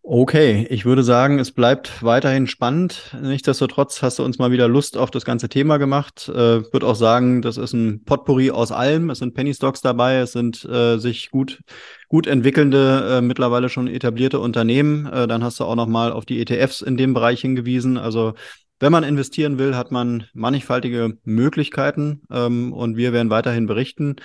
Okay, 0.09 0.65
ich 0.69 0.85
würde 0.85 1.03
sagen, 1.03 1.37
es 1.37 1.51
bleibt 1.51 2.01
weiterhin 2.01 2.47
spannend. 2.47 3.13
Nichtsdestotrotz 3.21 4.01
hast 4.01 4.19
du 4.19 4.23
uns 4.23 4.39
mal 4.39 4.51
wieder 4.51 4.69
Lust 4.69 4.95
auf 4.95 5.11
das 5.11 5.25
ganze 5.25 5.49
Thema 5.49 5.75
gemacht. 5.79 6.29
Äh, 6.29 6.63
würde 6.71 6.87
auch 6.87 6.95
sagen, 6.95 7.41
das 7.41 7.57
ist 7.57 7.73
ein 7.73 8.05
Potpourri 8.05 8.49
aus 8.51 8.71
allem. 8.71 9.09
Es 9.09 9.19
sind 9.19 9.33
Penny 9.33 9.53
Stocks 9.53 9.81
dabei, 9.81 10.19
es 10.19 10.31
sind 10.31 10.63
äh, 10.63 10.97
sich 10.97 11.29
gut, 11.29 11.59
gut 12.07 12.25
entwickelnde, 12.25 13.17
äh, 13.17 13.21
mittlerweile 13.21 13.67
schon 13.67 13.89
etablierte 13.89 14.39
Unternehmen. 14.39 15.07
Äh, 15.07 15.27
dann 15.27 15.43
hast 15.43 15.59
du 15.59 15.65
auch 15.65 15.75
noch 15.75 15.87
mal 15.87 16.13
auf 16.13 16.25
die 16.25 16.39
ETFs 16.39 16.79
in 16.79 16.95
dem 16.95 17.13
Bereich 17.13 17.41
hingewiesen. 17.41 17.97
Also 17.97 18.33
wenn 18.79 18.93
man 18.93 19.03
investieren 19.03 19.59
will, 19.59 19.75
hat 19.75 19.91
man 19.91 20.27
mannigfaltige 20.33 21.17
Möglichkeiten 21.25 22.21
ähm, 22.31 22.71
und 22.71 22.95
wir 22.95 23.11
werden 23.11 23.29
weiterhin 23.29 23.65
berichten. 23.65 24.15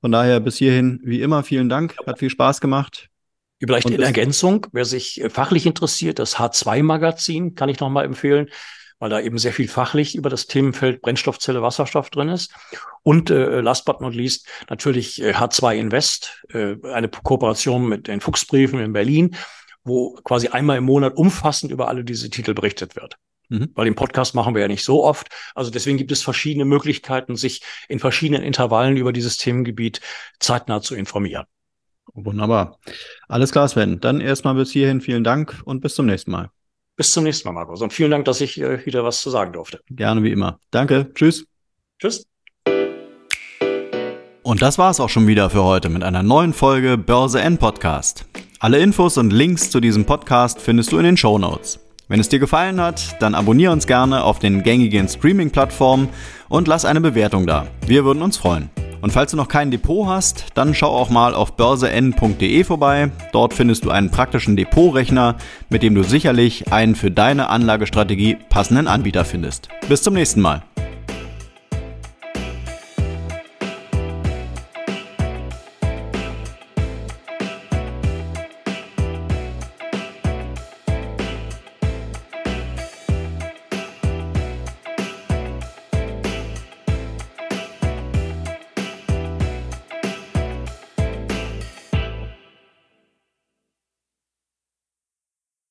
Von 0.00 0.10
daher 0.10 0.40
bis 0.40 0.56
hierhin, 0.56 1.02
wie 1.04 1.20
immer, 1.20 1.42
vielen 1.42 1.68
Dank. 1.68 1.96
Hat 2.06 2.18
viel 2.18 2.30
Spaß 2.30 2.62
gemacht. 2.62 3.10
Vielleicht 3.60 3.90
in 3.90 4.00
Ergänzung, 4.00 4.66
wer 4.72 4.84
sich 4.84 5.20
äh, 5.20 5.30
fachlich 5.30 5.66
interessiert, 5.66 6.18
das 6.18 6.36
H2-Magazin 6.36 7.54
kann 7.54 7.68
ich 7.68 7.80
nochmal 7.80 8.04
empfehlen, 8.04 8.48
weil 9.00 9.10
da 9.10 9.20
eben 9.20 9.38
sehr 9.38 9.52
viel 9.52 9.68
fachlich 9.68 10.14
über 10.14 10.30
das 10.30 10.46
Themenfeld 10.46 11.02
Brennstoffzelle, 11.02 11.62
Wasserstoff 11.62 12.10
drin 12.10 12.28
ist. 12.28 12.52
Und 13.02 13.30
äh, 13.30 13.60
last 13.60 13.84
but 13.84 14.00
not 14.00 14.14
least 14.14 14.46
natürlich 14.68 15.22
äh, 15.22 15.32
H2 15.32 15.76
Invest, 15.76 16.44
äh, 16.52 16.76
eine 16.92 17.08
Kooperation 17.08 17.88
mit 17.88 18.08
den 18.08 18.20
Fuchsbriefen 18.20 18.80
in 18.80 18.92
Berlin, 18.92 19.36
wo 19.84 20.14
quasi 20.24 20.48
einmal 20.48 20.78
im 20.78 20.84
Monat 20.84 21.16
umfassend 21.16 21.72
über 21.72 21.88
alle 21.88 22.04
diese 22.04 22.30
Titel 22.30 22.54
berichtet 22.54 22.96
wird. 22.96 23.16
Mhm. 23.48 23.70
Weil 23.74 23.86
den 23.86 23.94
Podcast 23.94 24.34
machen 24.34 24.54
wir 24.54 24.62
ja 24.62 24.68
nicht 24.68 24.84
so 24.84 25.04
oft. 25.04 25.28
Also 25.54 25.70
deswegen 25.70 25.96
gibt 25.98 26.12
es 26.12 26.22
verschiedene 26.22 26.64
Möglichkeiten, 26.64 27.36
sich 27.36 27.62
in 27.88 27.98
verschiedenen 27.98 28.42
Intervallen 28.42 28.96
über 28.96 29.12
dieses 29.12 29.38
Themengebiet 29.38 30.00
zeitnah 30.38 30.82
zu 30.82 30.94
informieren. 30.94 31.46
Wunderbar. 32.14 32.78
Alles 33.28 33.52
klar, 33.52 33.68
Sven. 33.68 34.00
Dann 34.00 34.20
erstmal 34.20 34.54
bis 34.54 34.72
hierhin 34.72 35.00
vielen 35.00 35.24
Dank 35.24 35.60
und 35.64 35.80
bis 35.80 35.94
zum 35.94 36.06
nächsten 36.06 36.30
Mal. 36.30 36.50
Bis 36.96 37.12
zum 37.12 37.24
nächsten 37.24 37.48
Mal, 37.48 37.52
Markus. 37.52 37.80
Und 37.80 37.92
vielen 37.92 38.10
Dank, 38.10 38.24
dass 38.24 38.40
ich 38.40 38.60
äh, 38.60 38.84
wieder 38.84 39.04
was 39.04 39.20
zu 39.20 39.30
sagen 39.30 39.52
durfte. 39.52 39.80
Gerne 39.88 40.22
wie 40.22 40.32
immer. 40.32 40.58
Danke. 40.70 41.10
Tschüss. 41.14 41.46
Tschüss. 42.00 42.26
Und 44.42 44.62
das 44.62 44.78
war's 44.78 44.98
auch 44.98 45.10
schon 45.10 45.26
wieder 45.26 45.50
für 45.50 45.62
heute 45.62 45.90
mit 45.90 46.02
einer 46.02 46.22
neuen 46.22 46.54
Folge 46.54 46.96
Börse 46.96 47.40
N 47.40 47.58
Podcast. 47.58 48.24
Alle 48.60 48.78
Infos 48.78 49.18
und 49.18 49.32
Links 49.32 49.70
zu 49.70 49.78
diesem 49.78 50.06
Podcast 50.06 50.60
findest 50.60 50.90
du 50.90 50.98
in 50.98 51.04
den 51.04 51.16
Show 51.16 51.38
Notes. 51.38 51.78
Wenn 52.08 52.18
es 52.18 52.30
dir 52.30 52.38
gefallen 52.38 52.80
hat, 52.80 53.20
dann 53.20 53.34
abonniere 53.34 53.72
uns 53.72 53.86
gerne 53.86 54.24
auf 54.24 54.38
den 54.38 54.62
gängigen 54.62 55.06
Streaming-Plattformen 55.06 56.08
und 56.48 56.66
lass 56.66 56.86
eine 56.86 57.02
Bewertung 57.02 57.46
da. 57.46 57.66
Wir 57.86 58.04
würden 58.04 58.22
uns 58.22 58.38
freuen. 58.38 58.70
Und 59.00 59.12
falls 59.12 59.30
du 59.30 59.36
noch 59.36 59.48
kein 59.48 59.70
Depot 59.70 60.06
hast, 60.06 60.46
dann 60.54 60.74
schau 60.74 60.88
auch 60.88 61.10
mal 61.10 61.34
auf 61.34 61.54
börsen.de 61.54 62.64
vorbei. 62.64 63.10
Dort 63.32 63.54
findest 63.54 63.84
du 63.84 63.90
einen 63.90 64.10
praktischen 64.10 64.56
Depotrechner, 64.56 65.36
mit 65.68 65.82
dem 65.82 65.94
du 65.94 66.02
sicherlich 66.02 66.72
einen 66.72 66.94
für 66.94 67.10
deine 67.10 67.48
Anlagestrategie 67.48 68.36
passenden 68.48 68.88
Anbieter 68.88 69.24
findest. 69.24 69.68
Bis 69.88 70.02
zum 70.02 70.14
nächsten 70.14 70.40
Mal. 70.40 70.62